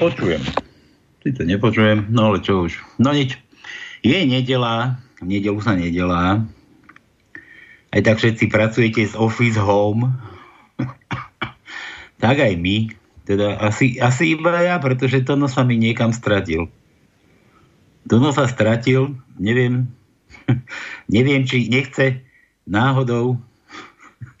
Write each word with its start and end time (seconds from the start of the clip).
počujem. 0.00 0.40
Sice 1.20 1.44
nepočujem, 1.44 2.08
no 2.08 2.32
ale 2.32 2.40
čo 2.40 2.64
už. 2.64 2.80
No 2.96 3.12
nič. 3.12 3.36
Je 4.00 4.16
nedela, 4.24 4.96
v 5.20 5.36
nedelu 5.36 5.60
sa 5.60 5.76
nedelá. 5.76 6.40
Aj 7.92 8.00
tak 8.00 8.16
všetci 8.16 8.48
pracujete 8.48 9.12
z 9.12 9.14
office 9.20 9.60
home. 9.60 10.16
tak 12.24 12.40
aj 12.40 12.56
my. 12.56 12.88
Teda 13.28 13.60
asi, 13.60 14.00
asi 14.00 14.32
iba 14.32 14.56
ja, 14.64 14.80
pretože 14.80 15.20
Tono 15.20 15.44
sa 15.52 15.60
mi 15.60 15.76
niekam 15.76 16.16
stratil. 16.16 16.72
Tono 18.08 18.32
sa 18.32 18.48
stratil, 18.48 19.20
neviem, 19.36 19.92
neviem, 21.14 21.44
či 21.44 21.68
nechce 21.68 22.24
náhodou 22.64 23.36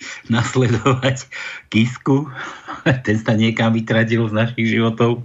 nasledovať 0.34 1.26
Kisku. 1.68 2.28
Ten 3.06 3.16
sa 3.20 3.32
niekam 3.36 3.72
vytratil 3.74 4.26
z 4.28 4.34
našich 4.34 4.66
životov. 4.66 5.24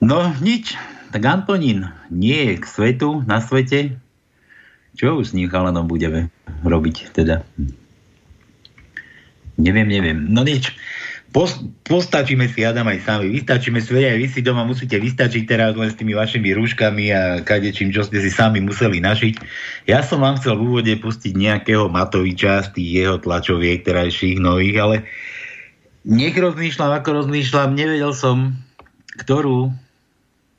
No 0.00 0.30
nič, 0.44 0.76
tak 1.10 1.24
Antonín 1.24 1.88
nie 2.12 2.52
je 2.52 2.54
k 2.60 2.64
svetu, 2.68 3.24
na 3.24 3.40
svete. 3.40 3.96
Čo 4.96 5.20
už 5.20 5.32
s 5.32 5.36
ním 5.36 5.52
chalanom 5.52 5.88
budeme 5.88 6.32
robiť 6.64 7.12
teda? 7.12 7.44
Neviem, 9.56 9.88
neviem. 9.88 10.18
No 10.28 10.44
nič. 10.44 10.76
Post, 11.36 11.60
postačíme 11.84 12.48
si, 12.48 12.64
Adam, 12.64 12.88
aj 12.88 13.04
sami. 13.04 13.28
Vystačíme 13.28 13.84
si, 13.84 13.92
aj 13.92 14.16
vy 14.16 14.24
si 14.32 14.40
doma 14.40 14.64
musíte 14.64 14.96
vystačiť 14.96 15.44
teraz 15.44 15.76
len 15.76 15.92
s 15.92 15.98
tými 16.00 16.16
vašimi 16.16 16.56
rúškami 16.56 17.12
a 17.12 17.44
kadečím, 17.44 17.92
čo 17.92 18.08
ste 18.08 18.24
si 18.24 18.32
sami 18.32 18.64
museli 18.64 19.04
našiť. 19.04 19.44
Ja 19.84 20.00
som 20.00 20.24
vám 20.24 20.40
chcel 20.40 20.56
v 20.56 20.64
úvode 20.64 20.94
pustiť 20.96 21.36
nejakého 21.36 21.92
Matoviča 21.92 22.72
z 22.72 22.80
tých 22.80 22.90
jeho 23.04 23.16
tlačoviek 23.20 23.84
terajších 23.84 24.40
nových, 24.40 24.76
ale 24.80 24.96
nech 26.08 26.32
rozmýšľam, 26.32 27.04
ako 27.04 27.28
rozmýšľam, 27.28 27.76
nevedel 27.76 28.16
som, 28.16 28.56
ktorú 29.20 29.76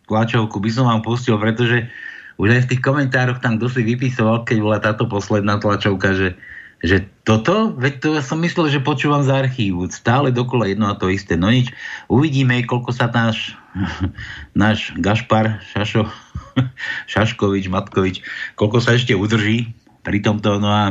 tlačovku 0.06 0.62
by 0.62 0.70
som 0.70 0.86
vám 0.86 1.02
pustil, 1.02 1.42
pretože 1.42 1.90
už 2.38 2.54
aj 2.54 2.62
v 2.70 2.70
tých 2.78 2.86
komentároch 2.86 3.42
tam 3.42 3.58
kto 3.58 3.74
si 3.74 3.82
vypisoval, 3.82 4.46
keď 4.46 4.58
bola 4.62 4.78
táto 4.78 5.10
posledná 5.10 5.58
tlačovka, 5.58 6.14
že, 6.14 6.38
že 6.78 7.10
toto, 7.26 7.74
veď 7.74 7.94
to 7.98 8.08
ja 8.14 8.22
som 8.22 8.38
myslel, 8.46 8.70
že 8.70 8.86
počúvam 8.86 9.26
z 9.26 9.34
archívu, 9.34 9.90
stále 9.90 10.30
dokola 10.30 10.70
jedno 10.70 10.86
a 10.86 10.98
to 10.98 11.10
isté. 11.10 11.34
No 11.34 11.50
nič, 11.50 11.74
uvidíme, 12.06 12.62
koľko 12.70 12.94
sa 12.94 13.10
náš, 13.10 13.58
náš 14.54 14.94
Gašpar 15.02 15.66
Šašo, 15.74 16.06
Šaškovič, 17.12 17.66
Matkovič, 17.74 18.22
koľko 18.54 18.78
sa 18.78 18.94
ešte 18.94 19.18
udrží 19.18 19.74
pri 20.06 20.22
tomto, 20.22 20.62
no 20.62 20.70
a 20.70 20.84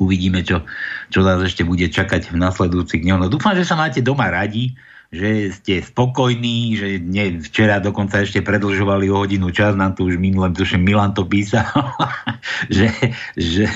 uvidíme, 0.00 0.44
čo, 0.44 0.64
čo 1.12 1.20
nás 1.24 1.40
ešte 1.44 1.64
bude 1.64 1.84
čakať 1.88 2.32
v 2.32 2.40
nasledujúcich 2.40 3.04
dňoch. 3.04 3.20
No 3.20 3.32
dúfam, 3.32 3.56
že 3.56 3.68
sa 3.68 3.76
máte 3.76 4.00
doma 4.00 4.28
radi, 4.32 4.76
že 5.14 5.54
ste 5.54 5.82
spokojní, 5.82 6.74
že 6.74 6.88
ne, 6.98 7.38
včera 7.38 7.78
dokonca 7.78 8.22
ešte 8.22 8.42
predlžovali 8.42 9.06
o 9.10 9.22
hodinu 9.22 9.54
čas, 9.54 9.78
nám 9.78 9.94
tu 9.94 10.10
už 10.10 10.18
minulé, 10.18 10.50
tuším, 10.50 10.82
Milan 10.82 11.14
to 11.14 11.22
písal, 11.22 11.66
že, 12.76 12.90
že 13.38 13.70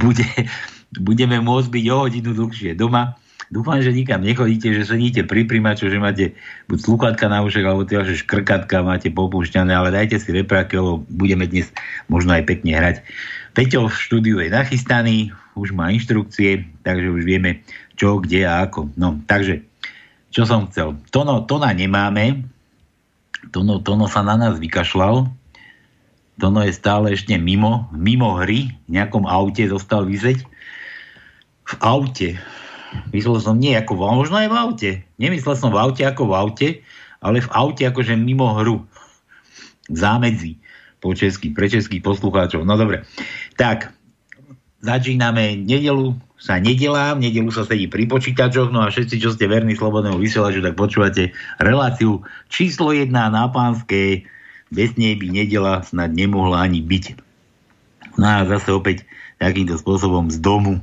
bude, 0.00 0.24
budeme 0.96 1.40
môcť 1.44 1.68
byť 1.68 1.84
o 1.92 1.96
hodinu 2.08 2.30
dlhšie 2.32 2.72
doma. 2.74 3.20
Dúfam, 3.52 3.76
že 3.78 3.92
nikam 3.92 4.24
nechodíte, 4.24 4.72
že 4.72 4.88
sedíte 4.88 5.22
pri 5.28 5.44
primaču, 5.44 5.92
že 5.92 6.00
máte 6.00 6.32
buď 6.66 6.78
sluchatka 6.80 7.28
na 7.28 7.44
ušek, 7.44 7.62
alebo 7.62 7.84
tie 7.84 8.00
vaše 8.00 8.16
škrkatka 8.24 8.80
máte 8.80 9.12
popúšťané, 9.12 9.70
ale 9.70 9.92
dajte 9.92 10.16
si 10.16 10.32
repráky, 10.32 10.80
lebo 10.80 11.04
budeme 11.12 11.44
dnes 11.44 11.68
možno 12.08 12.32
aj 12.34 12.48
pekne 12.48 12.72
hrať. 12.72 12.96
Peťo 13.52 13.86
v 13.86 13.94
štúdiu 13.94 14.36
je 14.40 14.48
nachystaný, 14.50 15.30
už 15.54 15.70
má 15.70 15.92
inštrukcie, 15.94 16.66
takže 16.82 17.06
už 17.14 17.22
vieme 17.22 17.62
čo, 17.94 18.18
kde 18.18 18.42
a 18.42 18.66
ako. 18.66 18.90
No, 18.98 19.22
takže 19.28 19.62
čo 20.34 20.42
som 20.42 20.66
chcel. 20.66 20.98
Tono, 21.14 21.46
Tona 21.46 21.70
nemáme. 21.70 22.42
Tono, 23.54 23.78
Tono 23.78 24.10
sa 24.10 24.26
na 24.26 24.34
nás 24.34 24.58
vykašľal. 24.58 25.30
Tono 26.34 26.60
je 26.66 26.74
stále 26.74 27.14
ešte 27.14 27.38
mimo, 27.38 27.86
mimo 27.94 28.34
hry. 28.42 28.74
V 28.84 28.90
nejakom 28.90 29.30
aute 29.30 29.62
zostal 29.70 30.02
vyzeť. 30.02 30.42
V 31.64 31.74
aute. 31.78 32.34
Myslel 33.14 33.38
som 33.38 33.62
nie 33.62 33.78
ako 33.78 33.94
v, 33.94 34.02
možno 34.10 34.42
aj 34.42 34.50
v 34.50 34.58
aute. 34.58 34.90
Nemyslel 35.22 35.54
som 35.54 35.70
v 35.70 35.78
aute 35.78 36.02
ako 36.02 36.26
v 36.26 36.34
aute, 36.34 36.68
ale 37.22 37.38
v 37.38 37.48
aute 37.54 37.86
akože 37.86 38.18
mimo 38.18 38.50
hru. 38.58 38.82
V 39.86 39.96
zámedzi. 39.96 40.58
Po 40.98 41.14
česky, 41.14 41.54
pre 41.54 41.70
českých 41.70 42.02
poslucháčov. 42.02 42.66
No 42.66 42.74
dobre. 42.74 43.06
Tak, 43.54 43.94
začíname 44.82 45.54
nedelu 45.62 46.18
sa 46.34 46.58
nedelá, 46.58 47.14
v 47.14 47.30
nedelu 47.30 47.48
sa 47.54 47.64
sedí 47.64 47.86
pri 47.86 48.10
počítačoch, 48.10 48.68
no 48.74 48.82
a 48.82 48.90
všetci, 48.90 49.22
čo 49.22 49.32
ste 49.32 49.48
verní 49.48 49.78
slobodného 49.78 50.18
vysielaču, 50.18 50.60
tak 50.60 50.76
počúvate 50.76 51.32
reláciu 51.62 52.20
číslo 52.50 52.90
1 52.90 53.08
na 53.10 53.48
pánskej, 53.48 54.26
bez 54.74 54.90
nej 54.98 55.14
by 55.14 55.26
nedela 55.30 55.80
snad 55.86 56.10
nemohla 56.12 56.66
ani 56.66 56.82
byť. 56.82 57.04
No 58.18 58.26
a 58.26 58.46
zase 58.46 58.70
opäť 58.74 59.06
takýmto 59.38 59.78
spôsobom 59.78 60.30
z 60.30 60.38
domu. 60.42 60.82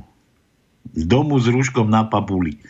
Z 0.92 1.04
domu 1.08 1.36
s 1.40 1.46
rúškom 1.48 1.88
na 1.88 2.04
papuli. 2.04 2.60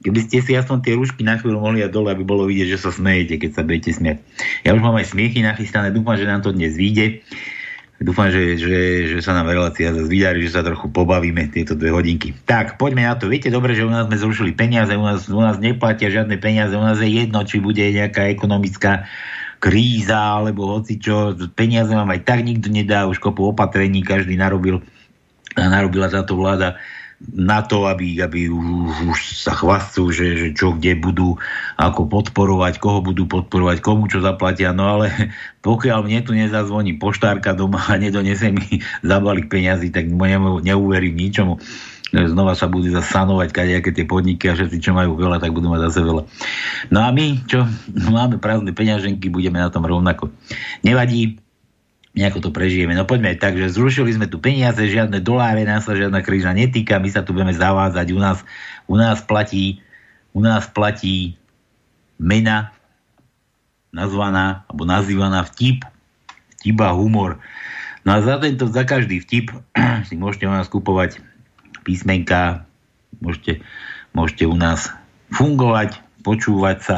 Keby 0.00 0.20
ste 0.24 0.40
si 0.40 0.52
aspoň 0.56 0.78
tie 0.80 0.96
rúšky 0.96 1.20
na 1.20 1.36
chvíľu 1.36 1.60
mohli 1.60 1.84
a 1.84 1.92
dole, 1.92 2.08
aby 2.08 2.24
bolo 2.24 2.48
vidieť, 2.48 2.72
že 2.72 2.78
sa 2.80 2.90
smejete, 2.90 3.36
keď 3.36 3.50
sa 3.52 3.62
budete 3.68 3.90
smiať. 3.92 4.18
Ja 4.64 4.72
už 4.72 4.80
mám 4.80 4.96
aj 4.96 5.12
smiechy 5.12 5.44
nachystané, 5.44 5.92
dúfam, 5.92 6.16
že 6.16 6.24
nám 6.24 6.40
to 6.40 6.56
dnes 6.56 6.72
vyjde. 6.72 7.20
Dúfam, 8.00 8.32
že, 8.32 8.56
že, 8.56 9.12
že 9.12 9.18
sa 9.20 9.36
nám 9.36 9.52
relácia 9.52 9.92
vydarí, 9.92 10.48
že 10.48 10.56
sa 10.56 10.64
trochu 10.64 10.88
pobavíme 10.88 11.52
tieto 11.52 11.76
dve 11.76 11.92
hodinky. 11.92 12.32
Tak, 12.48 12.80
poďme 12.80 13.04
na 13.04 13.12
to. 13.12 13.28
Viete 13.28 13.52
dobre, 13.52 13.76
že 13.76 13.84
u 13.84 13.92
nás 13.92 14.08
sme 14.08 14.16
zrušili 14.16 14.56
peniaze, 14.56 14.96
u 14.96 15.04
nás, 15.04 15.28
u 15.28 15.36
nás 15.36 15.60
neplatia 15.60 16.08
žiadne 16.08 16.40
peniaze, 16.40 16.72
u 16.72 16.80
nás 16.80 16.96
je 16.96 17.12
jedno, 17.12 17.44
či 17.44 17.60
bude 17.60 17.84
nejaká 17.84 18.32
ekonomická 18.32 19.04
kríza 19.60 20.16
alebo 20.16 20.80
hoci 20.80 20.96
čo. 20.96 21.36
Peniaze 21.52 21.92
vám 21.92 22.08
aj 22.08 22.24
tak 22.24 22.40
nikto 22.40 22.72
nedá, 22.72 23.04
už 23.04 23.20
kopu 23.20 23.52
opatrení 23.52 24.00
každý 24.00 24.32
narobil 24.40 24.80
narobila 25.58 26.08
táto 26.08 26.40
vláda 26.40 26.80
na 27.20 27.60
to, 27.60 27.84
aby, 27.84 28.16
aby 28.24 28.48
už, 28.48 29.12
už 29.12 29.18
sa 29.44 29.52
chvastú, 29.52 30.08
že, 30.08 30.40
že 30.40 30.48
čo 30.56 30.72
kde 30.72 30.96
budú, 30.96 31.36
ako 31.76 32.08
podporovať, 32.08 32.80
koho 32.80 33.04
budú 33.04 33.28
podporovať, 33.28 33.84
komu 33.84 34.08
čo 34.08 34.24
zaplatia. 34.24 34.72
No 34.72 34.88
ale 34.88 35.12
pokiaľ 35.68 36.08
mne 36.08 36.20
tu 36.24 36.32
nezazvoní 36.32 36.96
poštárka 36.96 37.52
doma 37.52 37.84
a 37.84 38.00
nedonese 38.00 38.48
mi 38.48 38.80
zabalík 39.10 39.52
peňazí, 39.52 39.92
tak 39.92 40.08
neuverím 40.08 41.16
ničomu. 41.20 41.60
Znova 42.10 42.58
sa 42.58 42.66
budú 42.66 42.90
zasanovať 42.90 43.54
kadejaké 43.54 43.94
tie 43.94 44.02
podniky 44.02 44.50
a 44.50 44.58
všetci, 44.58 44.82
čo 44.82 44.90
majú 44.90 45.14
veľa, 45.14 45.38
tak 45.38 45.54
budú 45.54 45.70
mať 45.70 45.92
zase 45.92 46.00
veľa. 46.02 46.22
No 46.90 46.98
a 47.06 47.14
my, 47.14 47.46
čo 47.46 47.68
máme 48.16 48.40
prázdne 48.40 48.72
peňaženky, 48.72 49.28
budeme 49.28 49.60
na 49.60 49.68
tom 49.68 49.84
rovnako. 49.84 50.32
Nevadí, 50.82 51.38
nejako 52.14 52.42
to 52.42 52.50
prežijeme. 52.50 52.94
No 52.98 53.06
poďme 53.06 53.38
tak, 53.38 53.54
že 53.54 53.70
zrušili 53.70 54.10
sme 54.10 54.26
tu 54.26 54.42
peniaze, 54.42 54.80
žiadne 54.80 55.22
doláre, 55.22 55.62
nás 55.62 55.86
sa 55.86 55.94
žiadna 55.94 56.20
kríža 56.26 56.50
netýka, 56.50 56.98
my 56.98 57.08
sa 57.10 57.22
tu 57.22 57.30
budeme 57.30 57.54
zavádzať, 57.54 58.06
u 58.10 58.18
nás, 58.18 58.38
u 58.90 58.98
nás 58.98 59.22
platí, 59.22 59.78
u 60.34 60.42
nás 60.42 60.66
platí 60.66 61.38
mena 62.18 62.74
nazvaná, 63.90 64.66
alebo 64.70 64.86
nazývaná 64.86 65.42
vtip, 65.46 65.82
vtip 66.58 66.78
humor. 66.94 67.38
No 68.06 68.16
a 68.16 68.18
za 68.22 68.38
tento, 68.38 68.70
za 68.70 68.82
každý 68.86 69.22
vtip 69.22 69.54
si 70.08 70.14
môžete 70.18 70.46
u 70.46 70.54
nás 70.54 70.66
kupovať 70.66 71.22
písmenka, 71.82 72.66
môžete, 73.22 73.62
môžete 74.14 74.44
u 74.46 74.56
nás 74.58 74.90
fungovať, 75.30 76.02
počúvať 76.26 76.78
sa 76.84 76.96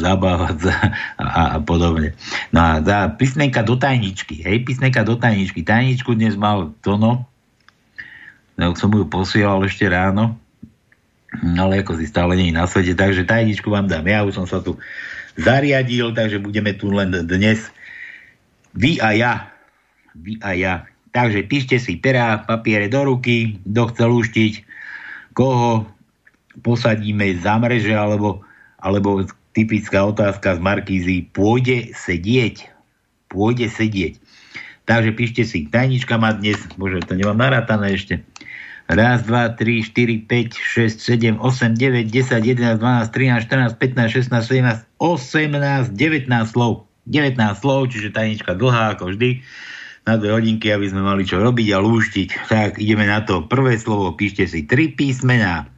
zabávať 0.00 0.72
a, 1.20 1.56
a 1.56 1.58
podobne. 1.60 2.16
No 2.48 2.60
a 2.64 2.80
za 2.80 3.12
písmenka 3.12 3.60
do 3.60 3.76
tajničky, 3.76 4.40
hej, 4.40 4.64
písmenka 4.64 5.04
do 5.04 5.20
tajničky. 5.20 5.60
Tajničku 5.60 6.16
dnes 6.16 6.34
mal 6.34 6.72
Tono, 6.80 7.28
no, 8.56 8.72
som 8.72 8.88
ju 8.88 9.04
posielal 9.04 9.60
ešte 9.68 9.84
ráno, 9.84 10.40
ale 11.60 11.84
ako 11.84 12.00
si 12.00 12.08
stále 12.08 12.40
nie 12.40 12.56
na 12.56 12.64
svete, 12.64 12.96
takže 12.96 13.28
tajničku 13.28 13.68
vám 13.68 13.86
dám. 13.86 14.08
Ja 14.08 14.24
už 14.24 14.40
som 14.40 14.46
sa 14.48 14.64
tu 14.64 14.80
zariadil, 15.36 16.16
takže 16.16 16.40
budeme 16.40 16.72
tu 16.74 16.88
len 16.90 17.12
dnes 17.28 17.68
vy 18.74 18.98
a 19.02 19.12
ja. 19.14 19.34
Vy 20.14 20.38
a 20.42 20.50
ja. 20.54 20.74
Takže 21.10 21.42
píšte 21.46 21.76
si 21.82 21.98
perá, 21.98 22.38
papiere 22.46 22.86
do 22.86 23.02
ruky, 23.02 23.58
kto 23.66 23.82
chce 23.90 24.04
luštiť, 24.06 24.52
koho 25.34 25.86
posadíme 26.62 27.34
za 27.38 27.58
mreže, 27.58 27.94
alebo, 27.94 28.46
alebo 28.78 29.26
typická 29.60 30.08
otázka 30.08 30.56
z 30.56 30.60
Markízy. 30.64 31.28
Pôjde 31.36 31.92
sedieť? 31.92 32.72
Pôjde 33.28 33.68
sedieť. 33.68 34.16
Takže 34.88 35.10
píšte 35.12 35.42
si. 35.44 35.68
Tajnička 35.68 36.16
má 36.16 36.32
dnes, 36.32 36.56
bože, 36.80 37.04
to 37.04 37.14
nemám 37.14 37.36
narátané 37.36 37.94
ešte. 37.94 38.24
Raz, 38.90 39.22
dva, 39.22 39.54
tri, 39.54 39.86
štyri, 39.86 40.18
päť, 40.26 40.58
šesť, 40.58 40.98
sedem, 40.98 41.36
osem, 41.38 41.78
deväť, 41.78 42.10
desať, 42.10 42.42
jedenáct, 42.42 42.82
dvanásť, 42.82 43.10
trinásť, 43.14 43.44
štrnásť, 43.46 43.74
pätnásť, 43.78 44.12
šestnásť, 44.18 44.46
sedemnásť, 44.50 44.82
osemnásť, 44.98 45.90
devätnásť 45.94 46.50
slov. 46.56 46.90
19 47.06 47.38
slov, 47.58 47.90
čiže 47.90 48.14
tajnička 48.14 48.54
dlhá 48.54 48.94
ako 48.98 49.14
vždy 49.14 49.42
na 50.06 50.14
dve 50.18 50.30
hodinky, 50.36 50.70
aby 50.70 50.86
sme 50.90 51.02
mali 51.06 51.22
čo 51.26 51.42
robiť 51.42 51.68
a 51.74 51.78
lúštiť. 51.82 52.28
Tak 52.50 52.82
ideme 52.82 53.06
na 53.06 53.22
to. 53.22 53.46
Prvé 53.46 53.76
slovo 53.78 54.14
píšte 54.14 54.46
si 54.46 54.66
tri 54.66 54.90
písmená. 54.90 55.70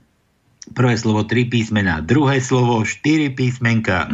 Prvé 0.70 0.94
slovo 0.94 1.26
tri 1.26 1.42
písmená. 1.50 1.98
Druhé 2.06 2.38
slovo 2.38 2.86
štyri 2.86 3.34
písmenka. 3.34 4.06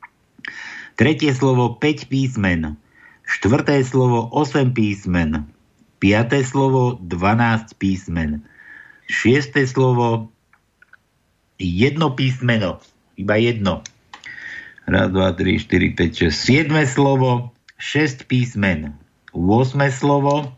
Tretie 1.00 1.32
slovo 1.36 1.76
5 1.76 2.08
písmen. 2.08 2.80
Štvrté 3.28 3.84
slovo 3.84 4.32
8 4.32 4.72
písmen. 4.72 5.44
Piaté 6.00 6.40
slovo 6.40 6.96
12 7.04 7.76
písmen. 7.76 8.40
Šiesté 9.04 9.68
slovo 9.68 10.32
jedno 11.60 12.16
písmeno. 12.16 12.80
Iba 13.20 13.36
jedno. 13.36 13.84
Raz, 14.88 15.12
dva, 15.12 15.36
tri, 15.36 15.60
štyri, 15.60 15.92
päť, 15.92 16.26
šesť. 16.26 16.36
Siedme 16.40 16.82
slovo, 16.88 17.52
šesť 17.76 18.26
písmen. 18.26 18.96
8 19.36 19.76
slovo, 19.92 20.50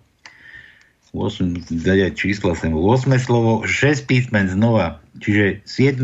8, 1.13 1.61
zadať 1.69 2.17
čísla 2.17 2.57
sem, 2.57 2.73
8 2.73 3.05
slovo, 3.21 3.69
6 3.69 4.09
písmen 4.09 4.49
znova, 4.49 5.05
čiže 5.21 5.61
7 5.69 6.01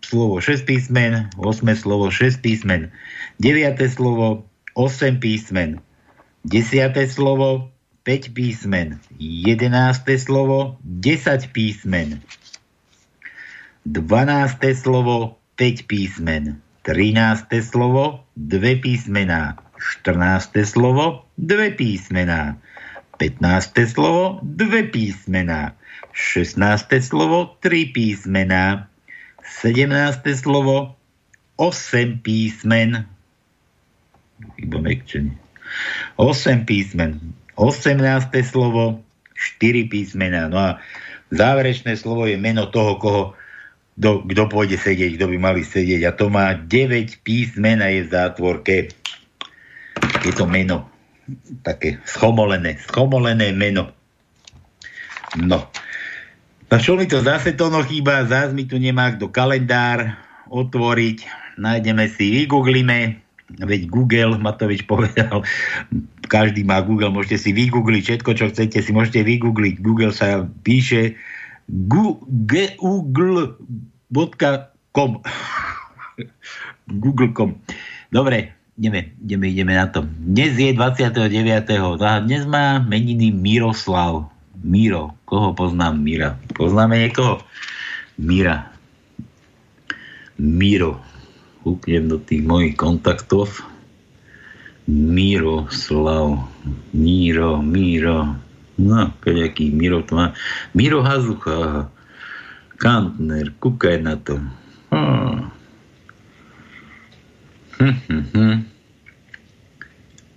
slovo 0.00 0.40
6 0.40 0.64
písmen, 0.64 1.28
8 1.36 1.44
slovo 1.76 2.08
6 2.08 2.40
písmen, 2.40 2.88
9 3.40 3.76
slovo 3.92 4.48
8 4.76 5.20
písmen, 5.20 5.76
10 6.48 6.96
slovo 7.04 7.68
5 8.08 8.32
písmen, 8.32 8.96
11 9.20 9.60
slovo 10.16 10.80
10 10.84 11.52
písmen, 11.52 12.24
12 13.84 14.00
slovo 14.72 15.36
5 15.60 15.84
písmen, 15.84 16.64
13 16.88 17.60
slovo 17.60 18.24
2 18.40 18.80
písmená, 18.80 19.60
14. 20.00 20.64
slovo, 20.64 21.28
dve 21.36 21.70
písmená. 21.76 22.56
15. 23.18 23.74
slovo, 23.86 24.42
dve 24.42 24.86
písmená. 24.90 25.74
16. 26.14 26.58
slovo, 27.02 27.58
tri 27.62 27.90
písmená. 27.90 28.90
17. 29.62 29.90
slovo, 30.34 30.98
8 31.56 32.20
písmen. 32.24 33.06
Iba 34.58 34.78
mekčenie. 34.82 35.38
8 36.18 36.66
písmen. 36.66 37.22
18. 37.54 37.98
slovo, 38.42 39.02
4 39.34 39.90
písmená. 39.90 40.50
No 40.50 40.58
a 40.58 40.70
záverečné 41.30 41.94
slovo 41.94 42.26
je 42.26 42.38
meno 42.38 42.66
toho, 42.70 42.98
koho 42.98 43.22
kto 43.98 44.50
pôjde 44.50 44.74
sedieť, 44.74 45.14
kto 45.14 45.30
by 45.30 45.38
mali 45.38 45.62
sedieť. 45.62 46.02
A 46.02 46.12
to 46.18 46.26
má 46.26 46.50
9 46.58 47.22
písmen 47.22 47.78
a 47.78 47.94
je 47.94 48.02
v 48.02 48.10
zátvorke 48.10 48.76
je 50.24 50.32
to 50.32 50.48
meno. 50.48 50.88
Také 51.64 51.98
schomolené, 52.04 52.76
schomolené 52.84 53.52
meno. 53.56 53.92
No. 55.40 55.66
A 56.68 56.74
čo 56.82 56.98
mi 56.98 57.06
to 57.06 57.22
zase 57.22 57.54
to 57.54 57.70
no 57.70 57.86
chýba, 57.86 58.26
zás 58.26 58.50
mi 58.50 58.66
tu 58.66 58.76
nemá 58.82 59.14
kto 59.14 59.30
kalendár 59.30 60.18
otvoriť, 60.50 61.24
nájdeme 61.56 62.10
si, 62.10 62.44
vygooglíme, 62.44 63.24
veď 63.62 63.86
Google, 63.86 64.40
Matovič 64.42 64.82
povedal, 64.88 65.46
každý 66.26 66.64
má 66.64 66.80
Google, 66.82 67.14
môžete 67.14 67.38
si 67.38 67.50
vygoogliť 67.54 68.02
všetko, 68.02 68.30
čo 68.34 68.50
chcete, 68.50 68.80
si 68.82 68.90
môžete 68.90 69.22
vygoogliť. 69.22 69.80
Google 69.84 70.10
sa 70.10 70.42
píše 70.64 71.14
google.com 71.68 72.74
google.com 76.90 77.50
Dobre, 78.16 78.63
ideme, 78.78 79.14
ideme, 79.22 79.46
ideme 79.48 79.74
na 79.74 79.86
to. 79.86 80.02
Dnes 80.06 80.58
je 80.58 80.74
29. 80.74 82.00
A 82.02 82.20
dnes 82.20 82.42
má 82.46 82.82
meniny 82.82 83.30
Miroslav. 83.30 84.30
Miro. 84.64 85.14
Koho 85.28 85.52
poznám? 85.52 86.00
Mira. 86.00 86.40
Poznáme 86.56 86.98
niekoho? 86.98 87.42
Mira. 88.18 88.72
Miro. 90.40 90.98
Kúknem 91.62 92.08
do 92.08 92.18
tých 92.20 92.42
mojich 92.44 92.74
kontaktov. 92.76 93.62
Miroslav. 94.88 96.48
Miro, 96.92 97.60
Miro. 97.60 98.36
No, 98.74 99.14
keďaký 99.22 99.70
Miro 99.70 100.02
to 100.02 100.18
má. 100.18 100.26
Miro 100.74 101.04
Hazucha. 101.04 101.88
Kantner. 102.80 103.54
Kúkaj 103.62 103.96
na 104.02 104.18
to. 104.18 104.40
Hmm. 104.90 105.43
Hm, 107.74 107.96
hm, 108.06 108.24
hm. 108.30 108.56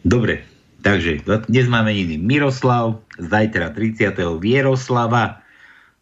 Dobre, 0.07 0.41
takže 0.81 1.21
dnes 1.51 1.67
máme 1.69 1.93
iný 1.93 2.17
Miroslav, 2.17 3.03
zajtra 3.21 3.75
30. 3.75 4.17
Vieroslava, 4.41 5.45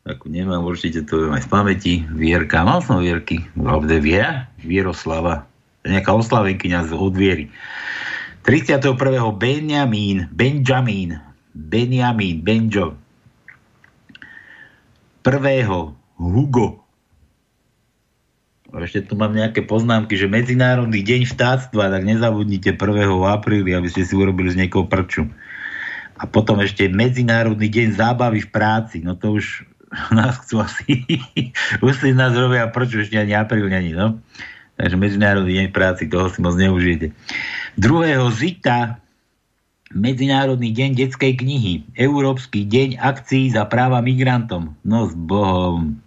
takú 0.08 0.32
nemám, 0.32 0.64
určite 0.64 1.04
to 1.04 1.34
aj 1.34 1.44
z 1.44 1.50
pamäti, 1.50 1.94
Vierka, 2.14 2.64
mal 2.64 2.80
som 2.80 3.04
Vierky, 3.04 3.44
pravde 3.58 4.00
Viera, 4.00 4.48
Vieroslava, 4.64 5.44
nejaká 5.84 6.14
oslavenkyňa 6.16 6.88
z 6.88 6.92
odviery. 6.96 7.46
31. 8.46 8.96
Benjamín, 9.36 10.30
Benjamin, 10.30 11.18
Benjamin, 11.52 12.36
Benjo. 12.46 12.94
Prvého 15.26 15.98
Hugo, 16.22 16.85
ešte 18.84 19.08
tu 19.08 19.16
mám 19.16 19.32
nejaké 19.32 19.64
poznámky, 19.64 20.20
že 20.20 20.28
Medzinárodný 20.28 21.00
deň 21.00 21.32
vtáctva, 21.32 21.88
tak 21.88 22.04
nezabudnite 22.04 22.76
1. 22.76 22.82
apríli, 23.32 23.72
aby 23.72 23.88
ste 23.88 24.04
si 24.04 24.12
urobili 24.12 24.52
z 24.52 24.68
niekoho 24.68 24.84
prču. 24.92 25.32
A 26.20 26.28
potom 26.28 26.60
ešte 26.60 26.92
Medzinárodný 26.92 27.72
deň 27.72 27.96
zábavy 27.96 28.44
v 28.44 28.52
práci. 28.52 29.00
No 29.00 29.16
to 29.16 29.40
už 29.40 29.64
nás 30.18 30.36
chcú 30.44 30.60
asi... 30.60 31.08
už 31.86 31.94
si 31.96 32.12
nás 32.12 32.36
robia 32.36 32.68
prču, 32.68 33.00
ešte 33.00 33.16
ani 33.16 33.32
apríl 33.40 33.72
není, 33.72 33.96
no. 33.96 34.20
Takže 34.76 35.00
Medzinárodný 35.00 35.64
deň 35.64 35.68
práci, 35.72 36.12
toho 36.12 36.28
si 36.28 36.44
moc 36.44 36.60
neužijete. 36.60 37.16
2. 37.80 38.20
zita 38.36 39.00
Medzinárodný 39.96 40.76
deň 40.76 40.90
detskej 41.00 41.40
knihy, 41.40 41.88
Európsky 41.96 42.68
deň 42.68 43.00
akcií 43.00 43.56
za 43.56 43.64
práva 43.64 44.04
migrantom. 44.04 44.76
No 44.84 45.08
s 45.08 45.16
Bohom. 45.16 46.04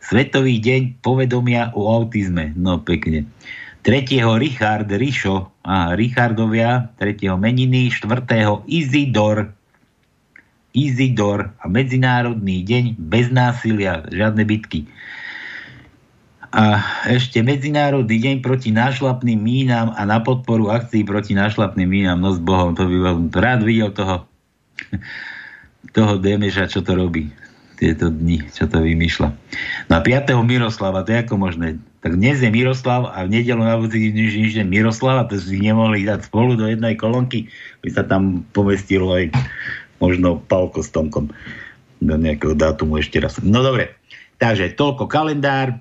Svetový 0.00 0.56
deň 0.58 1.04
povedomia 1.04 1.76
o 1.76 1.92
autizme. 1.92 2.56
No 2.56 2.80
pekne. 2.80 3.28
3. 3.84 4.20
Richard 4.36 4.92
Rišo, 4.92 5.48
aha, 5.64 5.96
Richardovia, 5.96 6.92
3. 7.00 7.32
meniny, 7.40 7.88
4. 7.88 8.28
Izidor, 8.68 9.56
Izidor 10.76 11.50
a 11.56 11.64
Medzinárodný 11.64 12.60
deň 12.62 12.84
bez 13.00 13.32
násilia, 13.32 14.04
žiadne 14.12 14.44
bitky. 14.44 14.84
A 16.52 16.82
ešte 17.08 17.40
Medzinárodný 17.40 18.20
deň 18.20 18.36
proti 18.44 18.68
nášlapným 18.68 19.40
mínam 19.40 19.96
a 19.96 20.04
na 20.04 20.20
podporu 20.20 20.68
akcií 20.68 21.00
proti 21.06 21.32
nášlapným 21.32 21.88
mínam. 21.88 22.20
No 22.20 22.36
s 22.36 22.40
Bohom, 22.42 22.76
to 22.76 22.84
by 22.84 22.96
som 23.00 23.32
rád 23.32 23.64
videl 23.64 23.96
toho, 23.96 24.28
toho 25.96 26.12
Demeša, 26.20 26.68
čo 26.68 26.84
to 26.84 26.92
robí 27.00 27.32
tieto 27.80 28.12
dni, 28.12 28.44
čo 28.52 28.68
to 28.68 28.84
vymýšľa. 28.84 29.28
No 29.88 29.92
a 29.96 30.00
5. 30.04 30.36
Miroslava, 30.44 31.00
to 31.00 31.16
je 31.16 31.24
ako 31.24 31.40
možné? 31.40 31.80
Tak 32.04 32.20
dnes 32.20 32.44
je 32.44 32.52
Miroslav 32.52 33.08
a 33.08 33.24
v 33.24 33.40
nedelu 33.40 33.64
na 33.64 33.80
budúci 33.80 34.12
nič, 34.12 34.52
je 34.60 34.64
Miroslava, 34.68 35.24
to 35.24 35.40
si 35.40 35.56
nemohli 35.56 36.04
dať 36.04 36.28
spolu 36.28 36.60
do 36.60 36.68
jednej 36.68 37.00
kolónky, 37.00 37.48
by 37.80 37.88
sa 37.88 38.04
tam 38.04 38.44
pomestilo 38.52 39.16
aj 39.16 39.32
možno 39.96 40.36
Palko 40.44 40.84
s 40.84 40.92
Tomkom 40.92 41.32
do 42.04 42.14
nejakého 42.20 42.52
dátumu 42.52 43.00
ešte 43.00 43.16
raz. 43.16 43.40
No 43.40 43.64
dobre, 43.64 43.96
takže 44.36 44.76
toľko 44.76 45.08
kalendár. 45.08 45.80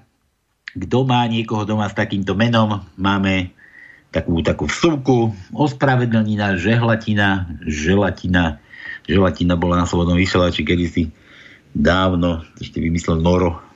Kto 0.69 1.01
má 1.01 1.25
niekoho 1.25 1.65
doma 1.65 1.89
s 1.89 1.97
takýmto 1.97 2.37
menom, 2.37 2.85
máme 2.93 3.49
takú, 4.13 4.39
takú 4.45 4.69
vsúku, 4.69 5.33
ospravedlnina, 5.49 6.61
žehlatina, 6.61 7.49
želatina, 7.65 8.61
želatina 9.09 9.57
bola 9.57 9.81
na 9.81 9.85
slobodnom 9.89 10.13
vysielači 10.13 10.61
kedysi 10.61 11.09
dávno 11.73 12.45
ešte 12.57 12.81
vymyslel 12.81 13.21
Noro 13.21 13.69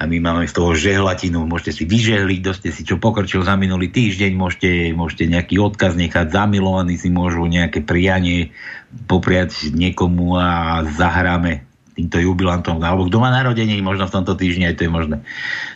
a 0.00 0.08
my 0.08 0.16
máme 0.16 0.48
z 0.48 0.56
toho 0.56 0.72
žehlatinu, 0.72 1.44
môžete 1.44 1.76
si 1.76 1.84
vyžehliť, 1.84 2.38
kto 2.40 2.52
ste 2.56 2.68
si 2.72 2.88
čo 2.88 2.96
pokrčil 2.96 3.44
za 3.44 3.52
minulý 3.60 3.92
týždeň, 3.92 4.32
môžete, 4.32 4.96
môžete 4.96 5.28
nejaký 5.28 5.60
odkaz 5.60 5.92
nechať, 5.92 6.32
zamilovaní 6.32 6.96
si 6.96 7.12
môžu 7.12 7.44
nejaké 7.44 7.84
prianie 7.84 8.56
popriať 9.04 9.68
niekomu 9.76 10.40
a 10.40 10.80
zahráme 10.88 11.68
týmto 11.92 12.16
jubilantom, 12.16 12.80
alebo 12.80 13.12
kto 13.12 13.20
má 13.20 13.28
narodenie, 13.28 13.76
možno 13.84 14.08
v 14.08 14.14
tomto 14.16 14.40
týždni 14.40 14.72
aj 14.72 14.80
to 14.80 14.88
je 14.88 14.90
možné. 14.90 15.16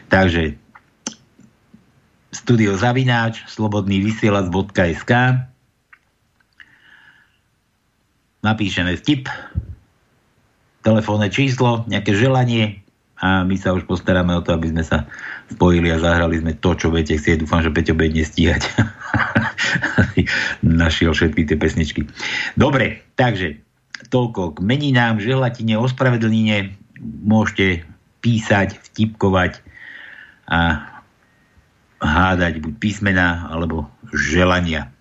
Takže 0.09 0.57
studiozavináč 2.33 3.45
slobodnývysielac.sk 3.53 5.13
napíšeme 8.41 8.97
vtip, 8.97 9.29
telefónne 10.85 11.33
číslo, 11.33 11.89
nejaké 11.89 12.13
želanie 12.13 12.85
a 13.25 13.41
my 13.41 13.57
sa 13.57 13.73
už 13.73 13.89
postaráme 13.89 14.37
o 14.37 14.45
to, 14.45 14.53
aby 14.53 14.69
sme 14.69 14.85
sa 14.85 15.09
spojili 15.49 15.89
a 15.89 16.03
zahrali 16.03 16.45
sme 16.45 16.53
to, 16.61 16.77
čo 16.77 16.93
budete 16.93 17.17
chcieť. 17.17 17.47
Dúfam, 17.47 17.65
že 17.65 17.73
Peťo 17.73 17.97
bude 17.97 18.13
nestíhať. 18.13 18.69
Našiel 20.61 21.17
všetky 21.17 21.49
tie 21.49 21.57
pesničky. 21.57 22.05
Dobre, 22.59 23.01
takže 23.17 23.65
toľko 24.13 24.59
k 24.59 24.67
meninám, 24.67 25.25
želatine, 25.25 25.81
ospravedlnenie. 25.81 26.77
Môžete 27.25 27.89
písať, 28.21 28.77
vtipkovať 28.93 29.65
a 30.51 30.85
hádať 32.05 32.61
buď 32.61 32.75
písmena 32.77 33.49
alebo 33.49 33.89
želania. 34.13 34.93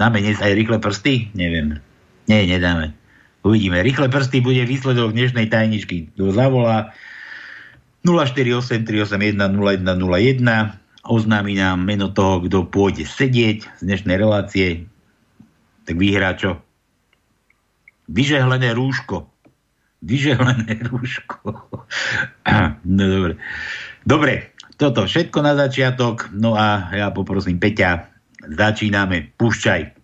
Dáme 0.00 0.24
dnes 0.24 0.40
aj 0.40 0.56
rýchle 0.56 0.80
prsty? 0.80 1.28
Neviem. 1.36 1.78
Nie, 2.30 2.48
nedáme. 2.48 2.96
Uvidíme. 3.42 3.82
Rýchle 3.82 4.08
prsty 4.08 4.40
bude 4.40 4.62
výsledok 4.62 5.12
dnešnej 5.12 5.50
tajničky. 5.50 6.14
Kto 6.14 6.30
zavolá 6.30 6.94
0483810101 8.06 9.42
oznámi 11.02 11.58
nám 11.58 11.82
meno 11.82 12.14
toho, 12.14 12.46
kto 12.46 12.70
pôjde 12.70 13.02
sedieť 13.02 13.66
z 13.66 13.80
dnešnej 13.82 14.14
relácie, 14.14 14.86
tak 15.82 15.98
vyhrá 15.98 16.38
čo? 16.38 16.62
Vyžehlené 18.06 18.78
rúško. 18.78 19.26
Vyžehlené 20.06 20.78
rúško. 20.90 21.66
no 22.86 23.04
dobre. 23.06 23.42
Dobre, 24.02 24.54
toto 24.78 25.06
všetko 25.06 25.38
na 25.42 25.58
začiatok. 25.58 26.30
No 26.34 26.54
a 26.54 26.94
ja 26.94 27.10
poprosím 27.10 27.58
Peťa, 27.58 28.06
začíname. 28.46 29.34
Púšťaj. 29.34 30.01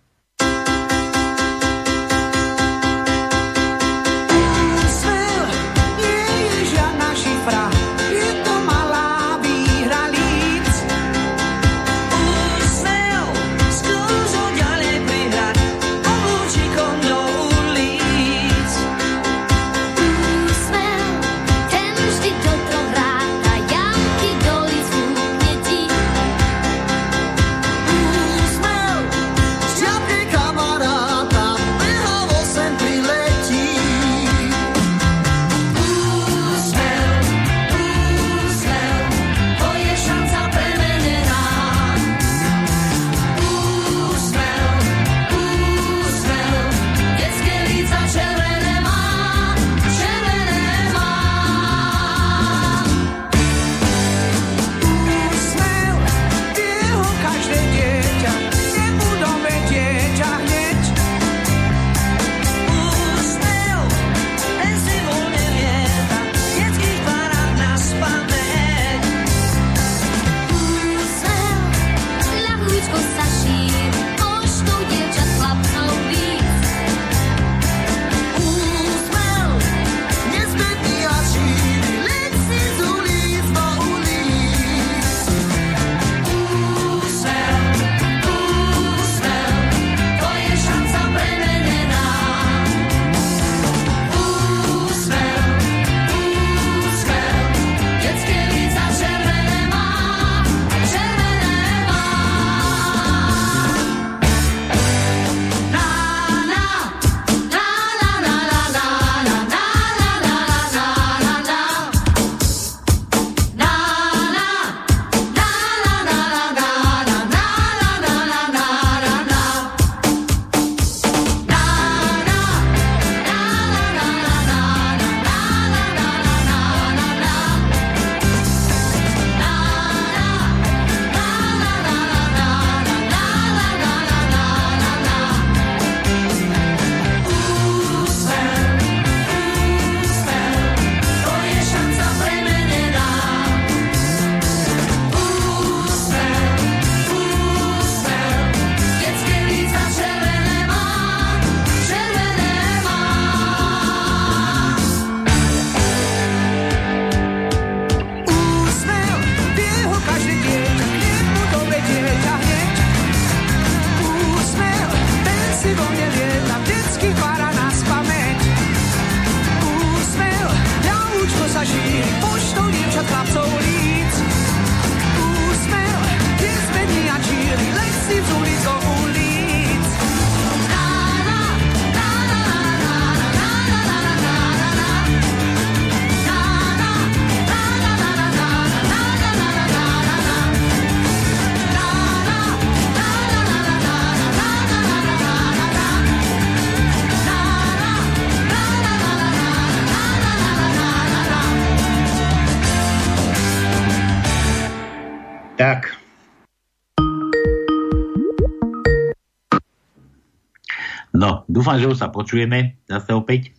Dúfam, 211.59 211.75
že 211.75 211.91
už 211.91 211.99
sa 211.99 212.07
počujeme 212.07 212.79
zase 212.87 213.11
opäť. 213.11 213.51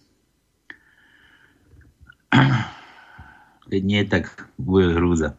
Keď 3.69 3.83
nie, 3.85 4.01
tak 4.09 4.49
bude 4.57 4.97
hrúza. 4.97 5.37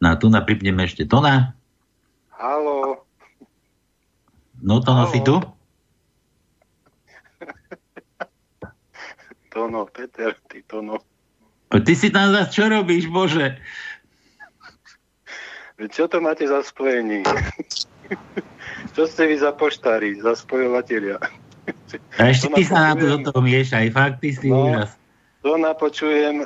No 0.00 0.08
a 0.08 0.16
tu 0.16 0.32
napripneme 0.32 0.88
ešte 0.88 1.04
Tona. 1.04 1.52
Halo. 2.32 3.04
No, 4.64 4.80
Tono, 4.80 5.04
Halo. 5.04 5.12
si 5.12 5.20
tu? 5.20 5.36
Tono, 9.52 9.84
Peter, 9.92 10.32
ty 10.48 10.64
Tono. 10.64 11.04
Ty 11.68 11.92
si 11.92 12.08
tam 12.08 12.32
zase 12.32 12.56
čo 12.56 12.72
robíš, 12.72 13.12
Bože? 13.12 13.60
Čo 15.92 16.08
to 16.08 16.24
máte 16.24 16.48
za 16.48 16.64
spojení? 16.64 17.20
Čo 18.96 19.04
ste 19.04 19.28
vy 19.28 19.36
za 19.36 19.52
poštári, 19.52 20.16
za 20.24 20.32
spojovateľia? 20.32 21.20
A 22.18 22.22
ešte 22.32 22.48
ty 22.52 22.62
sa 22.64 22.92
na 22.92 22.92
to 22.96 23.04
do 23.06 23.18
toho 23.30 23.40
miešaj, 23.40 23.90
fakt 23.92 24.20
ty 24.20 24.32
si 24.34 24.48
No. 24.48 24.68
úžas. 24.68 24.90
To 25.46 25.54
napočujem. 25.54 26.42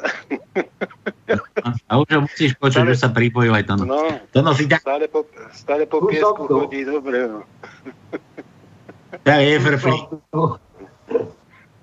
A 1.89 1.93
už 1.97 2.09
ho 2.13 2.21
musíš 2.29 2.53
počuť, 2.61 2.93
že 2.93 2.97
sa 3.01 3.09
pripojil 3.09 3.57
aj 3.57 3.65
to. 3.65 3.75
No. 3.81 3.89
No, 3.89 4.01
To 4.37 4.39
no 4.45 4.53
si 4.53 4.69
tak, 4.69 4.85
stále 4.85 5.09
po, 5.09 5.25
stále 5.57 5.89
po 5.89 6.05
piesku 6.05 6.45
chodí, 6.45 6.85
dobre. 6.85 7.25
No. 7.25 7.41
tak 9.25 9.41
je 9.41 9.57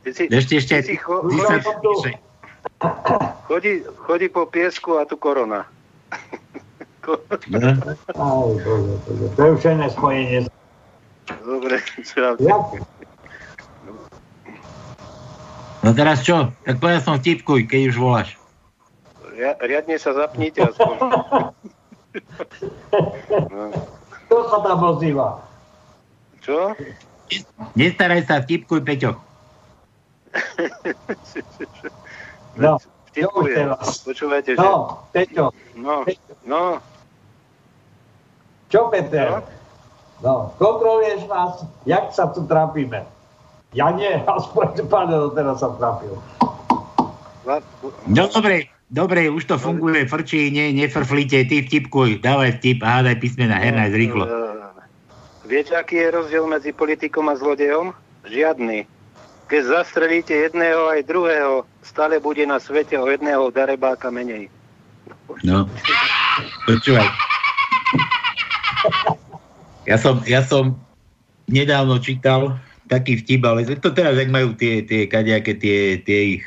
si, 0.10 0.26
Ešte, 0.30 0.54
ešte, 0.58 0.74
ty 0.86 0.96
cho, 0.98 1.22
ty 1.28 1.38
sa 1.44 1.58
chodí, 1.62 2.14
chodí, 3.46 3.74
chodí 4.06 4.28
po 4.30 4.46
piesku 4.46 4.98
a 4.98 5.06
tu 5.06 5.18
korona. 5.18 5.66
No. 7.50 7.74
Aj, 8.14 8.50
bože, 8.62 8.94
bože, 9.02 9.28
prerušené 9.34 9.90
spojenie. 9.90 10.46
Dobre, 11.42 11.82
čau. 12.10 12.38
No 15.80 15.96
teraz 15.96 16.24
čo? 16.28 16.52
Tak 16.68 16.84
povedal 16.84 17.02
som 17.02 17.16
vtipkuj, 17.16 17.68
keď 17.68 17.82
už 17.92 17.98
voláš. 17.98 18.30
Ria- 19.32 19.56
Riadne 19.60 19.96
sa 19.96 20.12
zapnite 20.12 20.60
aspoň. 20.60 20.96
No. 21.00 21.20
Kto 24.28 24.36
sa 24.52 24.58
tam 24.62 24.80
ozýva? 24.84 25.40
Čo? 26.44 26.76
Nestaraj 27.78 28.28
sa, 28.28 28.44
vtipkuj, 28.44 28.82
Peťo. 28.84 29.16
No, 32.60 32.76
teraz. 33.48 34.04
Počúvajte, 34.04 34.54
že... 34.54 34.62
no, 34.62 35.00
Peťo, 35.16 35.56
No, 35.80 36.04
no, 36.44 36.78
čo 38.70 38.92
Peter? 38.92 39.42
No, 40.20 40.54
kontroluješ 40.60 41.26
nás, 41.26 41.64
jak 41.88 42.12
sa 42.12 42.28
tu 42.30 42.44
trápime? 42.46 43.08
Ja 43.72 43.94
nie, 43.94 44.10
aspoň 44.38 44.88
páne 44.88 45.16
teraz 45.32 45.62
sa 45.62 45.70
trápil. 45.74 46.18
va- 47.46 47.62
No 48.06 48.26
dobre, 48.28 48.68
dobre, 48.88 49.30
už 49.30 49.46
to 49.46 49.56
funguje, 49.56 50.06
frčí, 50.06 50.50
ne, 50.50 50.74
nefrflite, 50.74 51.46
ty 51.46 51.62
vtipkuj, 51.62 52.20
dávaj 52.20 52.58
vtip 52.58 52.82
a 52.82 53.00
hádaj 53.00 53.18
písmena, 53.18 53.58
hernaj 53.58 53.90
rýchlo. 53.92 54.26
Eh, 54.26 54.38
Viete, 55.46 55.74
aký 55.74 55.98
je 55.98 56.14
rozdiel 56.14 56.46
medzi 56.46 56.70
politikom 56.70 57.26
a 57.26 57.34
zlodejom? 57.34 57.90
Žiadny. 58.22 58.86
Keď 59.50 59.62
zastrelíte 59.66 60.30
jedného 60.30 60.86
aj 60.88 61.10
druhého, 61.10 61.54
stále 61.82 62.22
bude 62.22 62.46
na 62.46 62.62
svete 62.62 62.94
o 62.94 63.10
jedného 63.10 63.50
darebáka 63.50 64.14
menej. 64.14 64.46
No, 65.42 65.66
počúvaj. 66.70 67.10
Ja 69.90 69.98
som, 69.98 70.22
ja 70.24 70.46
som 70.46 70.78
nedávno 71.50 71.98
čítal 71.98 72.62
taký 72.90 73.22
vtip, 73.22 73.46
ale 73.46 73.64
to 73.78 73.94
teraz, 73.94 74.18
ak 74.18 74.34
majú 74.34 74.58
tie, 74.58 74.82
tie 74.82 75.06
kadejaké 75.06 75.54
tie, 75.56 76.02
tie 76.02 76.42
ich 76.42 76.46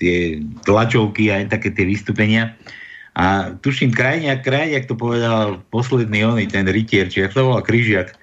tie 0.00 0.40
tlačovky 0.64 1.28
a 1.28 1.44
také 1.44 1.68
tie 1.70 1.84
vystúpenia. 1.84 2.56
A 3.12 3.52
tuším, 3.60 3.92
krajniak, 3.92 4.40
krajniak 4.40 4.88
to 4.88 4.96
povedal 4.96 5.60
posledný 5.68 6.24
oný, 6.24 6.48
ten 6.48 6.64
rytier, 6.64 7.12
či 7.12 7.28
jak 7.28 7.36
to 7.36 7.44
volá, 7.44 7.60
Kryžiak, 7.60 8.16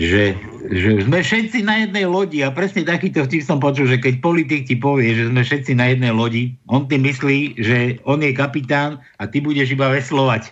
že, 0.00 0.32
že 0.72 1.04
sme 1.04 1.20
všetci 1.20 1.66
na 1.66 1.84
jednej 1.84 2.06
lodi 2.08 2.40
a 2.40 2.54
presne 2.54 2.86
takýto 2.86 3.26
vtip 3.26 3.42
som 3.44 3.60
počul, 3.60 3.90
že 3.90 4.00
keď 4.00 4.24
politik 4.24 4.64
ti 4.64 4.78
povie, 4.78 5.12
že 5.12 5.28
sme 5.28 5.42
všetci 5.44 5.76
na 5.76 5.92
jednej 5.92 6.14
lodi, 6.14 6.56
on 6.70 6.88
tým 6.88 7.04
myslí, 7.04 7.58
že 7.60 7.98
on 8.08 8.22
je 8.22 8.32
kapitán 8.32 9.02
a 9.20 9.26
ty 9.28 9.42
budeš 9.42 9.74
iba 9.74 9.92
veslovať. 9.92 10.48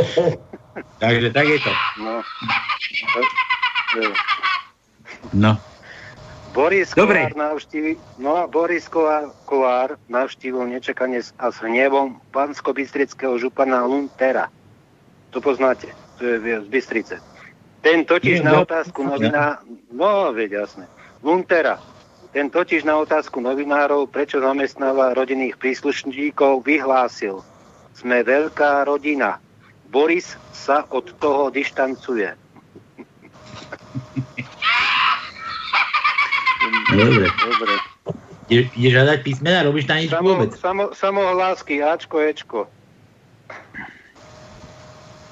Takže 1.02 1.28
tak 1.34 1.44
je 1.44 1.58
to. 1.60 1.72
No. 2.00 2.22
No. 5.32 5.56
Boris 6.50 6.90
Dobre. 6.90 7.30
Kolár 7.30 7.36
navštívi, 7.38 7.92
no 8.18 8.34
a 8.34 8.50
Boris 8.50 8.90
Kolár, 8.90 9.30
Kolár 9.46 9.94
navštívil 10.10 10.66
nečakane 10.66 11.22
s- 11.22 11.30
a 11.38 11.54
s 11.54 11.62
hnevom 11.62 12.18
pansko-bystrického 12.34 13.38
župana 13.38 13.86
Luntera. 13.86 14.50
To 15.30 15.38
poznáte, 15.38 15.94
to 16.18 16.26
je 16.26 16.42
z 16.42 16.66
Bystrice. 16.66 17.22
Ten 17.86 18.02
totiž 18.02 18.42
Nie, 18.42 18.50
na 18.50 18.52
no, 18.52 18.62
otázku 18.66 19.02
ja. 19.02 19.08
novina... 19.08 19.42
No, 19.94 20.34
veď 20.34 20.66
jasné. 20.66 20.90
Luntera. 21.22 21.78
Ten 22.34 22.50
totiž 22.50 22.82
na 22.82 22.98
otázku 22.98 23.38
novinárov, 23.40 24.10
prečo 24.10 24.42
zamestnáva 24.42 25.14
rodinných 25.14 25.54
príslušníkov, 25.54 26.66
vyhlásil. 26.66 27.46
Sme 27.94 28.26
veľká 28.26 28.84
rodina. 28.90 29.38
Boris 29.86 30.34
sa 30.50 30.82
od 30.90 31.14
toho 31.22 31.50
dištancuje. 31.50 32.34
Dobre. 36.90 37.26
Dobre. 37.30 37.74
Ideš, 38.50 38.66
ideš 38.74 38.92
hľadať 38.92 39.18
písmena, 39.22 39.62
robíš 39.62 39.86
tam 39.86 39.96
nič 39.96 40.10
Samo, 40.10 40.26
vôbec. 40.26 40.50
samo, 40.58 40.84
samohlásky, 40.90 41.78
Ačko, 41.78 42.18
Ečko. 42.18 42.60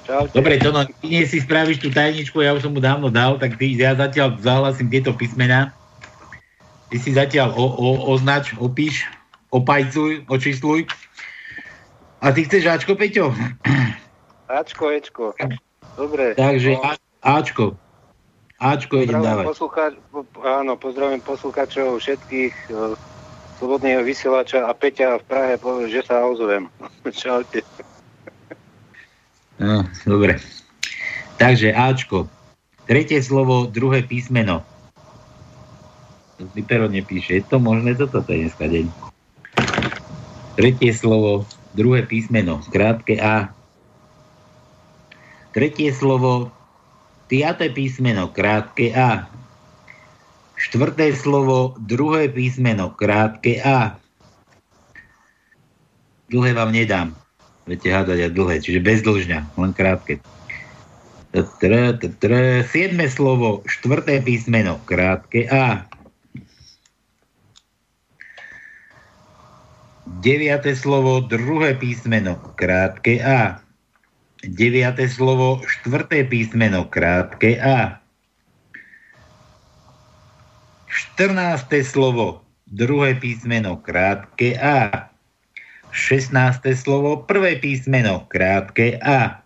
Čaute. 0.07 0.33
Dobre, 0.33 0.55
to 0.57 0.71
no, 0.71 0.87
ty 0.87 1.05
nie 1.05 1.27
si 1.27 1.37
spravíš 1.37 1.83
tú 1.83 1.91
tajničku, 1.91 2.39
ja 2.39 2.55
už 2.55 2.63
som 2.63 2.71
mu 2.71 2.79
dávno 2.79 3.11
dal, 3.11 3.35
tak 3.37 3.59
ty, 3.59 3.75
ja 3.75 3.93
zatiaľ 3.93 4.39
zahlasím 4.39 4.87
tieto 4.89 5.11
písmená. 5.11 5.75
Ty 6.89 6.97
si 6.97 7.13
zatiaľ 7.13 7.53
o, 7.53 7.65
o, 7.69 7.87
označ, 8.09 8.55
opíš, 8.57 9.05
opajcuj, 9.53 10.25
očísluj. 10.25 10.89
A 12.19 12.33
ty 12.33 12.47
chceš 12.47 12.65
Ačko, 12.65 12.97
Peťo? 12.97 13.35
Ačko, 14.49 14.89
Ečko. 14.89 15.37
Dobre. 15.93 16.33
Takže 16.33 16.71
No, 16.73 16.81
A, 16.81 16.91
Ačko. 17.37 17.77
Ačko 18.59 18.99
idem 18.99 19.23
dávať. 19.23 19.55
poslucháč, 19.55 19.93
po- 20.11 20.27
áno, 20.43 20.75
pozdravím 20.75 21.23
poslucháčov 21.23 21.95
všetkých 22.03 22.55
e, 22.67 22.99
Slobodného 23.59 24.07
vysielača 24.07 24.67
a 24.67 24.71
Peťa 24.71 25.19
v 25.19 25.23
Prahe, 25.27 25.53
povie, 25.59 25.91
že 25.91 26.03
sa 26.07 26.23
ozvem. 26.23 26.71
Čaute. 27.11 27.63
No, 29.59 29.83
dobre. 30.07 30.39
Takže 31.35 31.75
Ačko. 31.75 32.31
Tretie 32.87 33.19
slovo, 33.19 33.67
druhé 33.67 34.03
písmeno. 34.03 34.63
To 36.39 36.47
si 36.55 36.63
pero 36.63 36.87
nepíše. 36.87 37.39
Je 37.39 37.43
to 37.43 37.59
možné? 37.59 37.99
Toto 37.99 38.23
to 38.23 38.31
je 38.31 38.47
dneska 38.47 38.65
deň. 38.67 38.85
Tretie 40.55 40.91
slovo, 40.95 41.43
druhé 41.75 42.07
písmeno. 42.07 42.63
Krátke 42.71 43.19
A. 43.19 43.51
Tretie 45.51 45.91
slovo, 45.91 46.51
piaté 47.29 47.69
písmeno. 47.69 48.33
Krátke 48.33 48.89
A. 48.97 49.29
Štvrté 50.57 51.13
slovo, 51.13 51.77
druhé 51.77 52.27
písmeno. 52.27 52.89
Krátke 52.91 53.61
A. 53.61 54.01
Dlhé 56.27 56.51
vám 56.57 56.73
nedám. 56.73 57.13
Viete 57.69 57.93
hádať 57.93 58.25
aj 58.25 58.31
dlhé, 58.33 58.55
čiže 58.65 58.81
bez 58.81 59.05
dlžňa, 59.05 59.53
len 59.53 59.71
krátke. 59.77 60.17
Siedme 62.65 63.05
slovo, 63.05 63.61
štvrté 63.69 64.25
písmeno, 64.25 64.81
krátke 64.89 65.45
A. 65.45 65.85
Deviate 70.25 70.73
slovo, 70.73 71.21
druhé 71.21 71.77
písmeno, 71.77 72.41
krátke 72.57 73.21
A. 73.21 73.61
Deviate 74.39 75.03
slovo, 75.11 75.59
štvrté 75.67 76.23
písmeno, 76.23 76.87
krátke 76.87 77.59
A. 77.59 77.99
Štrnácté 80.87 81.83
slovo, 81.83 82.47
druhé 82.71 83.19
písmeno, 83.19 83.75
krátke 83.83 84.55
A. 84.55 85.11
16. 85.91 86.63
slovo, 86.71 87.27
prvé 87.27 87.59
písmeno, 87.59 88.23
krátke 88.31 88.95
A. 89.03 89.43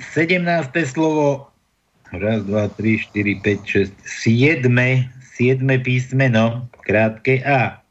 17. 0.00 0.40
slovo, 0.88 1.52
raz, 2.08 2.40
dva, 2.48 2.72
tri, 2.72 2.96
štyri, 2.96 3.36
päť, 3.44 3.60
šesť, 3.68 3.96
siedme, 4.00 5.12
siedme 5.20 5.76
písmeno, 5.76 6.64
krátke 6.88 7.44
A. 7.44 7.84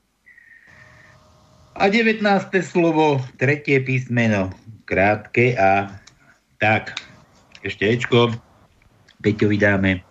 A 1.77 1.83
19. 1.85 2.25
slovo, 2.65 3.21
tretie 3.37 3.77
písmeno, 3.77 4.49
krátke 4.89 5.53
A. 5.53 6.01
Tak, 6.65 6.97
ešte 7.61 7.85
Ečko, 7.85 8.33
Peťo 9.21 9.53
vydáme. 9.53 10.01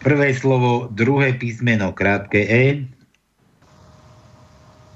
Prvé 0.00 0.32
slovo, 0.32 0.88
druhé 0.88 1.36
písmeno, 1.36 1.92
krátke 1.92 2.40
E. 2.40 2.88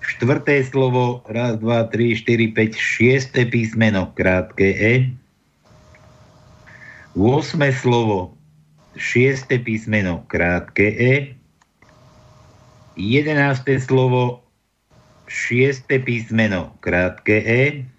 Štvrté 0.00 0.64
slovo, 0.64 1.20
raz, 1.28 1.60
dva, 1.60 1.92
tri, 1.92 2.16
štyri, 2.16 2.56
päť, 2.56 2.72
šiesté 2.72 3.44
písmeno, 3.44 4.16
krátke 4.16 4.72
E. 4.72 5.12
8. 7.12 7.60
slovo, 7.76 8.32
šiesté 8.96 9.60
písmeno, 9.60 10.24
krátke 10.32 10.88
E. 10.88 11.36
11. 12.96 13.28
slovo, 13.76 14.40
šiesté 15.28 16.00
písmeno, 16.00 16.72
krátke 16.80 17.44
E. 17.44 17.92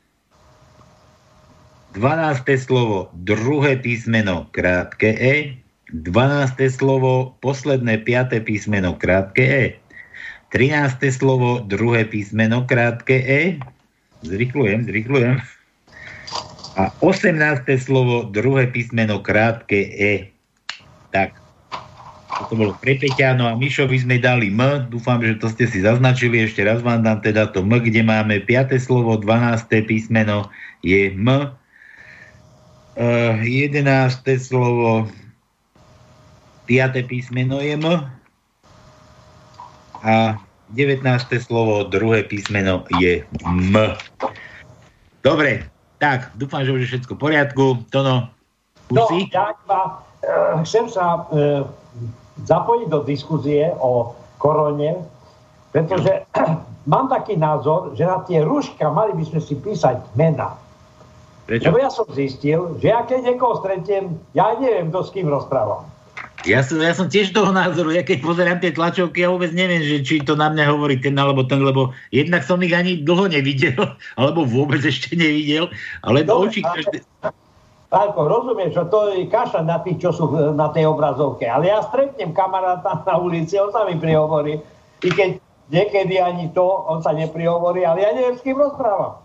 12. 1.96 2.44
slovo, 2.60 3.08
druhé 3.24 3.80
písmeno, 3.80 4.52
krátke 4.52 5.16
E. 5.16 5.56
12. 5.96 6.60
slovo, 6.68 7.40
posledné 7.40 8.04
piaté 8.04 8.44
písmeno, 8.44 9.00
krátke 9.00 9.44
E. 9.48 9.64
13. 10.52 11.00
slovo, 11.08 11.64
druhé 11.64 12.04
písmeno, 12.04 12.68
krátke 12.68 13.16
E. 13.24 13.42
Zrychlujem, 14.28 14.84
zrychlujem. 14.84 15.40
A 16.76 16.92
18. 17.00 17.64
slovo, 17.80 18.28
druhé 18.28 18.68
písmeno, 18.68 19.24
krátke 19.24 19.88
E. 19.96 20.36
Tak, 21.16 21.32
to 22.52 22.60
bolo 22.60 22.76
pre 22.84 23.00
Peťano 23.00 23.48
a 23.48 23.56
Mišovi 23.56 24.04
sme 24.04 24.20
dali 24.20 24.52
M. 24.52 24.84
Dúfam, 24.92 25.24
že 25.24 25.40
to 25.40 25.48
ste 25.48 25.64
si 25.64 25.80
zaznačili. 25.80 26.44
Ešte 26.44 26.68
raz 26.68 26.84
vám 26.84 27.08
dám 27.08 27.24
teda 27.24 27.56
to 27.56 27.64
M, 27.64 27.80
kde 27.80 28.04
máme 28.04 28.44
5. 28.44 28.76
slovo, 28.84 29.16
12. 29.16 29.72
písmeno 29.88 30.52
je 30.84 31.16
M. 31.16 31.56
Uh, 32.96 33.44
11. 33.44 33.84
slovo, 34.40 35.08
5. 36.66 37.12
písmeno 37.12 37.60
je 37.60 37.76
M. 37.76 37.86
A 40.06 40.40
19. 40.72 41.04
slovo, 41.44 41.84
druhé 41.84 42.24
písmeno 42.24 42.88
je 43.04 43.28
M. 43.44 43.76
Dobre, 45.20 45.68
tak, 46.00 46.32
dúfam, 46.40 46.64
že 46.64 46.72
už 46.72 46.82
je 46.88 46.90
všetko 46.96 47.20
v 47.20 47.22
poriadku. 47.22 47.66
Tono, 47.92 48.36
No, 48.94 49.10
ja 49.10 49.50
iba 49.50 49.82
uh, 49.98 50.62
chcem 50.62 50.86
sa 50.86 51.26
uh, 51.26 51.66
zapojiť 52.46 52.88
do 52.94 53.02
diskuzie 53.02 53.74
o 53.82 54.14
korone, 54.38 55.02
pretože 55.74 56.22
mám 56.92 57.10
taký 57.10 57.34
názor, 57.34 57.98
že 57.98 58.06
na 58.06 58.22
tie 58.30 58.46
rúška 58.46 58.86
mali 58.94 59.18
by 59.18 59.24
sme 59.26 59.42
si 59.42 59.58
písať 59.58 60.06
mena. 60.14 60.54
Prečo? 61.46 61.70
Lebo 61.70 61.78
ja 61.78 61.94
som 61.94 62.10
zistil, 62.10 62.74
že 62.82 62.90
ja 62.90 63.06
keď 63.06 63.34
niekoho 63.34 63.62
stretiem, 63.62 64.18
ja 64.34 64.58
neviem, 64.58 64.90
kto 64.90 65.00
s 65.06 65.14
kým 65.14 65.30
rozprávam. 65.30 65.86
Ja 66.46 66.62
som, 66.62 66.78
ja 66.78 66.94
som 66.94 67.10
tiež 67.10 67.34
toho 67.34 67.50
názoru, 67.50 67.90
ja 67.90 68.06
keď 68.06 68.22
pozerám 68.22 68.62
tie 68.62 68.70
tlačovky, 68.70 69.26
ja 69.26 69.34
vôbec 69.34 69.50
neviem, 69.54 69.82
že 69.82 70.06
či 70.06 70.22
to 70.22 70.38
na 70.38 70.54
mňa 70.54 70.70
hovorí 70.70 71.02
ten 71.02 71.18
alebo 71.18 71.42
ten, 71.42 71.62
lebo 71.62 71.90
jednak 72.14 72.46
som 72.46 72.62
ich 72.62 72.74
ani 72.74 73.02
dlho 73.02 73.30
nevidel, 73.30 73.78
alebo 74.20 74.46
vôbec 74.46 74.82
ešte 74.82 75.18
nevidel, 75.18 75.70
ale 76.06 76.22
do 76.26 76.38
Dobre, 76.38 76.46
očí 76.50 76.62
ale- 76.66 76.82
každé... 76.82 76.98
Pálko, 77.86 78.28
rozumieš, 78.28 78.76
že 78.76 78.84
to 78.92 79.00
je 79.14 79.30
kaša 79.30 79.62
na 79.62 79.80
tých, 79.80 80.02
čo 80.02 80.10
sú 80.12 80.26
na 80.58 80.68
tej 80.74 80.90
obrazovke. 80.90 81.48
Ale 81.48 81.70
ja 81.70 81.80
stretnem 81.86 82.34
kamaráta 82.34 83.06
na 83.08 83.16
ulici, 83.16 83.56
on 83.56 83.72
sa 83.72 83.88
mi 83.88 83.96
prihovorí. 83.96 84.60
I 85.06 85.10
keď 85.14 85.40
niekedy 85.72 86.20
ani 86.20 86.52
to, 86.52 86.66
on 86.66 87.00
sa 87.00 87.16
neprihovorí, 87.16 87.88
ale 87.88 88.04
ja 88.04 88.12
neviem, 88.12 88.36
s 88.36 88.44
kým 88.44 88.58
rozprávam. 88.58 89.22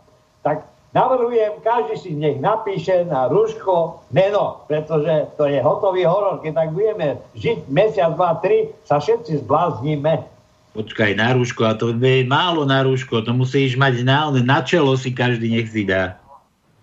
Tak 0.46 0.70
navrhujem, 0.90 1.62
každý 1.62 1.94
si 1.98 2.10
nech 2.14 2.38
napíše 2.42 3.06
na 3.06 3.30
rúško 3.30 4.02
meno, 4.10 4.64
pretože 4.66 5.30
to 5.38 5.46
je 5.46 5.62
hotový 5.62 6.06
horor. 6.06 6.42
Keď 6.42 6.52
tak 6.54 6.68
budeme 6.74 7.18
žiť 7.38 7.58
mesiac, 7.70 8.14
dva, 8.18 8.38
tri, 8.42 8.70
sa 8.86 8.98
všetci 8.98 9.46
zbláznime. 9.46 10.26
Počkaj, 10.70 11.18
na 11.18 11.34
rúško, 11.34 11.62
a 11.66 11.74
to 11.74 11.90
je 11.90 12.22
málo 12.22 12.62
na 12.62 12.86
rúško, 12.86 13.26
to 13.26 13.34
musíš 13.34 13.74
mať 13.74 14.06
na, 14.06 14.30
na 14.30 14.62
čelo 14.62 14.94
si 14.94 15.10
každý 15.10 15.50
nech 15.50 15.66
si 15.66 15.82
dá. 15.82 16.14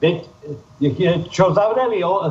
Veď, 0.03 0.27
čo 1.31 1.55
zavreli 1.55 2.03
o, 2.03 2.21
e, 2.21 2.29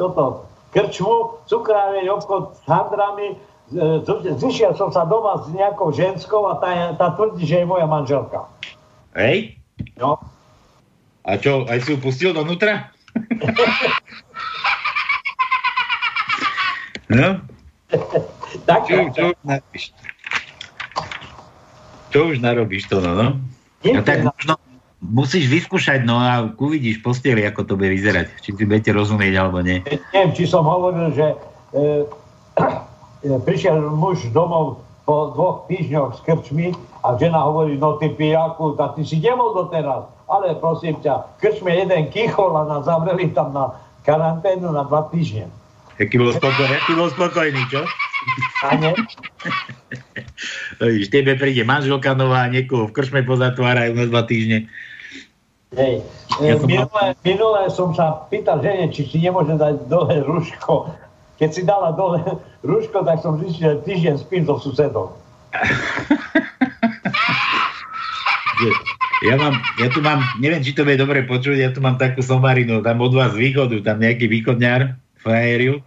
toto 0.00 0.48
krčmu, 0.72 1.44
cukráreň, 1.46 2.08
obchod 2.08 2.56
s 2.56 2.60
handrami, 2.66 3.36
e, 3.36 4.34
zišiel 4.40 4.74
som 4.74 4.90
sa 4.90 5.04
doma 5.06 5.44
s 5.44 5.52
nejakou 5.52 5.92
ženskou 5.94 6.48
a 6.50 6.58
tá, 6.58 6.96
tá 6.96 7.12
tvrdí, 7.14 7.44
že 7.46 7.62
je 7.62 7.66
moja 7.68 7.86
manželka. 7.86 8.48
Hej? 9.14 9.60
No, 10.00 10.18
A 11.24 11.40
čo, 11.40 11.64
aj 11.64 11.80
si 11.80 11.96
ju 11.96 11.98
pustil 12.00 12.36
donútra? 12.36 12.92
no, 17.08 17.40
tak, 18.68 18.80
čo, 18.84 19.08
čo 19.16 19.24
už 19.32 19.38
narobíš? 19.44 19.84
Čo 22.12 22.20
už 22.28 22.36
narobíš 22.44 22.84
to, 22.92 23.00
no, 23.00 23.12
no? 23.16 23.26
No 23.84 24.00
tak 24.04 24.20
možno 24.20 24.60
musíš 25.00 25.48
vyskúšať, 25.48 26.04
no 26.04 26.20
a 26.20 26.48
uvidíš 26.56 27.00
posteli, 27.00 27.44
ako 27.44 27.68
to 27.68 27.74
bude 27.76 27.92
vyzerať. 27.92 28.28
Či 28.40 28.56
si 28.56 28.64
budete 28.64 28.92
rozumieť, 28.92 29.34
alebo 29.36 29.60
nie. 29.64 29.80
neviem, 30.12 30.32
či 30.32 30.44
som 30.48 30.64
hovoril, 30.64 31.12
že 31.12 31.26
e, 31.32 31.36
e, 33.28 33.36
prišiel 33.44 33.80
muž 33.92 34.28
domov 34.32 34.84
po 35.04 35.32
dvoch 35.36 35.68
týždňoch 35.68 36.16
s 36.16 36.20
krčmi 36.24 36.72
a 37.04 37.20
žena 37.20 37.44
hovorí, 37.44 37.76
no 37.76 38.00
ty 38.00 38.08
pijaku, 38.08 38.80
tak 38.80 38.96
ty 38.96 39.04
si 39.04 39.20
nebol 39.20 39.52
doteraz. 39.52 40.08
Ale 40.24 40.56
prosím 40.56 40.96
ťa, 41.04 41.36
krčme 41.36 41.68
jeden 41.68 42.08
kýchol 42.08 42.56
a 42.56 42.64
nás 42.64 42.88
zavreli 42.88 43.28
tam 43.36 43.52
na 43.52 43.76
karanténu 44.08 44.72
na 44.72 44.88
dva 44.88 45.04
týždne. 45.12 45.52
Jaký 46.00 46.16
bol 46.16 46.32
spokojný, 46.32 46.74
aký 46.80 46.92
bol 46.96 47.12
spokojný, 47.12 47.62
čo? 47.68 47.84
Ne? 48.80 48.96
Vidíš, 50.80 51.12
tebe 51.12 51.36
príde 51.36 51.62
manželka 51.62 52.16
nová 52.16 52.48
niekoho 52.48 52.90
v 52.90 52.94
krčme 52.96 53.20
pozatvárajú 53.22 53.94
na 53.94 54.08
dva 54.08 54.24
týždne. 54.24 54.66
Hej. 55.76 56.02
Ja 56.40 56.56
Ja 56.56 56.58
som 56.58 56.66
minule, 56.66 57.04
minule 57.22 57.60
som 57.70 57.88
sa 57.94 58.26
pýtal 58.32 58.64
žene, 58.64 58.90
či 58.90 59.06
si 59.06 59.22
nemôže 59.22 59.54
dať 59.54 59.86
dole 59.86 60.24
rúško. 60.24 60.90
Keď 61.38 61.50
si 61.52 61.62
dala 61.62 61.94
dole 61.94 62.22
rúško, 62.66 63.06
tak 63.06 63.22
som 63.22 63.38
zistil, 63.38 63.78
že 63.78 63.84
týždeň 63.86 64.14
spím 64.18 64.42
so 64.48 64.58
susedom. 64.58 65.14
Že 68.60 68.68
Ja, 69.24 69.40
mám, 69.40 69.56
ja 69.80 69.88
tu 69.88 70.04
mám, 70.04 70.20
neviem, 70.36 70.60
či 70.60 70.76
to 70.76 70.84
bude 70.84 71.00
dobre 71.00 71.24
počuť, 71.24 71.56
ja 71.56 71.72
tu 71.72 71.80
mám 71.80 71.96
takú 71.96 72.20
somarinu, 72.20 72.84
tam 72.84 73.00
od 73.00 73.16
vás 73.16 73.32
z 73.32 73.40
východu, 73.40 73.80
tam 73.80 73.96
nejaký 74.04 74.28
východňar, 74.28 75.00
frajeriu. 75.24 75.80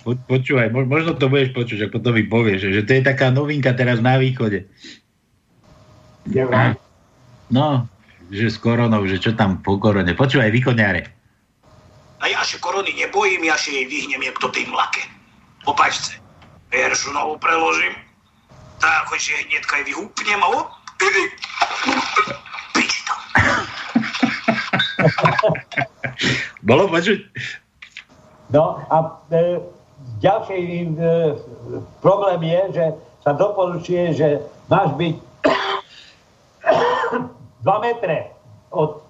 Po, 0.00 0.16
počúvaj, 0.16 0.72
mo- 0.72 0.88
možno 0.88 1.12
to 1.20 1.28
budeš 1.28 1.52
počuť, 1.52 1.92
ako 1.92 2.00
to 2.00 2.10
mi 2.16 2.24
povieš, 2.24 2.64
že, 2.64 2.70
že 2.80 2.82
to 2.88 2.90
je 2.96 3.02
taká 3.04 3.28
novinka 3.28 3.76
teraz 3.76 4.00
na 4.00 4.16
východe. 4.16 4.64
Vraj? 6.24 6.80
No, 7.52 7.84
že 8.32 8.48
s 8.48 8.56
koronou, 8.56 9.04
že 9.04 9.20
čo 9.20 9.36
tam 9.36 9.60
po 9.60 9.76
korone. 9.76 10.16
Počúvaj, 10.16 10.48
východňare. 10.48 11.12
A 12.20 12.28
ja 12.28 12.40
się 12.44 12.56
korony 12.60 12.92
nie 12.96 13.08
bojím, 13.08 13.44
ja 13.44 13.56
się 13.60 13.72
jej 13.72 13.84
vyhnem 13.88 14.22
jak 14.24 14.40
to 14.40 14.48
tej 14.48 14.64
mlake. 14.68 15.04
Opačce. 15.68 16.16
Veršu 16.72 17.12
novú 17.12 17.36
preložím. 17.36 17.96
Tak, 18.80 19.12
že 19.20 19.36
hneď 19.44 19.64
aj 19.68 19.82
vyhúpnem 19.84 20.40
a 20.40 20.48
op. 20.56 20.79
Bolo 26.68 26.92
počuť? 26.92 27.24
No 28.50 28.82
a 28.90 28.96
e, 29.32 29.60
ďalší 30.20 30.84
e, 30.84 30.86
problém 32.04 32.42
je, 32.44 32.60
že 32.76 32.92
sa 33.24 33.32
doporučuje, 33.32 34.12
že 34.16 34.40
máš 34.68 34.90
byť 34.98 35.14
2 37.64 37.84
metre 37.86 38.30
od 38.70 39.02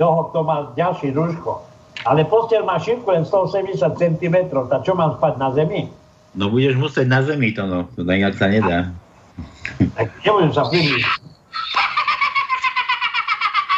toho, 0.00 0.24
kto 0.32 0.38
má 0.42 0.72
ďalší 0.74 1.12
rúško. 1.12 1.60
Ale 2.08 2.24
posteľ 2.24 2.64
má 2.64 2.80
šírku 2.80 3.12
len 3.12 3.28
180 3.28 3.76
cm, 4.00 4.36
tak 4.48 4.80
čo 4.88 4.96
mám 4.96 5.20
spať 5.20 5.36
na 5.36 5.52
zemi? 5.52 5.92
No 6.32 6.48
budeš 6.48 6.80
musieť 6.80 7.06
na 7.10 7.20
zemi 7.20 7.52
to, 7.52 7.68
no. 7.68 7.84
To 7.98 8.06
inak 8.08 8.38
sa 8.40 8.48
nedá. 8.48 8.88
Tak 9.98 10.08
nemôžem 10.24 10.52
sa 10.56 10.64
vyniť. 10.72 11.04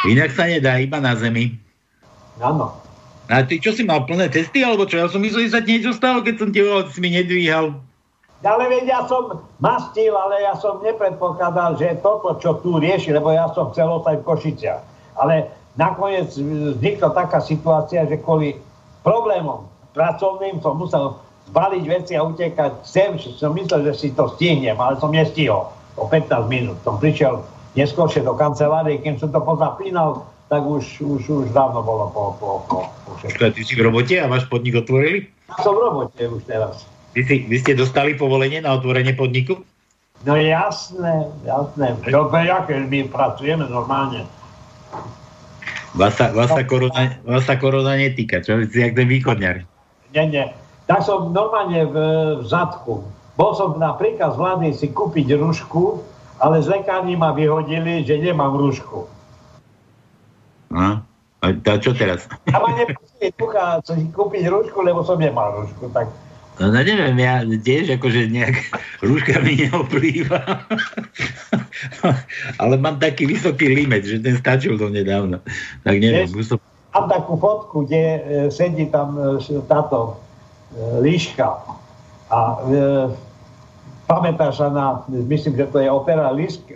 Inak 0.03 0.35
sa 0.35 0.51
nedá, 0.51 0.75
iba 0.83 0.99
na 0.99 1.15
zemi. 1.15 1.55
Áno. 2.43 2.75
A 3.31 3.39
ty 3.47 3.55
čo 3.55 3.71
si 3.71 3.87
mal 3.87 4.03
plné 4.03 4.27
testy, 4.27 4.59
alebo 4.59 4.83
čo? 4.83 4.99
Ja 4.99 5.07
som 5.07 5.23
myslel, 5.23 5.47
že 5.47 5.55
sa 5.55 5.63
ti 5.63 5.79
niečo 5.79 5.95
stalo, 5.95 6.19
keď 6.19 6.35
som 6.43 6.49
ti 6.51 6.59
volal, 6.59 6.91
si 6.91 6.99
mi 6.99 7.15
nedvíhal. 7.15 7.71
Ale 8.43 8.63
veď 8.67 8.83
ja 8.91 9.01
som 9.07 9.39
mastil, 9.63 10.11
ale 10.11 10.43
ja 10.43 10.51
som 10.59 10.83
nepredpokladal, 10.83 11.79
že 11.79 12.03
toto, 12.03 12.35
čo 12.43 12.59
tu 12.59 12.75
rieši, 12.75 13.15
lebo 13.15 13.31
ja 13.31 13.47
som 13.55 13.71
chcel 13.71 13.87
ostať 13.87 14.19
v 14.19 14.27
Košiciach. 14.27 14.81
Ale 15.15 15.47
nakoniec 15.79 16.35
vznikla 16.35 17.15
taká 17.15 17.39
situácia, 17.39 18.03
že 18.03 18.19
kvôli 18.19 18.59
problémom 19.07 19.71
pracovným 19.95 20.59
som 20.59 20.75
musel 20.75 21.15
zbaliť 21.47 21.83
veci 21.87 22.13
a 22.19 22.27
utekať 22.27 22.83
sem. 22.83 23.15
Som 23.15 23.55
myslel, 23.55 23.87
že 23.87 23.93
si 23.95 24.07
to 24.11 24.27
stihnem, 24.35 24.75
ale 24.75 24.99
som 24.99 25.15
nestihol. 25.15 25.71
O 25.95 26.09
15 26.11 26.51
minút 26.51 26.75
som 26.83 26.99
prišiel 26.99 27.45
neskôršie 27.73 28.21
do 28.21 28.33
kancelárie, 28.37 29.01
kým 29.01 29.17
som 29.17 29.29
to 29.29 29.41
pozapínal, 29.41 30.25
tak 30.49 30.61
už, 30.61 31.01
už, 31.01 31.21
už 31.25 31.47
dávno 31.49 31.81
bolo 31.81 32.09
po, 32.13 32.23
po, 32.37 32.49
po, 32.69 32.79
po. 33.01 33.17
Počkaj, 33.25 33.57
ty 33.57 33.61
si 33.65 33.73
v 33.73 33.89
robote 33.89 34.15
a 34.21 34.29
váš 34.29 34.45
podnik 34.45 34.77
otvorili? 34.77 35.25
Ja 35.49 35.57
som 35.65 35.73
v 35.73 35.81
robote 35.81 36.21
už 36.29 36.45
teraz. 36.45 36.85
Vy, 37.17 37.21
si, 37.25 37.35
vy 37.45 37.57
ste 37.61 37.73
dostali 37.77 38.13
povolenie 38.17 38.61
na 38.61 38.77
otvorenie 38.77 39.17
podniku? 39.17 39.61
No 40.23 40.33
jasné, 40.39 41.29
jasné. 41.43 41.97
Dobre, 42.07 42.47
aké 42.47 42.79
my 42.79 43.09
pracujeme 43.11 43.67
normálne. 43.67 44.23
Vás 45.93 46.17
sa, 46.17 46.33
vás, 46.33 46.49
sa 46.49 46.65
korona, 46.65 47.21
vás 47.21 47.45
sa 47.45 47.53
korona 47.59 47.93
netýka, 47.93 48.41
čo? 48.41 48.57
Vy 48.57 48.65
si 48.71 48.81
jak 48.81 48.97
ten 48.97 49.05
východňar. 49.05 49.61
Nie, 50.13 50.25
nie. 50.25 50.45
Tak 50.89 51.05
som 51.05 51.33
normálne 51.33 51.85
v, 51.85 51.95
v 52.41 52.45
zadku. 52.49 53.05
Bol 53.37 53.51
som 53.57 53.77
na 53.77 53.93
príkaz 53.97 54.37
vlády 54.37 54.73
si 54.73 54.89
kúpiť 54.89 55.37
rušku, 55.37 56.01
ale 56.43 56.59
z 56.59 56.67
lekárni 56.67 57.15
ma 57.15 57.31
vyhodili, 57.31 58.03
že 58.03 58.19
nemám 58.19 58.59
rušku. 58.59 59.07
No. 60.75 60.99
A 61.43 61.45
A 61.47 61.75
čo 61.79 61.95
teraz? 61.95 62.27
A 62.51 62.57
ma 62.59 62.71
nepustili 62.75 63.31
ducha 63.35 63.79
si 63.83 64.07
kúpiť 64.11 64.47
rúšku, 64.47 64.79
lebo 64.83 65.03
som 65.03 65.19
nemal 65.19 65.63
rúšku. 65.63 65.91
Tak 65.91 66.07
No, 66.61 66.69
no 66.69 66.85
neviem, 66.85 67.17
ja 67.17 67.41
tiež 67.41 67.97
akože 67.97 68.29
nejak 68.29 68.53
rúška 69.05 69.41
mi 69.41 69.57
neoplýva. 69.57 70.37
Ale 72.61 72.77
mám 72.77 73.01
taký 73.01 73.25
vysoký 73.25 73.73
limit, 73.73 74.05
že 74.05 74.21
ten 74.21 74.37
stačil 74.37 74.77
do 74.77 74.85
nedávno. 74.85 75.41
Tak 75.81 75.95
neviem, 75.97 76.29
musel... 76.29 76.61
Mám 76.93 77.09
takú 77.09 77.41
fotku, 77.41 77.89
kde 77.89 78.01
e, 78.05 78.19
sedí 78.53 78.85
tam 78.93 79.17
e, 79.17 79.41
táto 79.65 80.21
e, 80.77 81.01
líška. 81.01 81.57
A 82.29 82.61
e, 82.69 82.77
pamätáš 84.07 84.59
sa 84.59 84.67
na, 84.69 85.03
myslím, 85.07 85.55
že 85.55 85.67
to 85.71 85.79
je 85.79 85.89
opera 85.91 86.29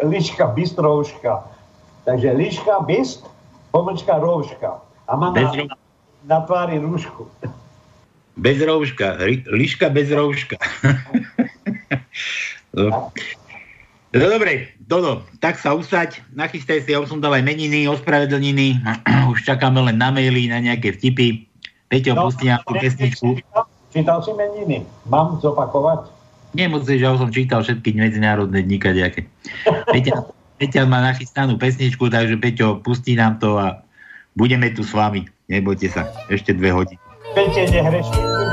líška 0.03 0.51
Bystrouška. 0.55 1.43
Takže 2.07 2.31
líška 2.31 2.87
Byst, 2.87 3.27
pomlčka 3.75 4.15
Rouška. 4.15 4.79
A 5.07 5.11
má 5.19 5.35
Bez 5.35 5.51
na, 5.51 5.53
rú- 5.59 5.71
na 6.23 6.37
tvári 6.47 6.79
rúšku. 6.79 7.27
Bez 8.39 8.63
rouška. 8.63 9.19
Liška 9.51 9.91
bez 9.91 10.07
rouška. 10.11 10.55
no. 12.77 13.11
no 14.15 14.25
dobre, 14.31 14.77
Dodo, 14.87 15.27
tak 15.43 15.59
sa 15.59 15.75
usaď, 15.75 16.23
nachystaj 16.31 16.79
si, 16.87 16.95
ja 16.95 17.03
už 17.03 17.11
som 17.11 17.19
dal 17.19 17.35
aj 17.35 17.43
meniny, 17.43 17.91
ospravedlniny, 17.91 18.79
už 19.35 19.43
čakáme 19.43 19.83
len 19.83 19.99
na 19.99 20.15
maily, 20.15 20.47
na 20.47 20.63
nejaké 20.63 20.95
vtipy. 20.95 21.43
Peťo, 21.91 22.15
no, 22.15 22.31
pustí 22.31 22.47
nám 22.47 22.63
tú 22.63 22.75
ne- 22.75 22.83
pesničku. 22.87 23.27
Čítal, 23.35 23.63
čítal 23.91 24.17
si 24.23 24.31
meniny. 24.31 24.87
Mám 25.11 25.43
zopakovať? 25.43 26.16
Nemusíš, 26.55 27.03
ja 27.03 27.11
už 27.11 27.27
som 27.27 27.31
čítal 27.33 27.59
všetky 27.63 27.95
medzinárodné 27.97 28.63
dní 28.63 28.79
kadejaké. 28.79 29.27
Peťa, 29.93 30.27
Peťa 30.57 30.87
má 30.87 31.03
nachystanú 31.03 31.59
pesničku, 31.59 32.07
takže 32.07 32.39
Peťo, 32.39 32.79
pustí 32.79 33.19
nám 33.19 33.41
to 33.41 33.59
a 33.59 33.83
budeme 34.37 34.71
tu 34.71 34.85
s 34.85 34.95
vami. 34.95 35.27
Nebojte 35.51 35.91
sa, 35.91 36.07
ešte 36.31 36.55
dve 36.55 36.71
hodiny. 36.71 36.99
Peťe, 37.35 37.69
nehreší. 37.71 38.46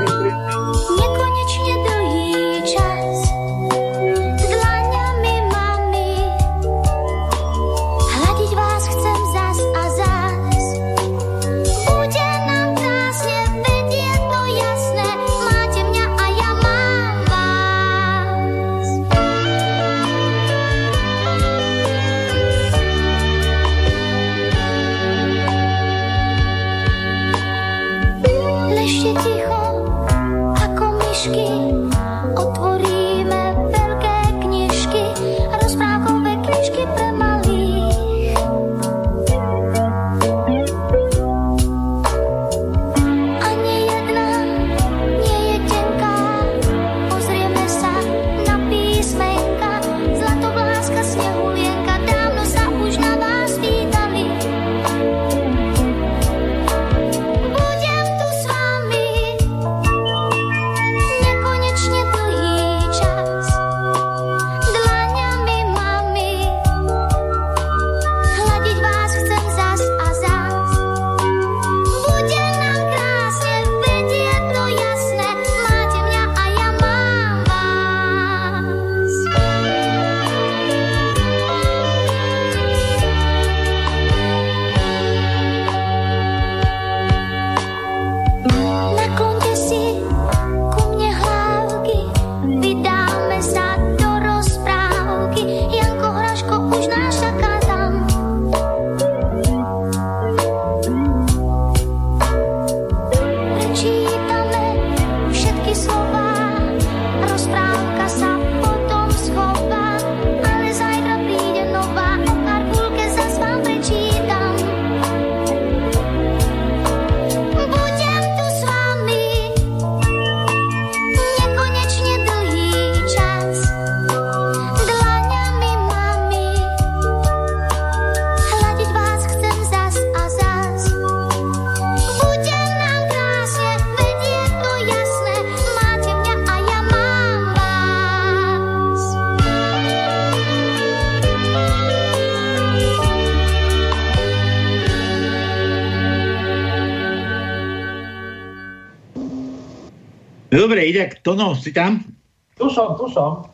Idek, 150.95 151.19
Tono, 151.27 151.59
si 151.59 151.75
tam? 151.75 152.07
Tu 152.55 152.71
som, 152.71 152.95
tu 152.95 153.11
som. 153.11 153.51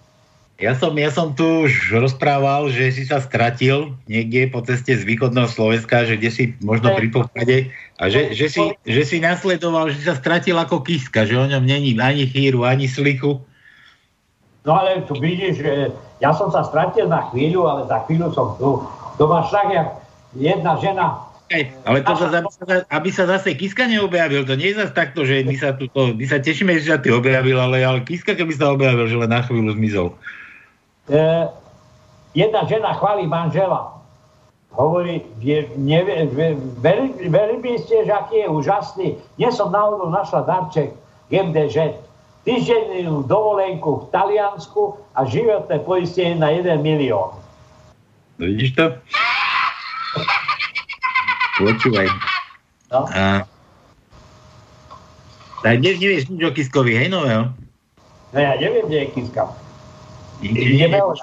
Ja 0.62 0.77
som, 0.77 0.93
ja 0.93 1.10
som 1.10 1.34
tu 1.34 1.65
už 1.65 1.89
rozprával, 1.89 2.69
že 2.69 2.93
si 2.93 3.01
sa 3.01 3.17
stratil 3.17 3.97
niekde 4.06 4.45
po 4.45 4.62
ceste 4.62 4.93
z 4.93 5.01
východného 5.01 5.49
Slovenska, 5.49 6.06
že 6.06 6.21
kde 6.21 6.30
si 6.30 6.43
možno 6.62 6.93
pri 6.93 7.10
pochade 7.10 7.73
a 7.97 8.04
že, 8.13 8.38
že, 8.38 8.45
si, 8.45 8.62
že 8.86 9.01
si 9.01 9.17
nasledoval, 9.17 9.89
že 9.89 10.06
sa 10.06 10.13
stratil 10.13 10.54
ako 10.54 10.86
kiska, 10.86 11.25
že 11.25 11.34
o 11.34 11.49
ňom 11.49 11.65
není 11.65 11.97
ani 11.97 12.30
chýru, 12.30 12.62
ani 12.62 12.86
slichu. 12.86 13.41
No 14.62 14.77
ale 14.77 15.01
tu 15.10 15.17
vidíš, 15.17 15.65
že 15.65 15.89
ja 16.21 16.38
som 16.38 16.54
sa 16.54 16.62
stratil 16.62 17.10
na 17.10 17.25
chvíľu, 17.34 17.65
ale 17.65 17.89
za 17.89 18.06
chvíľu 18.06 18.30
som 18.38 18.54
tu. 18.62 18.86
To 19.17 19.23
máš 19.25 19.49
tak, 19.49 19.73
jak 19.73 19.88
jedna 20.38 20.77
žena 20.77 21.30
ale 21.83 21.99
to 22.01 22.13
zase, 22.15 22.35
aby, 22.39 22.51
sa, 22.51 22.65
aby 22.87 23.09
sa 23.11 23.23
zase 23.27 23.49
Kiska 23.59 23.83
neobjavil, 23.87 24.47
to 24.47 24.55
nie 24.55 24.71
je 24.71 24.79
zase 24.79 24.93
takto, 24.95 25.27
že 25.27 25.43
my 25.43 25.55
sa, 25.59 25.75
tu, 25.75 25.91
to, 25.91 26.15
my 26.15 26.25
sa 26.25 26.39
tešíme, 26.39 26.71
že 26.79 26.95
sa 26.95 26.99
ty 26.99 27.11
objavil, 27.11 27.59
ale, 27.59 27.83
ale 27.83 27.99
Kiska 28.07 28.33
keby 28.33 28.53
sa 28.55 28.71
objavil, 28.71 29.05
že 29.07 29.19
len 29.19 29.31
na 29.31 29.43
chvíľu 29.43 29.75
zmizol. 29.75 30.07
e, 31.11 31.23
jedna 32.31 32.63
žena 32.65 32.95
chváli 32.95 33.27
manžela. 33.27 33.99
Hovorí, 34.71 35.27
že 35.43 35.67
nevie, 35.75 36.31
veri, 36.79 37.11
veri 37.27 37.55
by 37.59 37.73
ste, 37.83 38.07
že 38.07 38.13
aký 38.15 38.47
je 38.47 38.47
úžasný. 38.47 39.07
Dnes 39.35 39.51
som 39.51 39.67
náhodou 39.67 40.07
našla 40.07 40.47
darček 40.47 40.95
GMDŽ. 41.27 41.99
Týždennú 42.47 43.27
dovolenku 43.27 44.07
v 44.07 44.15
Taliansku 44.15 44.97
a 45.13 45.27
životné 45.27 45.83
poistenie 45.83 46.39
na 46.39 46.55
1 46.55 46.79
milión. 46.79 47.35
No, 48.39 48.43
vidíš 48.47 48.79
to? 48.79 48.95
Počúvaj. 51.59 52.07
No. 52.91 53.07
A... 53.11 53.43
Tak 55.61 55.77
dnes 55.77 55.99
nevieš 56.01 56.31
nič 56.31 56.41
o 56.41 56.51
Kiskovi, 56.51 56.95
hej, 56.97 57.09
nového? 57.11 57.51
no 58.31 58.37
ja 58.39 58.55
neviem, 58.57 58.87
kde 58.87 58.97
je 58.97 59.07
Kiska. 59.11 59.43
Ideme 60.41 60.97
ho 61.03 61.13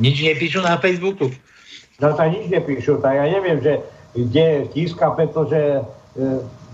nič 0.00 0.16
nepíšu 0.24 0.64
na 0.64 0.80
Facebooku. 0.80 1.30
No 2.00 2.16
tak 2.16 2.32
nič 2.32 2.48
nepíšu, 2.48 2.98
tak 3.04 3.14
ja 3.20 3.26
neviem, 3.28 3.60
že 3.60 3.84
kde 4.16 4.42
je 4.42 4.60
Kiska, 4.72 5.14
pretože 5.14 5.60
e, 5.60 5.82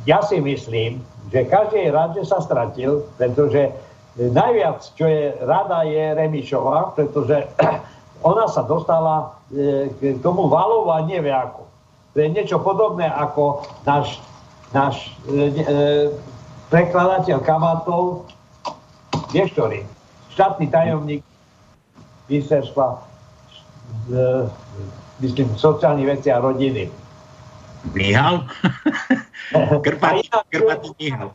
ja 0.07 0.23
si 0.25 0.41
myslím, 0.41 1.03
že 1.29 1.45
každý 1.45 1.91
je 1.91 1.95
rád, 1.95 2.17
že 2.17 2.25
sa 2.25 2.41
stratil, 2.41 3.05
pretože 3.21 3.69
e, 3.69 3.73
najviac, 4.33 4.81
čo 4.97 5.05
je 5.05 5.35
rada, 5.45 5.85
je 5.85 6.17
Remišová, 6.17 6.97
pretože 6.97 7.45
ona 8.31 8.49
sa 8.49 8.65
dostala 8.65 9.37
e, 9.53 9.93
k 9.93 10.17
tomu 10.25 10.49
valu 10.49 10.89
a 10.89 11.05
nevie 11.05 11.35
ako. 11.35 11.68
To 12.19 12.27
je 12.27 12.35
niečo 12.35 12.59
podobné 12.59 13.07
ako 13.07 13.63
náš, 13.87 14.19
náš 14.75 15.15
e, 15.31 15.55
e, 15.55 15.65
prekladateľ 16.67 17.39
kabátov, 17.47 18.27
vieš 19.31 19.55
ktorý, 19.55 19.87
štátny 20.35 20.67
tajomník 20.67 21.23
ministerstva 22.27 22.87
e, 22.91 22.97
myslím, 25.23 25.55
sociálnych 25.55 26.19
veci 26.19 26.35
a 26.35 26.43
rodiny. 26.43 26.91
Mihal? 27.95 28.43
Krpatý, 29.87 30.27
Mihal. 30.99 31.31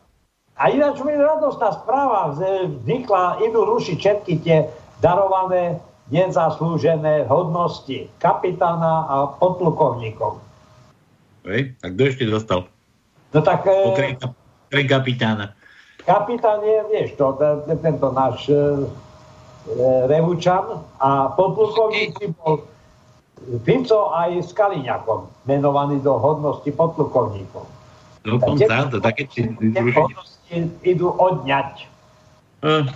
A 0.60 0.68
ináč 0.68 1.00
mi 1.00 1.16
radostná 1.16 1.80
správa, 1.80 2.36
vznikla, 2.36 3.40
idú 3.40 3.64
rušiť 3.72 3.98
všetky 4.04 4.34
tie 4.44 4.68
darované, 5.00 5.80
nezaslúžené 6.12 7.24
hodnosti 7.32 8.12
kapitána 8.20 9.08
a 9.08 9.16
podplukovníkov. 9.40 10.44
Hej, 11.44 11.76
tak 11.84 11.90
kto 11.96 12.02
ešte 12.08 12.24
dostal? 12.28 12.72
No 13.36 13.40
tak 13.44 13.68
e, 13.68 13.76
Okrem, 13.92 14.12
okrem 14.72 14.86
kapitána. 14.88 15.46
kapitán 16.08 16.64
je, 16.64 16.78
vieš, 16.92 17.10
to, 17.20 17.36
te- 17.36 17.60
te- 17.68 17.80
tento 17.84 18.08
náš 18.16 18.48
e, 18.48 18.56
e, 18.56 18.62
Revučan 20.08 20.84
a 21.00 21.32
podplukovník 21.36 22.16
bol 22.40 22.64
Fico 23.68 24.16
aj 24.16 24.40
s 24.40 24.56
Kaliňakom, 24.56 25.28
menovaný 25.44 26.00
do 26.00 26.16
hodnosti 26.16 26.72
podplukovníkov. 26.72 27.68
Dokonca, 28.24 28.88
to 28.88 29.04
také... 29.04 29.28
Tie 29.28 29.52
hodnosti 29.76 30.56
idú 30.88 31.12
odňať. 31.12 31.92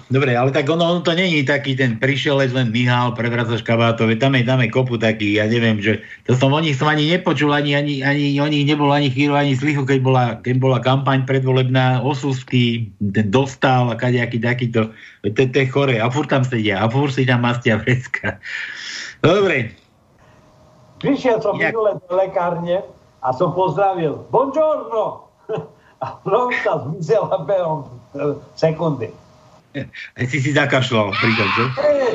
Dobre, 0.08 0.32
ale 0.32 0.56
tak 0.56 0.63
ono, 0.71 0.80
ono 0.80 1.01
to 1.03 1.12
není 1.12 1.43
taký 1.43 1.75
ten 1.75 1.99
prišielec 1.99 2.56
len 2.56 2.71
Mihal, 2.71 3.12
prevracaš 3.12 3.60
kabátov, 3.67 4.08
veď 4.08 4.23
tam 4.23 4.39
je, 4.39 4.43
tam 4.47 4.63
je 4.63 4.71
kopu 4.71 4.95
taký, 4.95 5.36
ja 5.36 5.43
neviem, 5.43 5.84
že 5.84 5.99
to 6.23 6.39
som 6.39 6.56
o 6.56 6.60
nich 6.63 6.80
som 6.80 6.88
ani 6.88 7.12
nepočul, 7.12 7.51
ani, 7.51 7.75
ani, 7.75 7.99
ani 7.99 8.32
o 8.39 8.47
nich 8.47 8.63
nebol 8.63 8.88
ani 8.95 9.12
chvíľu, 9.12 9.36
ani 9.36 9.60
slychu, 9.60 9.84
keď 9.84 9.99
bola, 9.99 10.25
keď 10.39 10.56
bola 10.63 10.80
kampaň 10.80 11.27
predvolebná, 11.27 11.99
Osusky, 11.99 12.88
ten 13.12 13.27
dostal 13.27 13.91
a 13.91 13.99
kadejaký 13.99 14.39
takýto, 14.39 14.88
to, 15.36 15.43
to 15.51 15.58
je 15.60 15.67
chore, 15.67 15.99
a 15.99 16.08
furt 16.08 16.32
tam 16.32 16.47
sedia, 16.47 16.80
a 16.80 16.88
furt 16.88 17.12
si 17.12 17.27
tam 17.27 17.43
mastia 17.43 17.75
vrecka. 17.75 18.39
Dobre, 19.19 19.75
Prišiel 20.97 21.38
som 21.43 21.60
Jak? 21.60 21.75
minule 21.75 22.01
do 22.01 22.10
lekárne 22.17 22.82
a 23.21 23.30
som 23.36 23.53
pozdravil, 23.53 24.25
buongiorno! 24.32 25.27
A 25.97 26.21
rovna 26.30 26.73
zmizela 26.86 27.41
behom 27.41 27.89
sekundy. 28.53 29.10
Si 30.32 30.38
si 30.42 30.52
zakašľal 30.54 31.13
pri 31.18 31.32
tom, 31.36 31.50
čo? 31.54 31.63
Hey, 31.78 32.13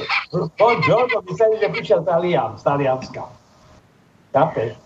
buongiorno, 0.58 1.18
mysleli, 1.28 1.54
že 1.60 1.68
prišiel 1.70 2.00
Talian 2.02 2.56
z 2.58 2.62
Talianska. 2.64 3.22
Chápeš? 4.32 4.78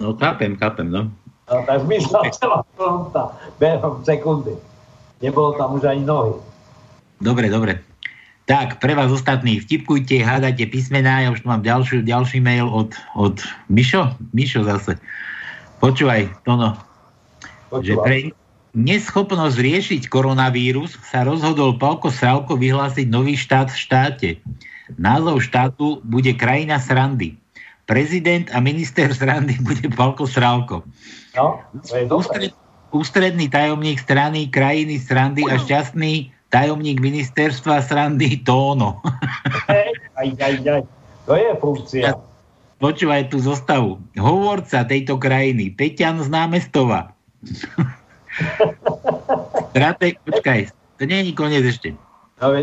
No 0.00 0.14
chápem, 0.16 0.56
chápem, 0.56 0.88
no. 0.88 1.10
No, 1.48 1.64
tak 1.64 1.80
zmizla 1.80 2.28
celá 2.30 2.60
fronta 2.76 3.32
behom 3.56 4.04
sekundy. 4.04 4.52
Nebolo 5.24 5.56
tam 5.56 5.80
už 5.80 5.84
ani 5.88 6.04
nohy. 6.04 6.36
Dobre, 7.18 7.50
dobre. 7.50 7.82
Tak, 8.48 8.80
pre 8.80 8.96
vás 8.96 9.12
ostatní, 9.12 9.60
vtipkujte, 9.60 10.24
hádajte 10.24 10.72
písmená, 10.72 11.20
ja 11.20 11.28
už 11.28 11.44
tu 11.44 11.52
mám 11.52 11.60
ďalší, 11.60 12.00
ďalší 12.00 12.40
mail 12.40 12.64
od, 12.64 12.96
od 13.12 13.36
Mišo? 13.68 14.16
Mišo 14.32 14.64
zase. 14.64 14.96
Počúvaj, 15.84 16.32
Tono, 16.48 16.72
že 17.84 17.92
Počúvam. 17.92 18.04
pre 18.08 18.16
neschopnosť 18.78 19.58
riešiť 19.58 20.02
koronavírus 20.06 20.94
sa 21.02 21.26
rozhodol 21.26 21.74
Palko 21.82 22.14
Sralko 22.14 22.54
vyhlásiť 22.54 23.10
nový 23.10 23.34
štát 23.34 23.74
v 23.74 23.78
štáte. 23.78 24.30
Názov 24.94 25.42
štátu 25.42 25.98
bude 26.06 26.30
krajina 26.38 26.78
srandy. 26.78 27.34
Prezident 27.90 28.46
a 28.54 28.62
minister 28.62 29.10
srandy 29.10 29.58
bude 29.66 29.90
Palko 29.90 30.30
Sralko. 30.30 30.86
No, 31.34 31.58
to 31.82 31.92
je 31.98 32.04
dobré. 32.06 32.22
Ústred, 32.22 32.50
ústredný 32.94 33.50
tajomník 33.50 33.98
strany 33.98 34.46
krajiny 34.46 35.02
srandy 35.02 35.42
a 35.50 35.58
šťastný 35.58 36.30
tajomník 36.48 37.02
ministerstva 37.02 37.82
srandy 37.82 38.40
Tóno. 38.46 39.02
Aj, 39.68 40.30
aj, 40.38 40.54
aj. 40.64 40.82
To 41.28 41.36
je 41.36 41.50
funkcia. 41.60 42.16
Počúvaj 42.78 43.34
tú 43.34 43.42
zostavu. 43.42 43.98
Hovorca 44.14 44.86
tejto 44.86 45.18
krajiny, 45.18 45.74
Peťan 45.74 46.22
z 46.22 46.30
námestova. 46.30 47.12
Strate... 49.72 50.06
Počkaj, 50.24 50.60
to 50.98 51.02
nie 51.06 51.18
je 51.28 51.32
koniec 51.34 51.64
ešte. 51.64 51.94
No, 52.38 52.54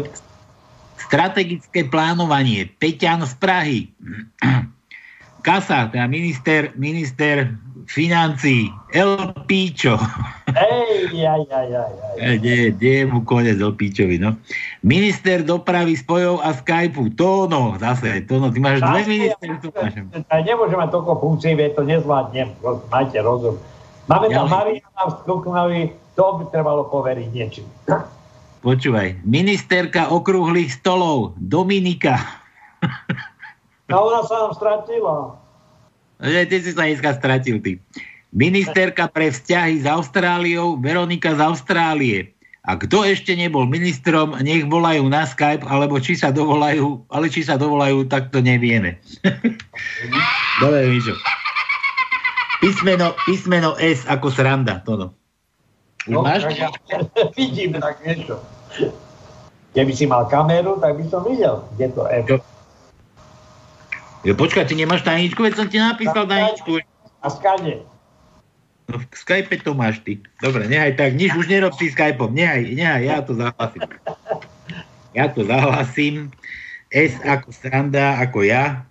Strategické 0.95 1.85
plánovanie, 1.85 2.65
Peťan 2.81 3.23
z 3.27 3.33
Prahy. 3.37 3.79
Kasa, 5.45 5.93
teda 5.93 6.09
minister, 6.09 6.73
minister 6.73 7.53
financí, 7.85 8.73
El 8.97 9.29
Píčo. 9.45 9.93
hej, 10.49 11.21
aj, 11.21 11.43
aj, 11.53 11.69
aj, 11.69 11.91
aj. 11.93 12.17
E, 12.17 12.29
Nie, 12.41 12.73
nie 12.73 12.95
je 13.01 13.05
mu 13.05 13.21
konec 13.21 13.61
El 13.61 13.77
Píčovi, 13.77 14.17
no. 14.17 14.33
Minister 14.81 15.45
dopravy 15.45 15.93
spojov 15.93 16.41
a 16.41 16.49
Skypeu, 16.57 17.13
Tóno, 17.13 17.77
zase, 17.77 18.25
Tóno, 18.25 18.49
ty 18.49 18.57
máš 18.57 18.81
dve 18.81 19.05
ministerstva. 19.05 19.93
Ja 20.33 20.41
nemôžem 20.41 20.81
mať 20.81 20.89
toľko 20.89 21.13
funkcií, 21.21 21.53
veď 21.53 21.77
to 21.77 21.83
nezvládnem. 21.85 22.49
Majte 22.89 23.21
rozum. 23.21 23.61
Máme 24.05 24.29
tam 24.29 24.45
Mariana 24.45 25.03
v 25.09 25.13
Skoknovi, 25.25 25.81
to 26.13 26.25
by 26.37 26.43
trebalo 26.53 26.85
poveriť 26.93 27.29
niečím. 27.33 27.67
Počúvaj, 28.61 29.21
ministerka 29.25 30.09
okrúhlych 30.13 30.73
stolov, 30.73 31.33
Dominika. 31.37 32.17
No 33.85 34.09
ona 34.09 34.25
sa 34.25 34.49
nám 34.49 34.57
stratila. 34.57 35.37
Že 36.17 36.41
ty 36.49 36.57
si 36.57 36.73
sa 36.73 36.89
dneska 36.89 37.21
stratil, 37.21 37.61
ty. 37.61 37.77
Ministerka 38.33 39.05
pre 39.05 39.29
vzťahy 39.29 39.77
s 39.77 39.85
Austráliou, 39.85 40.81
Veronika 40.81 41.37
z 41.37 41.41
Austrálie. 41.45 42.33
A 42.65 42.73
kto 42.81 43.05
ešte 43.05 43.37
nebol 43.37 43.69
ministrom, 43.69 44.33
nech 44.41 44.65
volajú 44.65 45.05
na 45.05 45.29
Skype, 45.29 45.69
alebo 45.69 46.01
či 46.01 46.17
sa 46.17 46.33
dovolajú, 46.33 47.05
ale 47.13 47.29
či 47.29 47.45
sa 47.45 47.61
dovolajú, 47.61 48.09
tak 48.09 48.33
to 48.33 48.41
nevieme. 48.41 48.97
Dobre, 50.65 50.89
Mišo. 50.89 51.13
Písmeno, 52.65 53.13
písmeno 53.29 53.77
S 53.77 54.09
ako 54.09 54.33
sranda, 54.33 54.81
Tono. 54.81 55.13
Už 56.09 56.13
No, 56.17 56.25
máš? 56.25 56.49
tak 56.49 56.57
ja, 56.57 56.69
vidím 57.37 57.77
tak 57.77 58.01
niečo. 58.01 58.41
Keby 59.77 59.91
si 59.93 60.09
mal 60.09 60.25
kameru, 60.25 60.81
tak 60.81 60.97
by 60.97 61.05
som 61.05 61.21
videl, 61.21 61.61
kde 61.77 61.93
to 61.93 62.01
je. 62.09 62.19
Čo? 62.25 62.35
Jo, 64.25 64.33
počkaj, 64.33 64.65
ty 64.65 64.73
nemáš 64.73 65.05
tajničku, 65.05 65.37
veď 65.45 65.53
som 65.53 65.67
ti 65.69 65.77
napísal 65.77 66.25
tajničku. 66.25 66.81
A 67.21 67.27
skade. 67.29 67.85
No 68.89 69.01
v 69.01 69.05
Skype 69.13 69.61
to 69.61 69.73
máš 69.73 70.01
ty. 70.01 70.21
Dobre, 70.41 70.65
nehaj 70.65 70.97
tak, 70.97 71.17
nič 71.17 71.33
už 71.33 71.45
nerob 71.49 71.73
si 71.77 71.89
Skypeom. 71.89 72.33
Nehaj, 72.33 72.65
nehaj, 72.73 73.01
ja 73.05 73.17
to 73.21 73.33
zahlasím. 73.33 73.81
Ja 75.13 75.25
to 75.29 75.41
zahlasím. 75.45 76.15
S 76.89 77.17
ako 77.21 77.49
sranda, 77.49 78.17
ako 78.21 78.45
ja. 78.45 78.85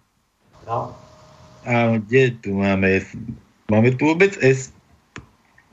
No. 0.67 0.95
A 1.63 1.97
kde 1.99 2.35
tu 2.43 2.59
máme 2.59 3.03
S? 3.03 3.15
Máme 3.73 3.97
tu 3.97 4.13
vôbec 4.13 4.37
S? 4.41 4.73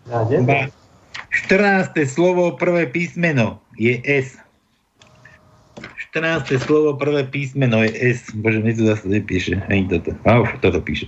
Ja, 0.08 0.24
kde 0.24 0.44
to? 0.44 0.48
Ba- 0.48 0.72
14. 1.32 1.96
slovo, 2.08 2.56
prvé 2.56 2.88
písmeno 2.88 3.60
je 3.80 4.00
S. 4.04 4.40
14. 6.12 6.60
slovo, 6.60 7.00
prvé 7.00 7.24
písmeno 7.24 7.84
je 7.84 7.92
S. 8.16 8.32
Bože, 8.36 8.60
mne 8.60 8.76
to 8.76 8.84
zase 8.84 9.08
nepíše. 9.08 9.60
Ani 9.72 9.88
toto. 9.88 10.12
A 10.28 10.44
už 10.44 10.60
toto 10.60 10.84
píše. 10.84 11.08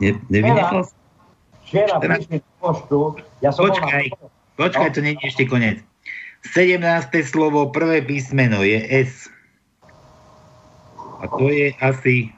Ne, 0.00 0.16
nevynechal 0.32 0.88
som? 0.88 0.96
Včera 1.68 2.02
prišli 2.02 2.42
poštu, 2.58 3.20
ja 3.44 3.54
som 3.54 3.68
Počkaj, 3.70 4.04
bol 4.10 4.26
na... 4.26 4.58
počkaj, 4.58 4.90
to 4.90 5.00
nie 5.04 5.14
je 5.14 5.28
ešte 5.30 5.44
koniec. 5.46 5.78
17. 6.56 6.82
slovo, 7.22 7.68
prvé 7.70 8.02
písmeno 8.02 8.64
je 8.64 8.80
S. 8.90 9.28
A 11.20 11.28
to 11.28 11.46
je 11.52 11.76
asi 11.78 12.32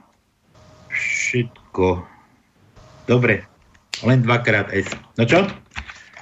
všetko. 0.90 1.61
Dobre, 3.08 3.42
len 4.04 4.18
dvakrát 4.22 4.68
S. 4.70 4.92
No 5.18 5.24
čo? 5.24 5.48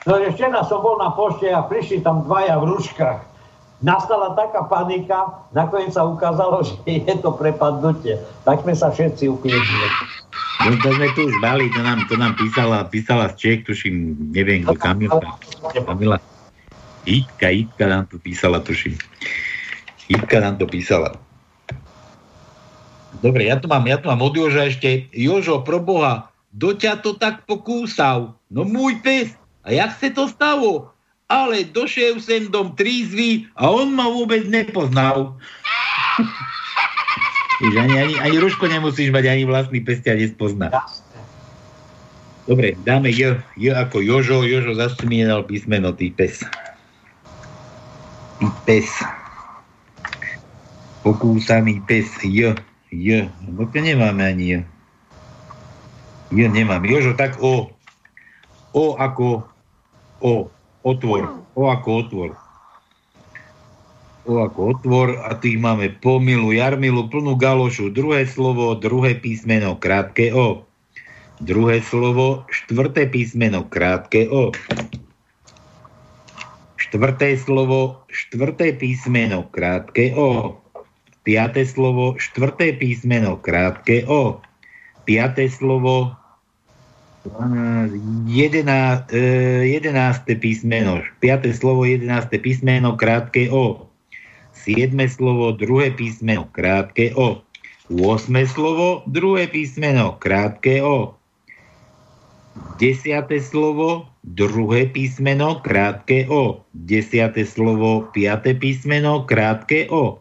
No, 0.08 0.16
že 0.16 0.32
včera 0.32 0.64
som 0.64 0.80
bol 0.80 0.96
na 0.96 1.12
pošte 1.12 1.52
a 1.52 1.60
prišli 1.66 2.00
tam 2.00 2.24
dvaja 2.24 2.56
v 2.56 2.72
rúškach. 2.72 3.20
Nastala 3.80 4.36
taká 4.36 4.68
panika, 4.68 5.48
nakoniec 5.56 5.92
sa 5.96 6.04
ukázalo, 6.04 6.60
že 6.68 6.74
je 6.84 7.14
to 7.20 7.32
prepadnutie. 7.36 8.20
Tak 8.44 8.64
sme 8.64 8.72
sa 8.76 8.92
všetci 8.92 9.28
ukliedli. 9.28 9.86
No 10.60 10.76
to 10.84 10.92
sme 10.92 11.08
tu 11.16 11.24
už 11.24 11.36
mali, 11.40 11.72
to 11.72 11.80
nám, 11.80 12.04
to 12.04 12.20
nám 12.20 12.36
písala, 12.36 12.84
písala 12.84 13.32
z 13.32 13.34
Čech, 13.40 13.60
tuším, 13.64 14.28
neviem 14.36 14.60
kto, 14.60 14.76
Kamila. 14.76 15.16
Kamila. 15.72 16.20
Jitka, 17.08 17.48
Jitka 17.48 17.88
nám 17.88 18.04
to 18.12 18.20
písala, 18.20 18.60
tuším. 18.60 19.00
Jitka 20.12 20.36
nám 20.40 20.60
to 20.60 20.68
písala. 20.68 21.16
Dobre, 23.18 23.50
ja 23.50 23.58
tu 23.58 23.66
mám, 23.66 23.82
ja 23.90 23.98
tu 23.98 24.06
mám 24.06 24.22
od 24.22 24.38
Joža 24.38 24.70
ešte. 24.70 25.10
Jožo, 25.10 25.66
pro 25.66 25.82
Boha, 25.82 26.30
do 26.54 26.70
ťa 26.70 27.02
to 27.02 27.18
tak 27.18 27.42
pokúsal. 27.50 28.38
No 28.46 28.62
môj 28.62 29.02
pes, 29.02 29.34
a 29.66 29.74
jak 29.74 29.90
se 29.98 30.14
to 30.14 30.30
stalo? 30.30 30.94
Ale 31.30 31.62
došiel 31.62 32.18
sem 32.18 32.50
dom 32.50 32.74
trízvy 32.74 33.46
a 33.54 33.70
on 33.70 33.94
ma 33.94 34.10
vôbec 34.10 34.46
nepoznal. 34.50 35.38
Víš, 37.60 37.74
ani, 37.76 37.94
ani, 38.02 38.14
ani 38.18 38.36
ruško 38.40 38.66
nemusíš 38.66 39.14
mať, 39.14 39.24
ani 39.30 39.44
vlastný 39.46 39.78
pes 39.84 40.02
ťa 40.02 40.16
nespozná. 40.16 40.74
Dobre, 42.50 42.74
dáme 42.82 43.14
J, 43.14 43.38
J 43.54 43.78
ako 43.78 44.02
Jožo, 44.02 44.42
Jožo 44.42 44.74
zase 44.74 45.06
mi 45.06 45.22
nedal 45.22 45.46
písmeno, 45.46 45.94
ty 45.94 46.10
pes. 46.10 46.42
Ty 48.42 48.46
pes. 48.66 48.90
Pokúsaný 51.06 51.78
pes, 51.86 52.10
J, 52.26 52.58
J, 52.90 53.30
lebo 53.46 53.70
to 53.70 53.78
nemáme 53.78 54.22
ani 54.22 54.44
J. 54.46 54.54
J 56.30 56.46
nemám. 56.46 56.82
Jožo, 56.86 57.14
tak 57.18 57.38
O. 57.42 57.70
O 58.70 58.84
ako 58.98 59.42
O, 60.20 60.52
otvor. 60.84 61.42
O 61.56 61.72
ako 61.72 61.88
otvor. 62.04 62.30
O 64.28 64.44
ako 64.44 64.76
otvor 64.76 65.16
a 65.24 65.32
tých 65.32 65.56
máme 65.56 65.96
pomilu, 66.04 66.52
jarmilu, 66.52 67.08
plnú 67.08 67.40
galošu. 67.40 67.88
Druhé 67.88 68.28
slovo, 68.28 68.76
druhé 68.76 69.16
písmeno, 69.16 69.80
krátke 69.80 70.28
O. 70.36 70.68
Druhé 71.40 71.80
slovo, 71.80 72.44
štvrté 72.52 73.08
písmeno, 73.08 73.64
krátke 73.64 74.28
O. 74.28 74.52
Štvrté 76.76 77.40
slovo, 77.40 78.04
štvrté 78.12 78.76
písmeno, 78.76 79.48
krátke 79.48 80.12
O. 80.12 80.59
Piaté 81.30 81.62
slovo, 81.62 82.18
štvrté 82.18 82.74
písmeno, 82.74 83.38
krátke 83.38 84.02
O. 84.10 84.42
Piaté 85.06 85.46
slovo, 85.46 86.10
jedená, 88.26 89.06
e, 89.14 89.22
jedenácté 89.70 90.34
písmeno, 90.34 91.06
piaté 91.22 91.54
slovo, 91.54 91.86
jedenácté 91.86 92.42
písmeno, 92.42 92.98
krátke 92.98 93.46
O. 93.46 93.86
Siedme 94.58 95.06
slovo, 95.06 95.54
druhé 95.54 95.94
písmeno, 95.94 96.50
krátke 96.50 97.14
O. 97.14 97.46
8 97.86 98.26
slovo, 98.50 99.06
druhé 99.06 99.46
písmeno, 99.46 100.18
krátke 100.18 100.82
O. 100.82 101.14
Desiate 102.82 103.38
slovo, 103.38 104.10
druhé 104.26 104.90
písmeno, 104.90 105.62
krátke 105.62 106.26
O. 106.26 106.66
Desiate 106.74 107.46
slovo, 107.46 108.10
piaté 108.10 108.50
písmeno, 108.58 109.22
krátke 109.30 109.86
O. 109.94 110.19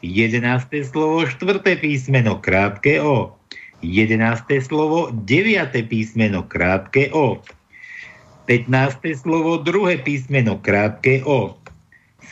Jedenácté 0.00 0.80
slovo, 0.80 1.28
štvrté 1.28 1.76
písmeno, 1.76 2.40
krátke 2.40 3.04
O. 3.04 3.36
Jedenácté 3.84 4.60
slovo, 4.64 5.12
deviate 5.12 5.84
písmeno, 5.84 6.44
krátke 6.48 7.12
O. 7.12 7.44
15. 8.48 8.96
slovo, 9.12 9.60
druhé 9.60 10.00
písmeno, 10.00 10.56
krátke 10.56 11.20
O. 11.28 11.60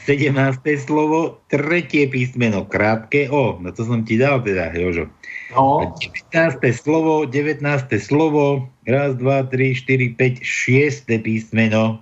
17. 0.09 0.33
slovo, 0.81 1.45
tretie 1.53 2.09
písmeno, 2.09 2.65
krátke 2.65 3.29
O. 3.29 3.61
No 3.61 3.69
to 3.77 3.85
som 3.85 4.01
ti 4.01 4.17
dal 4.17 4.41
teda, 4.41 4.73
Jožo. 4.73 5.13
No, 5.53 5.93
19. 6.33 6.65
slovo, 6.73 7.29
19. 7.29 7.61
slovo, 8.01 8.73
raz, 8.89 9.13
dva, 9.21 9.45
tri, 9.45 9.77
štyri, 9.77 10.17
päť, 10.17 10.41
šieste 10.41 11.21
písmeno, 11.21 12.01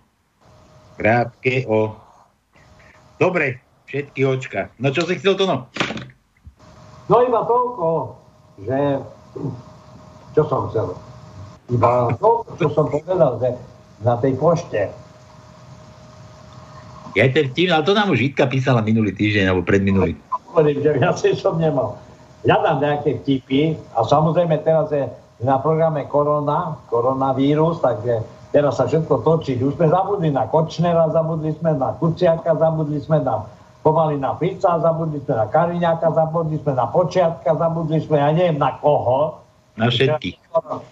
krátke 0.95 1.67
O. 1.67 1.99
Dobre, 3.19 3.66
všetky 3.87 4.21
očka. 4.27 4.69
No 4.83 4.91
čo 4.91 5.07
si 5.07 5.17
chcel 5.19 5.39
to 5.39 5.47
no? 5.47 5.71
no 7.07 7.17
iba 7.23 7.41
toľko, 7.47 7.87
že... 8.67 8.79
Čo 10.37 10.43
som 10.51 10.69
chcel? 10.69 10.93
Iba 11.73 12.13
toľko, 12.19 12.51
čo 12.61 12.67
som 12.75 12.87
povedal, 12.91 13.41
že 13.41 13.51
na 14.05 14.21
tej 14.21 14.37
pošte. 14.37 14.93
Ja 17.17 17.25
ten 17.33 17.49
vtip, 17.49 17.73
ale 17.73 17.87
to 17.89 17.97
nám 17.97 18.13
už 18.13 18.21
Jitka 18.21 18.45
písala 18.45 18.85
minulý 18.85 19.17
týždeň, 19.17 19.49
alebo 19.49 19.65
predminulý. 19.65 20.13
Hovorím, 20.53 20.85
že 20.85 21.01
viacej 21.01 21.33
som 21.41 21.57
nemal. 21.57 21.97
Hľadám 22.45 22.85
nejaké 22.85 23.25
vtipy 23.25 23.81
a 23.97 24.05
samozrejme 24.05 24.61
teraz 24.61 24.93
je 24.93 25.09
na 25.41 25.57
programe 25.57 26.05
korona, 26.13 26.77
koronavírus, 26.93 27.81
takže 27.81 28.21
teraz 28.53 28.77
sa 28.77 28.85
všetko 28.85 29.25
točí. 29.25 29.57
Už 29.57 29.81
sme 29.81 29.89
zabudli 29.89 30.29
na 30.29 30.45
Kočnera, 30.45 31.09
zabudli 31.09 31.57
sme 31.57 31.73
na 31.77 31.97
Kuciaka, 31.97 32.53
zabudli 32.57 33.01
sme 33.01 33.25
na 33.25 33.49
pomaly 33.87 34.19
na 34.19 34.35
Fica, 34.35 34.83
zabudli 34.83 35.23
sme 35.23 35.39
na 35.39 35.47
Kariňáka, 35.47 36.11
zabudli 36.11 36.59
sme 36.59 36.75
na 36.75 36.91
Počiatka, 36.91 37.55
zabudli 37.55 38.03
sme, 38.03 38.19
ja 38.19 38.35
neviem 38.35 38.59
na 38.59 38.75
koho. 38.83 39.39
Na 39.79 39.87
všetkých. 39.87 40.43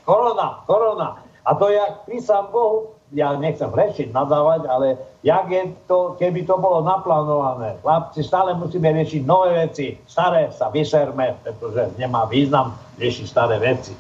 Korona, 0.07 0.63
korona. 0.71 1.19
A 1.43 1.51
to 1.59 1.75
jak 1.75 2.07
písam 2.07 2.55
Bohu, 2.55 2.95
ja 3.11 3.35
nechcem 3.35 3.67
rešiť, 3.67 4.15
nadávať, 4.15 4.71
ale 4.71 4.95
jak 5.27 5.51
je 5.51 5.75
to, 5.91 6.15
keby 6.23 6.47
to 6.47 6.55
bolo 6.55 6.87
naplánované. 6.87 7.75
Chlapci, 7.83 8.23
stále 8.23 8.55
musíme 8.55 8.95
riešiť 8.95 9.23
nové 9.27 9.67
veci. 9.67 9.99
Staré 10.07 10.55
sa 10.55 10.71
vyserme, 10.71 11.35
pretože 11.43 11.91
nemá 11.99 12.31
význam 12.31 12.79
riešiť 13.03 13.27
staré 13.27 13.59
veci. 13.59 13.93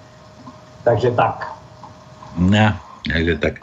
Takže 0.86 1.10
tak. 1.18 1.50
No, 2.38 2.70
takže 3.10 3.34
tak. 3.42 3.58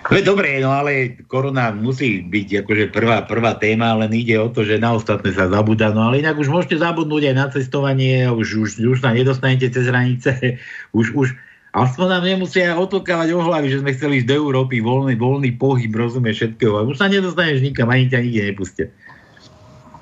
No 0.00 0.16
dobre, 0.24 0.58
no 0.64 0.72
ale 0.72 1.20
korona 1.28 1.70
musí 1.76 2.24
byť 2.24 2.64
akože 2.64 2.84
prvá, 2.88 3.28
prvá 3.28 3.52
téma, 3.60 3.92
len 4.00 4.10
ide 4.16 4.40
o 4.40 4.48
to, 4.48 4.64
že 4.64 4.80
na 4.80 4.96
ostatné 4.96 5.30
sa 5.36 5.52
zabúda. 5.52 5.92
No 5.92 6.08
ale 6.08 6.24
inak 6.24 6.40
už 6.40 6.48
môžete 6.48 6.80
zabudnúť 6.80 7.30
aj 7.30 7.36
na 7.36 7.46
cestovanie, 7.52 8.24
už, 8.32 8.48
už, 8.64 8.70
už 8.80 8.98
sa 9.04 9.12
nedostanete 9.12 9.68
cez 9.68 9.86
hranice, 9.86 10.56
už, 10.98 11.12
už, 11.12 11.28
Aspoň 11.70 12.06
nám 12.10 12.26
nemusia 12.26 12.74
otlkávať 12.74 13.30
o 13.30 13.46
hlavy, 13.46 13.70
že 13.70 13.78
sme 13.78 13.94
chceli 13.94 14.18
ísť 14.18 14.34
do 14.34 14.42
Európy, 14.42 14.82
voľný, 14.82 15.14
voľný 15.14 15.54
pohyb, 15.54 15.94
rozumie 15.94 16.34
všetkého. 16.34 16.82
Už 16.82 16.98
sa 16.98 17.06
nedostaneš 17.06 17.62
nikam, 17.62 17.86
ani 17.86 18.10
ťa 18.10 18.26
nikde 18.26 18.42
nepustia. 18.50 18.86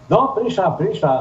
No, 0.09 0.32
prišla, 0.32 0.80
prišla 0.80 1.12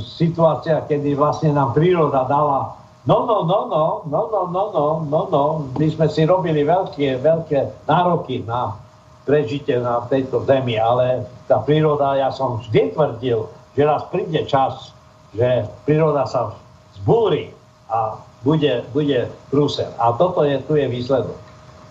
situácia, 0.00 0.80
kedy 0.88 1.12
vlastne 1.12 1.52
nám 1.52 1.76
príroda 1.76 2.24
dala 2.24 2.79
no, 3.06 3.24
no, 3.24 3.44
no, 3.44 3.58
no, 3.68 3.84
no, 4.08 4.22
no, 4.28 4.42
no, 4.50 4.62
no, 4.72 4.86
no, 5.08 5.20
no. 5.30 5.44
My 5.78 5.86
sme 5.88 6.06
si 6.08 6.26
robili 6.28 6.64
veľké, 6.66 7.20
veľké 7.20 7.88
nároky 7.88 8.44
na 8.44 8.76
prežitie 9.24 9.78
na 9.78 10.04
tejto 10.10 10.42
zemi, 10.44 10.74
ale 10.80 11.24
tá 11.46 11.62
príroda, 11.62 12.18
ja 12.18 12.34
som 12.34 12.58
vždy 12.58 12.96
tvrdil, 12.96 13.46
že 13.76 13.82
raz 13.86 14.02
príde 14.10 14.42
čas, 14.48 14.90
že 15.36 15.68
príroda 15.86 16.26
sa 16.26 16.56
zbúri 17.00 17.54
a 17.86 18.18
bude, 18.42 18.82
bude 18.90 19.28
prúser. 19.52 19.88
A 20.00 20.16
toto 20.16 20.42
je, 20.42 20.58
tu 20.64 20.74
je 20.74 20.88
výsledok. 20.88 21.36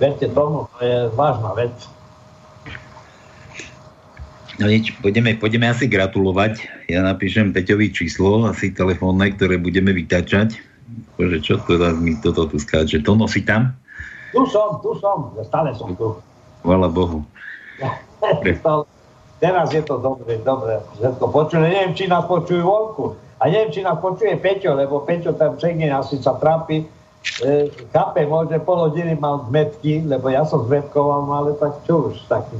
Verte 0.01 0.27
tomu, 0.31 0.65
to 0.75 0.79
je 0.83 0.97
vážna 1.13 1.53
vec. 1.53 1.75
No 4.59 4.67
nič, 4.67 4.91
pôjdeme, 4.99 5.39
pôjdeme 5.39 5.71
asi 5.71 5.87
gratulovať. 5.87 6.67
Ja 6.91 6.99
napíšem 7.07 7.55
Peťovi 7.55 7.95
číslo, 7.95 8.43
asi 8.43 8.75
telefónne, 8.75 9.31
ktoré 9.31 9.55
budeme 9.55 9.95
vytačať. 9.95 10.68
Bože, 11.19 11.37
čo 11.43 11.59
zase 11.59 11.99
mi 11.99 12.15
toto 12.19 12.47
tu 12.47 12.55
skáče? 12.55 13.03
To 13.03 13.15
nosí 13.15 13.43
tam? 13.43 13.75
Tu 14.31 14.41
som, 14.47 14.79
tu 14.79 14.93
som, 15.01 15.33
stále 15.43 15.73
som 15.73 15.91
tu. 15.97 16.15
Chvala 16.61 16.87
Bohu. 16.87 17.25
Teraz 19.39 19.71
je 19.71 19.79
to 19.79 19.95
dobre, 20.03 20.35
dobre. 20.43 20.83
Všetko 20.99 21.25
počujú. 21.31 21.63
Neviem, 21.63 21.95
či 21.95 22.11
nás 22.11 22.27
počujú 22.27 22.59
vonku. 22.59 23.15
A 23.39 23.47
neviem, 23.47 23.71
či 23.71 23.79
nás 23.79 23.95
počuje 24.03 24.35
Peťo, 24.35 24.75
lebo 24.75 25.07
Peťo 25.07 25.31
tam 25.39 25.55
všekne 25.55 25.87
asi 25.95 26.19
sa 26.19 26.35
trápi. 26.35 26.83
E, 27.39 27.71
chápe, 27.95 28.27
môže 28.27 28.59
pol 28.67 28.91
hodiny 28.91 29.15
mal 29.15 29.47
zmetky, 29.47 30.03
lebo 30.03 30.27
ja 30.27 30.43
som 30.43 30.67
zmetkoval, 30.67 31.23
no 31.23 31.33
ale 31.39 31.51
tak 31.55 31.71
čo 31.87 32.11
už 32.11 32.19
takým. 32.27 32.59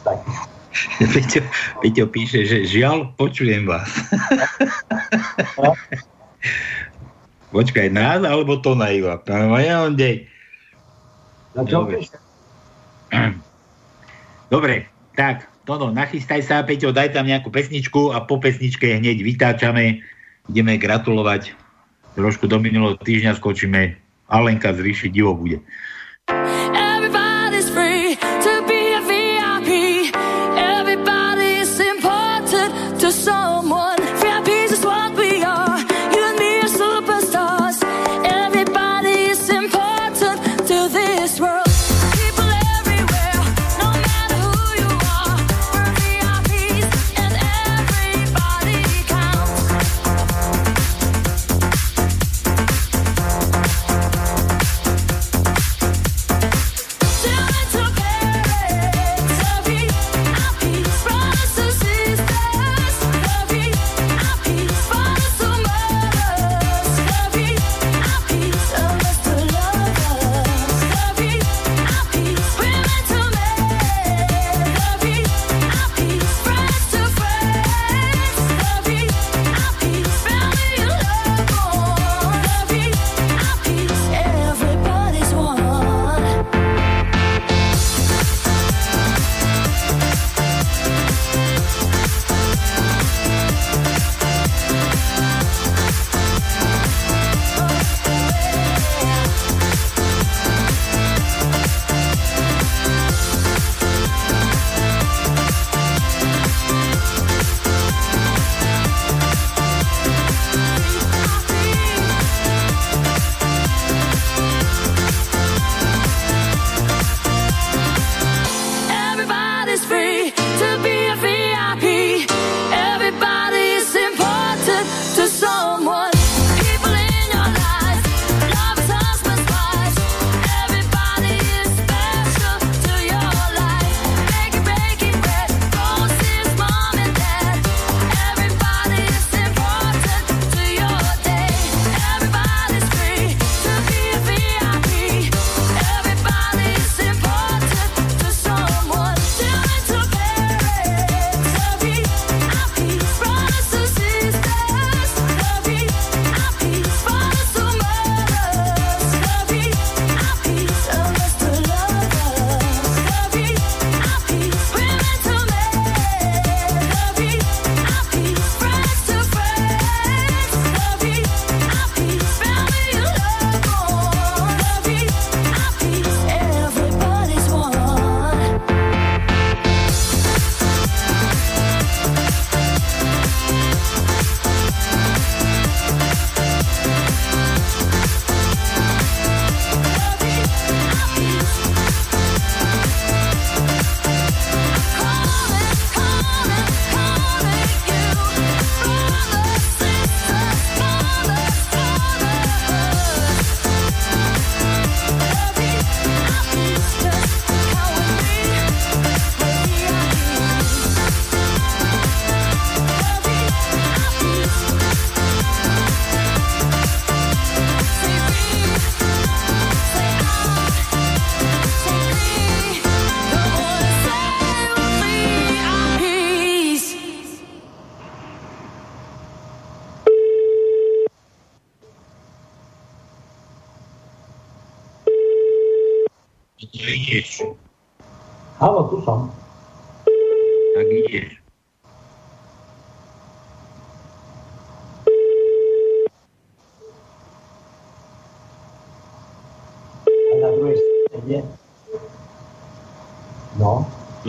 takým. 0.00 0.32
Peťo, 1.12 1.40
Peťo 1.84 2.04
píše, 2.08 2.48
že 2.48 2.64
žiaľ, 2.64 3.12
počujem 3.20 3.68
vás. 3.68 3.88
Počkaj, 7.48 7.88
nás 7.88 8.20
alebo 8.24 8.60
to 8.60 8.76
na 8.76 8.92
Iva? 8.92 9.16
Ja 9.60 9.88
on 9.88 9.96
dej. 9.96 10.28
No 11.56 11.64
čo 11.64 11.84
Dobre. 11.84 12.04
Dobre, 14.52 14.74
tak, 15.16 15.48
Tono, 15.68 15.92
nachystaj 15.92 16.40
sa, 16.40 16.64
Peťo, 16.64 16.92
daj 16.92 17.12
tam 17.12 17.28
nejakú 17.28 17.52
pesničku 17.52 18.16
a 18.16 18.24
po 18.24 18.40
pesničke 18.40 18.88
hneď 18.88 19.20
vytáčame, 19.20 20.00
ideme 20.48 20.80
gratulovať. 20.80 21.52
Trošku 22.16 22.48
do 22.48 22.56
minulého 22.56 22.96
týždňa 22.96 23.36
skočíme. 23.36 24.00
Alenka 24.28 24.72
z 24.72 24.80
Ríši 24.84 25.08
divo 25.12 25.36
bude. 25.36 25.60
Everybody's 26.28 26.87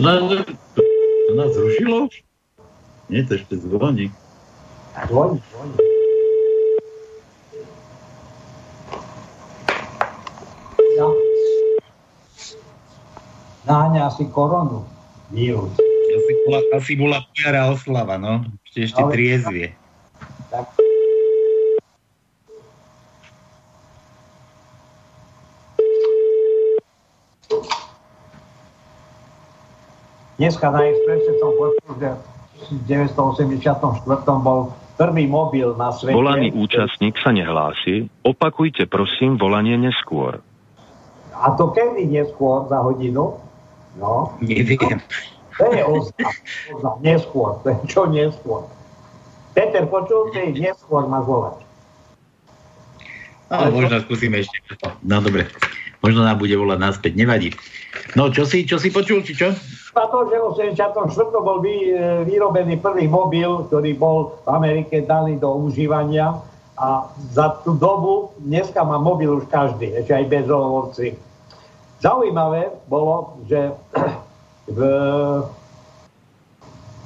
nás, 0.00 0.20
to, 0.74 0.82
nás 1.36 1.50
zrušilo 1.54 2.08
už? 2.08 2.14
Nie, 3.10 3.26
to 3.26 3.34
ešte 3.36 3.58
zvoní. 3.58 4.10
zvoní, 5.06 5.38
zvoní. 5.52 5.76
No. 10.98 11.08
Naháňa 13.64 14.10
asi 14.10 14.24
koronu. 14.32 14.84
Vírus. 15.30 15.70
Asi 16.10 16.32
bola, 16.44 16.60
asi 16.74 16.92
bola 16.98 17.18
piara 17.36 17.70
oslava, 17.70 18.18
no. 18.18 18.42
Ešte, 18.66 18.78
ešte 18.90 19.00
Ale- 19.04 19.12
triezvie. 19.14 19.66
Tak. 20.50 20.66
Dneska 30.40 30.72
na 30.72 30.88
Expresse 30.88 31.36
som 31.36 31.52
počul, 31.52 31.92
že 32.00 32.10
v 32.72 32.80
1984 32.88 34.08
bol 34.40 34.72
prvý 34.96 35.28
mobil 35.28 35.76
na 35.76 35.92
svete. 35.92 36.16
Volaný 36.16 36.48
účastník 36.56 37.20
sa 37.20 37.28
nehlási. 37.28 38.08
Opakujte 38.24 38.88
prosím 38.88 39.36
volanie 39.36 39.76
neskôr. 39.76 40.40
A 41.36 41.52
to 41.60 41.68
kedy 41.76 42.08
neskôr 42.08 42.64
za 42.72 42.80
hodinu? 42.80 43.36
No, 44.00 44.32
Neviem. 44.40 45.04
to 45.60 45.64
je 45.76 45.82
oznam. 45.84 46.32
oznam. 46.72 46.96
Neskôr, 47.04 47.60
to 47.60 47.76
je 47.76 47.76
čo 47.84 48.08
neskôr. 48.08 48.64
Peter, 49.52 49.84
počul 49.92 50.32
si? 50.32 50.56
Neskôr 50.56 51.04
máš 51.04 51.28
volať. 51.28 51.56
No, 53.52 53.68
možno 53.76 54.00
skúsime 54.08 54.40
ešte. 54.40 54.56
No 55.04 55.20
dobre. 55.20 55.52
Možno 56.00 56.24
nám 56.24 56.40
bude 56.40 56.56
volať 56.56 56.80
naspäť, 56.80 57.12
nevadí. 57.12 57.52
No, 58.16 58.32
čo 58.32 58.48
si, 58.48 58.64
čo 58.64 58.80
si 58.80 58.88
počul, 58.88 59.20
či 59.20 59.36
čo? 59.36 59.52
A 59.90 60.06
to, 60.06 60.30
že 60.30 60.38
v 60.38 60.44
84. 60.54 61.10
bol 61.42 61.58
vy, 61.58 61.90
e, 61.90 62.22
vyrobený 62.22 62.78
prvý 62.78 63.10
mobil, 63.10 63.66
ktorý 63.66 63.90
bol 63.98 64.38
v 64.46 64.48
Amerike 64.54 65.02
daný 65.02 65.42
do 65.42 65.50
užívania 65.66 66.38
a 66.78 67.10
za 67.34 67.58
tú 67.66 67.74
dobu, 67.74 68.30
dneska 68.38 68.86
má 68.86 69.02
mobil 69.02 69.42
už 69.42 69.50
každý, 69.50 69.90
ešte 69.98 70.14
aj 70.14 70.30
bezdomovci. 70.30 71.18
Zaujímavé 71.98 72.70
bolo, 72.86 73.42
že 73.50 73.74
v, 74.78 74.78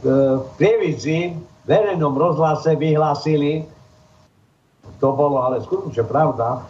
v 0.04 0.06
v 0.60 1.08
verejnom 1.64 2.12
rozhlase 2.12 2.76
vyhlásili, 2.76 3.64
to 5.00 5.08
bolo 5.16 5.40
ale 5.40 5.64
skutočne 5.64 6.04
pravda, 6.04 6.60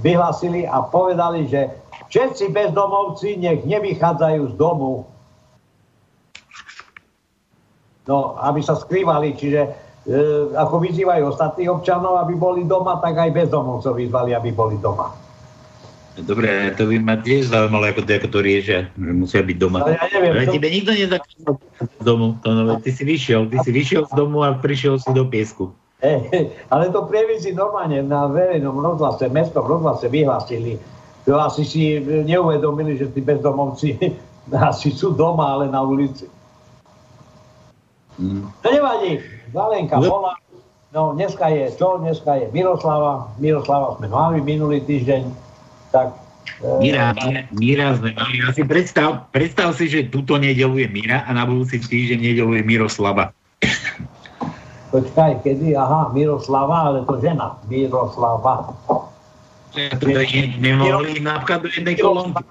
vyhlásili 0.00 0.64
a 0.64 0.80
povedali, 0.80 1.44
že 1.44 1.68
všetci 2.08 2.56
bezdomovci 2.56 3.36
nech 3.36 3.60
nevychádzajú 3.68 4.42
z 4.48 4.54
domu, 4.56 5.04
No, 8.08 8.40
aby 8.40 8.64
sa 8.64 8.72
skrývali, 8.72 9.36
čiže 9.36 9.60
e, 9.68 9.70
ako 10.56 10.80
vyzývajú 10.80 11.28
ostatných 11.28 11.68
občanov, 11.68 12.16
aby 12.24 12.32
boli 12.32 12.64
doma, 12.64 12.96
tak 13.04 13.20
aj 13.20 13.36
bezdomovcov 13.36 14.00
vyzvali, 14.00 14.32
aby 14.32 14.48
boli 14.48 14.80
doma. 14.80 15.12
Dobre, 16.18 16.74
to 16.74 16.90
by 16.90 16.98
ma 16.98 17.14
tiež 17.20 17.52
zaujímalo, 17.52 17.84
ako 17.94 18.02
to, 18.02 18.10
ako 18.10 18.28
to 18.32 18.38
riešia, 18.42 18.90
že 18.90 19.12
musia 19.12 19.38
byť 19.44 19.56
doma. 19.60 19.86
Ale 19.86 19.94
ja 19.94 20.06
neviem, 20.10 20.34
Ale 20.34 20.50
tebe 20.50 20.66
nikto 20.66 20.90
nezakázal 20.90 21.54
z 21.78 22.02
domu. 22.02 22.34
To, 22.42 22.48
no, 22.50 22.62
veď 22.74 22.78
ty 22.82 22.90
si 22.90 23.04
vyšiel, 23.06 23.46
ty 23.46 23.56
si 23.62 23.70
vyšiel 23.70 24.02
z 24.10 24.12
domu 24.18 24.42
a 24.42 24.56
prišiel 24.56 24.98
si 24.98 25.12
do 25.14 25.22
piesku. 25.28 25.70
E, 26.02 26.50
ale 26.72 26.90
to 26.90 27.06
prievizi 27.06 27.54
normálne 27.54 28.02
na 28.02 28.26
verejnom 28.26 28.82
rozhlase, 28.82 29.30
mestom 29.30 29.62
rozhlase 29.68 30.10
vyhlásili. 30.10 30.80
To 31.28 31.38
asi 31.38 31.62
si 31.62 32.00
neuvedomili, 32.02 32.98
že 32.98 33.12
tí 33.12 33.20
bezdomovci 33.22 33.94
asi 34.72 34.90
sú 34.90 35.14
doma, 35.14 35.54
ale 35.54 35.70
na 35.70 35.84
ulici. 35.84 36.26
Mm. 38.18 38.50
To 38.62 38.68
nevadí. 38.68 39.22
Valenka 39.54 39.96
No. 39.96 40.10
volá. 40.10 40.34
No, 40.88 41.12
dneska 41.12 41.52
je 41.52 41.68
čo? 41.76 42.00
Dneska 42.00 42.34
je 42.34 42.46
Miroslava. 42.50 43.28
Miroslava 43.38 43.96
sme 44.00 44.08
mali 44.08 44.40
minulý 44.40 44.80
týždeň. 44.82 45.22
Tak... 45.92 46.16
e, 46.64 46.80
Míra, 46.80 47.12
Míra 47.52 47.94
sme 47.94 48.16
mali. 48.16 48.40
Ja 48.40 48.50
si 48.56 48.64
predstav, 48.64 49.28
predstav 49.30 49.76
si, 49.76 49.86
že 49.86 50.08
túto 50.08 50.40
nedelu 50.40 50.80
je 50.80 50.88
Míra 50.88 51.28
a 51.28 51.30
na 51.36 51.44
budúci 51.44 51.78
týždeň 51.78 52.18
nedelu 52.18 52.52
je 52.56 52.62
Miroslava. 52.64 53.30
Počkaj, 54.88 55.44
kedy? 55.44 55.76
Aha, 55.76 56.08
Miroslava, 56.16 56.88
ale 56.88 57.04
to 57.04 57.20
žena. 57.20 57.60
Miroslava. 57.68 58.72
To 59.76 60.08
je 60.08 60.56
nemohli 60.58 61.20
napríklad 61.20 61.60
do 61.62 61.68
jednej 61.68 61.96
kolónky. 62.00 62.42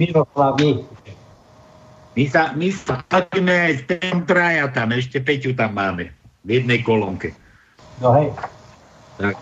Miroslavy. 0.00 0.82
My 2.14 2.24
sa, 2.30 2.54
my 2.54 2.70
sa 2.70 3.02
platíme 3.10 3.50
aj 3.50 3.72
s 3.74 3.82
tým 3.90 4.22
traja 4.22 4.70
tam, 4.70 4.94
ešte 4.94 5.18
Peťu 5.18 5.50
tam 5.58 5.74
máme. 5.74 6.14
V 6.46 6.62
jednej 6.62 6.78
kolónke. 6.86 7.34
No 7.98 8.14
hej. 8.14 8.30
Tak. 9.18 9.34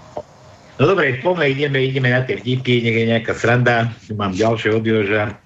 No 0.81 0.83
dobre, 0.89 1.21
poďme, 1.21 1.53
ideme, 1.53 1.79
ideme 1.85 2.09
na 2.09 2.25
tie 2.25 2.41
vtipky, 2.41 2.81
nech 2.81 2.97
je 2.97 3.11
nejaká 3.13 3.37
sranda. 3.37 3.93
Mám 4.17 4.33
ďalšie 4.33 4.73
od 4.73 4.85
Joža. 4.85 5.37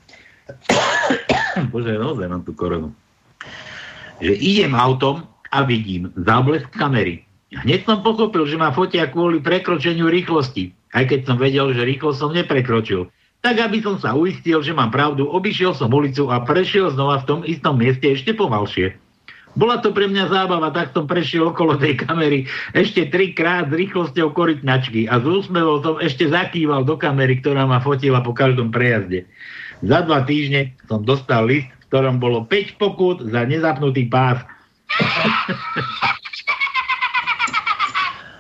Bože, 1.75 1.99
naozaj 1.99 2.31
mám 2.31 2.47
tú 2.47 2.55
koronu. 2.55 2.95
Že 4.23 4.33
idem 4.39 4.73
autom 4.79 5.27
a 5.51 5.67
vidím 5.67 6.15
záblesk 6.15 6.71
kamery. 6.79 7.27
Hneď 7.51 7.87
som 7.87 8.03
pochopil, 8.07 8.47
že 8.47 8.59
ma 8.59 8.71
fotia 8.71 9.11
kvôli 9.11 9.43
prekročeniu 9.43 10.11
rýchlosti, 10.11 10.75
aj 10.95 11.05
keď 11.11 11.21
som 11.27 11.37
vedel, 11.39 11.75
že 11.75 11.87
rýchlosť 11.87 12.19
som 12.19 12.31
neprekročil. 12.35 13.11
Tak 13.47 13.63
aby 13.63 13.79
som 13.79 13.95
sa 13.95 14.11
uistil, 14.19 14.59
že 14.59 14.75
mám 14.75 14.91
pravdu, 14.91 15.31
obišiel 15.31 15.71
som 15.71 15.87
ulicu 15.95 16.27
a 16.35 16.43
prešiel 16.43 16.91
znova 16.91 17.23
v 17.23 17.29
tom 17.31 17.41
istom 17.47 17.79
mieste 17.79 18.11
ešte 18.11 18.35
pomalšie. 18.35 18.99
Bola 19.55 19.79
to 19.79 19.95
pre 19.95 20.11
mňa 20.11 20.35
zábava, 20.35 20.75
tak 20.75 20.91
som 20.91 21.07
prešiel 21.07 21.55
okolo 21.55 21.79
tej 21.79 21.95
kamery 21.95 22.51
ešte 22.75 23.07
trikrát 23.07 23.71
s 23.71 23.79
rýchlosťou 23.79 24.35
korytnačky 24.35 25.07
a 25.07 25.23
s 25.23 25.25
úsmevom 25.31 25.79
som 25.79 25.95
ešte 26.03 26.27
zakýval 26.27 26.83
do 26.83 26.99
kamery, 26.99 27.39
ktorá 27.39 27.71
ma 27.71 27.79
fotila 27.79 28.19
po 28.19 28.35
každom 28.35 28.75
prejazde. 28.75 29.31
Za 29.79 30.03
dva 30.03 30.27
týždne 30.27 30.75
som 30.91 31.07
dostal 31.07 31.47
list, 31.47 31.71
v 31.71 31.95
ktorom 31.95 32.19
bolo 32.19 32.51
5 32.51 32.83
pokút 32.83 33.23
za 33.31 33.47
nezapnutý 33.47 34.11
pás. 34.11 34.43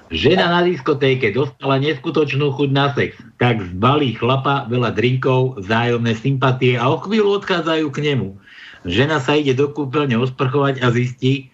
Žena 0.07 0.47
na 0.47 0.61
diskotéke 0.63 1.35
dostala 1.35 1.83
neskutočnú 1.83 2.55
chuť 2.55 2.71
na 2.71 2.95
sex, 2.95 3.19
tak 3.43 3.59
zbalí 3.75 4.15
chlapa 4.15 4.71
veľa 4.71 4.95
drinkov, 4.95 5.59
vzájomné 5.59 6.15
sympatie 6.15 6.79
a 6.79 6.87
o 6.87 7.03
chvíľu 7.03 7.43
odchádzajú 7.43 7.87
k 7.91 7.99
nemu. 8.15 8.39
Žena 8.87 9.19
sa 9.19 9.35
ide 9.35 9.51
do 9.59 9.67
kúpeľne 9.67 10.15
osprchovať 10.23 10.79
a 10.79 10.95
zistí, 10.95 11.51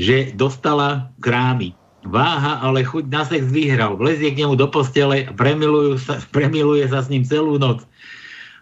že 0.00 0.32
dostala 0.32 1.12
krámy. 1.20 1.76
Váha, 2.00 2.64
ale 2.64 2.80
chuť 2.80 3.12
na 3.12 3.28
sex 3.28 3.44
vyhral. 3.52 4.00
Vlezie 4.00 4.32
k 4.32 4.48
nemu 4.48 4.56
do 4.56 4.64
postele 4.72 5.28
a 5.28 5.36
premilujú 5.36 6.00
sa, 6.00 6.16
premiluje 6.32 6.88
sa 6.88 7.04
s 7.04 7.12
ním 7.12 7.28
celú 7.28 7.60
noc. 7.60 7.84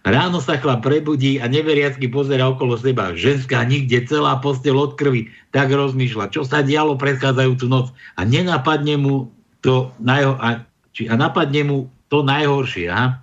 Ráno 0.08 0.40
sa 0.40 0.56
chlap 0.56 0.80
prebudí 0.80 1.36
a 1.36 1.44
neveriacky 1.44 2.08
pozera 2.08 2.48
okolo 2.48 2.80
seba. 2.80 3.12
Ženská 3.12 3.60
nikde, 3.68 4.08
celá 4.08 4.40
postel 4.40 4.72
od 4.80 4.96
krvi. 4.96 5.28
Tak 5.52 5.68
rozmýšľa, 5.68 6.32
čo 6.32 6.48
sa 6.48 6.64
dialo 6.64 6.96
predchádzajúcu 6.96 7.66
noc. 7.68 7.92
A 8.16 8.24
nenapadne 8.24 8.96
mu 8.96 9.28
to, 9.60 9.92
najho, 10.00 10.40
a, 10.40 10.64
či, 10.96 11.12
a 11.12 11.14
napadne 11.18 11.62
mu 11.68 11.78
to 12.08 12.24
najhoršie. 12.24 12.88
Aha. 12.88 13.20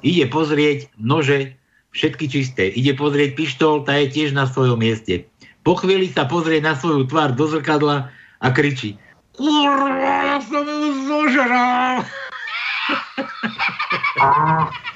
Ide 0.00 0.32
pozrieť 0.32 0.88
nože, 0.96 1.52
všetky 1.92 2.24
čisté. 2.32 2.72
Ide 2.72 2.96
pozrieť 2.96 3.36
pištol, 3.36 3.84
tá 3.84 4.00
je 4.00 4.08
tiež 4.08 4.32
na 4.32 4.48
svojom 4.48 4.80
mieste. 4.80 5.28
Po 5.62 5.76
chvíli 5.76 6.08
sa 6.08 6.24
pozrie 6.24 6.64
na 6.64 6.72
svoju 6.74 7.06
tvár 7.12 7.36
do 7.36 7.44
zrkadla 7.44 8.08
a 8.40 8.48
kričí. 8.50 8.96
Kurva, 9.36 10.16
ja 10.32 10.38
som 10.40 10.64
ju 10.64 10.90
zožral. 11.06 12.02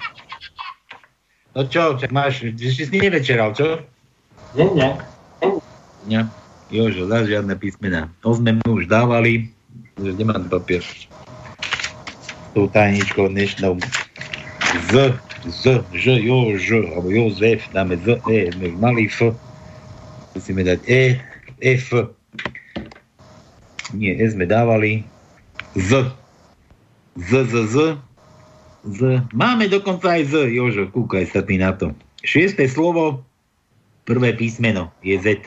No 1.57 1.65
čo, 1.65 1.97
čak 1.97 2.13
máš, 2.13 2.45
ešte 2.45 2.85
si 2.85 3.01
nevečeral, 3.01 3.57
čo? 3.57 3.81
Nie, 4.53 4.69
nie. 4.77 4.91
Nie. 6.05 6.29
Jožo, 6.69 7.09
za 7.09 7.25
žiadne 7.25 7.57
písmena. 7.57 8.13
To 8.21 8.37
sme 8.37 8.61
mu 8.61 8.77
už 8.77 8.93
dávali, 8.93 9.49
že 9.97 10.13
nemám 10.21 10.53
papier. 10.53 10.85
Tou 12.53 12.69
tajničkou 12.69 13.33
dnešnou. 13.33 13.81
Z, 14.93 15.17
Z, 15.49 15.81
Ž, 15.97 16.21
Jož, 16.21 16.61
alebo 16.93 17.09
Jozef, 17.09 17.65
dáme 17.73 17.97
Z, 18.05 18.21
E, 18.29 18.53
sme 18.53 18.77
mali 18.77 19.09
F. 19.09 19.33
Musíme 20.37 20.61
dať 20.61 20.85
E, 20.85 21.17
F. 21.65 21.89
Nie, 23.97 24.13
E 24.13 24.27
sme 24.29 24.45
dávali. 24.45 25.09
Z. 25.73 26.13
Z, 27.17 27.49
Z, 27.49 27.55
Z. 27.73 27.77
Z. 28.87 29.26
Máme 29.34 29.66
dokonca 29.66 30.14
aj 30.14 30.30
Z, 30.30 30.34
Jožo, 30.55 30.87
kúkaj 30.87 31.26
sa 31.26 31.43
ty 31.43 31.59
na 31.59 31.74
to. 31.74 31.91
Šiesté 32.22 32.70
slovo, 32.70 33.26
prvé 34.07 34.30
písmeno 34.39 34.95
je 35.03 35.18
Z. 35.18 35.43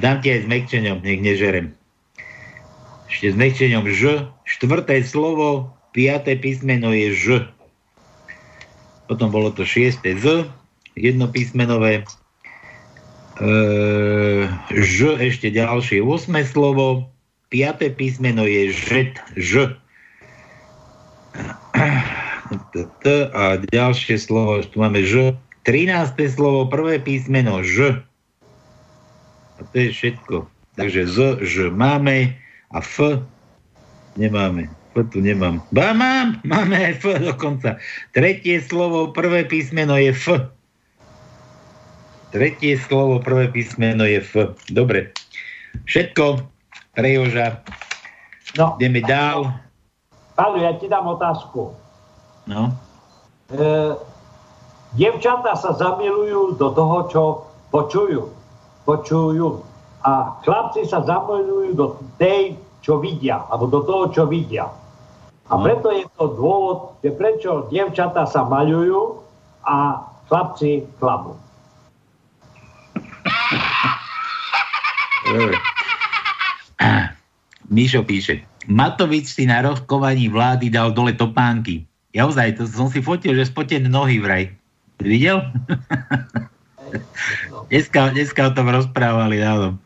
Dám 0.00 0.24
ti 0.24 0.32
aj 0.32 0.44
s 0.44 0.46
mekčením, 0.48 1.04
nech 1.04 1.20
nežerem. 1.20 1.76
Ešte 3.12 3.28
s 3.28 3.36
mekčením 3.36 3.84
Ž. 3.92 4.24
Štvrté 4.48 5.04
slovo, 5.04 5.68
piaté 5.92 6.32
písmeno 6.40 6.96
je 6.96 7.12
Ž. 7.12 7.26
Potom 9.04 9.28
bolo 9.28 9.52
to 9.52 9.68
šiesté 9.68 10.16
Z, 10.16 10.48
jednopísmenové. 10.96 12.08
E, 13.36 13.52
Ž 14.72 15.20
ešte 15.20 15.52
ďalšie, 15.52 16.00
8 16.00 16.32
slovo, 16.48 17.12
piaté 17.52 17.92
písmeno 17.92 18.48
je 18.48 18.72
Ž, 18.72 19.12
Ž. 19.36 19.76
T, 23.02 23.04
a 23.32 23.56
ďalšie 23.58 24.16
slovo, 24.20 24.60
tu 24.62 24.76
máme 24.78 25.02
Ž. 25.02 25.34
13. 25.64 26.18
slovo, 26.28 26.66
prvé 26.66 26.98
písmeno 26.98 27.62
Ž. 27.62 28.02
A 29.56 29.60
to 29.70 29.74
je 29.78 29.88
všetko. 29.94 30.36
Takže 30.74 31.06
Z, 31.06 31.16
Ž 31.44 31.54
máme 31.70 32.34
a 32.72 32.78
F 32.80 33.22
nemáme. 34.16 34.68
F 34.92 35.08
tu 35.08 35.24
nemám. 35.24 35.64
Ba 35.72 35.96
mám, 35.96 36.40
máme 36.44 36.76
aj 36.76 36.94
F 37.00 37.04
dokonca. 37.20 37.80
Tretie 38.12 38.60
slovo, 38.60 39.12
prvé 39.12 39.44
písmeno 39.48 39.96
je 39.96 40.12
F. 40.12 40.28
Tretie 42.32 42.76
slovo, 42.76 43.20
prvé 43.20 43.48
písmeno 43.48 44.04
je 44.04 44.20
F. 44.20 44.56
Dobre. 44.72 45.12
Všetko 45.88 46.44
pre 46.92 47.08
Joža. 47.16 47.60
No, 48.56 48.76
Ideme 48.76 49.00
dál. 49.00 49.48
Pálo, 50.42 50.58
ja 50.58 50.74
ti 50.74 50.90
dám 50.90 51.06
otázku. 51.06 51.70
No. 52.50 52.74
E, 53.46 53.94
devčatá 54.98 55.54
sa 55.54 55.70
zamilujú 55.70 56.58
do 56.58 56.74
toho, 56.74 56.96
čo 57.06 57.22
počujú. 57.70 58.26
Počujú. 58.82 59.62
A 60.02 60.34
chlapci 60.42 60.82
sa 60.90 61.06
zamilujú 61.06 61.78
do 61.78 61.86
tej, 62.18 62.58
čo 62.82 62.98
vidia, 62.98 63.46
alebo 63.54 63.70
do 63.70 63.86
toho, 63.86 64.10
čo 64.10 64.26
vidia. 64.26 64.66
A 65.46 65.54
No. 65.54 65.62
preto 65.62 65.94
je 65.94 66.10
to 66.18 66.34
dôvod, 66.34 66.98
že 67.06 67.14
prečo 67.14 67.70
devčatá 67.70 68.26
sa 68.26 68.42
maľujú 68.42 69.22
a 69.62 70.02
chlapci 70.26 70.90
klamú. 70.98 71.38
Mišo 77.70 78.02
píše, 78.02 78.42
Matovič 78.70 79.34
si 79.34 79.44
na 79.48 79.62
rokovaní 79.62 80.30
vlády 80.30 80.70
dal 80.70 80.94
dole 80.94 81.14
topánky. 81.14 81.82
Ja 82.12 82.28
ozaj, 82.28 82.60
to 82.60 82.68
som 82.68 82.92
si 82.92 83.00
fotil, 83.00 83.34
že 83.34 83.48
spotené 83.48 83.88
nohy 83.88 84.20
vraj. 84.20 84.52
Videl? 85.00 85.42
dneska, 87.72 88.12
dneska 88.12 88.52
o 88.52 88.54
tom 88.54 88.68
rozprávali 88.68 89.40
dávno. 89.40 89.80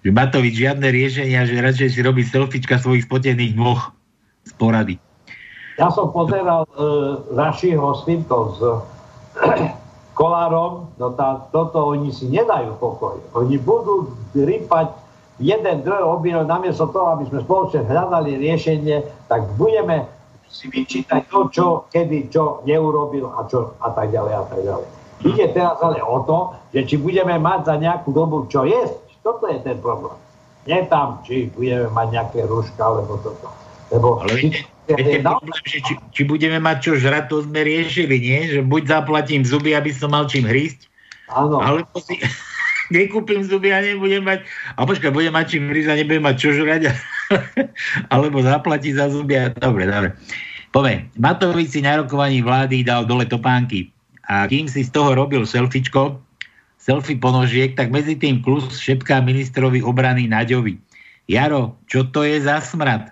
Že 0.00 0.10
Matovič 0.16 0.54
žiadne 0.56 0.88
riešenia, 0.88 1.44
že 1.44 1.60
radšej 1.60 1.88
si 1.92 2.00
robí 2.00 2.24
selfiečka 2.24 2.80
svojich 2.80 3.04
spotených 3.04 3.52
nôh 3.54 3.78
z 4.48 4.52
porady. 4.56 4.96
Ja 5.76 5.92
som 5.92 6.12
pozeral 6.12 6.64
e, 6.64 6.72
Rašiho 7.36 7.88
s 8.00 8.02
týmto, 8.08 8.36
s 8.56 8.60
Kolárom, 10.16 10.92
no 10.96 11.06
tá, 11.16 11.48
toto 11.52 11.96
oni 11.96 12.12
si 12.12 12.28
nedajú 12.28 12.76
pokoj. 12.76 13.20
Oni 13.36 13.56
budú 13.56 14.12
rypať 14.36 14.92
jeden 15.40 15.76
druhého 15.82 16.20
obvinov, 16.20 16.44
namiesto 16.44 16.86
toho, 16.92 17.16
aby 17.16 17.24
sme 17.32 17.40
spoločne 17.42 17.88
hľadali 17.88 18.36
riešenie, 18.36 19.02
tak 19.26 19.48
budeme 19.56 20.04
si 20.52 20.68
vyčítať 20.68 21.30
to, 21.32 21.48
čo, 21.48 21.66
kedy, 21.88 22.28
čo 22.28 22.60
neurobil 22.68 23.32
a 23.32 23.48
čo 23.48 23.72
a 23.80 23.88
tak 23.96 24.12
ďalej 24.12 24.34
a 24.36 24.44
tak 24.46 24.60
ďalej. 24.60 24.88
Ide 25.20 25.46
teraz 25.52 25.76
ale 25.80 26.00
o 26.00 26.24
to, 26.24 26.38
že 26.72 26.80
či 26.88 26.96
budeme 26.96 27.36
mať 27.40 27.60
za 27.68 27.74
nejakú 27.76 28.12
dobu 28.12 28.48
čo 28.48 28.64
jesť. 28.68 29.00
Toto 29.20 29.48
je 29.48 29.60
ten 29.60 29.76
problém. 29.80 30.16
Nie 30.68 30.84
tam, 30.88 31.24
či 31.24 31.48
budeme 31.52 31.88
mať 31.92 32.08
nejaké 32.12 32.38
rúška, 32.44 32.80
alebo 32.80 33.16
toto. 33.20 33.48
Lebo 33.92 34.20
Ale 34.24 34.32
viete, 34.36 34.64
viete, 34.88 35.18
problém, 35.24 35.60
že 35.64 35.78
či, 35.84 35.94
či 36.12 36.22
budeme 36.24 36.56
mať 36.60 36.76
čo 36.84 36.92
žrať, 36.96 37.24
to 37.32 37.44
sme 37.44 37.60
riešili, 37.64 38.16
nie? 38.16 38.40
Že 38.48 38.60
buď 38.68 38.82
zaplatím 38.88 39.42
zuby, 39.44 39.76
aby 39.76 39.92
som 39.92 40.12
mal 40.12 40.24
čím 40.28 40.48
hrísť, 40.48 40.88
Áno. 41.32 41.60
alebo 41.60 41.96
si 42.00 42.20
nekúpim 42.90 43.40
zuby 43.46 43.70
a 43.70 43.80
nebudem 43.80 44.26
mať... 44.26 44.44
A 44.76 44.84
počkaj, 44.84 45.14
budem 45.14 45.32
mať 45.32 45.56
čím 45.56 45.70
hrísť 45.70 45.90
a 45.90 45.98
nebudem 45.98 46.24
mať 46.26 46.36
čo 46.36 46.50
žrať. 46.54 46.90
alebo 48.14 48.42
zaplatiť 48.42 48.92
za 48.98 49.06
zuby. 49.08 49.38
A... 49.38 49.54
Dobre, 49.54 49.86
dobre. 49.86 50.12
Poviem, 50.70 51.10
Matovič 51.18 51.74
si 51.74 51.80
na 51.82 51.98
rokovaní 51.98 52.42
vlády 52.42 52.86
dal 52.86 53.02
dole 53.02 53.26
topánky. 53.26 53.90
A 54.30 54.46
kým 54.46 54.70
si 54.70 54.86
z 54.86 54.94
toho 54.94 55.18
robil 55.18 55.42
selfiečko, 55.42 56.22
selfie 56.78 57.18
ponožiek, 57.18 57.74
tak 57.74 57.90
medzi 57.90 58.14
tým 58.14 58.38
klus 58.38 58.78
šepká 58.78 59.18
ministrovi 59.18 59.82
obrany 59.82 60.30
Naďovi. 60.30 60.78
Jaro, 61.26 61.78
čo 61.90 62.06
to 62.06 62.22
je 62.22 62.38
za 62.38 62.62
smrad? 62.62 63.10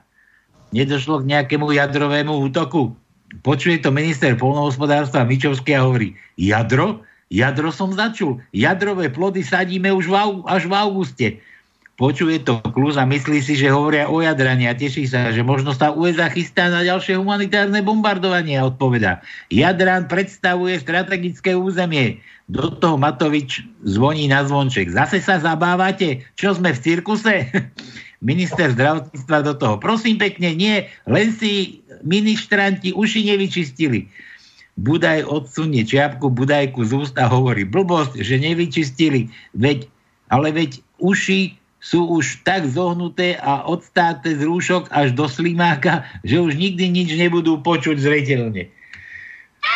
Nedošlo 0.70 1.22
k 1.22 1.28
nejakému 1.34 1.70
jadrovému 1.74 2.30
útoku? 2.46 2.94
Počuje 3.42 3.82
to 3.82 3.92
minister 3.92 4.32
polnohospodárstva 4.38 5.26
Mičovský 5.26 5.76
a 5.76 5.84
hovorí, 5.84 6.14
jadro? 6.38 7.02
Jadro 7.28 7.68
som 7.68 7.92
začul. 7.92 8.40
Jadrové 8.56 9.12
plody 9.12 9.44
sadíme 9.44 9.92
už 9.92 10.08
v, 10.08 10.14
až 10.48 10.64
v 10.64 10.72
auguste. 10.72 11.26
Počuje 11.98 12.38
to 12.46 12.62
kluz 12.70 12.94
a 12.94 13.02
myslí 13.02 13.42
si, 13.42 13.58
že 13.58 13.74
hovoria 13.74 14.06
o 14.06 14.22
jadraní 14.22 14.70
a 14.70 14.78
teší 14.78 15.10
sa, 15.10 15.34
že 15.34 15.42
možno 15.42 15.74
sa 15.74 15.90
USA 15.90 16.30
chystá 16.30 16.70
na 16.70 16.86
ďalšie 16.86 17.18
humanitárne 17.18 17.82
bombardovanie 17.82 18.54
a 18.54 18.70
odpovedá. 18.70 19.18
Jadrán 19.50 20.06
predstavuje 20.06 20.78
strategické 20.78 21.58
územie. 21.58 22.22
Do 22.46 22.70
toho 22.70 22.94
Matovič 22.96 23.66
zvoní 23.82 24.30
na 24.30 24.46
zvonček. 24.46 24.94
Zase 24.94 25.18
sa 25.18 25.42
zabávate? 25.42 26.22
Čo 26.38 26.54
sme 26.54 26.70
v 26.70 26.80
cirkuse? 26.80 27.50
Minister 28.30 28.70
zdravotníctva 28.72 29.38
do 29.42 29.54
toho. 29.58 29.74
Prosím 29.82 30.22
pekne, 30.22 30.54
nie, 30.54 30.86
len 31.04 31.34
si 31.34 31.82
ministranti 32.06 32.94
uši 32.94 33.26
nevyčistili. 33.34 34.06
Budaj 34.78 35.26
odsunie 35.26 35.82
čiapku 35.82 36.30
Budajku 36.30 36.86
z 36.86 37.02
ústa 37.02 37.26
hovorí 37.26 37.66
blbosť, 37.66 38.22
že 38.22 38.38
nevyčistili, 38.38 39.26
veď, 39.58 39.90
ale 40.30 40.54
veď 40.54 40.78
uši 41.02 41.58
sú 41.82 42.06
už 42.18 42.46
tak 42.46 42.66
zohnuté 42.70 43.38
a 43.42 43.66
odstáte 43.66 44.34
z 44.34 44.46
rúšok 44.46 44.90
až 44.94 45.14
do 45.14 45.26
slimáka, 45.26 46.06
že 46.22 46.38
už 46.38 46.54
nikdy 46.54 46.90
nič 46.90 47.10
nebudú 47.18 47.58
počuť 47.62 47.98
zreteľne. 47.98 48.70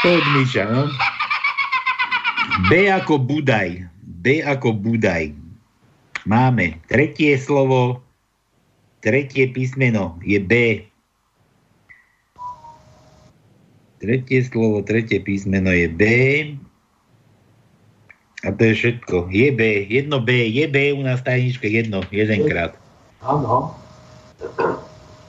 Od 0.07 0.25
Miša, 0.39 0.71
no. 0.71 0.87
B 2.71 2.87
ako 2.91 3.19
Budaj. 3.23 3.87
B 4.03 4.43
ako 4.43 4.75
Budaj. 4.75 5.35
Máme 6.27 6.79
tretie 6.87 7.35
slovo, 7.35 7.99
tretie 9.03 9.51
písmeno 9.51 10.19
je 10.23 10.39
B. 10.39 10.53
Tretie 14.03 14.43
slovo, 14.43 14.83
tretie 14.83 15.23
písmeno 15.23 15.71
je 15.71 15.87
B. 15.87 16.03
A 18.43 18.51
to 18.51 18.63
je 18.67 18.75
všetko. 18.75 19.31
Je 19.31 19.55
B, 19.55 19.87
jedno 19.87 20.19
B, 20.19 20.51
je 20.51 20.67
B 20.67 20.91
u 20.91 21.07
nás 21.07 21.23
v 21.23 21.31
tajničke, 21.31 21.71
jedno, 21.71 22.03
jedenkrát. 22.11 22.75
Áno. 23.23 23.79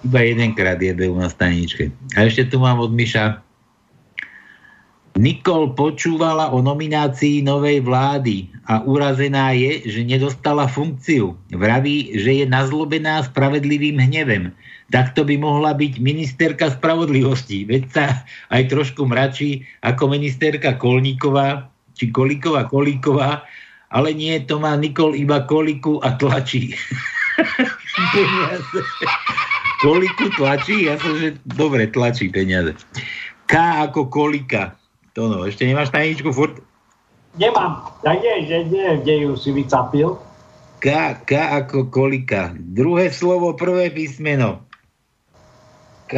Iba 0.02 0.20
jedenkrát 0.26 0.82
je 0.82 0.90
B 0.90 1.06
u 1.06 1.22
nás 1.22 1.38
v 1.38 1.40
tajničke. 1.46 1.84
A 2.18 2.26
ešte 2.26 2.50
tu 2.50 2.58
mám 2.58 2.82
od 2.82 2.90
Miša. 2.90 3.46
Nikol 5.14 5.78
počúvala 5.78 6.50
o 6.50 6.58
nominácii 6.66 7.46
novej 7.46 7.86
vlády 7.86 8.50
a 8.66 8.82
urazená 8.82 9.54
je, 9.54 9.86
že 9.86 10.02
nedostala 10.02 10.66
funkciu. 10.66 11.38
Vraví, 11.54 12.18
že 12.18 12.42
je 12.42 12.46
nazlobená 12.50 13.22
spravedlivým 13.30 14.02
hnevem. 14.02 14.50
Takto 14.90 15.22
by 15.22 15.38
mohla 15.38 15.78
byť 15.78 16.02
ministerka 16.02 16.74
spravodlivosti. 16.74 17.62
Veď 17.70 17.84
sa 17.94 18.06
aj 18.50 18.74
trošku 18.74 19.06
mračí 19.06 19.62
ako 19.86 20.10
ministerka 20.10 20.82
Kolníková, 20.82 21.70
či 21.94 22.10
Kolíková, 22.10 22.66
Kolíková, 22.66 23.46
ale 23.94 24.18
nie, 24.18 24.34
to 24.42 24.58
má 24.58 24.74
Nikol 24.74 25.14
iba 25.14 25.46
koliku 25.46 26.02
a 26.02 26.18
tlačí. 26.18 26.74
koliku 29.86 30.26
tlačí? 30.34 30.90
Ja 30.90 30.98
som, 30.98 31.14
že 31.22 31.38
dobre, 31.46 31.86
tlačí 31.86 32.34
peniaze. 32.34 32.74
K 33.46 33.54
ako 33.86 34.10
kolika. 34.10 34.74
To 35.14 35.30
no, 35.30 35.46
ešte 35.46 35.70
nemáš 35.70 35.94
tajničku 35.94 36.34
furt? 36.34 36.58
Nemám. 37.38 37.86
Tak 38.02 38.18
nie, 38.22 38.46
že 38.50 38.66
nie, 38.70 38.88
kde 39.02 39.14
ju 39.30 39.32
si 39.38 39.50
vycapil. 39.54 40.18
K, 40.82 41.18
K 41.24 41.32
ako 41.64 41.90
kolika. 41.90 42.54
Druhé 42.58 43.14
slovo, 43.14 43.54
prvé 43.54 43.94
písmeno. 43.94 44.66
K. 46.10 46.18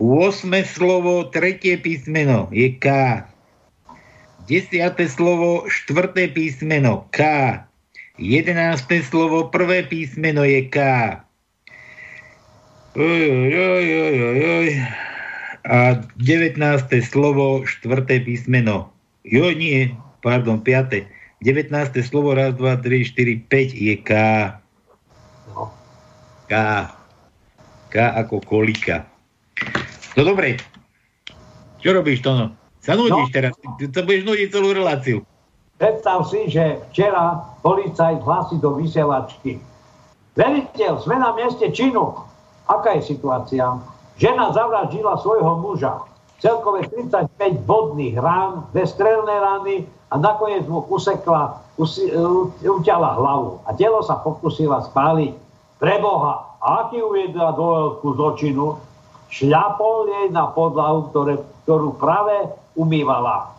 8 0.00 0.48
slovo, 0.64 1.28
tretie 1.28 1.76
písmeno 1.76 2.48
je 2.48 2.72
K. 2.80 2.86
Desiate 4.48 5.04
slovo, 5.12 5.68
štvrté 5.68 6.32
písmeno 6.32 7.04
K. 7.12 7.20
Jedenácté 8.16 9.04
slovo, 9.04 9.52
prvé 9.52 9.84
písmeno 9.84 10.40
je 10.40 10.64
K. 10.72 10.76
Oj, 12.98 13.22
oj, 13.30 13.54
oj, 13.54 13.86
oj, 13.86 14.16
oj, 14.18 14.40
oj. 14.42 14.68
A 15.62 15.78
19. 16.18 16.58
slovo, 17.06 17.62
štvrté 17.62 18.18
písmeno. 18.18 18.90
Jo, 19.22 19.54
nie, 19.54 19.94
pardon, 20.26 20.58
5. 20.58 21.06
19. 21.38 21.70
slovo, 22.02 22.34
raz, 22.34 22.58
dva, 22.58 22.74
tri, 22.82 23.06
štyri, 23.06 23.38
5 23.46 23.78
je 23.78 23.94
K. 24.02 24.10
No. 25.54 25.70
K. 26.50 26.52
K 27.88 27.94
ako 27.94 28.42
kolika. 28.42 29.06
No 30.18 30.26
dobre. 30.26 30.58
Čo 31.78 31.94
robíš, 31.94 32.26
Tono? 32.26 32.58
Sa 32.82 32.98
nudíš 32.98 33.30
No. 33.30 33.34
teraz. 33.34 33.52
Ty 33.78 33.84
sa 33.86 34.02
budeš 34.02 34.26
nudiť 34.26 34.48
celú 34.50 34.74
reláciu. 34.74 35.22
Predstav 35.78 36.26
si, 36.28 36.44
že 36.50 36.76
včera 36.90 37.38
policajt 37.62 38.20
hlási 38.20 38.60
do 38.60 38.76
vysielačky. 38.76 39.62
Veliteľ, 40.36 41.00
sme 41.00 41.16
na 41.16 41.32
mieste 41.32 41.72
činu. 41.72 42.29
Aká 42.70 42.94
je 42.94 43.02
situácia? 43.10 43.66
Žena 44.14 44.54
zavraždila 44.54 45.18
svojho 45.18 45.58
muža. 45.58 46.06
Celkové 46.38 46.86
35 46.86 47.66
bodných 47.66 48.14
rán, 48.16 48.70
dve 48.70 48.86
strelné 48.86 49.34
rany 49.34 49.74
a 50.08 50.14
nakoniec 50.16 50.64
mu 50.70 50.86
usekla, 50.86 51.58
usi, 51.76 52.08
u, 52.14 52.48
uťala 52.62 53.18
hlavu. 53.18 53.60
A 53.66 53.74
telo 53.74 54.00
sa 54.06 54.22
pokusila 54.22 54.86
spáliť. 54.88 55.34
Preboha, 55.82 56.50
a 56.60 56.86
aký 56.86 57.00
uviedla 57.00 57.56
veľkú 57.56 58.08
zločinu? 58.16 58.76
Šľapol 59.32 60.10
jej 60.10 60.26
na 60.32 60.48
podlahu, 60.52 61.08
ktoré, 61.12 61.40
ktorú 61.64 61.96
práve 61.96 62.52
umývala. 62.76 63.52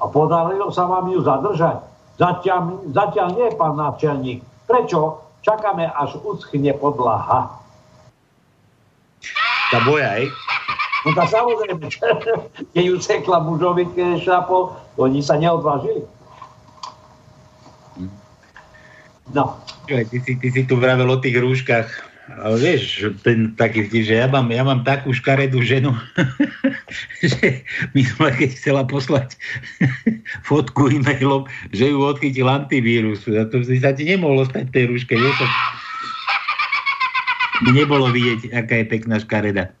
A 0.00 0.04
podarilo 0.08 0.72
sa 0.72 0.88
vám 0.88 1.08
ju 1.12 1.20
zadržať. 1.24 1.84
Zatiaľ, 2.16 2.80
zatiaľ 2.92 3.28
nie, 3.36 3.48
pán 3.56 3.76
náčelník. 3.76 4.40
Prečo? 4.64 5.20
Čakáme, 5.44 5.88
až 5.88 6.16
uschne 6.24 6.72
podlaha. 6.76 7.65
Tá 9.70 9.78
boja, 9.82 10.20
hej? 10.20 10.30
No 11.06 11.14
tak 11.14 11.30
samozrejme, 11.30 11.86
keď 12.74 12.84
ju 12.86 12.96
sekla 12.98 13.38
mužovi, 13.42 13.86
šlapol, 14.22 14.74
oni 14.98 15.22
sa 15.22 15.38
neodvážili. 15.38 16.02
No, 19.34 19.58
Počúvaj, 19.86 20.06
ty 20.10 20.18
si, 20.18 20.32
ty 20.34 20.48
si 20.50 20.62
tu 20.66 20.74
vravel 20.82 21.06
o 21.06 21.22
tých 21.22 21.38
rúškach. 21.38 21.86
Ale 22.26 22.58
vieš, 22.58 23.06
ten 23.22 23.54
taký 23.54 23.86
vtip, 23.86 24.02
že 24.02 24.18
ja 24.18 24.26
mám, 24.26 24.50
ja 24.50 24.66
mám 24.66 24.82
takú 24.82 25.14
škaredú 25.14 25.62
ženu, 25.62 25.94
že 27.22 27.62
mi 27.94 28.02
som 28.02 28.26
keď 28.34 28.50
chcela 28.58 28.82
poslať 28.82 29.38
fotku 30.50 30.90
e-mailom, 30.90 31.46
že 31.70 31.86
ju 31.86 32.02
odchytil 32.02 32.50
antivírus. 32.50 33.22
A 33.30 33.46
to 33.46 33.62
si 33.62 33.78
sa 33.78 33.94
ti 33.94 34.10
nemohlo 34.10 34.42
stať 34.42 34.74
tej 34.74 34.90
rúške. 34.90 35.14
Vieš, 35.14 35.38
to... 37.62 37.70
Nebolo 37.72 38.12
vidieť, 38.12 38.52
aká 38.52 38.74
je 38.82 38.86
pekná 38.86 39.16
škareda. 39.20 39.72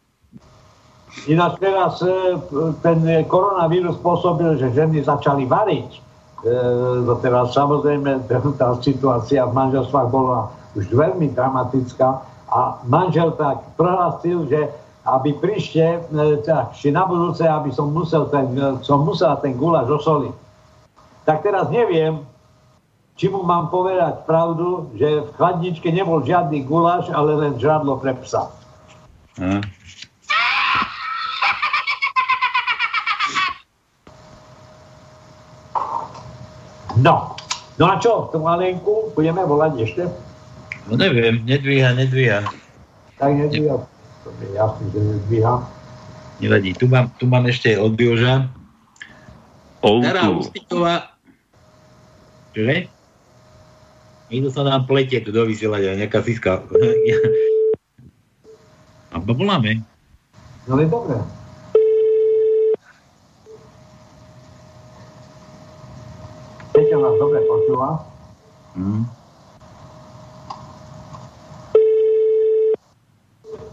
Ináč 1.24 1.58
teraz 1.58 2.04
e, 2.04 2.36
ten 2.84 3.00
koronavírus 3.26 3.96
spôsobil, 3.96 4.60
že 4.60 4.76
ženy 4.76 5.00
začali 5.00 5.48
variť. 5.48 5.90
E, 5.96 6.00
no 7.02 7.16
teraz 7.24 7.56
samozrejme 7.56 8.28
tá 8.60 8.76
situácia 8.84 9.42
v 9.48 9.56
manželstvách 9.56 10.08
bola 10.12 10.52
už 10.76 10.92
veľmi 10.92 11.32
dramatická 11.32 12.20
a 12.52 12.78
manžel 12.84 13.32
tak 13.40 13.64
prohlasil, 13.80 14.44
že 14.46 14.68
aby 15.06 15.38
prište, 15.38 16.02
tak, 16.42 16.74
či 16.74 16.90
na 16.90 17.06
budúce, 17.06 17.46
aby 17.46 17.70
som 17.70 17.94
musel 17.94 18.26
ten, 18.28 18.52
e, 18.52 18.76
som 18.82 19.06
musel 19.06 19.38
ten 19.40 19.54
guláš 19.56 19.88
osoliť. 20.02 20.34
Tak 21.26 21.42
teraz 21.42 21.70
neviem, 21.70 22.22
či 23.16 23.32
mu 23.32 23.40
mám 23.40 23.72
povedať 23.72 24.28
pravdu, 24.28 24.92
že 25.00 25.24
v 25.24 25.30
chladničke 25.40 25.88
nebol 25.88 26.20
žiadny 26.20 26.68
guláš, 26.68 27.08
ale 27.08 27.32
len 27.32 27.56
žradlo 27.56 27.96
pre 27.96 28.12
psa. 28.20 28.52
A? 29.40 29.64
No, 36.96 37.36
no 37.76 37.84
a 37.92 38.00
čo, 38.00 38.28
tú 38.32 38.40
malenku 38.40 39.12
budeme 39.12 39.44
volať 39.44 39.72
ešte? 39.84 40.02
No 40.88 40.96
neviem, 40.96 41.44
nedvíha, 41.44 41.92
nedvíha. 41.92 42.40
Tak 43.20 43.32
nedvíha. 43.32 43.80
To 44.24 44.28
je 44.40 44.48
jasný, 44.56 44.86
že 44.92 45.00
nedvíha. 45.00 45.60
Nevadí. 46.40 46.76
Tu 46.76 46.84
mám, 46.88 47.08
tu 47.16 47.24
mám 47.28 47.44
ešte 47.48 47.76
od 47.80 47.96
Joža. 47.96 48.48
Outu. 49.80 50.44
Ústiková... 50.44 51.16
Čože? 52.56 52.95
Niekto 54.26 54.50
sa 54.50 54.66
nám 54.66 54.90
pletie 54.90 55.22
tu 55.22 55.30
do 55.30 55.46
vysielania, 55.46 55.94
nejaká 55.94 56.18
fiska. 56.18 56.58
A 59.14 59.22
voláme. 59.22 59.86
No 60.66 60.82
je 60.82 60.86
dobré. 60.90 61.14
Peťo 66.74 66.98
nás 67.00 67.14
dobre 67.22 67.38
počúva. 67.46 68.02
Hm. 68.74 69.06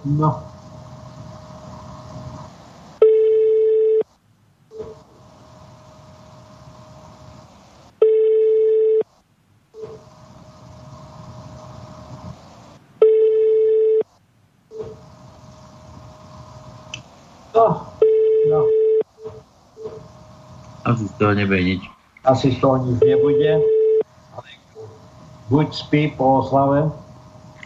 No. 0.06 0.54
No, 17.54 17.86
no, 18.49 18.66
Asi 20.84 21.08
z 21.08 21.12
toho 21.24 21.39
nebude 21.39 21.63
nič. 21.63 21.80
asi 22.28 22.51
z 22.51 22.59
toho 22.59 22.84
nič 22.84 22.99
nebude. 22.99 23.63
Ale 24.36 24.49
buď 25.47 25.67
spí 25.71 26.11
po 26.19 26.43
oslave. 26.43 26.91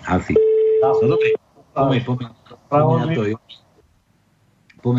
Asi. 0.06 0.38
No 0.86 0.94
dobre, 1.02 1.34
poďme 1.74 2.06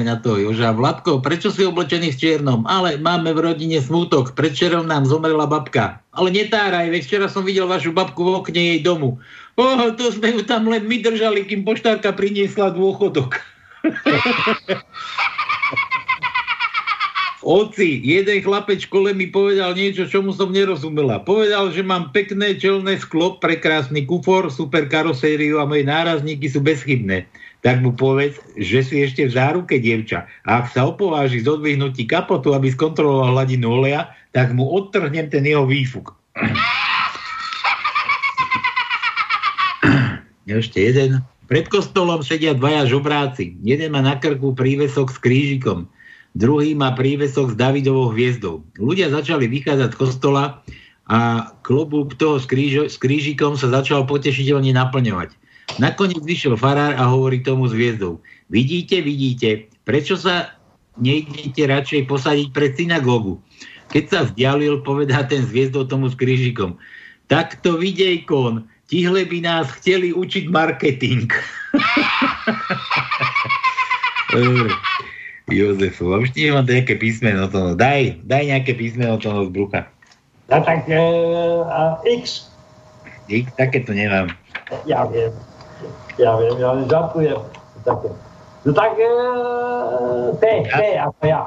na 0.04 0.16
to. 0.18 0.34
Na 0.36 0.42
Joža. 0.42 0.74
Vladko, 0.74 1.22
prečo 1.22 1.54
si 1.54 1.62
oblečený 1.64 2.12
v 2.12 2.20
čiernom? 2.20 2.66
Ale 2.68 3.00
máme 3.00 3.32
v 3.32 3.40
rodine 3.40 3.80
smútok. 3.80 4.36
Predčerom 4.36 4.84
nám 4.84 5.08
zomrela 5.08 5.48
babka. 5.48 6.02
Ale 6.12 6.28
netáraj, 6.34 6.92
veď 6.92 7.02
včera 7.06 7.24
som 7.30 7.46
videl 7.46 7.64
vašu 7.64 7.94
babku 7.94 8.20
v 8.20 8.42
okne 8.42 8.60
jej 8.74 8.80
domu. 8.84 9.16
Oh, 9.54 9.88
to 9.94 10.10
sme 10.12 10.34
ju 10.34 10.42
tam 10.44 10.68
len 10.68 10.84
my 10.84 11.00
držali, 11.00 11.46
kým 11.46 11.64
poštárka 11.64 12.12
priniesla 12.12 12.74
dôchodok. 12.74 13.40
Oci, 17.48 18.04
jeden 18.04 18.44
chlapec 18.44 18.76
v 18.76 18.88
škole 18.92 19.16
mi 19.16 19.32
povedal 19.32 19.72
niečo, 19.72 20.04
čomu 20.04 20.36
som 20.36 20.52
nerozumela. 20.52 21.24
Povedal, 21.24 21.72
že 21.72 21.80
mám 21.80 22.12
pekné 22.12 22.52
čelné 22.60 23.00
sklo, 23.00 23.40
prekrásny 23.40 24.04
kufor, 24.04 24.52
super 24.52 24.84
karosériu 24.84 25.56
a 25.56 25.64
moje 25.64 25.88
nárazníky 25.88 26.44
sú 26.44 26.60
bezchybné. 26.60 27.24
Tak 27.64 27.80
mu 27.80 27.96
povedz, 27.96 28.36
že 28.60 28.84
si 28.84 29.00
ešte 29.00 29.24
v 29.24 29.32
záruke, 29.32 29.80
dievča. 29.80 30.28
A 30.44 30.60
ak 30.60 30.76
sa 30.76 30.92
opováži 30.92 31.40
zodvihnutí 31.40 32.04
kapotu, 32.04 32.52
aby 32.52 32.68
skontroloval 32.68 33.32
hladinu 33.32 33.80
oleja, 33.80 34.12
tak 34.36 34.52
mu 34.52 34.68
odtrhnem 34.68 35.32
ten 35.32 35.48
jeho 35.48 35.64
výfuk. 35.64 36.12
Ešte 40.44 40.84
jeden. 40.84 41.24
Pred 41.48 41.72
kostolom 41.72 42.20
sedia 42.20 42.52
dvaja 42.52 42.84
žobráci. 42.84 43.56
Jeden 43.64 43.96
má 43.96 44.04
na 44.04 44.20
krku 44.20 44.52
prívesok 44.52 45.08
s 45.08 45.16
krížikom. 45.16 45.88
Druhý 46.38 46.70
má 46.78 46.94
prívesok 46.94 47.50
s 47.50 47.58
Davidovou 47.58 48.14
hviezdou. 48.14 48.62
Ľudia 48.78 49.10
začali 49.10 49.50
vychádzať 49.50 49.90
z 49.90 49.98
kostola 49.98 50.62
a 51.10 51.50
klobúk 51.66 52.14
toho 52.14 52.38
s, 52.38 52.46
krížo, 52.46 52.86
s 52.86 52.94
krížikom 52.94 53.58
sa 53.58 53.66
začal 53.74 54.06
potešiteľne 54.06 54.70
naplňovať. 54.70 55.34
Nakoniec 55.82 56.22
vyšiel 56.22 56.54
farár 56.54 56.94
a 56.94 57.10
hovorí 57.10 57.42
tomu 57.42 57.66
s 57.66 57.74
hviezdou. 57.74 58.22
Vidíte, 58.54 59.02
vidíte, 59.02 59.66
prečo 59.82 60.14
sa 60.14 60.54
nejdete 61.02 61.66
radšej 61.66 62.06
posadiť 62.06 62.54
pred 62.54 62.70
synagógu? 62.78 63.42
Keď 63.90 64.04
sa 64.06 64.30
vzdialil, 64.30 64.86
povedá 64.86 65.26
ten 65.26 65.42
s 65.42 65.50
hviezdou 65.50 65.90
tomu 65.90 66.06
s 66.06 66.14
krížikom. 66.14 66.78
Tak 67.26 67.66
to 67.66 67.82
videj, 67.82 68.22
kon, 68.30 68.62
tihle 68.86 69.26
by 69.26 69.42
nás 69.42 69.74
chceli 69.82 70.14
učiť 70.14 70.54
marketing. 70.54 71.34
Dobre. 74.38 74.70
Jozefu, 75.48 76.12
a 76.12 76.20
už 76.20 76.36
ti 76.36 76.48
nemám 76.48 76.68
nejaké 76.68 77.00
písmeno 77.00 77.48
to. 77.48 77.72
Daj, 77.74 78.20
daj 78.24 78.42
nejaké 78.44 78.76
písmeno 78.76 79.16
to 79.16 79.28
z 79.28 79.50
brucha. 79.50 79.88
No 80.48 80.64
tak 80.64 80.88
e, 80.88 80.96
a 81.68 82.00
X, 82.04 82.48
Ich 83.28 83.44
také 83.60 83.84
to 83.84 83.92
nemám. 83.92 84.32
ja 84.88 85.04
viem. 85.04 85.32
Ja 86.16 86.32
viem, 86.40 86.56
ja 86.56 86.72
žartujem. 86.88 87.40
Také. 87.84 88.08
No 88.64 88.72
tak 88.72 88.96
e, 88.96 89.10
T, 90.40 90.44
T 90.64 90.80
ako 90.96 91.20
ja. 91.28 91.42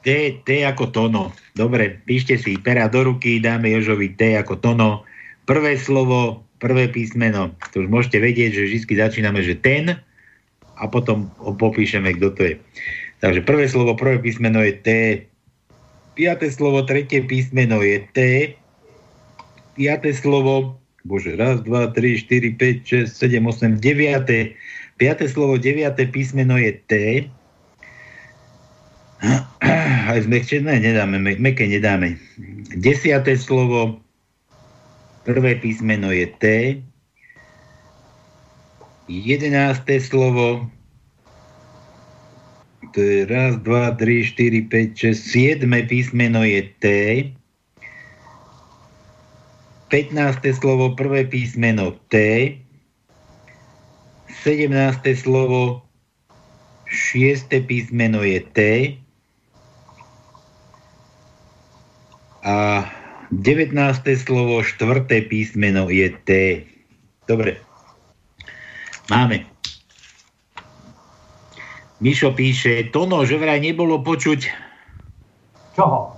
T, 0.00 0.08
T 0.44 0.48
ako 0.64 0.88
tono. 0.88 1.22
Dobre, 1.52 2.00
píšte 2.08 2.40
si 2.40 2.56
pera 2.56 2.88
do 2.88 3.04
ruky, 3.12 3.44
dáme 3.44 3.68
Jožovi 3.68 4.16
T 4.16 4.40
ako 4.40 4.56
tono. 4.56 5.04
Prvé 5.44 5.76
slovo, 5.76 6.40
prvé 6.60 6.88
písmeno. 6.88 7.52
To 7.76 7.84
už 7.84 7.88
môžete 7.92 8.16
vedieť, 8.20 8.56
že 8.56 8.62
vždy 8.72 8.94
začíname, 8.96 9.40
že 9.44 9.60
ten 9.60 10.00
a 10.78 10.84
potom 10.88 11.28
popíšeme, 11.38 12.16
kto 12.16 12.28
to 12.32 12.42
je. 12.48 12.54
Takže 13.18 13.42
prvé 13.42 13.66
slovo, 13.66 13.98
prvé 13.98 14.22
písmeno 14.22 14.62
je 14.62 14.74
T. 14.78 14.88
Piaté 16.14 16.50
slovo, 16.50 16.82
tretie 16.86 17.22
písmeno 17.22 17.82
je 17.82 17.98
T. 18.14 18.18
Piaté 19.74 20.10
slovo, 20.14 20.78
bože, 21.06 21.34
raz, 21.34 21.62
dva, 21.62 21.90
tri, 21.90 22.18
štyri, 22.18 22.54
päť, 22.54 22.76
šesť, 22.86 23.12
sedem, 23.14 23.46
osem, 23.46 23.78
deviaté. 23.78 24.54
Piaté 24.98 25.30
slovo, 25.30 25.58
deviaté 25.58 26.06
písmeno 26.06 26.58
je 26.58 26.74
T. 26.86 26.92
Aj 30.10 30.18
zmekčie, 30.22 30.62
ne, 30.62 30.78
nedáme, 30.78 31.18
me- 31.18 31.38
meké 31.38 31.66
nedáme. 31.66 32.18
Desiaté 32.78 33.34
slovo, 33.34 33.98
prvé 35.26 35.58
písmeno 35.58 36.14
je 36.14 36.26
T. 36.38 36.44
Jedenácté 39.10 39.98
slovo, 39.98 40.70
to 42.92 43.00
je 43.00 43.26
raz, 43.26 43.58
dva, 43.60 43.92
tri, 43.96 44.24
štyri, 44.24 44.64
päť, 44.64 45.08
šesť, 45.08 45.22
siedme 45.22 45.84
písmeno 45.84 46.44
je 46.44 46.62
T. 46.80 46.86
15. 49.88 50.44
slovo, 50.52 50.92
prvé 50.92 51.24
písmeno 51.24 51.96
T. 52.12 52.16
17. 54.44 54.70
slovo, 55.16 55.84
šieste 56.88 57.64
písmeno 57.64 58.20
je 58.20 58.40
T. 58.52 58.58
A 62.44 62.84
19. 63.32 63.76
slovo, 64.16 64.64
štvrté 64.64 65.28
písmeno 65.28 65.88
je 65.92 66.08
T. 66.24 66.30
Dobre. 67.28 67.60
Máme. 69.12 69.57
Mišo 71.98 72.30
píše, 72.30 72.94
Tono, 72.94 73.26
že 73.26 73.34
vraj 73.34 73.58
nebolo 73.58 73.98
počuť 73.98 74.46
Čoho? 75.74 76.14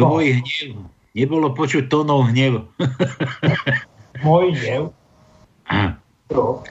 tvoj 0.00 0.40
hnev. 0.40 0.88
Nebolo 1.12 1.52
počuť 1.52 1.92
tónov 1.92 2.32
hnev. 2.32 2.64
Môj 4.24 4.56
hnev? 4.56 4.82
Čo? 6.32 6.64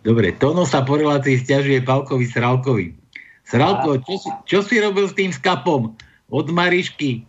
Dobre, 0.00 0.32
Tono 0.40 0.64
sa 0.64 0.80
po 0.80 0.96
relácii 0.96 1.36
stiažuje 1.40 1.84
Palkovi 1.84 2.24
Sralkovi. 2.24 2.96
Sralko, 3.44 4.00
čo 4.00 4.14
si, 4.16 4.28
čo 4.48 4.58
si 4.64 4.80
robil 4.80 5.04
s 5.04 5.16
tým 5.16 5.28
skapom? 5.28 5.92
Od 6.32 6.46
Marišky, 6.48 7.20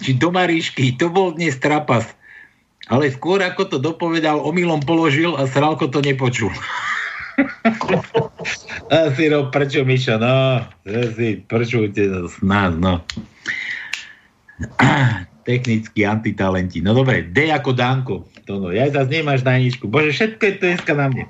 či 0.00 0.10
do 0.16 0.32
Marišky, 0.32 0.96
to 0.96 1.12
bol 1.12 1.36
dnes 1.36 1.60
trapas. 1.60 2.08
Ale 2.88 3.12
skôr 3.12 3.44
ako 3.44 3.68
to 3.68 3.76
dopovedal, 3.76 4.40
omylom 4.40 4.80
položil 4.80 5.36
a 5.36 5.44
Sralko 5.44 5.92
to 5.92 6.00
nepočul. 6.00 6.48
Asi 9.08 9.24
no, 9.30 9.48
prečo 9.50 9.84
Mišo, 9.86 10.18
no, 10.18 10.64
si 11.16 11.40
prčujte 11.46 12.02
z 12.26 12.36
nás, 12.42 12.74
no. 12.76 13.00
Technický 15.48 16.04
antitalenti. 16.04 16.84
No 16.84 16.92
dobre, 16.92 17.24
D 17.32 17.48
ako 17.48 17.70
Danko. 17.72 18.16
To 18.44 18.60
no, 18.60 18.68
ja 18.70 18.90
zase 18.92 19.20
nemáš 19.20 19.40
Daničku. 19.40 19.88
Bože, 19.88 20.12
všetko 20.12 20.42
je 20.42 20.52
to 20.58 20.64
dneska 20.68 20.92
na 20.92 21.06
mne. 21.08 21.24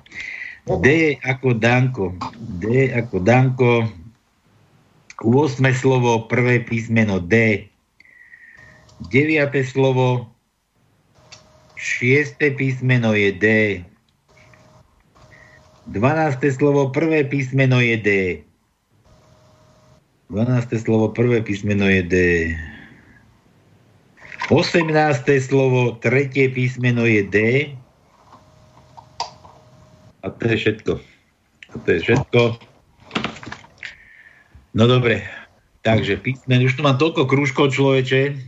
D 0.83 1.17
ako 1.23 1.57
Danko. 1.57 2.15
D 2.59 2.91
ako 2.91 3.17
Danko. 3.23 3.73
8 5.21 5.61
slovo, 5.77 6.27
prvé 6.27 6.65
písmeno 6.65 7.21
D. 7.21 7.69
9 9.09 9.53
slovo, 9.65 10.29
6 11.77 12.37
písmeno 12.57 13.13
je 13.17 13.31
D. 13.33 13.47
12. 15.91 16.39
slovo, 16.55 16.95
prvé 16.95 17.27
písmeno 17.27 17.83
je 17.83 17.97
D. 17.99 18.09
12. 20.31 20.79
slovo, 20.79 21.11
prvé 21.11 21.43
písmeno 21.43 21.91
je 21.91 22.03
D. 22.07 22.17
18. 24.55 24.87
slovo, 25.43 25.99
tretie 25.99 26.47
písmeno 26.47 27.03
je 27.03 27.23
D. 27.27 27.37
A 30.23 30.31
to 30.31 30.43
je 30.47 30.57
všetko. 30.63 30.93
A 31.71 31.75
to 31.83 31.89
je 31.91 31.99
všetko. 32.07 32.41
No 34.79 34.87
dobre. 34.87 35.27
Takže 35.83 36.23
písmen, 36.23 36.71
už 36.71 36.79
tu 36.79 36.87
mám 36.87 37.03
toľko 37.03 37.27
krúžkov 37.27 37.75
človeče. 37.75 38.39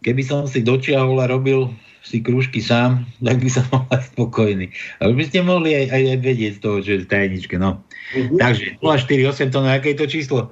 Keby 0.00 0.22
som 0.24 0.48
si 0.48 0.64
dočiahol 0.64 1.20
a 1.20 1.28
robil 1.28 1.68
si 2.02 2.18
krúžky 2.20 2.58
sám, 2.58 3.06
tak 3.26 3.38
by 3.38 3.48
som 3.48 3.64
bol 3.70 3.86
aj 3.94 4.02
spokojný. 4.12 4.68
A 4.98 5.08
už 5.08 5.14
by 5.16 5.24
ste 5.30 5.38
mohli 5.46 5.74
aj, 5.74 5.86
aj, 5.94 6.02
aj 6.12 6.18
vedieť 6.18 6.52
z 6.58 6.60
toho, 6.60 6.76
že 6.82 6.90
je 6.98 7.02
v 7.06 7.10
tajničke. 7.10 7.56
No. 7.56 7.80
Takže 8.12 8.82
048, 8.82 9.54
to 9.54 9.58
na 9.62 9.78
aké 9.78 9.94
to 9.94 10.04
číslo? 10.10 10.50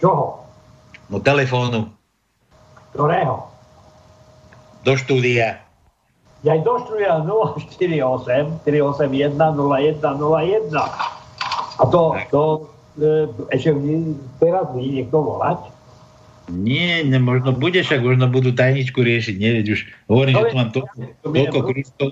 Čoho? 0.00 0.42
No 1.12 1.16
telefónu. 1.20 1.92
Ktorého? 2.96 3.46
Do 4.82 4.94
štúdia. 4.96 5.60
Ja 6.46 6.54
aj 6.54 6.62
do 6.62 6.74
štúdia 6.86 7.18
048 7.26 8.62
381 8.62 9.36
0101. 9.36 10.70
A 11.78 11.82
to, 11.86 12.14
to 12.30 12.42
e, 12.98 13.26
ešte 13.54 13.74
teraz 14.38 14.66
bude 14.70 14.86
niekto 14.86 15.18
volať? 15.18 15.77
Nie, 16.48 17.04
ne, 17.04 17.20
možno 17.20 17.52
bude, 17.52 17.84
však 17.84 18.00
možno 18.00 18.32
budú 18.32 18.56
tajničku 18.56 19.04
riešiť, 19.04 19.36
nevieť 19.36 19.66
už. 19.68 19.80
Hovorím, 20.08 20.34
že 20.34 20.44
tu 20.48 20.56
mám 20.56 20.70
toľko, 20.72 20.94
toľko 21.22 21.58
krúžkov. 21.64 22.08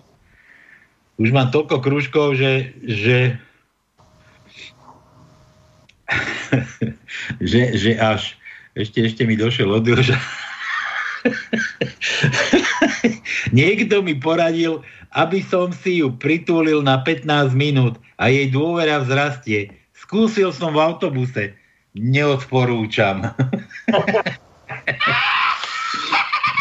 Už 1.17 1.33
mám 1.33 1.49
toľko 1.49 1.77
krúžkov, 1.81 2.37
že, 2.37 2.77
že, 2.85 3.41
že, 7.51 7.61
že 7.81 7.97
až 7.97 8.37
ešte, 8.77 9.09
ešte 9.09 9.25
mi 9.25 9.41
došiel 9.41 9.73
od 9.73 9.89
Joža. 9.89 10.21
Niekto 13.57 14.05
mi 14.05 14.21
poradil, 14.21 14.85
aby 15.17 15.41
som 15.41 15.73
si 15.73 16.05
ju 16.05 16.13
pritúlil 16.13 16.85
na 16.85 17.01
15 17.01 17.57
minút 17.57 17.97
a 18.21 18.29
jej 18.29 18.53
dôvera 18.53 19.01
vzrastie. 19.01 19.73
Skúsil 19.97 20.53
som 20.53 20.77
v 20.77 20.85
autobuse. 20.85 21.57
Neodporúčam. 21.97 23.25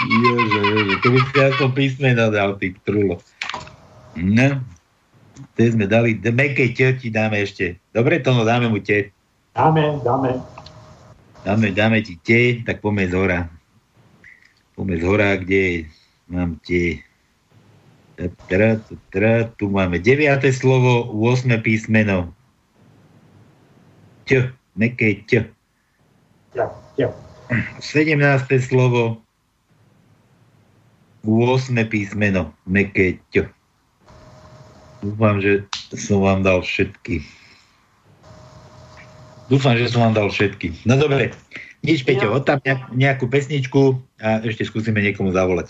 Jože, 0.05 0.59
jože, 0.63 0.95
to 1.03 1.07
by 1.11 1.19
si 1.19 1.35
aspoň 1.43 1.69
písmeno 1.75 2.23
dal, 2.31 2.55
ty 2.55 2.71
trulo. 2.87 3.19
No, 4.15 4.63
to 5.57 5.59
sme 5.67 5.91
dali, 5.91 6.15
meké 6.15 6.71
ti 6.71 7.11
dáme 7.11 7.43
ešte. 7.43 7.75
Dobre, 7.91 8.23
to 8.23 8.31
no, 8.31 8.47
dáme 8.47 8.71
mu 8.71 8.79
te. 8.79 9.11
Dáme, 9.51 9.99
dáme. 10.07 10.39
Dáme, 11.43 11.67
dáme 11.75 11.99
ti 11.99 12.15
te, 12.23 12.63
tak 12.63 12.79
poďme 12.79 13.11
z 13.11 13.13
hora. 13.13 13.39
Poďme 14.75 14.95
z 14.99 15.03
hora, 15.03 15.29
kde 15.35 15.91
mám 16.31 16.55
te. 16.63 17.03
Tra, 18.47 18.79
tra, 19.11 19.33
tu 19.59 19.67
máme 19.67 19.99
9. 19.99 20.23
slovo, 20.55 21.11
8. 21.11 21.59
písmeno. 21.59 22.31
Ť, 24.23 24.55
meké 24.75 25.23
ť. 25.27 25.49
Ja, 26.55 26.71
ja. 26.99 27.09
17. 27.79 28.15
slovo, 28.59 29.19
8. 31.25 31.73
písmeno, 31.89 32.53
meké 32.69 33.17
ť. 33.33 33.49
Dúfam, 35.01 35.41
že 35.41 35.65
som 35.95 36.21
vám 36.21 36.41
dal 36.45 36.61
všetky. 36.61 37.21
Dúfam, 39.45 39.77
že 39.77 39.93
som 39.93 40.09
vám 40.09 40.13
dal 40.17 40.29
všetky. 40.33 40.85
No 40.89 40.97
dobre, 40.97 41.29
nič, 41.85 42.01
Peťo, 42.01 42.33
od 42.33 42.49
tam 42.49 42.57
nejakú 42.97 43.29
pesničku 43.29 44.01
a 44.17 44.41
ešte 44.41 44.65
skúsime 44.65 45.05
niekomu 45.05 45.29
zavolať. 45.29 45.69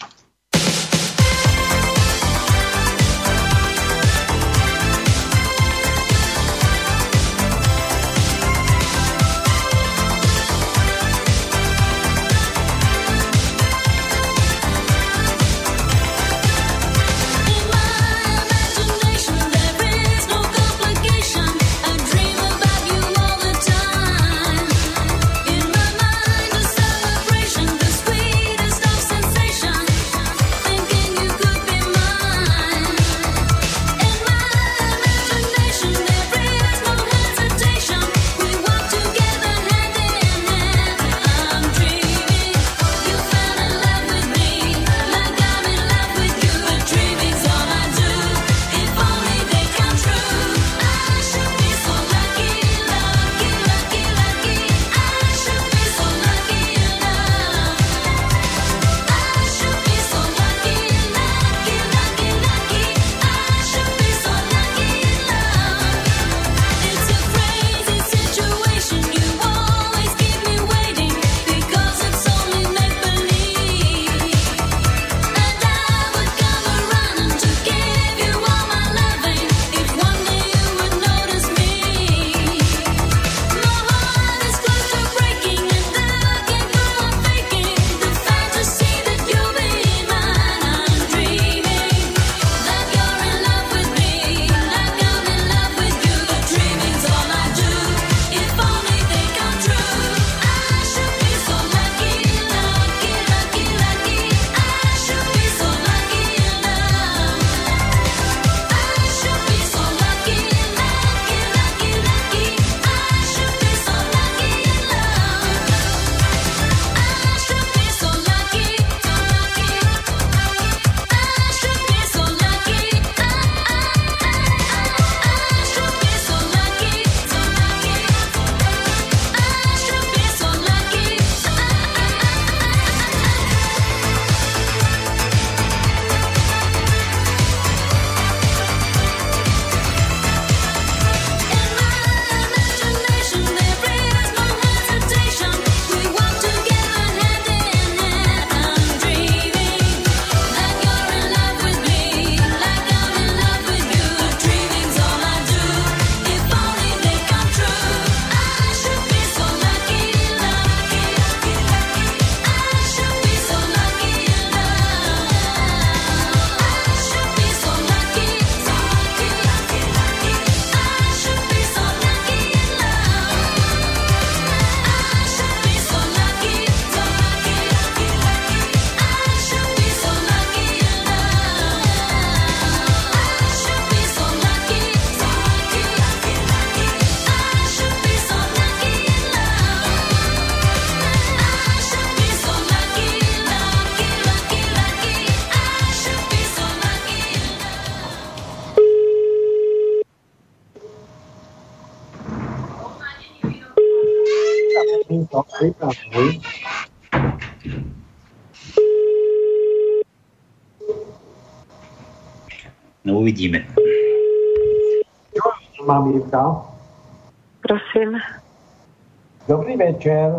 Dobrý 219.76 219.91
večer. 219.91 220.32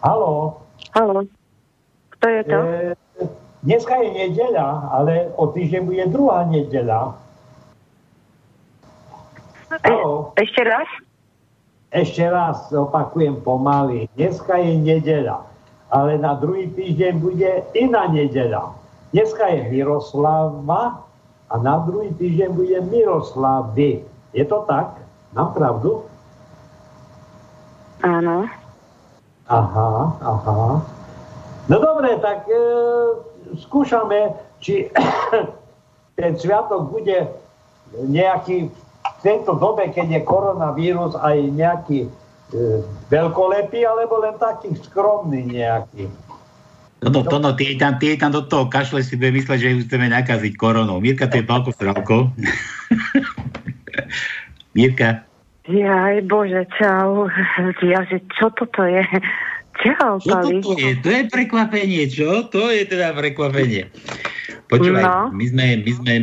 Haló. 0.00 0.64
Haló. 0.96 1.28
Kto 2.16 2.24
je 2.24 2.42
to? 2.48 2.56
E, 2.56 2.96
dneska 3.60 4.00
je 4.00 4.08
nedeľa, 4.16 4.68
ale 4.88 5.28
o 5.36 5.52
týždeň 5.52 5.82
bude 5.84 6.04
druhá 6.08 6.48
nedeľa. 6.48 7.20
Haló. 9.84 10.32
E, 10.40 10.40
ešte 10.40 10.64
raz? 10.64 10.88
Ešte 11.92 12.24
raz 12.24 12.72
opakujem 12.72 13.44
pomaly. 13.44 14.08
Dneska 14.16 14.56
je 14.64 14.80
nedeľa, 14.80 15.44
ale 15.92 16.16
na 16.16 16.32
druhý 16.32 16.72
týždeň 16.72 17.12
bude 17.20 17.50
iná 17.76 18.08
nedeľa. 18.08 18.72
Dneska 19.12 19.52
je 19.52 19.68
Miroslava 19.68 21.04
a 21.52 21.54
na 21.60 21.76
druhý 21.84 22.08
týždeň 22.08 22.56
bude 22.56 22.80
Miroslavy. 22.88 24.00
Je 24.32 24.48
to 24.48 24.64
tak? 24.64 24.96
Mám 25.36 25.52
pravdu? 25.52 26.08
Áno. 28.02 28.46
Aha, 29.48 29.90
aha. 30.20 30.84
No 31.68 31.76
dobre, 31.80 32.16
tak 32.20 32.44
e, 32.48 32.60
skúšame, 33.64 34.36
či 34.60 34.88
ten 36.18 36.32
sviatok 36.36 36.92
bude 36.92 37.28
nejaký 38.08 38.68
v 38.68 39.20
tejto 39.24 39.56
dobe, 39.58 39.90
keď 39.90 40.20
je 40.20 40.20
koronavírus, 40.22 41.16
aj 41.18 41.36
nejaký 41.56 41.98
e, 42.06 42.10
veľkolepý, 43.08 43.82
alebo 43.82 44.20
len 44.22 44.36
taký 44.36 44.76
skromný 44.84 45.48
nejaký. 45.48 46.06
Toto, 46.98 47.22
to, 47.22 47.38
no, 47.38 47.54
tie 47.54 47.78
tam, 47.78 47.94
tie 48.02 48.18
tam 48.18 48.34
do 48.34 48.42
toho 48.42 48.66
kašle 48.66 49.06
si 49.06 49.14
bude 49.14 49.38
mysleť, 49.38 49.58
že 49.62 49.70
ju 49.70 49.78
chceme 49.86 50.10
nakaziť 50.10 50.58
koronou. 50.58 50.98
Mirka, 50.98 51.30
to 51.30 51.38
je 51.38 51.46
Palko 51.46 51.70
Strálko. 51.70 52.34
Mirka, 54.76 55.27
Jaj, 55.68 56.24
bože, 56.24 56.64
čau. 56.80 57.28
Ja, 57.84 58.00
že 58.08 58.24
čo 58.32 58.48
toto 58.56 58.88
je? 58.88 59.04
Čau, 59.78 60.16
čo 60.18 60.32
Pali. 60.32 60.64
toto 60.64 60.80
je? 60.80 60.96
To 61.04 61.08
je 61.12 61.22
prekvapenie, 61.28 62.08
čo? 62.08 62.48
To 62.48 62.72
je 62.72 62.88
teda 62.88 63.12
prekvapenie. 63.12 63.92
Počúvaj, 64.66 65.04
No. 65.04 65.28
my 65.30 65.44
sme, 65.44 65.66
my 65.84 65.92
sme, 65.92 66.14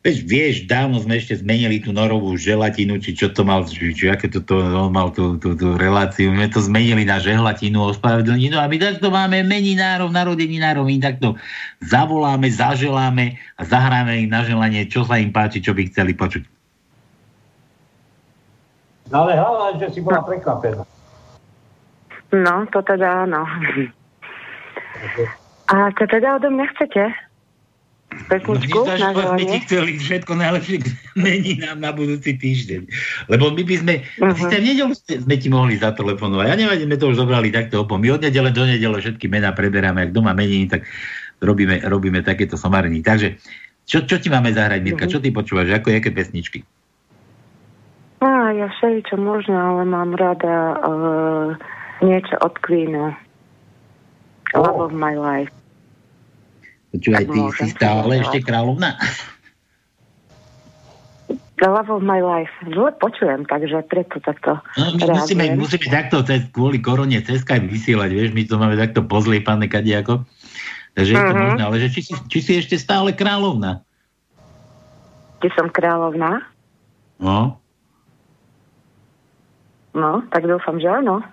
vieš, 0.00 0.18
vieš, 0.24 0.54
dávno 0.64 0.98
sme 0.98 1.20
ešte 1.20 1.36
zmenili 1.36 1.84
tú 1.84 1.92
norovú 1.92 2.32
želatinu, 2.34 2.96
či 2.96 3.12
čo 3.12 3.28
to 3.30 3.44
mal, 3.44 3.62
či, 3.68 3.92
či 3.92 4.08
aké 4.08 4.32
to, 4.32 4.40
to 4.40 4.56
on 4.56 4.90
mal 4.90 5.12
tú, 5.12 5.36
tú, 5.36 5.52
tú 5.52 5.76
reláciu, 5.76 6.32
my 6.32 6.48
to 6.48 6.58
zmenili 6.64 7.04
na 7.04 7.20
žehlatinu, 7.20 7.92
ospravedlninu 7.92 8.56
a 8.56 8.66
my 8.66 8.76
takto 8.80 9.12
máme 9.12 9.44
meninárov, 9.44 10.08
narodeninárov, 10.08 10.84
my 10.84 10.96
takto 11.00 11.36
zavoláme, 11.84 12.48
zaželáme 12.48 13.36
a 13.56 13.62
zahráme 13.68 14.26
im 14.26 14.32
na 14.32 14.42
želanie, 14.48 14.88
čo 14.88 15.04
sa 15.04 15.20
im 15.20 15.28
páči, 15.28 15.60
čo 15.60 15.76
by 15.76 15.86
chceli 15.92 16.16
počuť. 16.16 16.55
No 19.06 19.22
ale 19.22 19.38
hlavne, 19.38 19.78
že 19.78 19.94
si 19.94 20.00
bola 20.02 20.22
prekvapená. 20.22 20.82
No, 22.34 22.66
to 22.74 22.82
teda 22.82 23.24
áno. 23.24 23.46
A 25.70 25.90
čo 25.94 26.04
teda 26.10 26.38
odo 26.38 26.50
mňa 26.50 26.66
chcete? 26.74 27.02
Pesničku 28.26 28.86
No, 28.86 28.86
na 28.86 29.12
my 29.12 29.22
sme 29.22 29.44
ti 29.44 29.44
želanie? 29.44 29.64
chceli 29.66 29.90
všetko 30.00 30.32
najlepšie 30.38 30.76
k 30.80 30.86
mení 31.18 31.52
nám 31.60 31.84
na 31.84 31.90
budúci 31.92 32.38
týždeň. 32.38 32.88
Lebo 33.28 33.52
my 33.52 33.62
by 33.66 33.76
sme, 33.76 33.94
uh-huh. 34.00 34.32
Síce 34.32 34.56
v 34.56 34.64
nedelu 34.64 34.92
ste- 34.96 35.20
sme 35.20 35.36
ti 35.36 35.48
mohli 35.52 35.76
zatelefonovať. 35.76 36.46
Ja 36.48 36.56
neviem, 36.56 36.86
sme 36.86 36.96
to 36.96 37.12
už 37.12 37.20
zobrali 37.20 37.52
takto 37.52 37.84
opom. 37.84 38.00
My 38.00 38.16
od 38.16 38.24
nedele 38.24 38.50
do 38.54 38.64
nedele 38.64 38.98
všetky 39.02 39.26
mená 39.28 39.52
preberáme, 39.52 40.08
ak 40.08 40.14
doma 40.16 40.32
meniny, 40.32 40.70
tak 40.70 40.88
robíme, 41.44 41.82
robíme 41.84 42.24
takéto 42.24 42.56
somariny. 42.56 43.04
Takže, 43.04 43.36
čo, 43.84 44.02
čo 44.08 44.16
ti 44.16 44.32
máme 44.32 44.48
zahrať, 44.54 44.80
Mirka? 44.80 45.04
Mhm. 45.06 45.12
Čo 45.12 45.18
ty 45.20 45.28
počúvaš? 45.28 45.68
Ako, 45.76 45.92
jaké 45.92 46.08
pesničky? 46.08 46.64
Ja 48.56 48.66
všeličo 48.70 49.16
možno, 49.16 49.52
ale 49.52 49.84
mám 49.84 50.16
rada 50.16 50.56
uh, 50.74 51.48
niečo 52.00 52.40
od 52.40 52.56
Queenu. 52.58 53.12
Love 54.52 54.80
of 54.80 54.92
my 54.92 55.12
life. 55.12 55.52
Počúvaj, 56.88 57.24
ty 57.26 57.36
Môžem 57.36 57.68
si 57.68 57.76
stále 57.76 58.00
zahrať. 58.08 58.22
ešte 58.22 58.38
kráľovná? 58.42 58.96
The 61.56 61.68
love 61.68 61.88
of 61.88 62.00
my 62.00 62.20
life. 62.20 62.52
Zle 62.66 62.92
počujem, 62.94 63.44
takže 63.44 63.80
preto 63.84 64.20
takto 64.20 64.60
No, 64.74 64.92
my 64.94 65.04
musíme, 65.10 65.44
reagujem. 65.48 65.58
musíme 65.58 65.86
takto 65.88 66.16
cez, 66.22 66.48
kvôli 66.48 66.78
korone 66.78 67.16
cez 67.20 67.40
Skype 67.42 67.64
vysielať, 67.66 68.10
vieš, 68.10 68.30
my 68.32 68.42
to 68.44 68.54
máme 68.56 68.76
takto 68.76 69.00
pozliepané 69.02 69.64
kadejako. 69.66 70.24
Takže 70.92 71.12
je 71.12 71.22
to 71.22 71.32
Mhm. 71.32 71.42
možné, 71.42 71.62
ale 71.62 71.76
že 71.78 71.88
či, 71.92 72.00
si, 72.02 72.12
či 72.26 72.38
si 72.40 72.52
ešte 72.54 72.76
stále 72.76 73.12
kráľovná? 73.12 73.84
Ty 75.40 75.48
som 75.52 75.68
kráľovná? 75.68 76.40
No, 77.18 77.60
No, 79.96 80.20
tak 80.28 80.44
dúfam, 80.44 80.76
že 80.76 80.92
áno. 80.92 81.24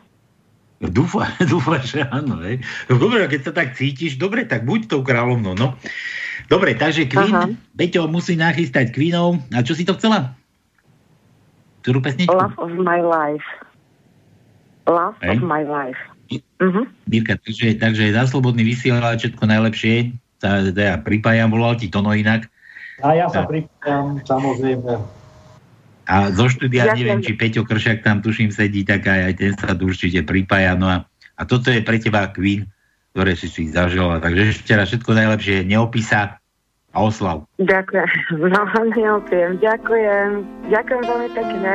dúfam, 0.80 1.28
dúfam, 1.52 1.84
že 1.84 2.08
áno. 2.08 2.40
Hej. 2.40 2.64
No, 2.88 2.96
Dobre, 2.96 3.28
keď 3.28 3.52
sa 3.52 3.54
tak 3.54 3.76
cítiš, 3.76 4.16
dobre, 4.16 4.48
tak 4.48 4.64
buď 4.64 4.88
tou 4.88 5.04
kráľovnou, 5.04 5.54
no. 5.60 5.76
Dobre, 6.48 6.74
takže 6.74 7.12
Queen, 7.12 7.36
Aha. 7.36 7.52
Beťo 7.76 8.08
musí 8.08 8.40
nachystať 8.40 8.96
Queenov. 8.96 9.44
A 9.52 9.62
čo 9.62 9.76
si 9.76 9.84
to 9.84 10.00
chcela? 10.00 10.34
Ktorú 11.84 12.00
pesničku? 12.00 12.32
Love 12.32 12.56
of 12.58 12.72
my 12.80 13.04
life. 13.04 13.46
Love 14.88 15.20
Hej. 15.20 15.40
of 15.40 15.44
my 15.44 15.68
life. 15.68 16.00
Mhm. 16.64 16.88
Mirka, 17.12 17.36
takže, 17.38 17.76
takže 17.78 18.16
za 18.16 18.24
slobodný 18.26 18.64
vysielač 18.64 19.28
všetko 19.28 19.44
najlepšie. 19.44 20.16
Tá, 20.40 20.64
tá, 20.72 21.00
pripájam, 21.04 21.52
volal 21.52 21.76
ti 21.76 21.92
Tono 21.92 22.16
inak. 22.16 22.48
A 23.04 23.16
ja 23.16 23.28
sa 23.28 23.44
pripájam, 23.44 24.24
samozrejme. 24.24 25.23
A 26.04 26.30
zo 26.36 26.52
štúdia 26.52 26.92
Ďakujem. 26.92 26.98
neviem, 27.00 27.20
či 27.24 27.32
Peťo 27.36 27.64
Kršak 27.64 28.04
tam 28.04 28.20
tuším 28.20 28.52
sedí, 28.52 28.84
tak 28.84 29.08
aj, 29.08 29.22
aj 29.32 29.34
ten 29.40 29.52
sa 29.56 29.72
tu 29.72 29.88
určite 29.88 30.24
pripája. 30.28 30.76
No 30.76 30.92
a, 30.92 31.08
a 31.40 31.42
toto 31.48 31.72
je 31.72 31.80
pre 31.80 32.00
teba 32.00 32.28
Queen, 32.32 32.68
ktoré 33.16 33.40
si 33.40 33.48
si 33.48 33.72
zažila. 33.72 34.20
Takže 34.20 34.52
ešte 34.52 34.74
raz 34.76 34.92
všetko 34.92 35.12
najlepšie, 35.16 35.64
neopísa 35.64 36.44
a 36.94 36.98
oslav. 37.00 37.48
Ďakujem. 37.58 38.10
No, 38.54 38.62
neopiem. 38.94 39.58
Ďakujem. 39.64 40.30
Ďakujem 40.70 41.04
veľmi 41.08 41.30
pekne. 41.32 41.74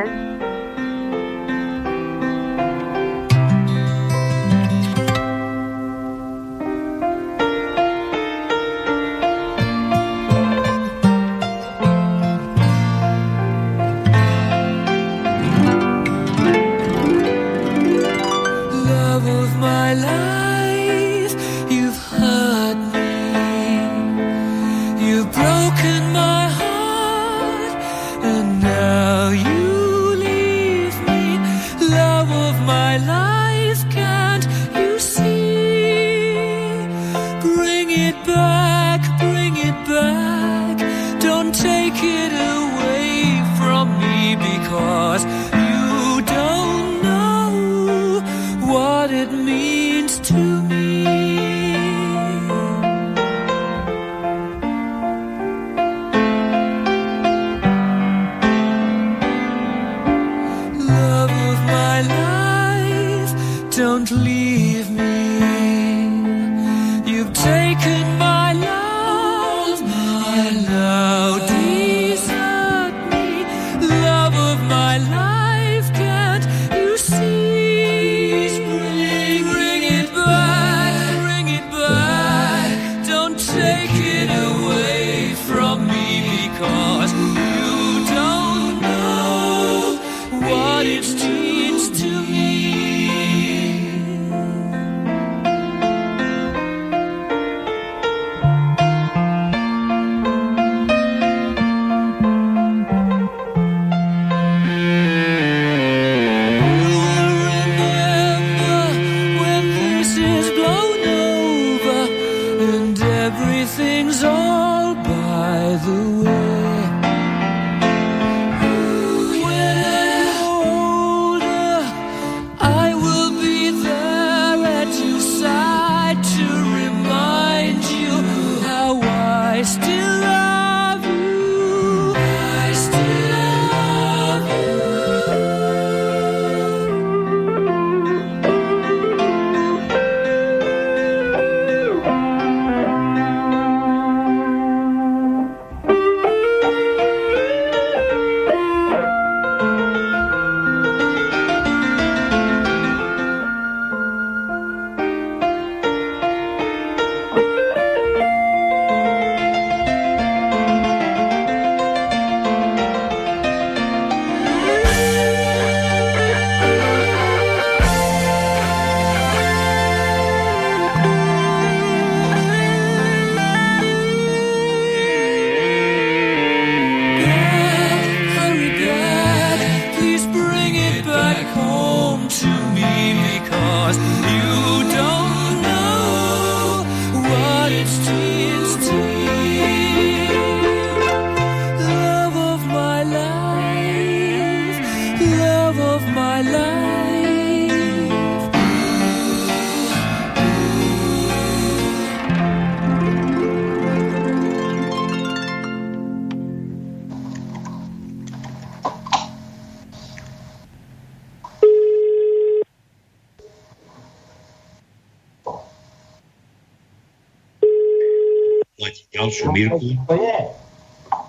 Ďalšiu 219.58 219.78
Mirku. 219.82 220.06
To 220.06 220.14
je. 220.14 220.38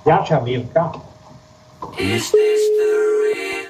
Ďalšia 0.06 0.38
Mirka. 0.46 0.84
Is 1.98 2.30
this 2.30 2.64
the 2.78 2.92
real? 3.24 3.66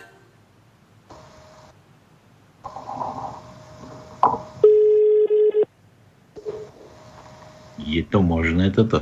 Je 7.79 8.01
to 8.03 8.19
možné 8.19 8.69
toto? 8.75 9.01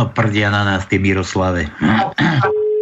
No 0.00 0.08
prdia 0.08 0.48
na 0.48 0.64
nás 0.64 0.88
tie 0.88 0.96
Miroslave. 0.96 1.68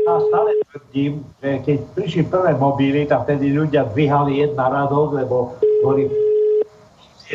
A 0.07 0.12
stále 0.31 0.55
tvrdím, 0.70 1.27
že 1.43 1.59
keď 1.66 1.78
prišli 1.99 2.23
prvé 2.31 2.55
mobily, 2.55 3.11
tak 3.11 3.27
vtedy 3.27 3.59
ľudia 3.59 3.90
dvíhali 3.90 4.39
jedna 4.39 4.70
radosť, 4.70 5.27
lebo 5.27 5.59
boli 5.82 6.07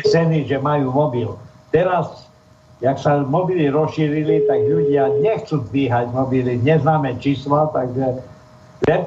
seny, 0.08 0.48
že 0.48 0.56
majú 0.56 0.88
mobil. 0.88 1.36
Teraz, 1.68 2.32
jak 2.80 2.96
sa 2.96 3.20
mobily 3.28 3.68
rozšírili, 3.68 4.48
tak 4.48 4.64
ľudia 4.64 5.20
nechcú 5.20 5.60
dvíhať 5.68 6.16
mobily, 6.16 6.64
neznáme 6.64 7.20
čísla, 7.20 7.68
takže 7.76 8.24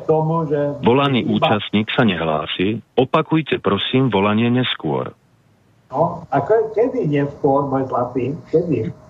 tomu, 0.06 0.46
že... 0.46 0.78
Volaný 0.86 1.26
účastník 1.26 1.90
sa 1.90 2.06
nehlási. 2.06 2.86
Opakujte 2.94 3.58
prosím 3.66 4.14
volanie 4.14 4.54
neskôr. 4.54 5.10
No, 5.90 6.22
a 6.30 6.38
ke- 6.46 6.70
kedy 6.78 7.10
neskôr, 7.10 7.66
môj 7.66 7.90
zlatý? 7.90 8.38
Kedy? 8.54 9.07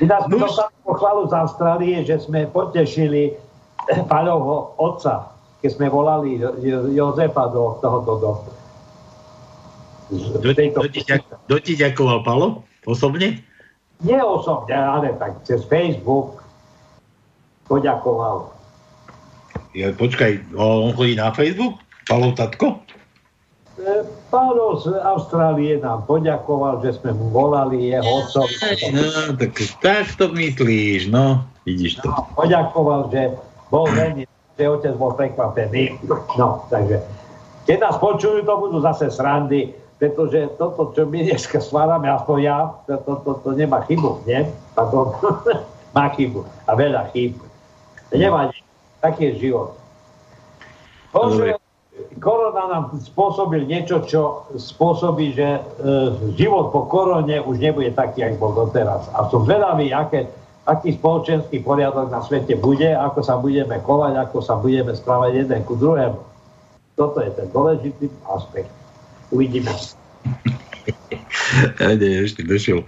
Ináč 0.00 0.22
dostali 0.32 0.74
pochvalu 0.82 1.28
z 1.28 1.32
Austrálie, 1.34 1.96
že 2.02 2.18
sme 2.18 2.46
potešili 2.48 3.34
Paľovho 4.12 4.74
otca, 4.80 5.34
keď 5.60 5.70
sme 5.70 5.86
volali 5.92 6.40
Jo- 6.40 6.56
Jo- 6.60 6.90
Jozefa 6.90 7.52
do 7.52 7.78
tohoto 7.78 8.12
do, 8.20 8.30
tejto, 10.52 10.84
kto 10.84 10.88
ti 10.92 11.00
kto 11.04 11.56
ti 11.64 11.72
ďakoval, 11.80 12.22
Palo? 12.22 12.62
Osobne? 12.84 13.40
nie 14.04 14.20
osobne, 14.20 14.76
ale 14.76 15.16
tak 15.16 15.40
cez 15.48 15.64
Facebook 15.64 16.44
poďakoval. 17.64 18.52
Ja, 19.72 19.90
počkaj, 19.96 20.52
o, 20.54 20.86
on 20.86 20.92
chodí 20.92 21.16
na 21.16 21.32
Facebook? 21.32 21.80
Palov 22.04 22.36
tatko? 22.36 22.84
E, 23.74 24.06
Pálo 24.30 24.78
z 24.78 24.94
Austrálie 25.02 25.82
nám 25.82 26.06
poďakoval, 26.06 26.78
že 26.86 26.94
sme 26.98 27.10
mu 27.18 27.34
volali 27.34 27.90
jeho 27.90 28.06
otcovi. 28.22 28.54
No, 28.94 29.34
tak, 29.34 29.54
tak 29.82 30.06
to 30.14 30.30
myslíš, 30.30 31.10
no. 31.10 31.42
Vidíš 31.66 31.98
to. 31.98 32.06
No, 32.06 32.28
poďakoval, 32.38 33.10
že 33.10 33.34
bol 33.74 33.90
veľmi, 33.90 34.30
že 34.54 34.64
otec 34.70 34.94
bol 34.94 35.18
prekvapený. 35.18 35.98
No, 36.38 36.62
takže 36.70 37.02
keď 37.66 37.78
nás 37.80 37.96
počujú, 37.98 38.46
to 38.46 38.54
budú 38.60 38.78
zase 38.84 39.10
srandy, 39.10 39.74
pretože 39.98 40.52
toto, 40.60 40.92
čo 40.92 41.08
my 41.08 41.24
dneska 41.24 41.58
stvárame, 41.58 42.12
aspoň 42.12 42.38
ja, 42.44 42.58
to, 42.84 42.94
to, 43.02 43.12
to, 43.24 43.30
to 43.40 43.50
nemá 43.56 43.82
chybu, 43.88 44.22
nie? 44.28 44.44
Pardon. 44.76 45.16
Má 45.96 46.10
chybu. 46.12 46.42
A 46.66 46.74
veľa 46.74 47.08
chyb. 47.14 47.38
Nevadí. 48.10 48.58
Taký 49.00 49.30
je 49.30 49.48
život. 49.48 49.78
Bože, 51.14 51.54
korona 52.18 52.62
nám 52.70 52.84
spôsobil 53.00 53.66
niečo, 53.66 54.02
čo 54.04 54.50
spôsobí, 54.54 55.34
že 55.34 55.48
e, 55.56 55.60
život 56.38 56.70
po 56.70 56.86
korone 56.86 57.40
už 57.42 57.58
nebude 57.58 57.90
taký, 57.94 58.26
ako 58.26 58.36
bol 58.38 58.52
doteraz. 58.66 59.08
A 59.14 59.26
som 59.30 59.46
zvedavý, 59.46 59.90
aké, 59.90 60.28
aký 60.66 60.96
spoločenský 60.96 61.62
poriadok 61.62 62.10
na 62.10 62.20
svete 62.22 62.58
bude, 62.58 62.92
ako 62.92 63.20
sa 63.22 63.38
budeme 63.38 63.80
chovať, 63.80 64.12
ako 64.28 64.38
sa 64.40 64.54
budeme 64.58 64.92
správať 64.94 65.46
jeden 65.46 65.60
ku 65.66 65.74
druhému. 65.74 66.20
Toto 66.94 67.18
je 67.22 67.30
ten 67.34 67.46
dôležitý 67.50 68.06
aspekt. 68.30 68.70
Uvidíme. 69.34 69.70
A 71.82 71.94
nie, 71.96 72.22
ešte 72.22 72.46
došiel. 72.46 72.86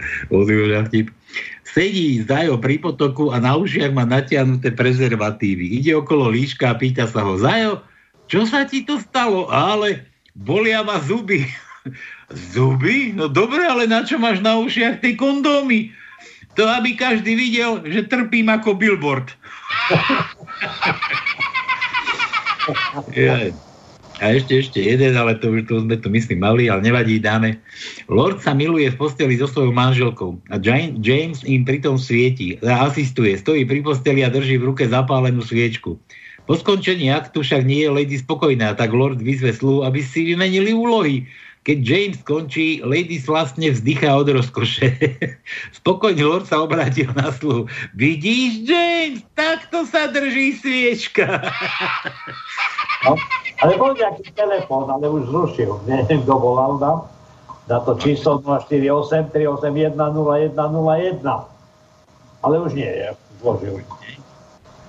Sedí 1.67 2.23
Zajo 2.25 2.57
pri 2.57 2.81
potoku 2.81 3.29
a 3.29 3.37
na 3.37 3.53
ušiach 3.59 3.93
má 3.93 4.07
natiahnuté 4.07 4.73
prezervatívy. 4.73 5.77
Ide 5.83 5.93
okolo 5.99 6.31
líška 6.31 6.73
a 6.73 6.79
pýta 6.79 7.05
sa 7.05 7.21
ho, 7.21 7.37
Zajo, 7.37 7.83
čo 8.27 8.45
sa 8.45 8.67
ti 8.67 8.83
to 8.83 8.99
stalo? 8.99 9.47
Ale 9.47 10.03
bolia 10.35 10.83
ma 10.83 10.99
zuby. 10.99 11.47
zuby? 12.53 13.15
No 13.15 13.31
dobre, 13.31 13.63
ale 13.63 13.87
na 13.87 14.03
čo 14.03 14.19
máš 14.19 14.43
na 14.43 14.59
ušiach 14.59 15.01
tie 15.01 15.15
kondómy? 15.15 15.95
To, 16.59 16.65
aby 16.65 16.97
každý 16.97 17.37
videl, 17.37 17.85
že 17.85 18.09
trpím 18.09 18.49
ako 18.49 18.73
billboard. 18.75 19.29
A 24.17 24.33
ešte, 24.33 24.65
ešte 24.65 24.81
jeden, 24.81 25.13
ale 25.13 25.37
to 25.37 25.53
už 25.53 25.69
to 25.69 25.85
sme 25.85 25.93
to 26.01 26.09
myslím 26.09 26.41
mali, 26.41 26.65
ale 26.65 26.81
nevadí, 26.81 27.21
dáme. 27.21 27.61
Lord 28.09 28.41
sa 28.41 28.57
miluje 28.57 28.89
v 28.89 28.97
posteli 28.97 29.37
so 29.37 29.45
svojou 29.45 29.69
manželkou 29.69 30.41
a 30.49 30.57
James, 30.57 31.45
im 31.45 31.61
pritom 31.61 32.01
svieti, 32.01 32.57
asistuje, 32.65 33.37
stojí 33.37 33.69
pri 33.69 33.85
posteli 33.85 34.25
a 34.25 34.33
drží 34.33 34.57
v 34.57 34.73
ruke 34.73 34.89
zapálenú 34.89 35.45
sviečku. 35.45 36.01
Po 36.47 36.55
skončení 36.55 37.11
aktu 37.11 37.43
však 37.43 37.67
nie 37.67 37.83
je 37.83 37.91
Lady 37.91 38.15
spokojná, 38.23 38.71
tak 38.79 38.95
Lord 38.95 39.19
vyzve 39.19 39.51
sluhu, 39.51 39.83
aby 39.83 39.99
si 39.99 40.31
vymenili 40.31 40.71
úlohy. 40.71 41.27
Keď 41.67 41.77
James 41.83 42.15
skončí, 42.23 42.79
Lady 42.79 43.19
vlastne 43.19 43.67
vzdychá 43.75 44.15
od 44.15 44.31
rozkoše. 44.31 44.87
Spokojný 45.83 46.23
Lord 46.23 46.47
sa 46.47 46.63
obrátil 46.63 47.11
na 47.11 47.35
sluhu. 47.35 47.67
Vidíš, 47.91 48.63
James, 48.63 49.19
takto 49.35 49.83
sa 49.83 50.07
drží 50.07 50.55
sviečka. 50.63 51.43
No, 53.03 53.19
ale 53.59 53.75
bol 53.75 53.91
nejaký 53.99 54.31
telefón, 54.31 54.87
ale 54.87 55.11
už 55.11 55.27
zrušil. 55.27 55.83
Neviem, 55.91 56.23
kto 56.23 56.39
volal 56.39 56.79
nám. 56.79 57.11
Na 57.67 57.83
to 57.83 57.99
číslo 57.99 58.39
048 58.39 59.35
381 59.35 59.99
0101. 59.99 61.19
Ale 62.39 62.55
už 62.63 62.71
nie 62.71 62.87
je. 62.87 63.11
Zložil. 63.43 63.83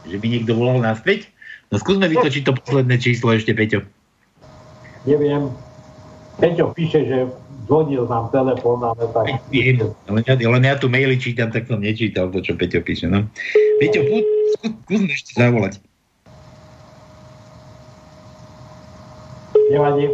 Že 0.06 0.16
by 0.22 0.26
niekto 0.30 0.55
volal 0.55 0.78
naspäť? 0.78 1.26
No 1.69 1.77
skúsme 1.77 2.09
vytočiť 2.09 2.43
to 2.49 2.57
posledné 2.57 2.97
číslo 2.97 3.28
ešte, 3.36 3.53
Peťo. 3.53 3.85
Neviem. 5.05 5.53
Peťo 6.40 6.73
píše, 6.73 7.05
že 7.05 7.19
zvonil 7.69 8.09
nám 8.09 8.32
telefón, 8.32 8.81
ale 8.81 9.05
tak... 9.12 9.36
Viem, 9.53 9.93
len 10.09 10.24
ja, 10.24 10.35
len 10.39 10.62
ja 10.65 10.74
tu 10.81 10.89
maily 10.89 11.20
čítam, 11.20 11.53
tak 11.53 11.69
som 11.69 11.85
nečítal 11.85 12.32
to, 12.32 12.40
čo 12.40 12.57
Peťo 12.57 12.81
píše. 12.81 13.05
No. 13.05 13.28
Peťo, 13.85 14.01
skúsme 14.57 15.12
ešte 15.12 15.36
zavolať. 15.36 15.77
Nevadí. 19.69 20.09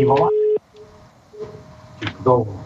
Ivo? 0.00 0.16
Kto? 2.00 2.59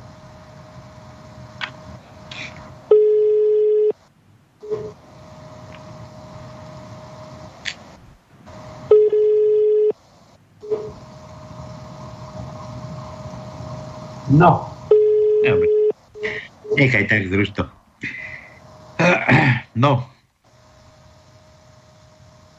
No, 14.34 14.74
Dobre. 15.44 15.68
Nechaj 16.74 17.04
tak, 17.06 17.28
zruš 17.30 17.54
to. 17.54 17.62
No. 19.74 20.06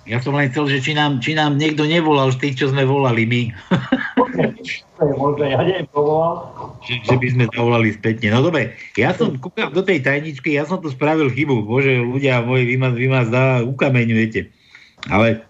Ja 0.06 0.22
som 0.22 0.38
len 0.38 0.54
chcel, 0.54 0.70
že 0.70 0.80
či 0.86 0.92
nám, 0.94 1.18
či 1.18 1.34
nám 1.34 1.58
niekto 1.58 1.88
nevolal 1.90 2.30
z 2.30 2.38
tých, 2.38 2.56
čo 2.62 2.66
sme 2.70 2.86
volali 2.86 3.26
my. 3.26 3.42
možné, 5.18 5.56
ja 5.56 5.60
že, 5.66 6.96
že 7.02 7.16
by 7.18 7.28
sme 7.34 7.44
zavolali 7.50 7.90
spätne. 7.96 8.30
No 8.30 8.46
dobre, 8.46 8.78
ja 8.94 9.16
som 9.18 9.34
kúkal 9.40 9.74
do 9.74 9.82
tej 9.82 10.06
tajničky, 10.06 10.54
ja 10.54 10.68
som 10.68 10.78
tu 10.78 10.94
spravil 10.94 11.34
chybu. 11.34 11.66
Bože, 11.66 12.06
ľudia 12.06 12.46
moji, 12.46 12.70
vy 12.70 12.76
ma, 12.78 12.90
vy 12.94 13.08
ma 13.10 13.26
zdá, 13.26 13.66
ukameňujete. 13.66 14.46
Ale 15.10 15.42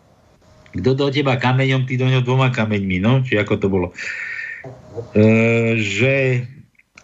kto 0.72 0.89
do 0.95 1.07
teba 1.11 1.35
kameňom, 1.35 1.84
ty 1.84 1.99
do 1.99 2.07
ňo 2.07 2.23
dvoma 2.23 2.53
kameňmi, 2.53 2.97
no? 3.03 3.19
Či 3.26 3.41
ako 3.41 3.53
to 3.60 3.68
bolo? 3.68 3.88
E, 5.15 5.26
že 5.80 6.15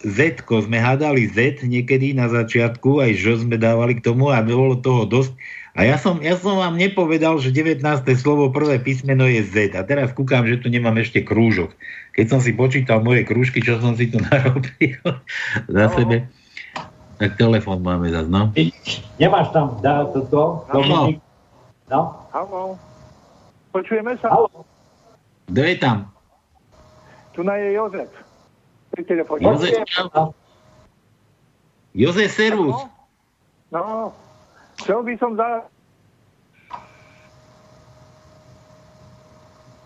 Z, 0.01 0.41
sme 0.49 0.81
hádali 0.81 1.29
Z 1.29 1.61
niekedy 1.61 2.17
na 2.17 2.25
začiatku, 2.25 3.03
aj 3.05 3.11
Ž 3.21 3.45
sme 3.45 3.59
dávali 3.61 4.01
k 4.01 4.05
tomu 4.05 4.33
a 4.33 4.41
bolo 4.41 4.79
toho 4.79 5.05
dosť. 5.05 5.37
A 5.71 5.87
ja 5.87 5.95
som, 5.95 6.19
ja 6.19 6.35
som 6.35 6.59
vám 6.59 6.75
nepovedal, 6.75 7.39
že 7.39 7.53
19. 7.55 7.79
slovo, 8.19 8.51
prvé 8.51 8.75
písmeno 8.81 9.23
je 9.23 9.39
Z. 9.45 9.77
A 9.79 9.87
teraz 9.87 10.11
kúkam, 10.11 10.43
že 10.43 10.59
tu 10.59 10.67
nemám 10.67 10.99
ešte 10.99 11.23
krúžok. 11.23 11.71
Keď 12.11 12.25
som 12.27 12.39
si 12.43 12.51
počítal 12.51 12.99
moje 12.99 13.23
krúžky, 13.23 13.63
čo 13.63 13.79
som 13.79 13.95
si 13.95 14.11
tu 14.11 14.19
narobil 14.27 14.99
za 15.71 15.85
No. 15.87 15.93
sebe, 15.95 16.27
tak 17.21 17.37
telefon 17.37 17.79
máme 17.85 18.09
zase, 18.09 18.27
no. 18.27 18.49
Nemáš 19.21 19.47
tam 19.53 19.77
dá 19.79 20.09
toto? 20.09 20.65
Áno. 20.73 21.13
No? 21.87 21.99
Počujeme 23.71 24.17
sa? 24.19 24.27
Haló. 24.33 24.65
Kto 25.47 25.61
je 25.61 25.75
tam? 25.79 26.11
Tu 27.31 27.43
na 27.43 27.55
je 27.55 27.73
Jozef. 27.73 28.11
Pri 28.91 29.01
telefóne. 29.07 29.41
Jozef. 29.43 29.87
Jozef, 31.95 32.31
servus. 32.31 32.75
No, 33.71 34.11
chcel 34.79 34.99
by 35.03 35.13
som 35.15 35.39
za... 35.39 35.63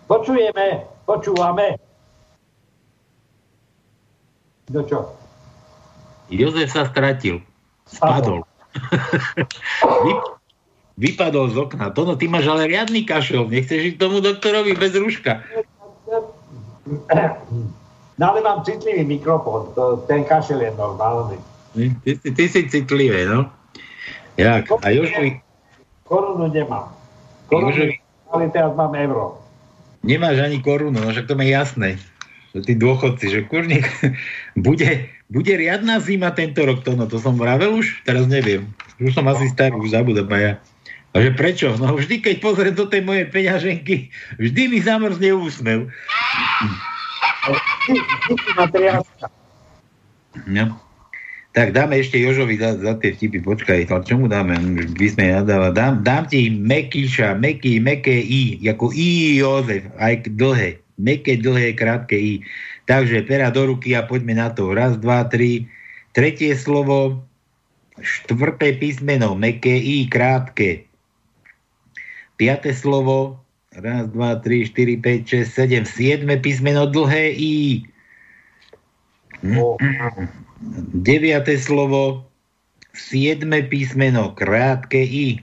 Počujeme, 0.06 0.86
počúvame. 1.06 1.78
Do 4.70 4.82
čo? 4.86 5.14
Jozef 6.30 6.70
sa 6.70 6.86
stratil. 6.90 7.42
Spadol. 7.86 8.42
Vy- 10.06 10.22
Vypadol 10.96 11.52
z 11.52 11.56
okna. 11.60 11.92
Tono, 11.92 12.16
ty 12.16 12.24
máš 12.24 12.48
ale 12.48 12.72
riadny 12.72 13.04
kašel. 13.04 13.46
Nechceš 13.52 13.94
ísť 13.94 13.98
tomu 14.00 14.24
doktorovi 14.24 14.72
bez 14.72 14.96
rúška. 14.96 15.44
No 18.16 18.24
ale 18.32 18.40
mám 18.40 18.64
citlivý 18.64 19.04
mikrofón, 19.04 19.74
to, 19.76 20.00
ten 20.08 20.24
kašel 20.24 20.60
je 20.62 20.72
normálny. 20.72 21.36
Ty, 21.76 22.16
ty, 22.16 22.30
ty 22.32 22.44
si 22.48 22.64
citlivý, 22.70 23.28
no. 23.28 23.52
Jak? 24.40 24.72
A 24.80 24.88
Jožovi, 24.88 25.40
Korunu 26.08 26.48
nemám. 26.48 26.96
Korunu, 27.52 27.76
Jožovi 27.76 28.00
ale 28.32 28.48
teraz 28.50 28.72
mám 28.74 28.94
euro. 28.94 29.38
nemáš 30.06 30.38
ani 30.38 30.62
korunu, 30.62 30.98
no 30.98 31.10
však 31.10 31.26
to 31.26 31.34
je 31.34 31.50
jasné. 31.50 31.90
Že 32.54 32.60
tí 32.62 32.74
dôchodci, 32.78 33.26
že 33.28 33.40
kurník, 33.50 33.84
bude, 34.66 35.10
bude 35.28 35.52
riadna 35.52 36.00
zima 36.00 36.32
tento 36.32 36.64
rok, 36.64 36.86
to, 36.86 36.96
no 36.96 37.04
to 37.10 37.20
som 37.20 37.36
vravel 37.36 37.76
už, 37.82 38.06
teraz 38.06 38.24
neviem. 38.30 38.70
Už 38.96 39.12
som 39.12 39.26
asi 39.28 39.50
starý, 39.52 39.76
už 39.76 39.92
zabudem 39.92 40.24
aj 40.24 40.42
ja. 40.42 40.52
A 41.16 41.24
že 41.24 41.32
prečo? 41.32 41.72
No 41.80 41.96
vždy, 41.96 42.20
keď 42.20 42.36
pozriem 42.44 42.76
do 42.76 42.84
tej 42.84 43.00
mojej 43.00 43.24
peňaženky, 43.32 44.12
vždy 44.36 44.62
mi 44.68 44.78
zamrzne 44.84 45.32
úsmev. 45.32 45.88
No. 50.44 50.76
Tak 51.56 51.72
dáme 51.72 51.96
ešte 51.96 52.20
Jožovi 52.20 52.60
za, 52.60 52.76
za 52.76 53.00
tie 53.00 53.16
vtipy, 53.16 53.40
počkaj, 53.40 53.88
ale 53.88 54.04
čo 54.04 54.20
mu 54.20 54.28
dáme? 54.28 54.60
By 54.92 55.08
sme 55.08 55.32
nadáva. 55.40 55.72
Dám, 55.72 56.04
dám 56.04 56.28
ti 56.28 56.52
Mekíša, 56.52 57.32
Meky, 57.32 57.80
meké 57.80 58.20
I, 58.20 58.60
ako 58.68 58.92
I 58.92 59.40
Jozef, 59.40 59.88
aj 59.96 60.28
dlhé. 60.36 60.76
Meké, 61.00 61.40
dlhé, 61.40 61.72
krátke 61.72 62.12
I. 62.12 62.44
Takže 62.84 63.24
pera 63.24 63.48
do 63.48 63.72
ruky 63.72 63.96
a 63.96 64.04
poďme 64.04 64.36
na 64.36 64.52
to. 64.52 64.76
Raz, 64.76 65.00
dva, 65.00 65.24
tri. 65.32 65.64
Tretie 66.12 66.52
slovo, 66.52 67.24
štvrté 68.04 68.76
písmeno, 68.76 69.32
meké 69.32 69.80
I, 69.80 70.04
krátke. 70.12 70.84
Piaté 72.36 72.76
slovo, 72.76 73.40
raz, 73.72 74.08
dva, 74.12 74.36
tri, 74.40 74.68
štyri, 74.68 75.00
päť, 75.00 75.24
šesť, 75.24 75.50
sedem, 75.52 75.84
siedme 75.88 76.36
písmeno, 76.36 76.84
dlhé 76.84 77.32
I. 77.32 77.56
Deviate 80.92 81.56
slovo, 81.56 82.28
siedme 82.92 83.64
písmeno, 83.64 84.36
krátke 84.36 85.00
I. 85.00 85.40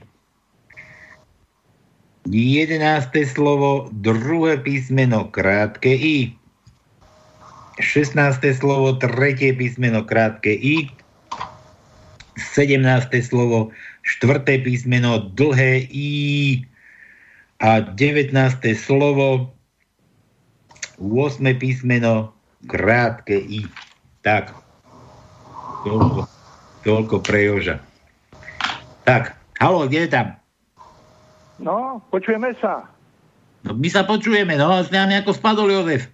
Jedenácté 2.30 3.26
slovo, 3.26 3.90
druhé 3.90 4.56
písmeno, 4.62 5.28
krátke 5.34 5.92
I. 5.94 6.32
16. 7.82 8.38
slovo, 8.54 8.94
tretie 9.02 9.50
písmeno, 9.50 10.06
krátke 10.06 10.54
I. 10.54 10.90
17. 12.38 12.78
slovo, 13.22 13.74
štvrté 14.06 14.62
písmeno, 14.62 15.30
dlhé 15.34 15.90
I. 15.90 16.62
A 17.64 17.80
19. 17.80 18.28
slovo, 18.76 19.56
8. 21.00 21.40
písmeno, 21.56 22.36
krátke 22.68 23.40
I. 23.40 23.64
Tak. 24.20 24.52
Toľko, 25.88 26.28
toľko 26.84 27.16
pre 27.24 27.48
Joža. 27.48 27.80
Tak, 29.08 29.32
halo, 29.64 29.88
kde 29.88 30.04
je 30.04 30.10
tam? 30.12 30.36
No, 31.56 32.04
počujeme 32.12 32.52
sa. 32.60 32.84
No, 33.64 33.72
my 33.72 33.88
sa 33.88 34.04
počujeme, 34.04 34.60
no, 34.60 34.68
a 34.68 34.84
s 34.84 34.92
nami 34.92 35.16
ako 35.24 35.32
spadol 35.32 35.72
Jozef. 35.72 36.12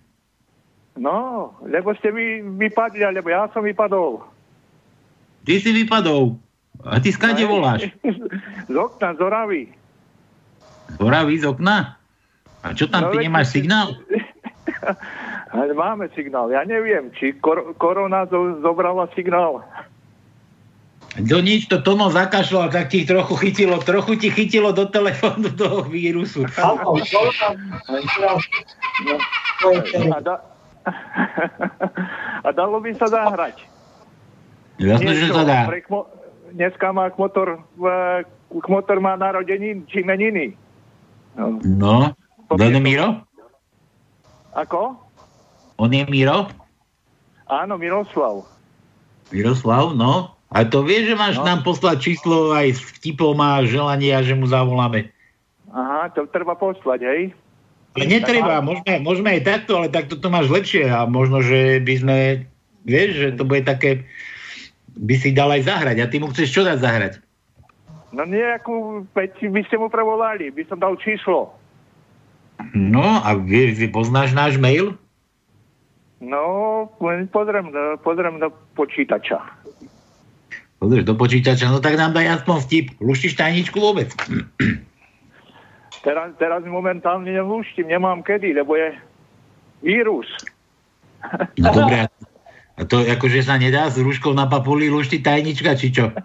No, 0.94 1.50
lebo 1.66 1.90
ste 1.98 2.14
vy 2.14 2.46
vypadli, 2.46 3.02
alebo 3.02 3.26
ja 3.26 3.50
som 3.50 3.66
vypadol. 3.66 4.22
Ty 5.42 5.54
si 5.58 5.74
vypadol. 5.74 6.38
A 6.86 7.02
ty 7.02 7.10
skade 7.10 7.42
voláš? 7.42 7.90
Z 8.70 8.74
okna, 8.78 9.18
z 9.18 9.20
Oravy. 9.26 9.79
Horaví 10.98 11.38
z 11.38 11.46
okna? 11.46 12.00
A 12.60 12.74
čo 12.74 12.88
tam, 12.88 13.08
No, 13.08 13.12
ty 13.12 13.22
nemáš 13.22 13.54
signál? 13.54 13.94
Ale 15.54 15.74
máme 15.74 16.08
signál. 16.10 16.48
Ja 16.48 16.62
neviem, 16.62 17.10
či 17.12 17.34
kor- 17.34 17.74
korona 17.76 18.26
zo- 18.26 18.58
zobrala 18.58 19.10
signál. 19.12 19.62
Do 21.18 21.42
nič, 21.42 21.66
to 21.66 21.82
Tono 21.82 22.06
zakašľal, 22.06 22.70
tak 22.70 22.86
ti 22.88 23.02
trochu 23.02 23.34
chytilo, 23.34 23.82
trochu 23.82 24.14
ti 24.14 24.30
chytilo 24.30 24.70
do 24.70 24.86
telefónu 24.86 25.50
toho 25.52 25.82
vírusu. 25.82 26.46
A, 30.06 30.18
da- 30.22 30.42
a 32.46 32.52
dalo 32.52 32.80
by 32.80 32.90
sa 32.94 33.06
zahrať. 33.10 33.56
Jasné, 34.80 35.12
že 35.12 35.26
sa 35.28 35.44
dá. 35.44 35.68
kmo- 35.68 36.08
Dneska 36.50 36.90
má 36.90 37.10
kmotor, 37.10 37.62
kmotor 38.48 38.98
má 38.98 39.14
narodení 39.14 39.86
či 39.86 40.00
meniny. 40.00 40.56
No. 41.38 42.14
Kto 42.50 42.62
je 42.62 42.80
Miro? 42.82 43.22
Ako? 44.56 44.98
On 45.78 45.90
je 45.90 46.02
Miro? 46.10 46.50
Áno, 47.46 47.78
Miroslav. 47.78 48.46
Miroslav, 49.30 49.94
no. 49.94 50.34
A 50.50 50.66
to 50.66 50.82
vieš, 50.82 51.14
že 51.14 51.16
máš 51.18 51.38
No. 51.38 51.46
nám 51.46 51.62
poslať 51.62 52.10
číslo 52.10 52.50
aj 52.50 52.74
s 52.74 52.80
vtipom 52.98 53.38
a 53.38 53.62
želania, 53.62 54.18
že 54.26 54.34
mu 54.34 54.50
zavoláme. 54.50 55.14
Aha, 55.70 56.10
to 56.10 56.26
treba 56.26 56.58
poslať, 56.58 57.06
hej? 57.06 57.20
Ale 57.94 58.06
netreba, 58.06 58.58
môžeme, 58.62 59.02
môžeme 59.02 59.30
aj 59.38 59.42
takto, 59.46 59.78
ale 59.78 59.90
takto 59.90 60.18
to 60.18 60.26
máš 60.30 60.50
lepšie 60.50 60.86
a 60.90 61.06
možno, 61.06 61.42
že 61.42 61.78
by 61.82 61.94
sme, 61.98 62.16
vieš, 62.86 63.10
že 63.18 63.28
to 63.38 63.42
bude 63.46 63.66
také, 63.66 64.06
by 64.94 65.14
si 65.18 65.30
dal 65.34 65.50
aj 65.50 65.66
zahrať 65.66 65.96
a 66.02 66.10
ty 66.10 66.18
mu 66.18 66.30
chceš 66.30 66.50
čo 66.50 66.62
dať 66.66 66.78
zahrať? 66.82 67.12
No 68.10 68.26
nejakú, 68.26 69.06
veď 69.14 69.38
by 69.54 69.62
ste 69.70 69.78
mu 69.78 69.86
prevolali, 69.86 70.50
by 70.50 70.66
som 70.66 70.82
dal 70.82 70.98
číslo. 70.98 71.54
No 72.74 73.22
a 73.22 73.38
vieš, 73.38 73.78
vy 73.78 73.88
poznáš 73.88 74.34
náš 74.34 74.58
mail? 74.58 74.98
No, 76.20 76.90
len 77.00 77.30
pozriem, 77.30 77.72
do- 77.72 77.96
pozriem 78.02 78.36
do 78.36 78.52
počítača. 78.76 79.40
Pozrieš 80.82 81.06
do 81.06 81.14
počítača, 81.16 81.70
no 81.70 81.78
tak 81.80 81.96
nám 81.96 82.12
daj 82.12 82.42
aspoň 82.42 82.56
vtip. 82.66 82.86
Luštíš 83.00 83.38
tajničku 83.38 83.78
vôbec? 83.80 84.12
Teraz, 86.00 86.32
teraz 86.36 86.60
momentálne 86.64 87.30
nelúštim, 87.30 87.88
nemám 87.88 88.24
kedy, 88.24 88.56
lebo 88.56 88.76
je 88.76 88.96
vírus. 89.84 90.28
No 91.60 91.72
dobré. 91.72 92.08
A 92.80 92.82
to 92.88 93.04
akože 93.04 93.44
sa 93.44 93.60
nedá 93.60 93.92
s 93.92 94.00
rúškou 94.00 94.32
na 94.32 94.48
papuli 94.48 94.88
lušti 94.88 95.20
tajnička, 95.20 95.76
či 95.76 95.92
čo? 95.92 96.08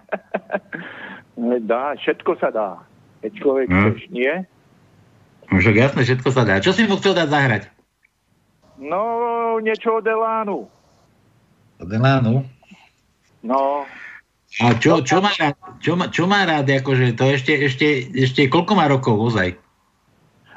Dá, 1.38 1.96
všetko 2.00 2.32
sa 2.40 2.50
dá. 2.50 2.70
Keď 3.22 3.32
človek 3.36 3.68
Hm. 3.68 3.76
chceš, 3.76 4.02
nie? 4.10 4.34
Však 5.46 5.76
jasné, 5.76 6.02
všetko 6.04 6.30
sa 6.32 6.42
dá. 6.42 6.58
Čo 6.58 6.72
si 6.74 6.88
mu 6.88 6.96
chcel 6.98 7.14
dať 7.14 7.28
zahrať? 7.30 7.64
No, 8.78 9.04
niečo 9.60 10.00
od 10.00 10.06
Elánu. 10.06 10.68
Od 11.80 11.90
Elánu? 11.90 12.44
No, 13.46 13.86
A 14.64 14.72
čo, 14.80 15.04
čo, 15.04 15.20
má 15.20 15.30
rád, 15.36 15.54
čo, 15.84 16.00
má, 16.00 16.08
čo 16.08 16.24
má 16.26 16.48
rád, 16.48 16.66
akože 16.66 17.14
to 17.14 17.28
ešte, 17.28 17.54
ešte, 17.60 17.88
ešte 18.16 18.42
koľko 18.48 18.74
má 18.74 18.88
rokov 18.88 19.16
ozaj? 19.20 19.60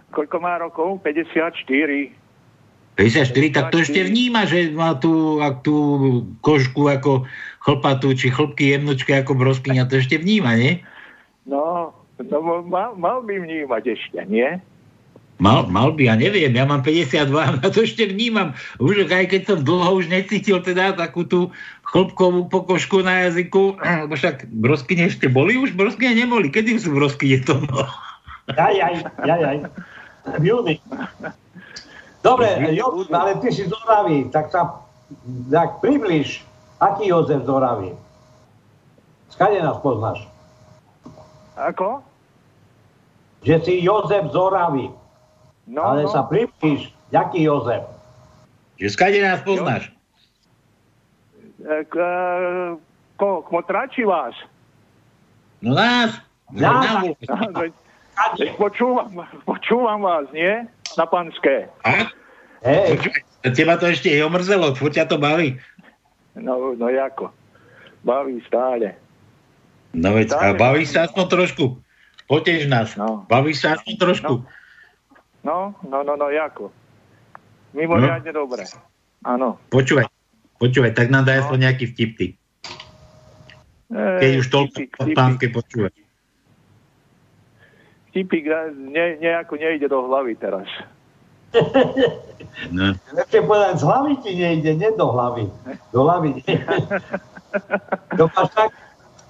koľko 0.08 0.36
má 0.40 0.56
rokov? 0.58 0.98
54. 1.04 2.14
54, 2.98 3.54
tak 3.54 3.70
to 3.70 3.78
ešte 3.78 4.02
vníma, 4.02 4.42
že 4.50 4.74
má 4.74 4.98
tú, 4.98 5.38
tú 5.62 5.74
kožku 6.42 6.90
ako 6.90 7.30
chlpatú, 7.68 8.16
či 8.16 8.32
chlpky 8.32 8.72
jemnočké 8.72 9.20
ako 9.20 9.36
broskyňa, 9.36 9.92
to 9.92 10.00
ešte 10.00 10.16
vníma, 10.16 10.56
nie? 10.56 10.80
No, 11.44 11.92
no 12.16 12.36
mal, 12.64 12.96
mal 12.96 13.20
by 13.20 13.44
vnímať 13.44 13.92
ešte, 13.92 14.24
nie? 14.24 14.56
Mal, 15.38 15.70
mal 15.70 15.94
by, 15.94 16.08
ja 16.08 16.14
neviem, 16.16 16.50
ja 16.50 16.64
mám 16.64 16.80
52 16.80 17.28
a 17.28 17.68
to 17.76 17.84
ešte 17.84 18.08
vnímam. 18.08 18.56
Už 18.80 19.04
aj 19.04 19.28
keď 19.28 19.42
som 19.52 19.58
dlho 19.60 20.00
už 20.00 20.08
necítil 20.08 20.64
teda 20.64 20.96
takú 20.96 21.28
tú 21.28 21.52
chlpkovú 21.92 22.48
pokožku 22.48 23.04
na 23.04 23.28
jazyku, 23.28 23.76
lebo 24.08 24.16
však 24.16 24.48
broskyne 24.48 25.12
ešte 25.12 25.28
boli, 25.28 25.60
už 25.60 25.76
broskyne 25.76 26.16
neboli. 26.24 26.48
Kedy 26.48 26.80
sú 26.80 26.96
broskyne 26.96 27.44
to? 27.44 27.60
No? 27.68 27.84
Jaj, 28.48 28.80
jaj, 28.80 28.94
jaj, 29.28 29.40
jaj. 29.44 29.58
Júni. 30.40 30.80
Dobre, 32.24 32.48
Jozef, 32.74 33.12
ale 33.12 33.36
ty 33.44 33.48
si 33.52 33.68
z 33.68 33.72
tak 34.32 34.50
sa 34.52 34.84
tak 35.48 35.80
približ, 35.80 36.47
aký 36.78 37.06
Jozef 37.06 37.42
z 37.42 37.48
Oravy? 37.48 37.90
Skade 39.28 39.58
nás 39.58 39.76
poznáš? 39.78 40.24
Ako? 41.54 42.00
Že 43.42 43.54
si 43.62 43.74
Jozef 43.80 44.30
z 44.30 44.36
Oravy, 44.36 44.86
No, 45.68 45.84
ale 45.84 46.02
no. 46.02 46.10
sa 46.10 46.24
približ, 46.24 46.88
aký 47.10 47.44
Jozef? 47.44 47.84
Že 48.76 48.88
skade 48.88 49.18
nás 49.20 49.42
poznáš? 49.42 49.92
E, 51.60 51.84
K, 51.84 51.94
e, 51.94 52.06
ko, 53.14 53.42
kmotrači 53.44 54.06
vás? 54.06 54.32
No 55.60 55.74
nás. 55.74 56.16
Nás. 56.48 57.04
No, 57.28 57.36
veď- 57.52 57.76
počúvam, 58.56 59.12
počúvam 59.44 60.00
vás, 60.00 60.24
nie? 60.32 60.64
Na 60.96 61.04
panské. 61.04 61.68
A? 61.84 62.08
Hej, 62.64 62.96
Počúvaj, 62.96 63.22
Teba 63.54 63.74
to 63.76 63.86
ešte 63.86 64.08
je 64.08 64.18
omrzelo, 64.20 64.74
furt 64.74 64.96
ťa 64.96 65.06
to 65.06 65.14
baví. 65.14 65.60
No, 66.36 66.74
no 66.74 66.88
jako? 66.88 67.32
Baví 68.04 68.40
stále. 68.46 68.94
No 69.94 70.12
veď, 70.14 70.32
a 70.36 70.52
Dáme. 70.52 70.58
bavíš 70.58 70.88
sa 70.92 71.08
aspoň 71.08 71.24
trošku? 71.28 71.64
Potež 72.28 72.68
nás. 72.68 72.92
No. 72.96 73.24
Bavíš 73.24 73.64
sa 73.64 73.80
aspoň 73.80 73.94
trošku? 73.96 74.34
No, 75.44 75.74
no, 75.88 75.98
no, 76.04 76.12
no, 76.16 76.26
jako? 76.28 76.68
Mimoriadne 77.72 78.32
dobre. 78.32 78.68
Áno. 79.24 79.58
Počúvaj, 79.72 80.06
počúvaj, 80.60 80.92
tak 80.94 81.10
nám 81.10 81.24
daj 81.24 81.48
aspoň 81.48 81.58
nejaký 81.68 81.84
vtip 81.90 82.10
ty. 82.20 82.26
E, 83.88 84.02
Keď 84.20 84.32
už 84.44 84.46
toľko 84.52 84.76
vtipik, 84.76 85.16
pánske 85.16 85.46
počúvaj. 85.50 85.92
vtipik 88.12 88.44
ne, 88.76 89.16
nejako 89.20 89.56
nejde 89.56 89.88
do 89.88 90.04
hlavy 90.06 90.36
teraz. 90.36 90.68
No. 92.74 92.90
Lepšie 93.14 93.40
povedať, 93.46 93.74
z 93.80 93.84
hlavy 93.86 94.12
ti 94.20 94.30
nejde, 94.34 94.72
nie 94.76 94.90
do 94.98 95.06
hlavy. 95.14 95.46
Do 95.94 96.04
hlavy 96.04 96.42
to 98.18 98.24
máš 98.34 98.48
tak, 98.54 98.70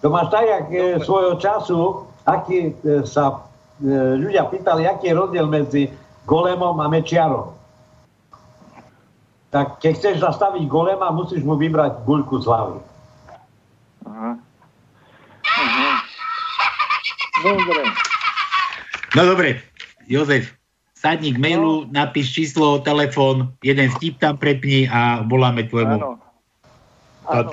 to 0.01 0.07
máš 0.11 0.27
tak, 0.31 0.45
jak 0.49 0.65
e, 0.73 0.81
svojho 1.05 1.35
času, 1.39 1.79
aký 2.27 2.73
e, 2.73 3.05
sa 3.07 3.47
e, 3.85 4.17
ľudia 4.19 4.49
pýtali, 4.49 4.89
aký 4.89 5.13
je 5.13 5.19
rozdiel 5.19 5.47
medzi 5.47 5.93
golemom 6.27 6.81
a 6.81 6.87
mečiarom. 6.89 7.55
Tak 9.49 9.81
keď 9.81 9.93
chceš 9.97 10.17
zastaviť 10.21 10.69
golema, 10.69 11.09
musíš 11.09 11.41
mu 11.41 11.57
vybrať 11.57 12.05
guľku 12.05 12.43
z 12.43 12.45
hlavy. 12.49 12.79
Aha. 14.09 14.31
Mhm. 15.49 15.87
Dobre. 17.39 17.83
no 19.15 19.23
dobre, 19.23 19.49
Jozef, 20.11 20.58
sadni 20.99 21.31
k 21.31 21.39
mailu, 21.39 21.87
napíš 21.95 22.35
číslo, 22.35 22.83
telefón, 22.83 23.55
jeden 23.63 23.87
vtip 23.95 24.19
tam 24.19 24.35
prepni 24.35 24.91
a 24.91 25.23
voláme 25.23 25.71
tvojmu 25.71 25.95
Áno. 25.95 26.19
Áno. 27.29 27.51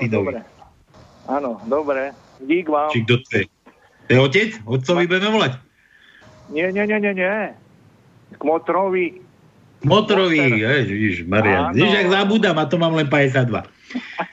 Áno, 1.26 1.50
dobre. 1.70 2.10
Dík 2.42 2.66
vám. 2.66 2.90
Či 2.90 3.06
kto 3.06 3.14
to 3.22 3.30
je? 3.38 3.44
To 4.06 4.10
je 4.10 4.20
otec? 4.22 4.50
Otcovi 4.66 5.04
budeme 5.10 5.30
volať? 5.34 5.52
Nie, 6.54 6.70
nie, 6.70 6.86
nie, 6.86 6.98
nie, 7.02 7.12
nie. 7.12 7.34
K 8.34 8.42
motrovi. 8.42 9.22
Motorovi, 9.86 10.40
Motor. 10.40 10.58
ježiš, 10.58 11.16
Marian. 11.28 11.70
Áno. 11.70 11.76
Víš, 11.76 11.92
ak 11.94 12.08
zabudám, 12.10 12.56
a 12.58 12.64
to 12.66 12.76
mám 12.80 12.96
len 12.96 13.06
52. 13.06 13.62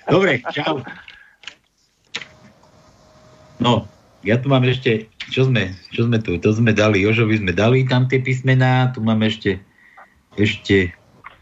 Dobre, 0.09 0.41
čau. 0.49 0.81
No, 3.63 3.87
ja 4.27 4.35
tu 4.35 4.51
mám 4.51 4.65
ešte, 4.67 5.07
čo 5.29 5.47
sme, 5.47 5.71
čo 5.93 6.07
sme 6.07 6.19
tu, 6.19 6.35
to 6.39 6.49
sme 6.51 6.75
dali, 6.75 7.03
Jožovi 7.03 7.39
sme 7.39 7.53
dali 7.55 7.85
tam 7.87 8.09
tie 8.09 8.19
písmená, 8.19 8.91
tu 8.91 8.99
máme 8.99 9.29
ešte, 9.29 9.61
ešte 10.35 10.91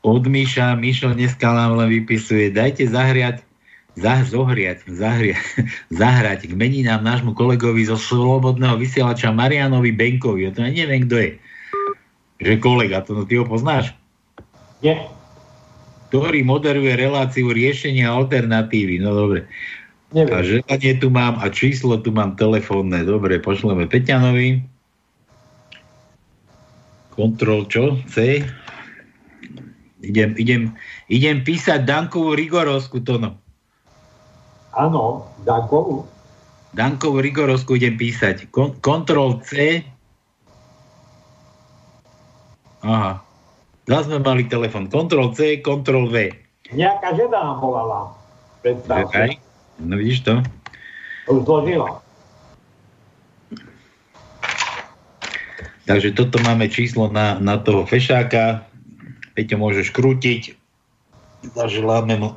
od 0.02 0.26
Míša, 0.26 0.78
Míšo 0.78 1.14
dneska 1.14 1.46
nám 1.54 1.78
len 1.78 1.90
vypisuje, 2.02 2.50
dajte 2.50 2.90
zahriať, 2.90 3.46
zah, 3.98 4.22
zohriať, 4.26 4.86
zahriať, 4.90 5.42
zahrať 6.02 6.50
k 6.50 6.54
meninám 6.58 7.06
nášmu 7.06 7.38
kolegovi 7.38 7.86
zo 7.86 7.98
Slobodného 7.98 8.78
vysielača 8.78 9.30
Marianovi 9.34 9.94
Benkovi, 9.94 10.46
ja 10.46 10.52
to 10.54 10.66
ja 10.66 10.74
neviem, 10.74 11.06
kto 11.06 11.16
je. 11.18 11.32
Že 12.42 12.54
kolega, 12.58 13.06
to 13.06 13.14
no, 13.14 13.24
ty 13.30 13.38
ho 13.38 13.46
poznáš? 13.46 13.94
Nie. 14.82 15.06
Ktorý 16.10 16.42
moderuje 16.42 16.92
reláciu 16.98 17.54
riešenia 17.54 18.10
alternatívy. 18.10 18.98
No 19.00 19.14
dobre. 19.14 19.46
A 20.12 20.14
Neviem. 20.20 20.44
želanie 20.44 20.94
tu 21.00 21.08
mám 21.08 21.40
a 21.40 21.48
číslo 21.48 21.96
tu 21.96 22.12
mám 22.12 22.36
telefónne. 22.36 23.08
Dobre, 23.08 23.40
pošleme 23.40 23.88
Peťanovi. 23.88 24.60
Kontrol 27.16 27.64
čo? 27.72 27.96
C. 28.12 28.44
Idem, 30.04 30.36
idem, 30.36 30.76
idem 31.08 31.38
písať 31.48 31.88
Dankovú 31.88 32.36
Rigorovsku 32.36 33.00
to 33.08 33.24
no. 33.24 33.40
Áno, 34.76 35.32
Dankovu. 35.48 36.04
Dankovú 36.76 37.24
Rigorovsku 37.24 37.80
idem 37.80 37.96
písať. 37.96 38.52
Kon- 38.52 38.76
kontrol 38.84 39.40
C. 39.48 39.80
Aha. 42.84 43.24
Zas 43.88 44.12
sme 44.12 44.20
mali 44.20 44.48
telefon. 44.48 44.92
Kontrol 44.92 45.32
C, 45.36 45.60
kontrol 45.64 46.12
V. 46.12 46.36
Nejaká 46.76 47.16
žena 47.16 47.48
nám 47.48 47.60
volala. 47.64 48.16
Predstav 48.60 49.08
Čakaj. 49.08 49.51
No 49.80 49.96
vidíš 49.96 50.28
to? 50.28 50.42
Už 51.30 51.46
zložila. 51.46 52.02
Takže 55.86 56.14
toto 56.16 56.40
máme 56.44 56.70
číslo 56.72 57.10
na, 57.12 57.36
na 57.42 57.58
toho 57.58 57.84
fešáka. 57.84 58.64
Peťo 59.36 59.60
môžeš 59.60 59.92
krútiť. 59.92 60.56
Zaželáme 61.56 62.16
mu. 62.22 62.30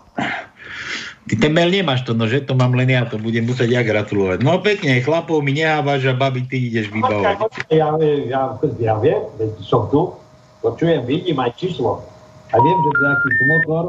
Ty 1.24 1.35
ten 1.40 1.52
mail 1.56 1.73
nemáš 1.73 2.05
to, 2.05 2.12
no 2.12 2.28
že? 2.28 2.44
To 2.44 2.52
mám 2.52 2.77
len 2.77 2.89
ja, 2.93 3.09
to 3.09 3.16
budem 3.16 3.48
musieť 3.48 3.73
ja 3.73 3.81
gratulovať. 3.81 4.44
No 4.44 4.61
pekne, 4.61 5.01
chlapov 5.01 5.40
mi 5.40 5.56
nehávaš 5.56 6.12
a 6.12 6.12
babi 6.12 6.44
ty 6.44 6.69
ideš 6.69 6.93
vybavovať. 6.93 7.36
počkaj, 7.40 7.73
Ja, 7.73 7.97
ja, 8.28 8.43
ja 8.61 8.94
viem, 9.01 9.24
som 9.65 9.89
tu, 9.89 10.12
počujem, 10.61 11.05
vidím 11.09 11.40
aj 11.40 11.56
číslo. 11.56 12.05
A 12.52 12.56
viem, 12.61 12.77
že 12.77 12.85
to 12.85 12.93
je 12.93 13.05
nejaký 13.09 13.28
motor, 13.48 13.85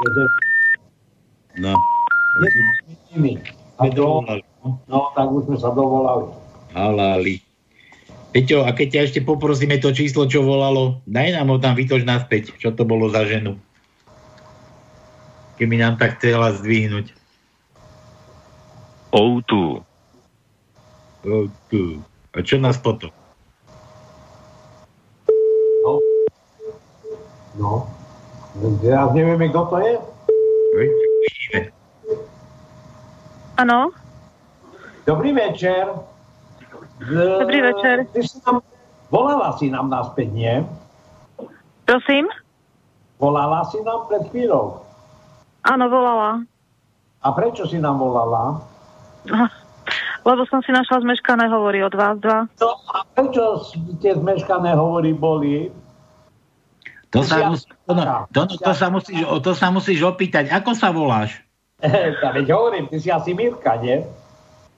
že 0.00 0.22
No. 1.58 1.74
To, 3.96 4.06
no, 4.86 4.98
tak 5.16 5.26
už 5.32 5.42
sme 5.48 5.56
sa 5.56 5.72
dovolali. 5.72 6.30
Halali. 6.76 7.42
Peťo, 8.30 8.62
a 8.62 8.70
keď 8.70 8.86
ťa 8.94 9.00
ešte 9.10 9.20
poprosíme 9.26 9.82
to 9.82 9.90
číslo, 9.90 10.30
čo 10.30 10.46
volalo, 10.46 11.02
daj 11.10 11.34
nám 11.34 11.50
ho 11.50 11.58
tam 11.58 11.74
vytoč 11.74 12.06
naspäť, 12.06 12.54
čo 12.62 12.70
to 12.70 12.86
bolo 12.86 13.10
za 13.10 13.26
ženu. 13.26 13.58
Keby 15.58 15.82
nám 15.82 15.98
tak 15.98 16.22
chcela 16.22 16.54
zdvihnúť. 16.54 17.10
O2. 19.10 19.82
O, 21.26 21.36
tu. 21.66 21.98
A 22.30 22.38
čo 22.46 22.62
nás 22.62 22.78
potom? 22.78 23.10
No. 25.82 25.98
No. 27.58 27.90
Ja 28.86 29.10
nevieme, 29.10 29.50
kto 29.50 29.60
to 29.66 29.76
je. 29.82 29.94
Vidíme. 30.78 31.09
Áno, 33.60 33.92
Dobrý 35.04 35.36
večer. 35.36 35.84
Dobrý 37.40 37.60
večer. 37.60 38.06
Ty 38.08 38.20
si 38.24 38.38
nám, 38.46 38.64
volala 39.12 39.52
si 39.60 39.66
nám 39.68 39.92
naspäť, 39.92 40.28
nie? 40.32 40.54
prosím. 41.84 42.30
Volala 43.18 43.66
si 43.68 43.82
nám 43.82 44.06
pred 44.06 44.22
chvíľou. 44.30 44.80
Áno, 45.66 45.84
volala. 45.90 46.46
A 47.20 47.28
prečo 47.36 47.66
si 47.66 47.82
nám 47.82 48.00
volala? 48.00 48.64
Lebo 50.28 50.46
som 50.48 50.62
si 50.64 50.70
našla 50.72 51.04
zmeškané 51.04 51.50
hovory 51.50 51.84
od 51.84 51.92
vás 51.92 52.16
dva. 52.22 52.46
No 52.62 52.70
a 52.94 53.04
prečo 53.12 53.66
tie 54.00 54.16
zmeškané 54.16 54.72
hovory 54.72 55.12
boli? 55.12 55.68
To 57.10 57.26
sa, 57.26 57.50
mus, 57.50 57.66
to, 57.66 57.92
no, 57.92 58.30
to, 58.30 58.46
no, 58.46 58.54
to, 58.56 58.72
sa 58.72 58.86
musíš, 58.86 59.20
to 59.42 59.52
sa 59.52 59.68
musíš 59.74 60.00
opýtať. 60.06 60.48
Ako 60.54 60.78
sa 60.78 60.94
voláš? 60.94 61.42
Ja 62.22 62.30
veď 62.30 62.46
hovorím, 62.50 62.84
ty 62.86 62.96
si 62.96 63.08
asi 63.08 63.32
Mirka, 63.32 63.76
nie? 63.76 64.04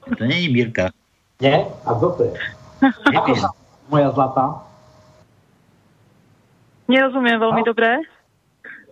To 0.08 0.22
není 0.22 0.48
Mirka. 0.48 0.90
Nie? 1.38 1.66
A 1.82 1.90
kto 1.92 2.06
to 2.14 2.22
je? 2.24 2.34
Ako 3.10 3.32
sa 3.34 3.48
moja 3.86 4.10
zlatá? 4.10 4.62
Nerozumiem 6.86 7.38
veľmi 7.38 7.62
No. 7.62 7.66
dobre. 7.66 7.88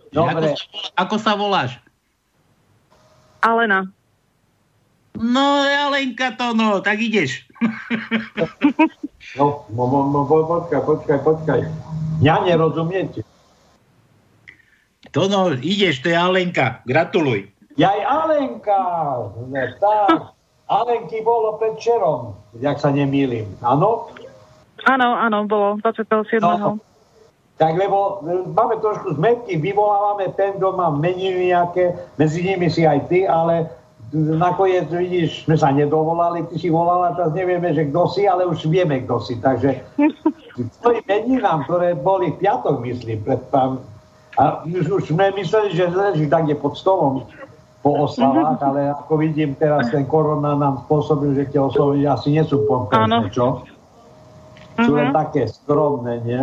Dobre. 0.09 0.51
Ako, 0.51 0.55
sa- 0.57 0.69
ako 0.97 1.15
sa 1.17 1.31
voláš? 1.33 1.71
Alena. 3.39 3.87
No, 5.13 5.43
Alenka 5.63 6.31
to, 6.33 6.51
no, 6.51 6.79
tak 6.79 6.99
ideš. 6.99 7.43
No, 9.31 9.63
mo, 9.69 9.85
mo, 9.87 10.25
po- 10.25 10.43
počkaj, 10.43 10.81
počkaj, 10.81 11.19
počkaj. 11.21 11.59
Ja 12.19 12.41
nerozumiete. 12.41 13.21
To 15.09 15.29
no, 15.29 15.53
ideš, 15.53 16.01
to 16.01 16.09
je 16.09 16.17
Alenka. 16.17 16.81
Gratuluj. 16.83 17.47
Jaj 17.77 17.99
Alenka, 18.03 18.83
ne, 19.47 19.75
tak. 19.79 20.35
Alenky 20.71 21.19
bolo 21.19 21.59
predčerom, 21.59 22.31
jak 22.63 22.79
sa 22.79 22.95
nemýlim. 22.95 23.43
Áno? 23.59 24.07
Áno, 24.87 25.07
áno, 25.19 25.43
bolo 25.43 25.75
27. 25.83 26.39
No. 26.39 26.79
Tak 27.59 27.75
lebo 27.75 28.23
e, 28.23 28.47
máme 28.47 28.79
trošku 28.79 29.19
zmetky, 29.19 29.59
vyvolávame 29.59 30.31
ten, 30.33 30.55
kto 30.57 30.73
má 30.73 30.89
meniny 30.89 31.51
nejaké, 31.51 31.93
medzi 32.15 32.41
nimi 32.41 32.71
si 32.71 32.87
aj 32.87 33.05
ty, 33.11 33.27
ale 33.27 33.67
nakoniec 34.15 34.87
vidíš, 34.89 35.45
sme 35.45 35.59
sa 35.59 35.69
nedovolali, 35.75 36.47
ty 36.49 36.55
si 36.57 36.71
volala, 36.71 37.13
teraz 37.19 37.35
nevieme, 37.35 37.75
že 37.75 37.91
kto 37.91 38.07
si, 38.09 38.25
ale 38.25 38.47
už 38.47 38.65
vieme, 38.71 39.03
kto 39.03 39.19
si. 39.21 39.37
Takže 39.37 39.77
tvojim 40.81 41.05
meninám, 41.05 41.67
ktoré 41.67 41.99
boli 41.99 42.31
v 42.33 42.39
piatok, 42.41 42.79
myslím, 42.81 43.21
pred 43.27 43.43
pán, 43.51 43.83
a 44.39 44.63
už, 44.63 44.87
už 44.87 45.03
sme 45.11 45.35
mysleli, 45.35 45.75
že 45.75 45.91
leží 45.91 46.25
tak 46.31 46.47
pod 46.63 46.79
stolom 46.79 47.27
po 47.81 48.05
oslavách, 48.05 48.61
ale 48.61 48.93
ako 48.93 49.13
vidím 49.17 49.53
teraz 49.53 49.89
ten 49.89 50.05
korona 50.05 50.53
nám 50.53 50.85
spôsobil, 50.85 51.33
že 51.33 51.49
tie 51.49 51.57
oslavy 51.57 52.05
asi 52.05 52.29
nie 52.31 52.45
sú 52.45 52.61
Áno. 52.91 53.25
čo? 53.27 53.65
Sú 54.77 54.91
len 54.93 55.09
Mhm. 55.09 55.15
také 55.15 55.49
skromné, 55.49 56.21
nie? 56.21 56.41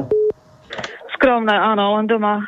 Skromné, 1.14 1.54
áno, 1.54 1.94
len 1.94 2.06
doma. 2.06 2.42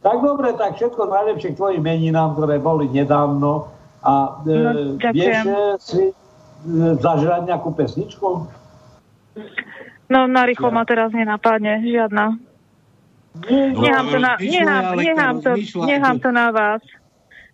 Tak 0.00 0.20
dobre, 0.20 0.52
tak 0.52 0.76
všetko 0.76 1.08
najlepšie 1.08 1.52
k 1.52 1.56
tvojim 1.56 1.80
meninám, 1.80 2.36
ktoré 2.36 2.60
boli 2.60 2.88
nedávno. 2.88 3.72
A 4.00 4.36
e, 4.42 4.52
No, 4.52 4.70
ďakujem. 5.00 5.14
vieš 5.14 5.36
si 5.80 6.02
e, 6.04 6.14
zažrať 6.98 7.48
nejakú 7.48 7.72
pesničku? 7.72 8.28
No, 10.08 10.28
na 10.28 10.44
rýchlo 10.44 10.68
ma 10.68 10.84
teraz 10.84 11.08
nenapadne, 11.10 11.80
žiadna. 11.80 12.36
Nechám 13.48 14.06
to 14.06 14.18
na, 14.20 14.32
nechám, 14.36 14.84
nechám, 14.94 15.34
to, 15.40 15.50
nechám 15.82 16.16
to 16.20 16.30
na 16.30 16.46
vás. 16.52 16.82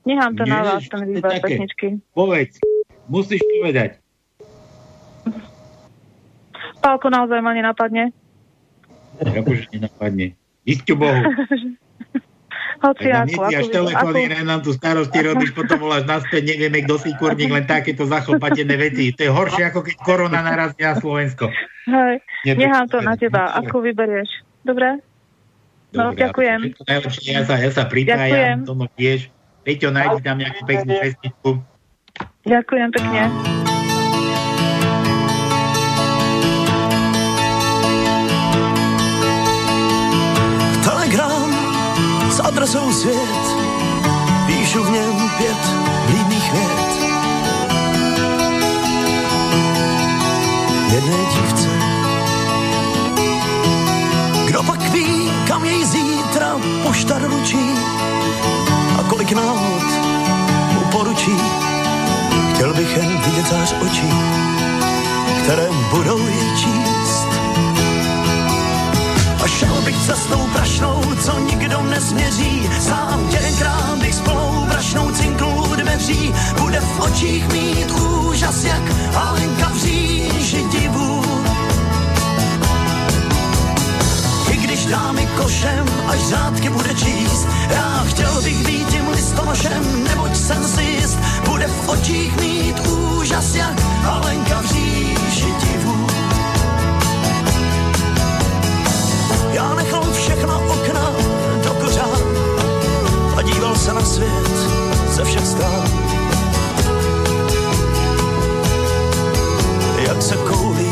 Nechám 0.05 0.33
to 0.37 0.43
na 0.49 0.59
Nie, 0.61 0.67
vás, 0.67 0.81
čo 0.85 0.97
ten 0.97 1.09
výber 1.13 1.31
také? 1.31 1.45
pesničky. 1.45 1.87
Povedz, 2.17 2.57
musíš 3.07 3.41
povedať. 3.61 4.01
Pálko 6.81 7.13
naozaj 7.13 7.45
ma 7.45 7.53
nenapadne. 7.53 8.17
Akože 9.21 9.69
nenapadne. 9.77 10.33
Isťu 10.65 10.97
Bohu. 10.97 11.21
Hoci 12.81 13.13
Nám 13.13 13.29
ako, 13.29 13.45
ako, 13.45 13.69
telefóny, 13.69 14.21
ako, 14.33 14.45
nám 14.49 14.61
tu 14.65 14.73
starosti 14.73 15.21
robíš, 15.29 15.53
potom 15.53 15.85
voláš 15.85 16.09
naspäť, 16.09 16.49
nevieme, 16.49 16.81
kto 16.89 16.97
si 16.97 17.13
kurník, 17.13 17.53
len 17.53 17.69
takéto 17.69 18.09
zachlpatené 18.09 18.73
veci. 18.81 19.13
To 19.13 19.21
je 19.21 19.29
horšie, 19.29 19.69
ako 19.69 19.85
keď 19.85 19.97
korona 20.01 20.41
narazí 20.41 20.81
na 20.81 20.97
Slovensko. 20.97 21.53
hej, 21.85 22.25
nechám 22.49 22.89
to 22.89 23.05
na 23.05 23.21
teba, 23.21 23.53
ako 23.53 23.85
vyberieš. 23.85 24.33
Dobre? 24.65 24.97
No, 25.93 26.09
Dobre, 26.09 26.25
ďakujem. 26.25 26.59
všetko 26.73 26.83
Najlepšie, 26.89 27.29
ja 27.29 27.43
sa, 27.45 27.55
ja 27.61 27.69
sa 27.69 27.85
Ďakujem. 27.85 27.93
pripájam, 27.93 28.59
to 28.65 28.73
no 28.73 28.87
vieš. 28.97 29.29
Peťo, 29.61 29.93
nájdi 29.93 30.25
tam 30.25 30.41
nejakú 30.41 30.63
peknú 30.65 30.93
pesničku. 30.97 31.51
Ďakujem 32.49 32.89
pekne. 32.97 33.23
Telegram 40.81 41.51
s 42.33 42.41
adresou 42.41 42.89
svět, 42.93 43.45
píšu 44.47 44.81
v 44.85 44.91
něm 44.91 45.17
pět 45.39 45.63
vlídných 46.09 46.53
vět. 46.53 46.91
Jedné 50.91 51.21
dívce, 51.31 51.69
kdo 54.47 54.63
pak 54.63 54.81
ví, 54.91 55.31
kam 55.49 55.65
jej 55.65 55.85
zítra 55.85 56.57
pošta 56.83 57.19
doručí 57.19 57.61
a 57.87 57.90
kolik 59.11 59.33
náhod 59.33 59.89
mu 60.73 60.81
poručí. 60.93 61.37
Chtěl 62.55 62.75
bych 62.75 62.97
jen 62.97 63.19
vidět 63.27 63.47
zář 63.47 63.75
očí, 63.83 64.11
které 65.43 65.69
budou 65.91 66.19
jej 66.19 66.51
číst. 66.57 67.29
A 69.45 69.49
šel 69.49 69.83
bych 69.85 69.97
cestou 70.07 70.47
prašnou, 70.53 71.03
co 71.21 71.39
nikdo 71.39 71.83
nesměří. 71.83 72.71
Sám 72.81 73.29
jedenkrát 73.31 73.99
bych 74.01 74.15
s 74.15 74.23
prašnou 74.69 75.11
cinknul 75.11 75.67
u 75.73 75.75
dveří. 75.75 76.35
Bude 76.61 76.81
v 76.81 77.01
očích 77.01 77.49
mít 77.53 77.91
úžas, 77.91 78.65
jak 78.65 78.83
Alenka 79.15 79.69
v 79.69 79.79
dá 84.91 85.15
košem, 85.37 85.87
až 86.09 86.21
řádky 86.29 86.69
bude 86.69 86.95
číst. 86.95 87.49
Já 87.71 88.05
chtěl 88.09 88.43
bych 88.43 88.67
být 88.67 88.89
tím 88.89 89.09
listonošem, 89.09 90.05
neboť 90.05 90.37
jsem 90.37 90.65
si 90.65 90.83
jist. 90.83 91.19
Bude 91.49 91.67
v 91.67 91.89
očích 91.89 92.41
mít 92.41 92.87
úžas, 92.87 93.55
jak 93.55 93.75
Alenka 94.07 94.61
v 94.61 94.67
říži 94.67 95.55
divu. 95.63 96.07
Já 99.53 99.75
nechal 99.75 100.05
všechna 100.13 100.57
okna 100.57 101.13
do 101.65 101.71
kořán 101.71 102.23
a 103.37 103.43
díval 103.43 103.77
se 103.77 103.95
na 103.95 104.05
svět 104.05 104.51
ze 105.11 105.25
všech 105.25 105.47
stran. 105.47 105.85
Jak 109.99 110.23
se 110.23 110.37
koulí 110.37 110.91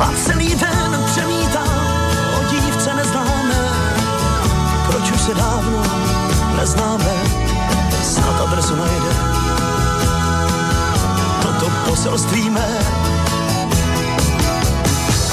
a 0.00 0.12
celý 0.24 0.54
den 0.54 0.81
už 5.22 5.34
dávno 5.38 5.82
neznáme, 6.58 7.14
snad 8.02 8.40
adresu 8.42 8.74
najde. 8.74 9.12
Toto 11.42 11.66
poselství 11.86 12.50
mé 12.50 12.70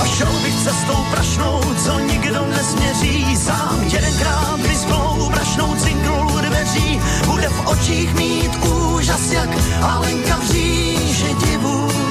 a 0.01 0.05
šel 0.05 0.33
bych 0.43 0.55
cestou 0.63 0.99
prašnou, 1.11 1.61
co 1.83 1.99
nikdo 1.99 2.45
nesměří. 2.45 3.35
Sám 3.35 3.81
jedenkrát 3.83 4.59
vyspnou 4.61 5.29
prašnou 5.33 5.75
cinknul 5.75 6.37
dveří. 6.41 7.01
Bude 7.25 7.49
v 7.49 7.67
očích 7.67 8.13
mít 8.13 8.65
úžas, 8.65 9.31
jak 9.31 9.49
Alenka 9.81 10.37
v 10.37 10.51
říži 10.51 11.35
divu. 11.45 12.08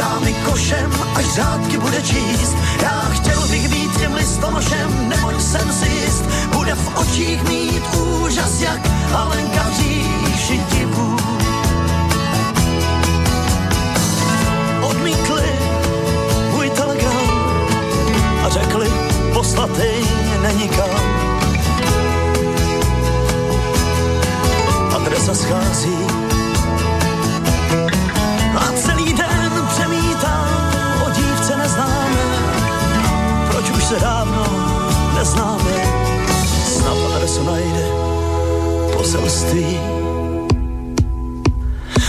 Dá 0.00 0.18
mi 0.24 0.34
košem, 0.48 0.90
až 1.14 1.24
řádky 1.34 1.78
bude 1.78 2.02
číst. 2.02 2.56
Já 2.82 3.00
chtěl 3.12 3.40
bych 3.48 3.68
být 3.68 3.90
tím 3.98 4.14
listonošem, 4.14 5.08
neboť 5.08 5.40
jsem 5.40 5.72
si 5.72 5.88
jist. 5.88 6.24
Bude 6.52 6.74
v 6.74 6.96
očích 6.96 7.42
mít 7.48 7.82
úžas, 7.94 8.60
jak 8.60 8.80
Alenka 9.14 9.62
v 9.62 9.72
říži 9.76 10.60
divu. 10.72 11.16
odmítli 14.82 15.52
můj 16.50 16.70
telegram 16.70 17.26
a 18.44 18.48
řekli, 18.48 18.88
poslatej 19.34 20.04
není 20.42 20.68
kam. 20.68 21.00
Adresa 24.96 25.34
schází 25.34 25.98
a 28.56 28.72
celý 28.72 29.12
den 29.12 29.29
se 33.90 34.00
dávno 34.00 34.44
neznáme? 35.18 35.76
Snad 36.64 36.96
adresu 37.14 37.42
najde 37.42 37.86
poselství 38.96 39.80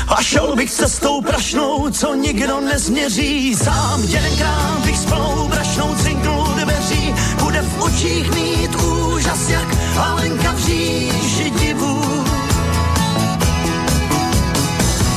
a 0.07 0.21
šel 0.21 0.55
bych 0.55 0.71
cestou 0.71 1.21
prašnou, 1.21 1.89
co 1.89 2.15
nikdo 2.15 2.59
nezměří. 2.61 3.55
Sám 3.55 4.03
jedenkrát 4.03 4.79
bych 4.85 4.97
s 4.97 5.05
plnou 5.05 5.47
prašnou 5.47 5.95
cinknul 5.95 6.47
dveří. 6.63 7.13
Bude 7.43 7.61
v 7.61 7.81
očích 7.81 8.35
mít 8.35 8.75
úžas, 8.75 9.49
jak 9.49 9.67
Alenka 9.97 10.51
v 10.51 10.59
říži 10.59 11.51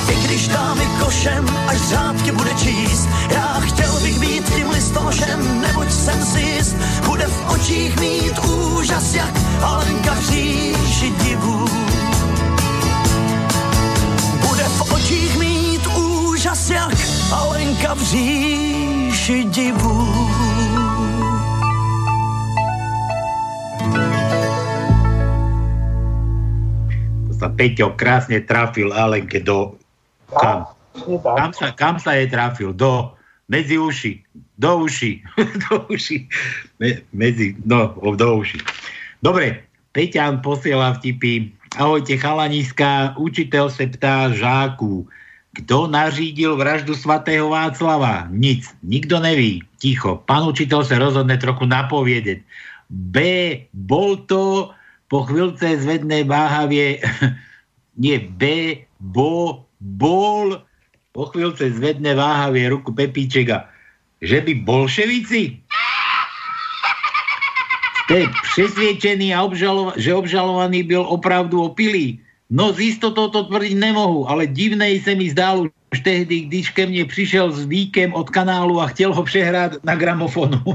tě, 0.07 0.15
když 0.15 0.49
dámy 0.49 0.85
košem, 1.01 1.45
až 1.67 1.79
řádky 1.89 2.33
bude 2.33 2.55
číst. 2.55 3.09
Já 3.31 3.61
chtěl 3.61 4.01
bych 4.03 4.19
být 4.19 4.55
tím 4.55 4.71
listošem, 4.71 5.61
neboť 5.61 5.91
jsem 5.91 6.25
si 6.25 6.41
jist, 6.41 6.77
bude 7.07 7.27
v 7.27 7.51
očích 7.55 8.01
mít 8.01 8.39
úžas, 8.39 9.15
jak 9.15 9.35
Alenka 9.63 10.15
v 10.15 10.21
říši 10.31 11.11
divů. 11.25 11.65
Bude 14.41 14.65
v 14.65 14.93
očích 14.93 15.39
mít 15.39 15.87
úžas, 15.87 16.71
jak 16.71 16.95
Alenka 17.33 17.95
v 17.95 18.03
říši 18.03 19.45
divů. 19.45 20.25
sa 27.45 27.53
Peťo 27.53 27.93
krásne 27.93 28.41
trafil 28.41 28.97
Alenke 28.97 29.45
do 29.45 29.77
kam? 30.33 30.65
Kam 31.23 31.51
sa, 31.53 31.75
kam 31.75 31.97
sa 31.99 32.17
je 32.17 32.31
trafil? 32.31 32.71
Do, 32.73 33.13
medzi 33.51 33.77
uši. 33.77 34.23
Do 34.57 34.87
uši. 34.87 35.21
do 35.69 35.85
uši. 35.91 36.25
Me, 36.81 37.03
medzi, 37.13 37.59
no, 37.67 37.93
do 37.99 38.29
uši. 38.41 38.63
Dobre, 39.21 39.67
Peťan 39.95 40.43
posiela 40.43 40.95
vtipy. 40.99 41.55
Ahojte 41.75 42.15
chalaniska, 42.19 43.19
učiteľ 43.19 43.67
se 43.71 43.91
ptá 43.99 44.31
žáku. 44.31 45.07
Kto 45.55 45.87
nařídil 45.87 46.59
vraždu 46.59 46.95
svatého 46.95 47.51
Václava? 47.51 48.27
Nic, 48.31 48.67
nikto 48.83 49.23
neví. 49.23 49.63
Ticho. 49.79 50.19
Pán 50.27 50.51
učiteľ 50.51 50.81
sa 50.83 50.99
rozhodne 50.99 51.39
trochu 51.39 51.67
napovedieť. 51.67 52.43
B. 52.91 53.17
Bol 53.71 54.27
to 54.27 54.75
po 55.07 55.27
chvíľce 55.27 55.83
zvedné 55.83 56.27
váhavie 56.27 56.99
nie 58.03 58.19
B. 58.19 58.43
Bo, 58.99 59.63
bol 59.85 60.65
po 61.13 61.29
chvíľce 61.31 61.77
zvedne 61.77 62.17
váhavie 62.17 62.73
ruku 62.73 62.91
Pepíčeka. 62.91 63.69
Že 64.25 64.41
by 64.41 64.53
bolševici? 64.65 65.61
Ste 68.05 68.29
presviečený, 68.57 69.37
a 69.37 69.45
obžalova- 69.45 69.97
že 70.01 70.17
obžalovaný 70.17 70.83
byl 70.89 71.05
opravdu 71.05 71.63
opilý? 71.63 72.21
No 72.51 72.73
z 72.73 72.97
istotou 72.97 73.29
to 73.29 73.45
tvrdiť 73.49 73.77
nemohu, 73.77 74.29
ale 74.29 74.47
divnej 74.47 75.01
se 75.01 75.15
mi 75.15 75.31
zdál 75.31 75.69
už 75.93 76.01
tehdy, 76.01 76.41
když 76.41 76.71
ke 76.77 76.87
mne 76.87 77.05
prišiel 77.09 77.53
s 77.53 77.65
víkem 77.65 78.13
od 78.13 78.29
kanálu 78.31 78.81
a 78.81 78.91
chtěl 78.93 79.15
ho 79.15 79.23
přehrát 79.23 79.81
na 79.85 79.95
gramofonu. 79.95 80.61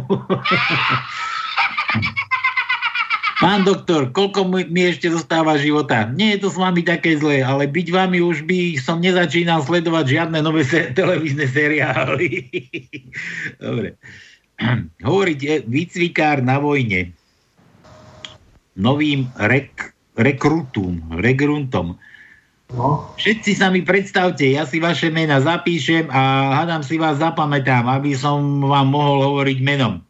Pán 3.40 3.64
doktor, 3.64 4.12
koľko 4.12 4.52
mi 4.52 4.82
ešte 4.84 5.08
zostáva 5.08 5.56
života? 5.56 6.12
Nie 6.12 6.36
je 6.36 6.44
to 6.44 6.50
s 6.52 6.60
vami 6.60 6.84
také 6.84 7.16
zlé, 7.16 7.40
ale 7.40 7.72
byť 7.72 7.88
vami 7.88 8.20
už 8.20 8.44
by 8.44 8.76
som 8.76 9.00
nezačínal 9.00 9.64
sledovať 9.64 10.06
žiadne 10.12 10.44
nové 10.44 10.68
se- 10.68 10.92
televízne 10.92 11.48
seriály. 11.48 12.52
Dobre. 13.64 13.96
Hovoriť 15.08 15.72
výcvikár 15.72 16.44
na 16.44 16.60
vojne 16.60 17.16
novým 18.76 19.32
rek, 19.40 19.96
rekrutum, 20.20 21.00
regruntom. 21.16 21.96
No. 22.76 23.16
Všetci 23.16 23.56
sa 23.56 23.72
mi 23.72 23.88
predstavte, 23.88 24.52
ja 24.52 24.68
si 24.68 24.84
vaše 24.84 25.08
mena 25.10 25.40
zapíšem 25.40 26.12
a 26.12 26.54
hádam 26.60 26.84
si 26.84 27.00
vás 27.00 27.18
zapamätám, 27.24 27.88
aby 27.88 28.14
som 28.14 28.62
vám 28.62 28.92
mohol 28.92 29.24
hovoriť 29.26 29.58
menom. 29.64 30.04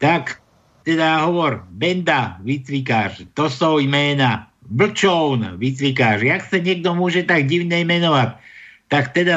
Tak, 0.00 0.40
teda 0.88 1.28
hovor, 1.28 1.68
Benda, 1.68 2.40
výcvikář, 2.40 3.28
to 3.36 3.52
sú 3.52 3.76
jména. 3.84 4.48
Blčoun, 4.68 5.60
výcvikář. 5.60 6.24
Jak 6.24 6.42
sa 6.48 6.56
niekto 6.60 6.96
môže 6.96 7.28
tak 7.28 7.44
divne 7.44 7.84
menovať? 7.84 8.40
Tak 8.88 9.12
teda, 9.12 9.36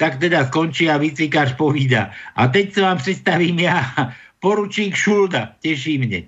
tak 0.00 0.16
teda 0.16 0.48
skončí 0.48 0.88
a 0.88 0.96
výcvikář 0.96 1.60
povída. 1.60 2.12
A 2.36 2.48
teď 2.48 2.72
sa 2.72 2.80
vám 2.92 2.98
predstavím 3.04 3.68
ja, 3.68 3.84
poručík 4.44 4.96
Šulda, 4.96 5.56
teší 5.60 6.00
mne. 6.00 6.20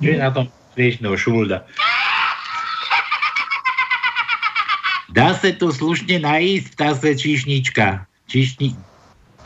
Čo 0.00 0.08
je 0.08 0.18
na 0.20 0.32
tom 0.32 0.48
smiešného 0.72 1.16
Šulda? 1.16 1.68
Dá 5.12 5.36
se 5.36 5.52
to 5.52 5.68
slušne 5.70 6.18
najísť, 6.18 6.66
ptá 6.74 6.96
se 6.96 7.12
číšnička. 7.12 8.08
Číšni... 8.26 8.72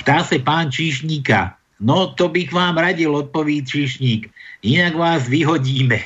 Ptá 0.01 0.25
se 0.25 0.39
pán 0.39 0.73
číšníka. 0.73 1.57
No, 1.80 2.10
to 2.18 2.28
bych 2.28 2.52
vám 2.52 2.76
radil, 2.76 3.16
odpoví 3.16 3.62
číšník. 3.64 4.30
Inak 4.62 4.94
vás 4.98 5.28
vyhodíme. 5.30 6.02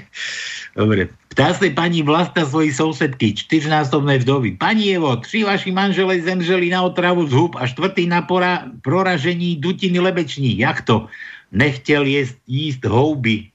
Dobre. 0.76 1.08
Ptá 1.28 1.54
se 1.54 1.70
paní 1.70 2.02
Vlasta 2.02 2.46
svojej 2.46 2.72
sousedky, 2.72 3.34
čtyřnásobnej 3.34 4.18
vdovy. 4.18 4.56
Pani 4.56 4.96
Evo, 4.96 5.16
tři 5.16 5.44
vaši 5.44 5.70
manžele 5.72 6.20
zemřeli 6.20 6.70
na 6.70 6.82
otravu 6.82 7.26
z 7.26 7.32
hub 7.32 7.56
a 7.58 7.66
štvrtý 7.66 8.06
na 8.06 8.22
pora, 8.22 8.64
proražení 8.82 9.56
dutiny 9.56 9.98
lebeční. 10.00 10.58
Jak 10.58 10.82
to? 10.82 11.06
Nechtěl 11.52 12.04
jesť, 12.06 12.36
jíst 12.46 12.84
houby. 12.84 13.50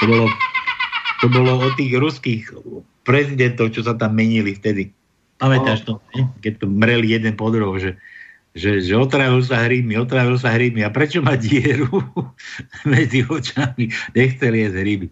To 0.00 0.06
bolo, 0.06 0.26
to 1.20 1.26
bolo 1.28 1.52
o 1.66 1.68
tých 1.74 1.92
ruských 1.98 2.50
prezidentov, 3.02 3.72
čo 3.74 3.82
sa 3.82 3.94
tam 3.94 4.14
menili 4.14 4.54
vtedy. 4.54 4.92
Pamätáš 5.38 5.86
to? 5.86 6.02
ne? 6.18 6.28
Keď 6.42 6.52
to 6.62 6.66
mreli 6.66 7.14
jeden 7.14 7.38
po 7.38 7.48
druhom, 7.48 7.78
že, 7.78 7.94
že, 8.56 8.80
že 8.84 8.94
otravil 8.96 9.44
sa 9.44 9.64
hríbmi, 9.64 9.96
otravil 9.96 10.36
sa 10.40 10.54
hríbmi. 10.54 10.84
A 10.84 10.92
prečo 10.92 11.20
má 11.20 11.36
dieru 11.36 11.88
medzi 12.92 13.24
očami? 13.24 13.92
Nechcel 14.16 14.54
jesť 14.56 14.76
hríby. 14.80 15.06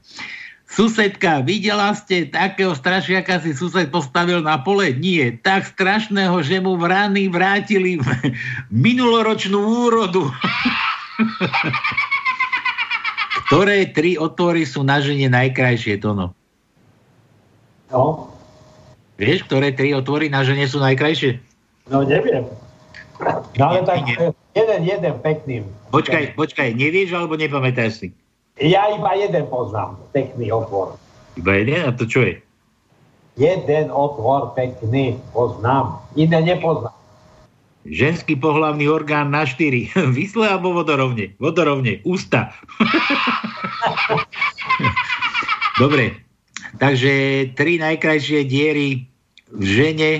Susedka, 0.67 1.47
videla 1.47 1.95
ste, 1.95 2.27
takého 2.27 2.75
strašiaka 2.75 3.39
si 3.39 3.55
sused 3.55 3.87
postavil 3.89 4.43
na 4.43 4.59
pole? 4.59 4.91
Nie, 4.99 5.39
tak 5.39 5.63
strašného, 5.63 6.43
že 6.43 6.59
mu 6.59 6.75
vrany 6.75 7.31
vrátili 7.31 8.03
minuloročnú 8.85 9.57
úrodu. 9.57 10.27
Ktoré 13.47 13.95
tri 13.95 14.19
otvory 14.19 14.67
sú 14.67 14.83
na 14.83 14.99
žene 14.99 15.31
najkrajšie, 15.31 16.03
Tono? 16.03 16.35
No, 17.95 18.27
Vieš, 19.17 19.49
ktoré 19.49 19.73
tri 19.73 19.97
otvory 19.97 20.29
na 20.29 20.45
žene 20.45 20.69
sú 20.69 20.77
najkrajšie? 20.77 21.41
no 21.89 22.05
neviem. 22.05 22.45
No 23.57 23.73
ale 23.73 23.81
tak 23.89 24.05
jeden, 24.53 24.81
jeden 24.85 25.15
pekný. 25.25 25.65
Počkaj, 25.93 26.37
počkaj, 26.37 26.77
nevieš 26.77 27.17
alebo 27.17 27.41
nepamätáš 27.41 28.05
si? 28.05 28.09
Ja 28.61 28.89
iba 28.93 29.13
jeden 29.17 29.49
poznám, 29.49 30.01
pekný 30.17 30.53
otvor. 30.53 30.97
Iba 31.37 31.61
jeden? 31.61 31.85
A 31.85 31.93
to 31.93 32.09
čo 32.09 32.25
je? 32.25 32.41
Jeden 33.37 33.93
otvor 33.93 34.57
pekný 34.57 35.21
poznám, 35.37 36.01
iné 36.17 36.41
nepoznám. 36.41 36.97
Ženský 37.87 38.35
pohlavný 38.41 38.91
orgán 38.91 39.31
na 39.31 39.47
štyri. 39.47 39.93
Vysle 40.17 40.51
alebo 40.51 40.75
vodorovne? 40.75 41.37
Vodorovne. 41.39 42.03
Ústa. 42.03 42.51
Dobre. 45.83 46.19
Takže 46.77 47.13
tri 47.55 47.79
najkrajšie 47.79 48.43
diery 48.49 49.07
v 49.55 49.65
žene 49.65 50.11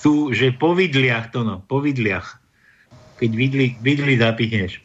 sú, 0.00 0.32
že 0.32 0.56
po 0.56 0.72
vidliach, 0.72 1.28
to 1.28 1.44
no, 1.44 1.60
po 1.68 1.84
vidliach. 1.84 2.40
Keď 3.20 3.30
vidli, 3.36 3.76
vidli 3.84 4.16
zapichneš. 4.16 4.80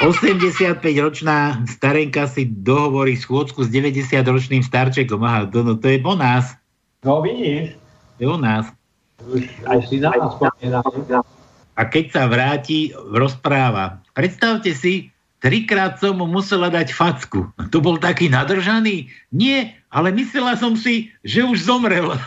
85-ročná 0.00 1.64
starenka 1.64 2.28
si 2.28 2.44
dohovorí 2.44 3.16
schôdzku 3.16 3.64
s 3.64 3.72
90-ročným 3.72 4.60
starčekom. 4.60 5.20
Aha, 5.24 5.48
to, 5.48 5.64
no, 5.64 5.76
to 5.80 5.88
je 5.88 6.00
po 6.00 6.12
nás. 6.12 6.56
No 7.04 7.24
vidíš, 7.24 7.76
To 8.16 8.20
je 8.20 8.28
o 8.28 8.36
nás. 8.40 8.68
aj 9.64 9.80
si 9.88 10.00
na 10.00 10.12
nás. 10.12 10.36
A 11.74 11.82
keď 11.88 12.04
sa 12.12 12.22
vráti, 12.28 12.92
rozpráva. 13.12 14.04
Predstavte 14.12 14.76
si, 14.76 15.13
trikrát 15.44 16.00
som 16.00 16.16
mu 16.16 16.24
musela 16.24 16.72
dať 16.72 16.96
facku. 16.96 17.52
To 17.68 17.78
bol 17.84 18.00
taký 18.00 18.32
nadržaný? 18.32 19.12
Nie, 19.28 19.76
ale 19.92 20.08
myslela 20.16 20.56
som 20.56 20.72
si, 20.72 21.12
že 21.20 21.44
už 21.44 21.68
zomrel. 21.68 22.16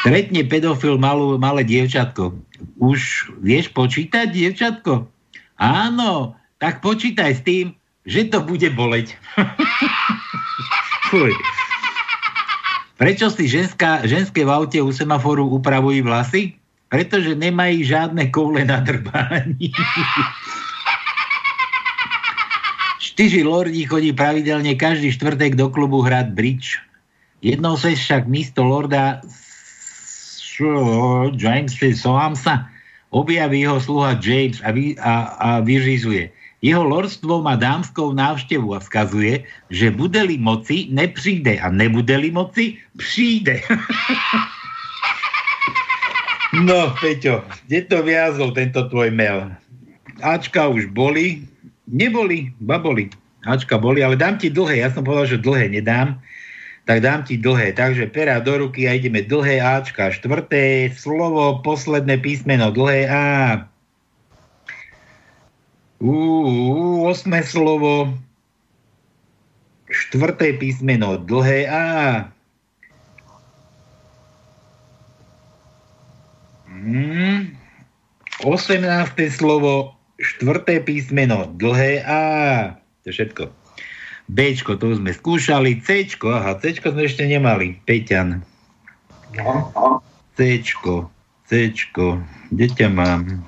Stretne 0.00 0.46
pedofil 0.46 0.94
malú, 0.94 1.34
malé 1.42 1.66
dievčatko. 1.66 2.38
Už 2.78 3.28
vieš 3.42 3.74
počítať, 3.74 4.30
dievčatko? 4.30 5.10
Áno, 5.58 6.38
tak 6.62 6.78
počítaj 6.80 7.36
s 7.36 7.42
tým, 7.42 7.74
že 8.06 8.30
to 8.30 8.46
bude 8.46 8.70
boleť. 8.78 9.18
Prečo 13.00 13.32
si 13.32 13.48
ženská, 13.50 14.06
ženské 14.06 14.46
v 14.46 14.54
aute 14.54 14.78
u 14.78 14.94
semaforu 14.94 15.50
upravujú 15.50 16.06
vlasy? 16.06 16.59
Pretože 16.90 17.38
nemajú 17.38 17.86
žiadne 17.86 18.34
koule 18.34 18.66
na 18.66 18.82
drbání. 18.82 19.70
Štyri 22.98 23.46
lordi 23.46 23.86
chodí 23.86 24.10
pravidelne 24.10 24.74
každý 24.74 25.14
štvrtek 25.14 25.54
do 25.54 25.70
klubu 25.70 26.02
hrať 26.02 26.34
bridge. 26.34 26.82
Jednou 27.40 27.78
sa 27.78 27.94
však 27.94 28.26
místo 28.26 28.66
lorda 28.66 29.22
Šo- 30.60 31.32
James 31.38 31.72
Soamsa 31.78 32.68
objaví 33.10 33.64
jeho 33.64 33.80
sluha 33.80 34.18
James 34.18 34.60
a, 34.60 34.70
vy, 34.70 34.98
a, 34.98 35.14
a 35.38 35.48
vyřizuje. 35.60 36.30
Jeho 36.60 36.84
lordstvo 36.84 37.40
má 37.42 37.56
dámskou 37.56 38.12
návštevu 38.12 38.74
a 38.76 38.82
vzkazuje, 38.84 39.44
že 39.70 39.90
bude-li 39.90 40.36
moci, 40.36 40.92
nepřijde 40.92 41.58
a 41.58 41.70
nebude-li 41.72 42.30
moci, 42.30 42.76
přijde. 42.96 43.60
no, 46.52 46.94
Peťo, 46.98 47.46
kde 47.66 47.86
to 47.86 48.02
viazol 48.02 48.50
tento 48.50 48.86
tvoj 48.90 49.10
mail? 49.14 49.54
Ačka 50.20 50.68
už 50.68 50.90
boli, 50.92 51.46
neboli, 51.88 52.52
baboli. 52.60 53.08
Ačka 53.48 53.80
boli, 53.80 54.04
ale 54.04 54.20
dám 54.20 54.36
ti 54.36 54.52
dlhé, 54.52 54.84
ja 54.84 54.92
som 54.92 55.00
povedal, 55.00 55.36
že 55.36 55.40
dlhé 55.40 55.72
nedám, 55.72 56.20
tak 56.84 57.00
dám 57.00 57.24
ti 57.24 57.40
dlhé. 57.40 57.72
Takže 57.72 58.10
pera 58.12 58.42
do 58.42 58.66
ruky 58.66 58.84
a 58.84 58.98
ideme 58.98 59.24
dlhé 59.24 59.62
Ačka. 59.62 60.12
Štvrté 60.12 60.90
slovo, 60.92 61.62
posledné 61.64 62.18
písmeno, 62.20 62.68
dlhé 62.74 63.08
A. 63.08 63.26
Ú, 66.00 66.16
osme 67.04 67.44
slovo, 67.44 68.10
štvrté 69.88 70.56
písmeno, 70.56 71.20
dlhé 71.20 71.68
A. 71.68 71.86
Mm. 76.80 77.52
Osemnácté 78.40 79.28
slovo, 79.28 79.92
štvrté 80.16 80.80
písmeno, 80.80 81.52
dlhé 81.60 82.00
A. 82.08 82.22
To 83.04 83.12
je 83.12 83.20
všetko. 83.20 83.42
Bčko, 84.30 84.78
to 84.80 84.94
už 84.94 85.04
sme 85.04 85.12
skúšali. 85.12 85.82
Cčko, 85.82 86.30
aha, 86.30 86.56
Cčko 86.56 86.94
sme 86.94 87.04
ešte 87.04 87.26
nemali. 87.26 87.76
Peťan. 87.84 88.40
Cčko, 90.38 91.10
Cčko, 91.50 92.22
kde 92.48 92.66
ťa 92.70 92.88
mám? 92.94 93.44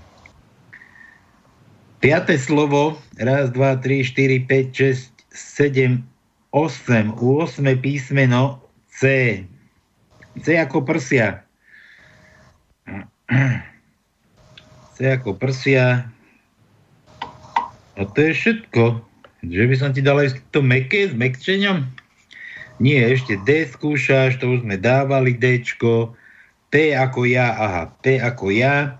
Piaté 2.02 2.34
slovo, 2.34 2.98
raz, 3.14 3.54
dva, 3.54 3.78
tri, 3.78 4.02
štyri, 4.02 4.42
päť, 4.42 4.66
šesť, 4.74 5.12
sedem, 5.30 6.02
osem. 6.50 7.14
U 7.14 7.38
osme 7.38 7.78
písmeno 7.78 8.58
C. 8.90 9.38
C 10.42 10.46
ako 10.58 10.82
prsia. 10.82 11.46
C 14.94 14.96
ako 15.08 15.34
prsia. 15.36 16.06
A 17.96 18.02
to 18.08 18.18
je 18.20 18.32
všetko. 18.32 19.02
Že 19.42 19.64
by 19.68 19.74
som 19.74 19.90
ti 19.90 20.00
dal 20.04 20.22
aj 20.22 20.38
to 20.54 20.62
meké 20.62 21.10
s 21.10 21.14
mekčeňom? 21.16 21.82
Nie, 22.82 23.10
ešte 23.10 23.38
D 23.42 23.66
skúšaš, 23.68 24.42
to 24.42 24.58
už 24.58 24.66
sme 24.66 24.78
dávali 24.78 25.34
Dčko. 25.34 26.14
P 26.72 26.96
ako 26.96 27.28
ja, 27.28 27.52
aha, 27.52 27.82
P 28.00 28.16
ako 28.16 28.48
ja. 28.54 28.96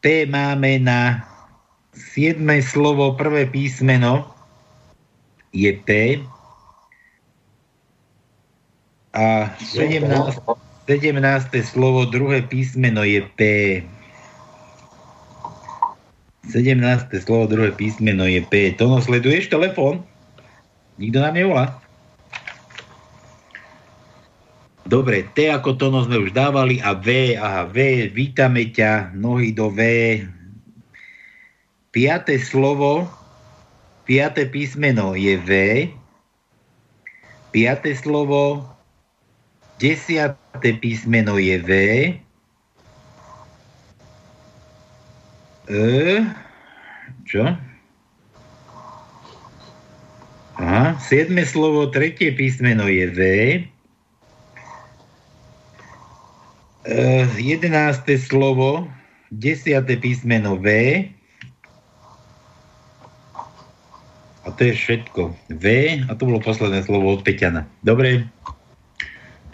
P 0.00 0.28
máme 0.28 0.78
na 0.78 1.24
7. 1.92 2.38
slovo, 2.62 3.16
prvé 3.16 3.48
písmeno 3.48 4.28
je 5.50 5.72
P. 5.72 6.20
A 9.16 9.50
17. 9.58 10.65
17. 10.86 11.18
slovo, 11.66 12.06
druhé 12.06 12.46
písmeno 12.46 13.02
je 13.02 13.18
P. 13.34 13.40
17. 16.46 17.10
slovo, 17.26 17.50
druhé 17.50 17.74
písmeno 17.74 18.22
je 18.22 18.38
P. 18.46 18.70
Tono, 18.78 19.02
sleduješ 19.02 19.50
telefón? 19.50 20.06
Nikto 20.94 21.18
nám 21.18 21.34
nevolá? 21.34 21.66
Dobre, 24.86 25.26
T 25.34 25.50
ako 25.50 25.74
tono 25.74 26.06
sme 26.06 26.22
už 26.22 26.30
dávali 26.30 26.78
a 26.78 26.94
V, 26.94 27.34
aha, 27.34 27.66
V, 27.66 28.06
vítame 28.14 28.70
ťa, 28.70 29.10
nohy 29.18 29.50
do 29.50 29.66
V. 29.74 29.82
Piaté 31.90 32.38
slovo, 32.38 33.10
piaté 34.06 34.46
písmeno 34.46 35.18
je 35.18 35.34
V. 35.34 35.50
Piaté 37.50 37.98
slovo, 37.98 38.70
desiaté 39.76 40.72
písmeno 40.80 41.36
je 41.36 41.56
V. 41.60 41.70
E, 45.66 46.22
čo? 47.26 47.42
Aha, 50.56 50.96
siedme 51.02 51.44
slovo, 51.44 51.90
tretie 51.92 52.32
písmeno 52.32 52.88
je 52.88 53.06
V. 53.12 53.20
E, 56.86 57.02
jedenácté 57.36 58.16
slovo, 58.16 58.88
desiaté 59.28 60.00
písmeno 60.00 60.56
V. 60.56 60.68
A 64.46 64.48
to 64.54 64.62
je 64.62 64.72
všetko. 64.78 65.34
V 65.50 65.64
a 66.06 66.10
to 66.14 66.22
bolo 66.22 66.38
posledné 66.38 66.86
slovo 66.86 67.18
od 67.18 67.26
Peťana. 67.26 67.66
Dobre. 67.82 68.35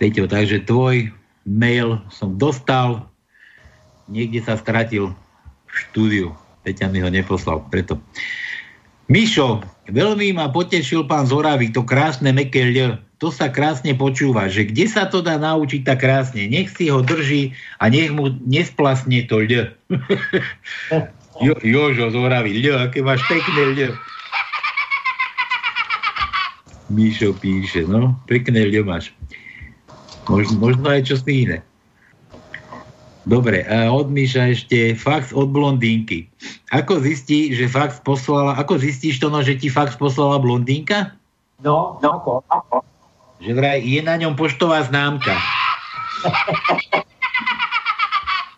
Peťo, 0.03 0.27
takže 0.27 0.67
tvoj 0.67 1.15
mail 1.47 2.03
som 2.11 2.35
dostal. 2.35 3.07
Niekde 4.11 4.43
sa 4.43 4.59
stratil 4.59 5.15
v 5.15 5.71
štúdiu. 5.71 6.35
Peťan 6.67 6.91
mi 6.91 6.99
ho 6.99 7.07
neposlal, 7.07 7.63
preto. 7.71 8.03
Mišo, 9.07 9.63
veľmi 9.87 10.35
ma 10.35 10.51
potešil 10.51 11.07
pán 11.07 11.31
Zoravý, 11.31 11.71
to 11.71 11.87
krásne 11.87 12.35
meké 12.35 12.67
ľ. 12.67 12.99
To 13.23 13.31
sa 13.31 13.47
krásne 13.47 13.95
počúva, 13.95 14.51
že 14.51 14.67
kde 14.67 14.91
sa 14.91 15.07
to 15.07 15.23
dá 15.23 15.39
naučiť 15.39 15.87
tak 15.87 16.03
krásne. 16.03 16.51
Nech 16.51 16.75
si 16.75 16.91
ho 16.91 16.99
drží 16.99 17.55
a 17.79 17.87
nech 17.87 18.11
mu 18.11 18.35
nesplasne 18.43 19.23
to 19.31 19.39
ľ. 19.39 19.71
jo, 21.47 21.55
Jožo 21.63 22.11
Zoravý, 22.11 22.59
ľ, 22.59 22.91
aké 22.91 23.07
máš 23.07 23.23
pekné 23.31 23.63
ľ. 23.71 23.95
Míšo 26.91 27.39
píše, 27.39 27.87
no, 27.87 28.19
pekné 28.27 28.67
ľ 28.67 28.83
máš. 28.83 29.15
Možno, 30.31 30.55
možno 30.59 30.87
aj 30.87 31.03
čo 31.09 31.17
iné. 31.27 31.63
Dobre, 33.23 33.63
a 33.71 33.87
od 33.95 34.11
Míša 34.11 34.51
ešte 34.51 34.99
fax 34.99 35.31
od 35.31 35.55
blondínky. 35.55 36.27
Ako 36.75 36.99
zistí, 36.99 37.55
že 37.55 37.71
fax 37.71 38.03
poslala, 38.03 38.59
ako 38.59 38.83
zistíš 38.83 39.23
to, 39.23 39.31
no, 39.31 39.47
že 39.47 39.55
ti 39.55 39.71
fax 39.71 39.95
poslala 39.95 40.43
blondínka? 40.43 41.15
No, 41.63 42.03
no, 42.03 42.09
ako, 42.19 42.43
ako. 42.51 42.83
Že 43.39 43.51
vraj 43.55 43.79
je 43.79 44.03
na 44.03 44.19
ňom 44.19 44.35
poštová 44.35 44.83
známka. 44.91 45.39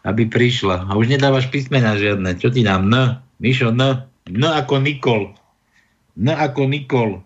Aby 0.08 0.28
prišla. 0.28 0.88
A 0.88 0.96
už 0.96 1.12
nedávaš 1.12 1.48
písmena 1.52 1.96
žiadne. 2.00 2.36
Čo 2.40 2.48
ti 2.48 2.64
dám? 2.64 2.88
N. 2.88 3.20
Mišo, 3.40 3.72
N. 3.72 4.08
N 4.28 4.42
ako 4.48 4.80
Nikol. 4.80 5.36
N 6.16 6.26
ako 6.32 6.68
Nikol. 6.68 7.20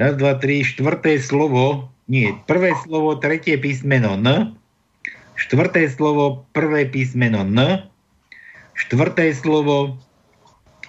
Raz, 0.00 0.16
dva, 0.16 0.40
tri, 0.40 0.64
štvrté 0.64 1.20
slovo. 1.20 1.91
Nie, 2.12 2.36
prvé 2.44 2.76
slovo, 2.84 3.16
tretie 3.16 3.56
písmeno 3.56 4.20
N. 4.20 4.52
Štvrté 5.32 5.88
slovo, 5.88 6.44
prvé 6.52 6.84
písmeno 6.84 7.40
N. 7.40 7.88
Štvrté 8.76 9.32
slovo, 9.32 9.96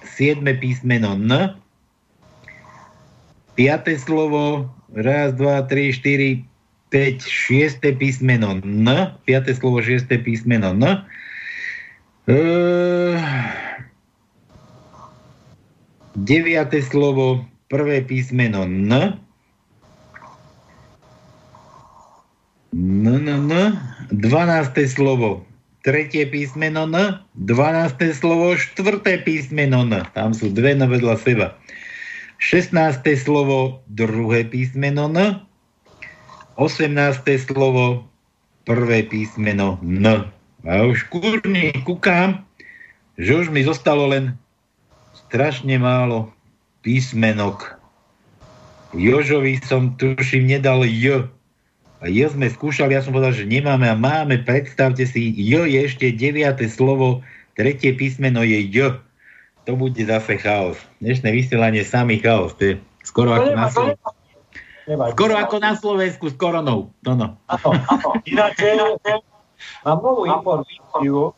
siedme 0.03 0.51
písmeno 0.51 1.15
N. 1.15 1.55
Piaté 3.55 3.95
slovo, 3.95 4.67
raz, 4.91 5.31
dva, 5.39 5.63
tri, 5.63 5.95
štyri, 5.95 6.43
5, 6.91 7.23
šiesté 7.23 7.95
písmeno 7.95 8.59
N. 8.59 9.15
Piaté 9.23 9.55
slovo, 9.55 9.79
šiesté 9.79 10.19
písmeno 10.19 10.75
N. 10.75 11.07
E, 12.27 12.39
deviaté 16.19 16.83
slovo, 16.83 17.47
prvé 17.71 18.03
písmeno 18.03 18.67
N. 18.67 19.22
N, 22.73 23.05
N, 23.05 23.29
N. 23.29 23.77
12. 24.09 24.73
slovo, 24.89 25.45
tretie 25.85 26.25
písmeno 26.25 26.89
N. 26.89 27.21
12. 27.37 28.01
slovo, 28.17 28.57
štvrté 28.57 29.21
písmeno 29.21 29.85
N. 29.85 30.01
Tam 30.17 30.33
sú 30.33 30.49
dve 30.49 30.73
na 30.73 30.89
vedľa 30.89 31.21
seba. 31.21 31.53
16. 32.41 32.73
slovo, 33.13 33.85
druhé 33.93 34.49
písmeno 34.49 35.05
N. 35.05 35.45
18. 36.57 36.89
slovo, 37.45 38.09
prvé 38.65 39.05
písmeno 39.05 39.77
N. 39.85 40.25
A 40.65 40.73
už 40.89 41.13
kurní 41.13 41.77
kúkam, 41.85 42.41
že 43.21 43.37
už 43.37 43.53
mi 43.53 43.61
zostalo 43.61 44.09
len 44.09 44.33
strašne 45.29 45.77
málo 45.77 46.33
písmenok. 46.81 47.77
Jožovi 48.97 49.61
som 49.61 49.93
tuším 49.93 50.57
nedal 50.57 50.89
J. 50.89 51.29
J 52.03 52.35
sme 52.35 52.51
skúšali, 52.51 52.91
ja 52.91 52.99
som 52.99 53.15
povedal, 53.15 53.31
že 53.31 53.47
nemáme 53.47 53.87
a 53.87 53.95
máme, 53.95 54.43
predstavte 54.43 55.07
si, 55.07 55.31
J 55.39 55.71
je 55.71 55.79
ešte 55.87 56.11
deviate 56.11 56.67
slovo, 56.67 57.23
tretie 57.55 57.95
písmeno 57.95 58.43
je 58.43 58.59
J. 58.59 58.99
To 59.63 59.79
bude 59.79 60.03
zase 60.03 60.35
chaos. 60.43 60.75
Dnešné 60.99 61.31
vysielanie 61.31 61.87
samý 61.87 62.19
chaos. 62.19 62.51
To 62.59 62.63
je 62.67 62.73
skoro 63.07 63.31
ako 63.31 63.51
na 63.55 63.67
Slovensku. 63.71 64.11
Skoro 65.15 65.33
ako 65.39 65.55
na 65.63 65.73
Slovensku 65.79 66.25
s 66.27 66.35
koronou. 66.35 66.91
No, 67.07 67.11
no. 67.15 67.39
Áno, 67.47 67.69
áno. 67.87 68.09
Ináč, 68.27 68.59
mám 69.87 70.03
novú 70.03 70.27
informáciu. 70.27 71.31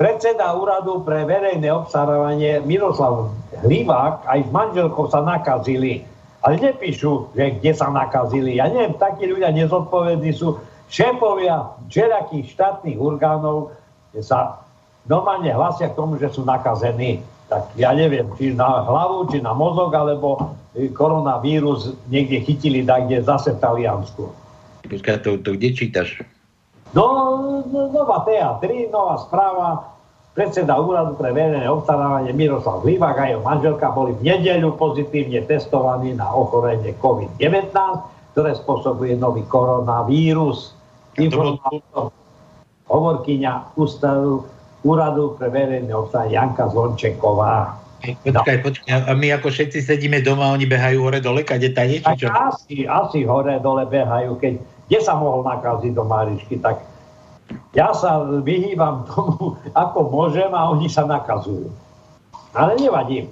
Predseda 0.00 0.56
úradu 0.56 1.04
pre 1.04 1.28
verejné 1.28 1.68
obstarávanie 1.68 2.64
Miroslav 2.64 3.36
Hlivák 3.60 4.24
aj 4.24 4.40
s 4.44 4.50
manželkou 4.52 5.12
sa 5.12 5.20
nakazili. 5.20 6.08
Ale 6.46 6.62
nepíšu, 6.62 7.34
že 7.34 7.58
kde 7.58 7.74
sa 7.74 7.90
nakazili. 7.90 8.62
Ja 8.62 8.70
neviem, 8.70 8.94
takí 8.94 9.26
ľudia 9.26 9.50
nezodpovední 9.50 10.30
sú 10.30 10.62
šéfovia 10.86 11.74
všelijakých 11.90 12.54
štátnych 12.54 13.02
orgánov, 13.02 13.74
sa 14.22 14.62
normálne 15.10 15.50
hlasia 15.50 15.90
k 15.90 15.98
tomu, 15.98 16.22
že 16.22 16.30
sú 16.30 16.46
nakazení. 16.46 17.18
Tak 17.50 17.74
ja 17.74 17.90
neviem, 17.98 18.30
či 18.38 18.54
na 18.54 18.86
hlavu, 18.86 19.26
či 19.34 19.42
na 19.42 19.58
mozog, 19.58 19.90
alebo 19.90 20.54
koronavírus 20.94 21.98
niekde 22.06 22.42
chytili 22.46 22.86
tak, 22.86 23.10
kde 23.10 23.26
zase 23.26 23.54
v 23.54 23.62
Taliansku. 23.62 24.30
Počkaj, 24.86 25.26
to, 25.26 25.42
to 25.42 25.58
kde 25.58 25.74
čítaš? 25.74 26.22
No, 26.94 27.02
no 27.66 27.90
nová 27.90 28.22
TA3, 28.22 28.86
nová 28.94 29.18
správa, 29.18 29.95
predseda 30.36 30.76
úradu 30.76 31.16
pre 31.16 31.32
verejné 31.32 31.64
obstarávanie 31.64 32.36
Miroslav 32.36 32.84
Hlivák 32.84 33.16
a 33.16 33.24
jeho 33.32 33.40
manželka 33.40 33.88
boli 33.88 34.12
v 34.20 34.36
nedeľu 34.36 34.76
pozitívne 34.76 35.40
testovaní 35.48 36.12
na 36.12 36.28
ochorenie 36.28 36.92
COVID-19, 37.00 37.72
ktoré 38.36 38.52
spôsobuje 38.52 39.16
nový 39.16 39.48
koronavírus. 39.48 40.76
Informátor 41.16 42.12
hovorkyňa 42.86 43.80
ústavu 43.80 44.44
úradu 44.84 45.40
pre 45.40 45.48
verejné 45.48 45.90
obstarávanie 45.90 46.36
Janka 46.36 46.68
Zvončeková. 46.68 47.80
Počkaj, 48.06 48.56
počkaj, 48.62 49.08
a 49.08 49.12
my 49.16 49.34
ako 49.34 49.48
všetci 49.50 49.82
sedíme 49.82 50.20
doma, 50.20 50.52
oni 50.52 50.68
behajú 50.68 51.00
hore 51.00 51.18
dole, 51.18 51.42
kade 51.42 51.72
Tak 51.72 52.20
čo? 52.20 52.28
asi, 52.28 52.84
asi 52.84 53.24
hore 53.24 53.56
dole 53.58 53.88
behajú, 53.88 54.36
keď 54.36 54.60
kde 54.86 54.98
sa 55.02 55.18
mohol 55.18 55.42
nakaziť 55.42 55.92
do 55.96 56.04
Marišky, 56.06 56.62
tak 56.62 56.78
ja 57.74 57.92
sa 57.94 58.24
vyhýbam 58.42 59.06
tomu, 59.10 59.58
ako 59.76 59.98
môžem 60.10 60.50
a 60.50 60.70
oni 60.72 60.88
sa 60.90 61.04
nakazujú. 61.06 61.70
Ale 62.56 62.74
nevadím. 62.80 63.28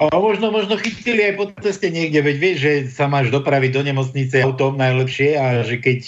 A 0.00 0.08
možno, 0.16 0.48
možno 0.48 0.80
chytili 0.80 1.20
aj 1.20 1.34
po 1.36 1.44
ceste 1.60 1.92
niekde, 1.92 2.24
veď 2.24 2.36
vieš, 2.40 2.56
že 2.64 2.72
sa 2.88 3.04
máš 3.04 3.28
dopraviť 3.28 3.76
do 3.76 3.82
nemocnice 3.84 4.40
autom 4.40 4.80
najlepšie 4.80 5.36
a 5.36 5.60
že 5.60 5.84
keď 5.84 6.00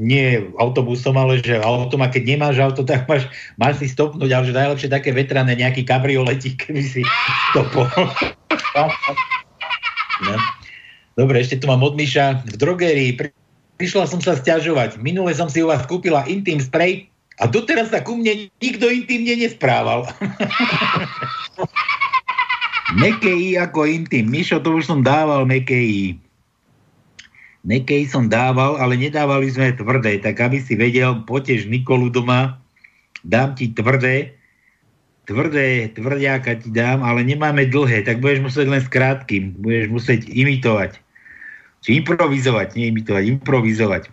nie 0.00 0.48
autobusom, 0.56 1.12
ale 1.20 1.44
že 1.44 1.60
autom 1.60 2.00
a 2.00 2.08
keď 2.08 2.24
nemáš 2.24 2.56
auto, 2.64 2.80
tak 2.80 3.04
máš, 3.04 3.28
máš 3.60 3.84
si 3.84 3.92
stopnúť, 3.92 4.30
ale 4.32 4.48
že 4.48 4.56
najlepšie 4.56 4.88
také 4.88 5.12
vetrané, 5.12 5.52
nejaký 5.60 5.84
kabrioletík, 5.84 6.56
keby 6.64 6.82
si 6.82 7.02
stopol. 7.52 7.84
No. 10.22 10.38
Dobre, 11.18 11.42
ešte 11.42 11.58
tu 11.58 11.66
mám 11.66 11.82
od 11.82 11.98
Miša. 11.98 12.46
V 12.46 12.54
drogérii 12.54 13.18
pri- 13.18 13.34
prišla 13.76 14.06
som 14.06 14.20
sa 14.22 14.38
stiažovať. 14.38 14.98
Minule 15.02 15.34
som 15.34 15.50
si 15.50 15.62
u 15.62 15.70
vás 15.70 15.82
kúpila 15.86 16.26
intim 16.30 16.62
spray 16.62 17.08
a 17.42 17.50
doteraz 17.50 17.90
sa 17.90 18.00
ku 18.02 18.14
mne 18.18 18.50
nikto 18.62 18.86
intimne 18.86 19.34
nesprával. 19.34 20.06
Meké 23.00 23.32
I 23.34 23.58
ako 23.58 23.90
intim. 23.90 24.30
Mišo, 24.30 24.62
to 24.62 24.78
už 24.78 24.86
som 24.86 25.02
dával. 25.02 25.42
Meké 25.42 25.74
I 25.74 26.14
som 28.06 28.30
dával, 28.30 28.78
ale 28.78 28.94
nedávali 28.94 29.50
sme 29.50 29.74
tvrdé. 29.74 30.22
Tak 30.22 30.38
aby 30.38 30.62
si 30.62 30.78
vedel, 30.78 31.26
potež 31.26 31.66
Nikolu 31.66 32.12
doma, 32.12 32.60
dám 33.26 33.58
ti 33.58 33.72
tvrdé, 33.72 34.36
tvrdé, 35.26 35.90
tvrdiaka 35.96 36.60
ti 36.60 36.70
dám, 36.70 37.02
ale 37.02 37.24
nemáme 37.24 37.66
dlhé, 37.66 38.04
tak 38.04 38.20
budeš 38.20 38.44
musieť 38.44 38.66
len 38.68 38.82
s 38.84 38.88
krátkým. 38.92 39.58
Budeš 39.58 39.86
musieť 39.90 40.20
imitovať. 40.30 41.03
Či 41.84 42.00
improvizovať, 42.00 42.80
nie 42.80 42.88
imitovať, 42.88 43.28
improvizovať. 43.28 44.08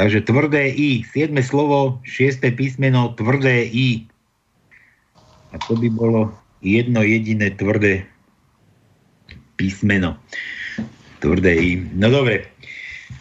Takže 0.00 0.24
tvrdé 0.24 0.72
I, 0.72 1.04
7 1.04 1.36
slovo, 1.44 2.00
6 2.08 2.40
písmeno, 2.56 3.12
tvrdé 3.14 3.68
I. 3.68 4.08
A 5.52 5.60
to 5.68 5.76
by 5.76 5.86
bolo 5.92 6.32
jedno 6.64 7.04
jediné 7.04 7.52
tvrdé 7.54 8.08
písmeno. 9.60 10.16
Tvrdé 11.20 11.52
I. 11.54 11.70
No 11.92 12.08
dobre. 12.08 12.48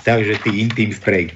Takže 0.08 0.40
ty 0.42 0.64
intim 0.64 0.96
spray. 0.96 1.28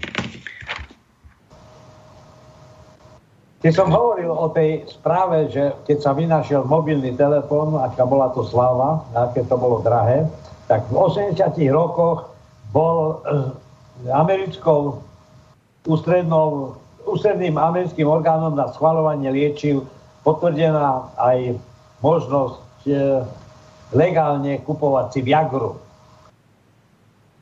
Keď 3.59 3.73
som 3.75 3.91
hovoril 3.91 4.31
o 4.31 4.47
tej 4.55 4.87
správe, 4.87 5.51
že 5.51 5.75
keď 5.83 5.97
sa 5.99 6.15
vynašiel 6.15 6.63
mobilný 6.63 7.11
telefón, 7.19 7.75
aká 7.75 8.07
bola 8.07 8.31
to 8.31 8.47
sláva, 8.47 9.03
aké 9.11 9.43
to 9.43 9.59
bolo 9.59 9.83
drahé, 9.83 10.23
tak 10.71 10.87
v 10.87 10.95
80 10.95 11.35
rokoch 11.73 12.36
bol 12.71 13.21
eh, 13.23 14.11
americkou 14.11 15.01
ústrednou, 15.87 16.75
ústredným 17.07 17.55
americkým 17.55 18.05
orgánom 18.05 18.53
na 18.53 18.69
schvalovanie 18.75 19.31
liečiv 19.31 19.87
potvrdená 20.27 21.07
aj 21.15 21.55
možnosť 22.03 22.83
e, 22.83 23.23
legálne 23.95 24.59
kupovať 24.67 25.05
si 25.15 25.19
Viagru. 25.23 25.79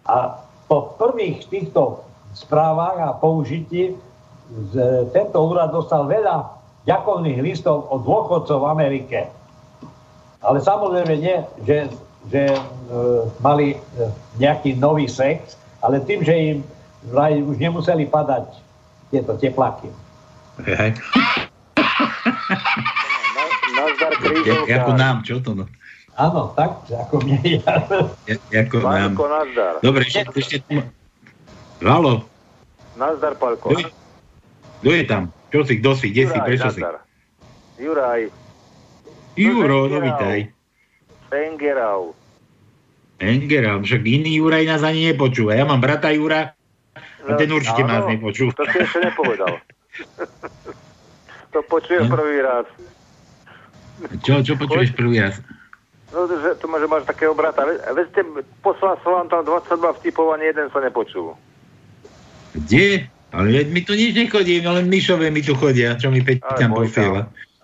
A 0.06 0.38
po 0.70 0.94
prvých 1.02 1.50
týchto 1.50 2.06
správach 2.38 3.02
a 3.02 3.18
použití 3.18 3.98
tento 5.10 5.38
úrad 5.42 5.74
dostal 5.74 6.06
veľa 6.06 6.54
ďakovných 6.86 7.42
listov 7.42 7.90
od 7.90 8.06
dôchodcov 8.06 8.62
v 8.62 8.70
Amerike. 8.70 9.20
Ale 10.46 10.62
samozrejme 10.62 11.14
nie, 11.18 11.38
že, 11.66 11.90
že 12.30 12.54
mali 13.38 13.74
e, 13.74 13.78
nejaký 14.36 14.76
nový 14.76 15.06
sex, 15.06 15.54
ale 15.80 16.00
tým, 16.00 16.22
že 16.22 16.34
im 16.34 16.58
vraj 17.06 17.38
už 17.38 17.56
nemuseli 17.56 18.06
padať 18.06 18.50
tieto 19.08 19.34
teplaky. 19.34 19.90
Hej. 20.62 20.98
Nazdar 23.72 24.12
Ja- 24.12 24.20
krížovka. 24.20 24.74
Ako 24.74 24.92
nám, 24.94 25.16
čo 25.22 25.38
to? 25.40 25.52
No? 25.54 25.66
Áno, 26.16 26.56
tak, 26.56 26.88
ako 26.88 27.20
mne 27.22 27.40
ja. 27.44 27.74
Ja- 28.24 28.64
Ako 28.64 28.78
nám. 28.80 29.14
Palko, 29.14 29.26
nazdar. 29.28 29.74
Dobre, 29.80 30.02
ešte, 30.04 30.22
ešte 30.34 30.56
tu... 30.62 30.80
Halo, 31.82 32.24
Nazdar, 32.96 33.36
Palko. 33.36 33.68
kto 33.68 33.84
je, 33.84 33.86
kto 34.80 34.90
je 34.90 35.04
tam? 35.04 35.24
Čo 35.52 35.60
si, 35.62 35.74
kto 35.78 35.92
si, 35.94 36.08
kde 36.10 36.24
si, 36.24 36.32
Juraj, 36.32 36.48
prečo 36.48 36.68
si? 36.72 36.82
Juraj, 37.76 38.22
Juro, 39.36 39.80
Juraj. 39.82 39.92
no 39.92 39.98
vítaj. 40.02 40.38
Engerau. 41.28 42.02
Engera, 43.16 43.80
však 43.80 44.02
iný 44.04 44.44
Juraj 44.44 44.68
nás 44.68 44.84
ani 44.84 45.12
nepočúva. 45.12 45.56
Ja 45.56 45.64
mám 45.64 45.80
brata 45.80 46.12
Jura 46.12 46.52
a 47.26 47.32
ten 47.40 47.50
určite 47.50 47.88
Áno, 47.88 47.92
nás 47.92 48.04
nepočúva. 48.12 48.52
To 48.60 48.64
si 48.68 48.78
ešte 48.84 49.00
nepovedal. 49.02 49.56
to 51.56 51.60
počujem 51.72 52.12
prvý 52.12 52.44
raz. 52.44 52.68
Čo, 54.20 54.44
čo 54.44 54.54
počuješ 54.60 54.92
prvý 54.92 55.24
raz? 55.24 55.40
No, 56.12 56.28
že, 56.28 56.56
to 56.60 56.68
že 56.68 56.88
máš 56.88 57.04
takého 57.08 57.32
brata. 57.32 57.64
Ve- 57.64 57.80
Veď 57.80 58.06
ste, 58.12 58.22
poslal 58.60 59.00
som 59.04 59.24
vám 59.24 59.28
tam 59.32 59.42
22 59.48 60.00
vtipov, 60.04 60.36
ani 60.36 60.52
jeden 60.52 60.68
sa 60.72 60.80
nepočul. 60.84 61.36
Kde? 62.56 63.08
Ale 63.36 63.48
veď 63.52 63.68
mi 63.68 63.82
tu 63.84 63.92
nič 63.96 64.16
nechodí, 64.16 64.64
no 64.64 64.76
len 64.76 64.88
Mišové 64.88 65.28
mi 65.28 65.44
tu 65.44 65.56
chodia, 65.60 66.00
čo 66.00 66.08
mi 66.08 66.24
Peť 66.24 66.40
tam 66.56 66.72
môj 66.72 66.88
posiela. 66.88 67.28
Ne, 67.28 67.55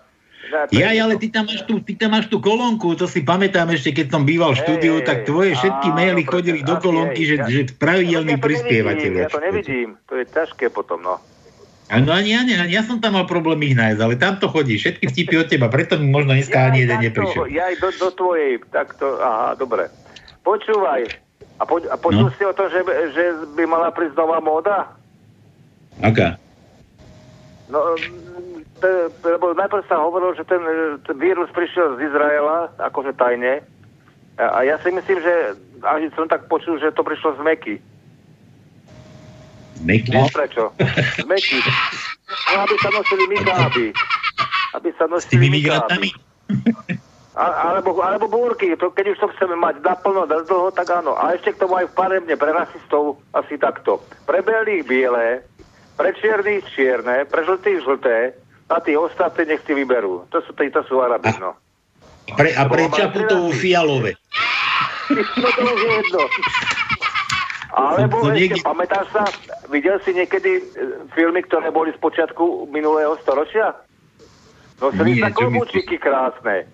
Ja, 0.68 0.92
ale 0.98 1.16
ty 1.16 1.28
tam, 1.28 1.44
máš 1.44 1.64
tú, 1.64 1.80
ty 1.80 1.96
tam 1.96 2.12
máš 2.12 2.28
tú 2.28 2.36
kolónku, 2.36 2.92
to 2.92 3.04
si 3.04 3.20
pamätám 3.20 3.70
ešte, 3.70 3.92
keď 3.94 4.06
som 4.10 4.22
býval 4.22 4.52
v 4.52 4.60
štúdiu, 4.60 5.00
tak 5.00 5.24
tvoje 5.24 5.56
všetky 5.56 5.88
áno, 5.88 5.96
maily 5.96 6.22
chodili 6.22 6.60
do 6.60 6.76
kolónky, 6.76 7.24
že, 7.24 7.36
ja- 7.36 7.48
že 7.48 7.72
pravidelní 7.72 8.36
Ja 8.36 8.36
to 8.36 8.44
nevidím, 8.44 8.46
prispievateľia. 8.46 9.22
Ja 9.22 9.30
to 9.30 9.40
nevidím, 9.40 9.88
to 10.04 10.12
je 10.14 10.24
ťažké 10.28 10.64
potom, 10.68 11.00
no. 11.00 11.16
Áno, 11.88 12.08
ani 12.08 12.32
ja, 12.32 12.40
ani 12.40 12.72
ja 12.72 12.80
som 12.80 12.96
tam 12.98 13.16
mal 13.16 13.24
problém 13.24 13.60
ich 13.64 13.76
nájsť, 13.76 14.00
ale 14.00 14.14
tam 14.16 14.36
to 14.36 14.48
chodí, 14.48 14.76
všetky 14.76 15.08
vtipy 15.08 15.34
od 15.38 15.48
teba, 15.48 15.68
preto 15.68 15.96
mi 15.96 16.08
možno 16.08 16.32
dneska 16.32 16.68
ani 16.68 16.84
jeden 16.84 17.00
neprišiel. 17.00 17.48
Ja 17.48 17.68
aj 17.68 17.76
do, 17.80 17.88
do 17.92 18.08
tvojej, 18.12 18.60
takto, 18.68 19.20
aha, 19.20 19.52
dobre. 19.54 19.88
Počúvaj, 20.40 21.04
a, 21.60 21.64
po, 21.64 21.80
a 21.80 21.96
počul 21.96 22.28
No. 22.28 22.34
si 22.34 22.42
o 22.42 22.52
tom, 22.52 22.66
že, 22.66 22.80
že 23.12 23.24
by 23.52 23.64
mala 23.64 23.88
prísť 23.88 24.16
nová 24.16 24.40
móda? 24.40 24.88
Aká? 26.00 26.40
No, 27.68 27.94
lebo 29.22 29.54
najprv 29.54 29.82
sa 29.86 30.02
hovorilo, 30.02 30.34
že 30.34 30.44
ten, 30.44 30.62
e, 30.62 30.98
ten 31.06 31.16
vírus 31.18 31.48
prišiel 31.54 31.96
z 31.96 32.10
Izraela, 32.10 32.70
akože 32.78 33.16
tajne. 33.16 33.62
A, 34.38 34.44
a 34.44 34.58
ja 34.64 34.76
si 34.80 34.90
myslím, 34.90 35.18
že 35.22 35.34
až 35.82 36.10
som 36.14 36.30
tak 36.30 36.46
počul, 36.46 36.78
že 36.78 36.94
to 36.94 37.02
prišlo 37.02 37.36
z 37.36 37.40
Meky. 37.42 37.76
Meky? 39.82 40.10
Vieš 40.14 40.32
prečo? 40.32 40.62
Z 41.18 41.26
Meky. 41.26 41.58
No, 42.54 42.64
aby 42.64 42.74
sa 42.80 42.90
nosili 42.94 43.24
mikáby. 43.28 43.86
Aby 44.78 44.90
sa 44.96 45.04
nosili 45.10 45.46
mikáby. 45.50 46.08
A, 47.32 47.72
alebo, 47.72 47.96
alebo 48.04 48.28
búrky, 48.28 48.76
to, 48.76 48.92
keď 48.92 49.16
už 49.16 49.18
to 49.24 49.28
chceme 49.36 49.56
mať 49.56 49.80
naplno, 49.80 50.28
dlho, 50.28 50.68
tak 50.76 50.92
áno. 50.92 51.16
A 51.16 51.32
ešte 51.32 51.56
k 51.56 51.64
tomu 51.64 51.80
aj 51.80 51.88
v 51.88 51.96
parebne 51.96 52.34
pre 52.36 52.52
rasistov 52.52 53.24
asi 53.32 53.56
takto. 53.56 54.04
Pre 54.28 54.44
belých 54.44 54.84
biele, 54.84 55.40
pre 55.96 56.12
čiernych 56.12 56.68
čierne, 56.76 57.24
pre 57.24 57.40
žltých 57.48 57.78
žlté, 57.88 58.36
a 58.72 58.80
tí 58.80 58.96
ostatní 58.96 59.44
nech 59.46 59.60
si 59.62 59.76
vyberú. 59.76 60.24
To 60.32 60.40
sú, 60.40 60.50
to 60.52 60.80
sú 60.88 60.94
Arabi, 60.98 61.28
no. 61.36 61.52
Pre, 62.32 62.48
a 62.48 62.62
pre 62.64 62.88
Čaputovú 62.88 63.52
fialové. 63.52 64.16
No 65.12 65.48
to 65.52 65.60
už 65.60 65.80
je 65.82 65.90
jedno. 65.92 66.22
Alebo 67.72 68.20
To- 68.20 68.28
to 68.28 68.36
ešte, 68.36 68.60
pamätáš 68.60 69.06
sa, 69.12 69.24
videl 69.68 69.96
si 70.00 70.12
niekedy 70.12 70.50
e, 70.56 70.62
filmy, 71.12 71.40
ktoré 71.42 71.68
boli 71.68 71.92
z 71.92 71.98
počiatku 71.98 72.68
minulého 72.68 73.16
storočia? 73.20 73.72
Nie, 75.04 75.20
sa 75.20 75.30
klobúčiky 75.30 75.96
krásne. 75.96 76.68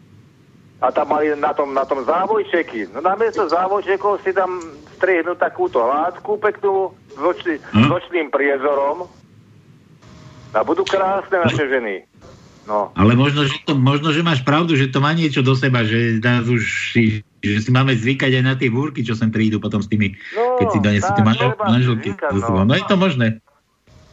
A 0.78 0.90
tam 0.90 1.10
mali 1.10 1.34
na 1.34 1.50
tom, 1.52 1.74
na 1.74 1.82
tom 1.82 2.02
závojčeky. 2.02 2.94
No 2.94 3.02
namiesto 3.02 3.46
závojčekov 3.46 4.22
si 4.22 4.30
tam 4.30 4.58
strihnú 4.94 5.34
takúto 5.34 5.82
hádku 5.82 6.38
peknú 6.38 6.94
s, 7.14 7.20
oči, 7.20 7.58
Hm? 7.74 7.86
s 7.86 7.88
očným 7.90 8.26
priezorom. 8.30 9.06
A 10.50 10.62
budú 10.62 10.82
krásne 10.82 11.36
naše 11.38 11.64
ženy. 11.64 12.04
No. 12.64 12.92
Ale 12.92 13.12
možno 13.14 13.44
že, 13.44 13.56
to, 13.64 13.72
možno, 13.72 14.12
že 14.12 14.20
máš 14.20 14.44
pravdu, 14.44 14.76
že 14.76 14.88
to 14.88 15.00
má 15.00 15.10
niečo 15.10 15.40
do 15.40 15.52
seba, 15.52 15.82
že 15.82 16.20
nás 16.20 16.44
už 16.44 16.92
si, 16.92 17.24
že 17.40 17.64
si 17.64 17.70
máme 17.70 17.92
zvykať 17.92 18.28
aj 18.34 18.44
na 18.44 18.54
tie 18.54 18.68
búrky, 18.68 19.00
čo 19.00 19.12
sem 19.12 19.28
prídu 19.28 19.56
potom 19.56 19.80
s 19.80 19.88
tými, 19.88 20.12
No, 20.32 20.60
keď 20.60 20.66
si 20.68 20.78
donesú 20.78 21.10
tie 21.10 21.24
manžel, 21.24 21.50
manželky. 21.56 22.12
zvykať, 22.12 22.32
no. 22.34 22.64
No 22.64 22.72
je 22.72 22.84
to 22.84 22.96
možné. 22.96 23.26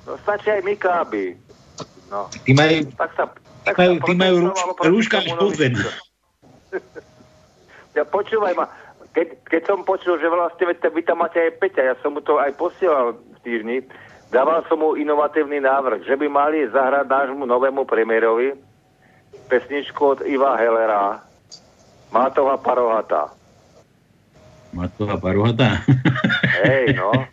no 0.04 0.16
stačí 0.24 0.48
aj 0.50 0.64
mikáby. 0.64 1.36
No. 2.08 2.32
Ty 2.32 2.52
majú, 2.54 2.76
Tak 2.96 3.12
sa, 3.14 3.24
Tak 3.66 3.74
Majú, 3.76 3.94
sa 3.94 4.06
tí 4.06 4.14
majú 4.14 4.36
rúš- 4.46 4.64
rúška 4.86 5.16
až 5.20 5.32
pod 5.36 5.52
zem. 5.58 5.74
Ja 7.92 8.04
počúvaj 8.04 8.54
ma, 8.54 8.68
keď, 9.12 9.28
keď 9.48 9.62
som 9.66 9.82
počul, 9.82 10.16
že 10.16 10.28
vlastne 10.28 10.64
vy 10.70 11.02
tam 11.02 11.18
máte 11.18 11.40
aj 11.40 11.58
Peťa, 11.58 11.82
ja 11.82 11.96
som 12.00 12.12
mu 12.12 12.20
to 12.20 12.36
aj 12.38 12.52
posielal 12.54 13.16
v 13.16 13.38
týždni, 13.42 13.78
dával 14.36 14.68
som 14.68 14.76
mu 14.76 15.00
inovatívny 15.00 15.64
návrh, 15.64 16.04
že 16.04 16.20
by 16.20 16.28
mali 16.28 16.68
zahrať 16.68 17.08
nášmu 17.08 17.48
novému 17.48 17.88
premiérovi 17.88 18.52
pesničku 19.48 20.02
od 20.04 20.20
Iva 20.28 20.60
Hellera, 20.60 21.24
Mátová 22.12 22.60
parohatá. 22.60 23.32
Matová 24.76 25.16
paruhata. 25.16 25.80
Hej, 26.68 27.00
no. 27.00 27.12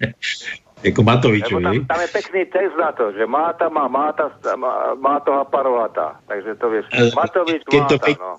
Ako 0.83 1.07
Matoviču, 1.07 1.63
Lebo 1.63 1.87
tam, 1.87 1.95
tam 1.95 2.01
je 2.03 2.11
pekný 2.11 2.43
text 2.51 2.75
na 2.75 2.91
to, 2.91 3.15
že 3.15 3.23
Máta 3.23 3.71
má 3.71 3.87
Máta, 3.87 4.35
má, 4.59 4.99
Mátová 4.99 5.47
parohatá. 5.47 6.19
Takže 6.27 6.59
to 6.59 6.67
vieš, 6.75 6.87
Matovič 7.15 7.63
keď 7.71 7.83
to 7.87 7.97
Máta, 7.99 8.07
Pe- 8.11 8.19
no. 8.19 8.33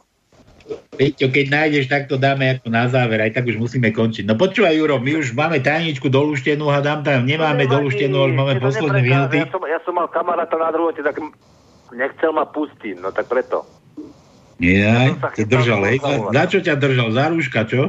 Peťo, 0.93 1.27
keď 1.27 1.45
nájdeš, 1.51 1.91
tak 1.91 2.07
to 2.07 2.15
dáme 2.15 2.47
ako 2.55 2.71
na 2.71 2.87
záver, 2.87 3.19
aj 3.19 3.35
tak 3.35 3.49
už 3.51 3.59
musíme 3.59 3.91
končiť. 3.91 4.23
No 4.23 4.39
počúvaj, 4.39 4.77
Juro, 4.79 5.01
my 5.01 5.19
už 5.19 5.35
máme 5.35 5.59
tajničku 5.59 6.07
doluštenú, 6.07 6.71
hádam 6.71 7.03
tam, 7.03 7.27
nemáme 7.27 7.67
nevadí, 7.67 7.73
doluštenú, 7.75 8.15
ale 8.15 8.31
máme 8.31 8.53
posledné 8.63 9.01
minuty. 9.03 9.37
Ja 9.43 9.51
som, 9.51 9.63
ja 9.67 9.79
som 9.83 9.93
mal 9.99 10.07
kamaráta 10.07 10.55
na 10.55 10.71
druhote, 10.71 11.03
tak 11.03 11.19
nechcel 11.91 12.31
ma 12.31 12.47
pustiť, 12.47 12.95
no 13.03 13.11
tak 13.11 13.27
preto. 13.27 13.67
Nie, 14.61 15.17
ťa 15.19 15.29
chytal 15.35 15.51
držal, 15.59 15.81
hej? 15.91 15.97
Za, 16.31 16.43
čo 16.47 16.59
ťa 16.63 16.75
držal? 16.79 17.07
Za 17.11 17.25
rúška, 17.33 17.59
čo? 17.67 17.81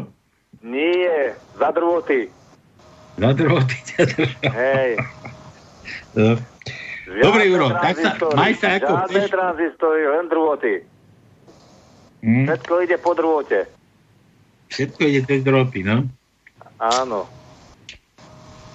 Nie, 0.64 1.38
za 1.54 1.68
druhoty. 1.70 2.26
Za 3.20 3.30
druhoty 3.36 3.76
ťa 3.94 4.02
držal. 4.10 4.50
Hej. 4.50 4.90
No. 6.18 6.34
Dobre, 7.04 7.42
Juro, 7.46 7.68
tak 7.70 8.00
sa, 8.00 8.16
maj 8.34 8.56
sa 8.58 8.80
ako 8.80 8.92
Žiadne 9.06 9.28
tranzistory, 9.30 10.02
len 10.08 10.24
druhoty. 10.26 10.74
Hm? 12.24 12.48
Všetko 12.48 12.72
ide 12.88 12.96
po 12.96 13.12
druhote. 13.12 13.68
Všetko 14.72 15.00
ide 15.04 15.20
cez 15.28 15.44
dropy, 15.44 15.84
no? 15.84 16.08
Áno. 16.80 17.28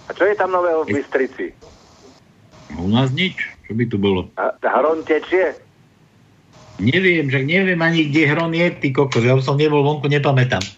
A 0.06 0.10
čo 0.14 0.30
je 0.30 0.38
tam 0.38 0.54
nového 0.54 0.86
v 0.86 1.02
Bystrici? 1.02 1.58
U 2.78 2.86
nás 2.86 3.10
nič. 3.10 3.50
Čo 3.66 3.74
by 3.74 3.84
tu 3.90 3.98
bolo? 3.98 4.30
A- 4.38 4.54
Hron 4.62 5.02
tečie? 5.02 5.58
Neviem, 6.80 7.28
že 7.28 7.44
neviem 7.44 7.82
ani, 7.84 8.08
kde 8.08 8.24
hron 8.32 8.56
je, 8.56 8.72
ty 8.72 8.96
kokos. 8.96 9.26
Ja 9.28 9.36
som 9.44 9.60
nebol 9.60 9.84
vonku, 9.84 10.08
nepamätám. 10.08 10.64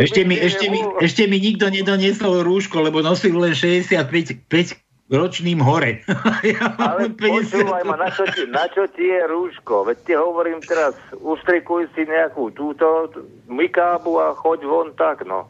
Ešte 0.00 0.24
mi, 0.24 0.32
ešte, 0.32 0.72
mi, 0.72 0.80
ešte 1.04 1.28
mi 1.28 1.36
nikto 1.36 1.68
nedoniesol 1.68 2.40
rúško, 2.40 2.88
lebo 2.88 3.04
nosil 3.04 3.36
len 3.36 3.52
65 3.52 4.48
5 4.48 4.87
ročným 5.08 5.58
hore. 5.58 6.04
ja 6.52 6.68
Ale 6.76 7.08
mám 7.08 7.16
50. 7.16 7.48
počúvaj 7.48 7.82
ma, 7.84 7.96
na 7.96 8.08
čo, 8.12 8.24
ti, 8.28 8.42
na 8.46 8.64
čo 8.68 8.84
ti 8.92 9.08
je 9.08 9.20
rúško? 9.24 9.88
Veď 9.88 9.98
ti 10.04 10.12
hovorím 10.12 10.60
teraz, 10.60 10.92
ustrikuj 11.16 11.88
si 11.96 12.04
nejakú 12.04 12.52
túto 12.52 13.08
mikábu 13.48 14.20
a 14.20 14.36
choď 14.36 14.68
von 14.68 14.88
tak, 14.94 15.24
no. 15.24 15.48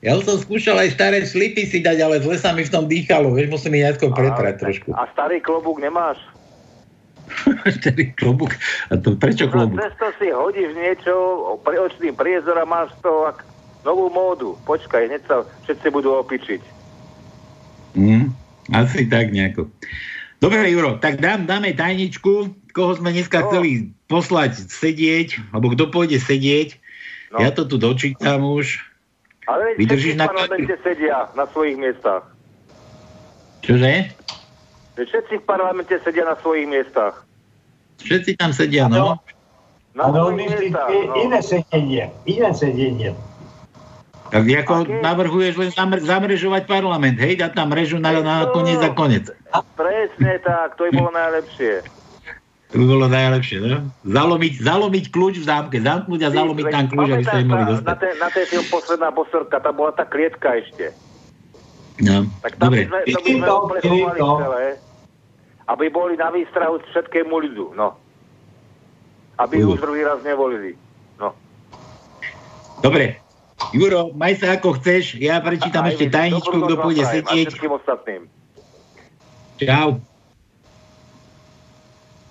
Ja 0.00 0.16
som 0.16 0.40
skúšal 0.40 0.80
aj 0.80 0.96
staré 0.96 1.18
slipy 1.28 1.68
si 1.68 1.84
dať, 1.84 2.00
ale 2.00 2.24
zle 2.24 2.40
sa 2.40 2.56
mi 2.56 2.64
v 2.64 2.72
tom 2.72 2.88
dýchalo. 2.88 3.36
Vieš, 3.36 3.52
musím 3.52 3.76
ich 3.76 3.84
nejako 3.84 4.16
pretrať 4.16 4.54
trošku. 4.56 4.96
A 4.96 5.04
starý 5.12 5.44
klobúk 5.44 5.76
nemáš? 5.76 6.16
Starý 7.78 8.10
klobúk. 8.18 8.50
A 8.90 8.98
to 8.98 9.14
prečo 9.14 9.46
No, 9.46 9.52
klobúk? 9.54 9.78
cez 9.78 9.92
to 10.00 10.08
si 10.18 10.34
hodíš 10.34 10.74
niečo, 10.74 11.14
pre 11.62 11.78
očný 11.78 12.10
priezor 12.10 12.58
a 12.58 12.66
máš 12.66 12.90
toho 12.98 13.30
ak 13.30 13.44
novú 13.86 14.10
módu. 14.10 14.58
Počkaj, 14.66 15.06
hneď 15.06 15.22
sa 15.28 15.36
všetci 15.62 15.88
budú 15.94 16.16
opičiť. 16.16 16.62
Hm, 17.94 18.34
asi 18.72 19.06
tak 19.06 19.30
nejako. 19.30 19.70
Dobre, 20.40 20.72
Juro, 20.72 20.96
tak 20.96 21.20
dám, 21.20 21.44
dáme 21.44 21.76
tajničku, 21.76 22.56
koho 22.72 22.92
sme 22.96 23.12
dneska 23.12 23.44
No. 23.44 23.46
chceli 23.52 23.92
poslať 24.08 24.72
sedieť, 24.72 25.52
alebo 25.52 25.76
kto 25.76 25.92
pôjde 25.92 26.16
sedieť. 26.16 26.80
No. 27.30 27.44
Ja 27.44 27.52
to 27.52 27.68
tu 27.68 27.76
dočítam 27.76 28.42
už. 28.42 28.80
Ale 29.44 29.76
Vydržíš 29.76 30.16
na 30.16 30.30
v 30.30 30.34
parlamente 30.34 30.74
sedia 30.80 31.28
na 31.36 31.44
svojich 31.50 31.76
miestach. 31.76 32.22
Čože? 33.60 34.14
Všetci 34.96 35.34
v 35.40 35.44
parlamente 35.44 35.94
sedia 36.00 36.24
na 36.24 36.36
svojich 36.40 36.66
miestach. 36.68 37.24
Všetci 38.00 38.40
tam 38.40 38.50
sedia, 38.56 38.88
no. 38.88 39.20
Na 39.92 40.08
Áno, 40.08 40.32
svojich 40.32 40.48
miestach, 40.48 40.88
no. 40.88 41.14
iné 41.20 41.40
sedenie. 41.44 42.04
Iné 42.24 42.50
sedenie. 42.56 43.10
Tak 44.30 44.46
ako 44.46 44.74
Aké? 44.86 45.02
navrhuješ 45.02 45.54
len 45.58 45.70
zamr- 45.74 46.02
zamrežovať 46.02 46.62
parlament, 46.64 47.18
hej? 47.18 47.34
Dať 47.34 47.50
tam 47.50 47.74
režu 47.74 47.98
na, 47.98 48.14
na 48.22 48.46
koniec 48.46 48.78
a 48.78 48.94
konec. 48.94 49.26
Presne 49.74 50.38
tak, 50.38 50.78
to 50.78 50.86
by 50.86 50.90
bolo 50.94 51.10
najlepšie. 51.10 51.82
To 52.70 52.74
by 52.78 52.86
bolo 52.86 53.06
najlepšie, 53.10 53.58
no? 53.58 53.90
Zalomiť, 54.06 54.62
zalomiť 54.62 55.04
kľúč 55.10 55.42
v 55.42 55.46
zámke, 55.50 55.76
zamknúť 55.82 56.20
a 56.22 56.30
zalomiť 56.30 56.66
tam 56.70 56.84
kľúč, 56.86 57.08
aby 57.10 57.24
ste 57.26 57.38
mohli 57.42 57.50
sa 57.50 57.66
na, 57.66 57.70
dostať. 57.74 57.96
ten, 57.98 58.14
na 58.22 58.28
tej 58.30 58.44
film 58.46 58.66
Posledná 58.70 59.08
bosorka, 59.10 59.56
tam 59.58 59.74
bola 59.74 59.90
tá 59.90 60.06
klietka 60.06 60.54
ešte. 60.54 60.94
No, 61.98 62.30
Tak 62.46 62.54
tam 62.56 62.70
dobre. 62.70 62.86
by 62.86 62.88
sme, 62.88 63.00
to 63.02 63.18
by 63.18 63.32
sme 63.34 63.46
kryto. 63.82 64.28
celé, 64.38 64.64
aby 65.66 65.86
boli 65.90 66.14
na 66.14 66.28
výstrahu 66.30 66.78
všetkému 66.94 67.34
ľudu, 67.34 67.74
no. 67.74 67.98
Aby 69.36 69.66
už 69.66 69.82
druhý 69.82 70.06
raz 70.06 70.22
nevolili. 70.22 70.78
No. 71.18 71.34
Dobre. 72.78 73.18
Juro, 73.70 74.10
maj 74.16 74.40
sa 74.40 74.56
ako 74.56 74.80
chceš, 74.80 75.20
ja 75.20 75.38
prečítam 75.44 75.84
ešte 75.86 76.08
tajničku, 76.08 76.56
kto 76.56 76.74
pôjde 76.80 77.04
sedieť. 77.06 77.48
Čau. 79.60 80.00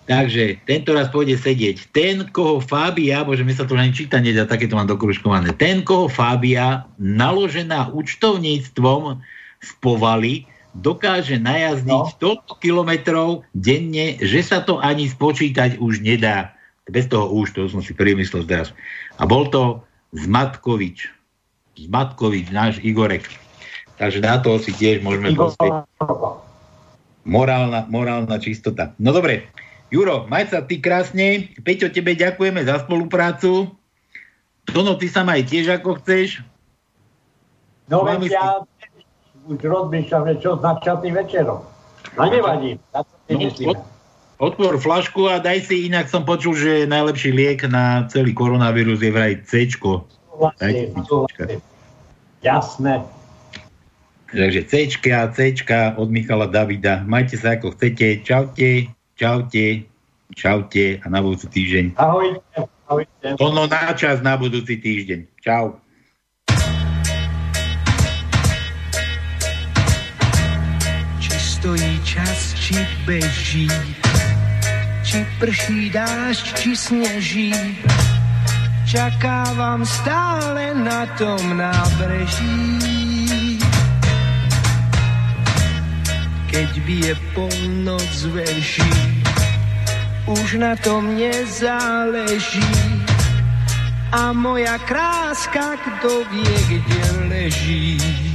Takže, 0.10 0.57
tento 0.65 0.97
raz 0.97 1.06
pôjde 1.14 1.38
sedieť. 1.38 1.93
Ten, 1.93 2.26
koho 2.34 2.57
Fábia, 2.57 3.22
bože, 3.22 3.45
mi 3.45 3.53
sa 3.53 3.69
to 3.69 3.77
ani 3.77 3.93
číta 3.93 4.18
nedá, 4.18 4.49
takéto 4.49 4.73
mám 4.73 4.89
dokružkované. 4.89 5.53
Ten, 5.53 5.85
koho 5.85 6.10
Fábia, 6.10 6.89
naložená 6.97 7.93
účtovníctvom 7.93 9.22
z 9.61 9.69
povaly, 9.77 10.49
dokáže 10.73 11.38
najazdiť 11.38 12.10
No. 12.10 12.18
toľko 12.18 12.57
kilometrov 12.57 13.45
denne, 13.53 14.18
že 14.18 14.41
sa 14.41 14.65
to 14.65 14.81
ani 14.81 15.06
spočítať 15.06 15.77
už 15.77 16.01
nedá. 16.01 16.57
Bez 16.89 17.06
toho 17.06 17.30
už, 17.30 17.53
to 17.53 17.69
som 17.69 17.85
si 17.85 17.93
priemyslel 17.93 18.49
teraz. 18.49 18.73
A 19.22 19.30
bol 19.30 19.45
to 19.53 19.85
Zmatkovič. 20.18 21.18
Zmatkovič, 21.80 22.49
náš 22.49 22.81
Igorek. 22.81 23.23
Takže 23.95 24.19
na 24.19 24.39
to 24.39 24.60
si 24.60 24.72
tiež 24.72 24.99
môžeme 24.99 25.31
pozrieť. 25.31 25.88
Morálna, 27.23 27.85
morálna 27.88 28.39
čistota. 28.39 28.95
No 28.95 29.11
dobre, 29.11 29.47
Juro, 29.89 30.26
maj 30.26 30.49
sa 30.49 30.61
ty 30.61 30.77
krásne. 30.77 31.49
Peťo, 31.61 31.89
tebe 31.89 32.14
ďakujeme 32.14 32.64
za 32.64 32.80
spoluprácu. 32.84 33.73
Tono, 34.65 34.95
ty 34.95 35.10
sa 35.10 35.26
maj 35.26 35.43
tiež 35.43 35.68
ako 35.73 35.97
chceš. 35.99 36.45
No 37.89 38.06
veď 38.06 38.30
ja 38.30 38.61
už 39.49 39.60
rozmýšľam, 39.60 40.23
že 40.30 40.35
čo 40.39 40.61
načatým 40.61 41.18
večerom. 41.18 41.65
A 42.15 42.23
nevadí. 42.30 42.77
Na 42.93 43.01
to 43.01 43.14
si 43.26 43.34
No, 43.34 43.39
myslíme. 43.41 43.69
od- 43.73 43.88
Otvor 44.39 44.80
flašku 44.80 45.27
a 45.27 45.35
daj 45.35 45.68
si, 45.68 45.91
inak 45.91 46.07
som 46.07 46.23
počul, 46.23 46.56
že 46.56 46.88
najlepší 46.88 47.35
liek 47.35 47.60
na 47.68 48.07
celý 48.07 48.31
koronavírus 48.31 49.03
je 49.03 49.11
vraj 49.11 49.35
C. 49.43 49.68
Súhlasím. 49.68 50.95
Jasné. 52.40 53.03
Takže 54.32 54.61
C, 54.64 54.72
C 55.34 55.40
od 55.98 56.07
Michala 56.07 56.45
Davida. 56.45 57.03
Majte 57.03 57.36
sa 57.36 57.57
ako 57.57 57.74
chcete. 57.76 58.22
Čaute, 58.22 58.94
čaute, 59.18 59.90
čaute 60.38 60.86
a 61.02 61.06
na 61.10 61.20
budúci 61.20 61.49
týždeň. 61.49 61.86
Ahojte, 61.98 62.40
ahojte. 62.88 63.28
Tono 63.36 63.66
na 63.66 63.91
čas 63.98 64.22
na 64.22 64.38
budúci 64.38 64.78
týždeň. 64.78 65.20
Čau. 65.41 65.82
Či 71.20 71.36
stojí 71.36 71.94
čas, 72.06 72.53
či 72.56 72.78
beží, 73.03 73.68
či 75.02 75.26
prší 75.41 75.90
dážď, 75.90 76.45
či 76.53 76.70
sneží. 76.78 77.52
Čakávam 78.90 79.86
stále 79.86 80.74
na 80.74 81.06
tom 81.14 81.38
nábreží. 81.53 82.82
Keď 86.49 86.70
bije 86.90 87.14
polnoc 87.38 88.18
veží, 88.34 89.22
už 90.26 90.57
na 90.57 90.74
tom 90.82 91.14
nezáleží. 91.14 92.66
A 94.10 94.34
moja 94.34 94.82
kráska, 94.82 95.78
kto 95.78 96.26
vie, 96.34 96.57
kde 96.74 97.02
leží. 97.30 98.28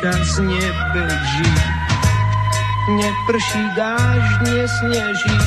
Čas 0.00 0.40
nebeží. 0.40 1.52
Neprší 2.90 3.64
dážď, 3.76 4.40
nesneží, 4.48 5.38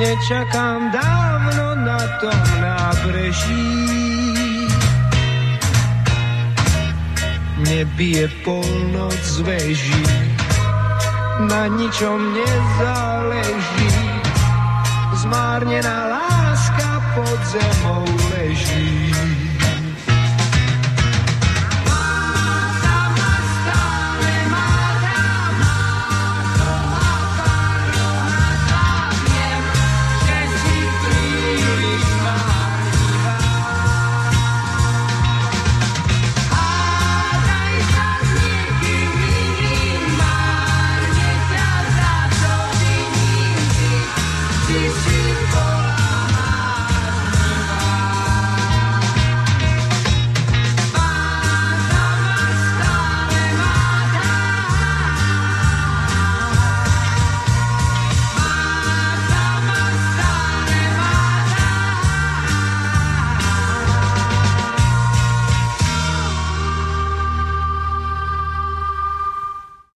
nečakám 0.00 0.90
dávno 0.90 1.66
na 1.84 2.00
tom 2.20 2.42
nábreží. 2.60 3.68
Nebije 7.60 8.28
polnoc 8.42 9.20
z 9.22 9.40
veží, 9.40 10.06
na 11.46 11.68
ničom 11.68 12.18
nezáleží. 12.34 13.92
Zmárnená 15.12 16.08
láska 16.08 16.90
pod 17.14 17.38
zemou 17.52 18.04
leží. 18.32 19.09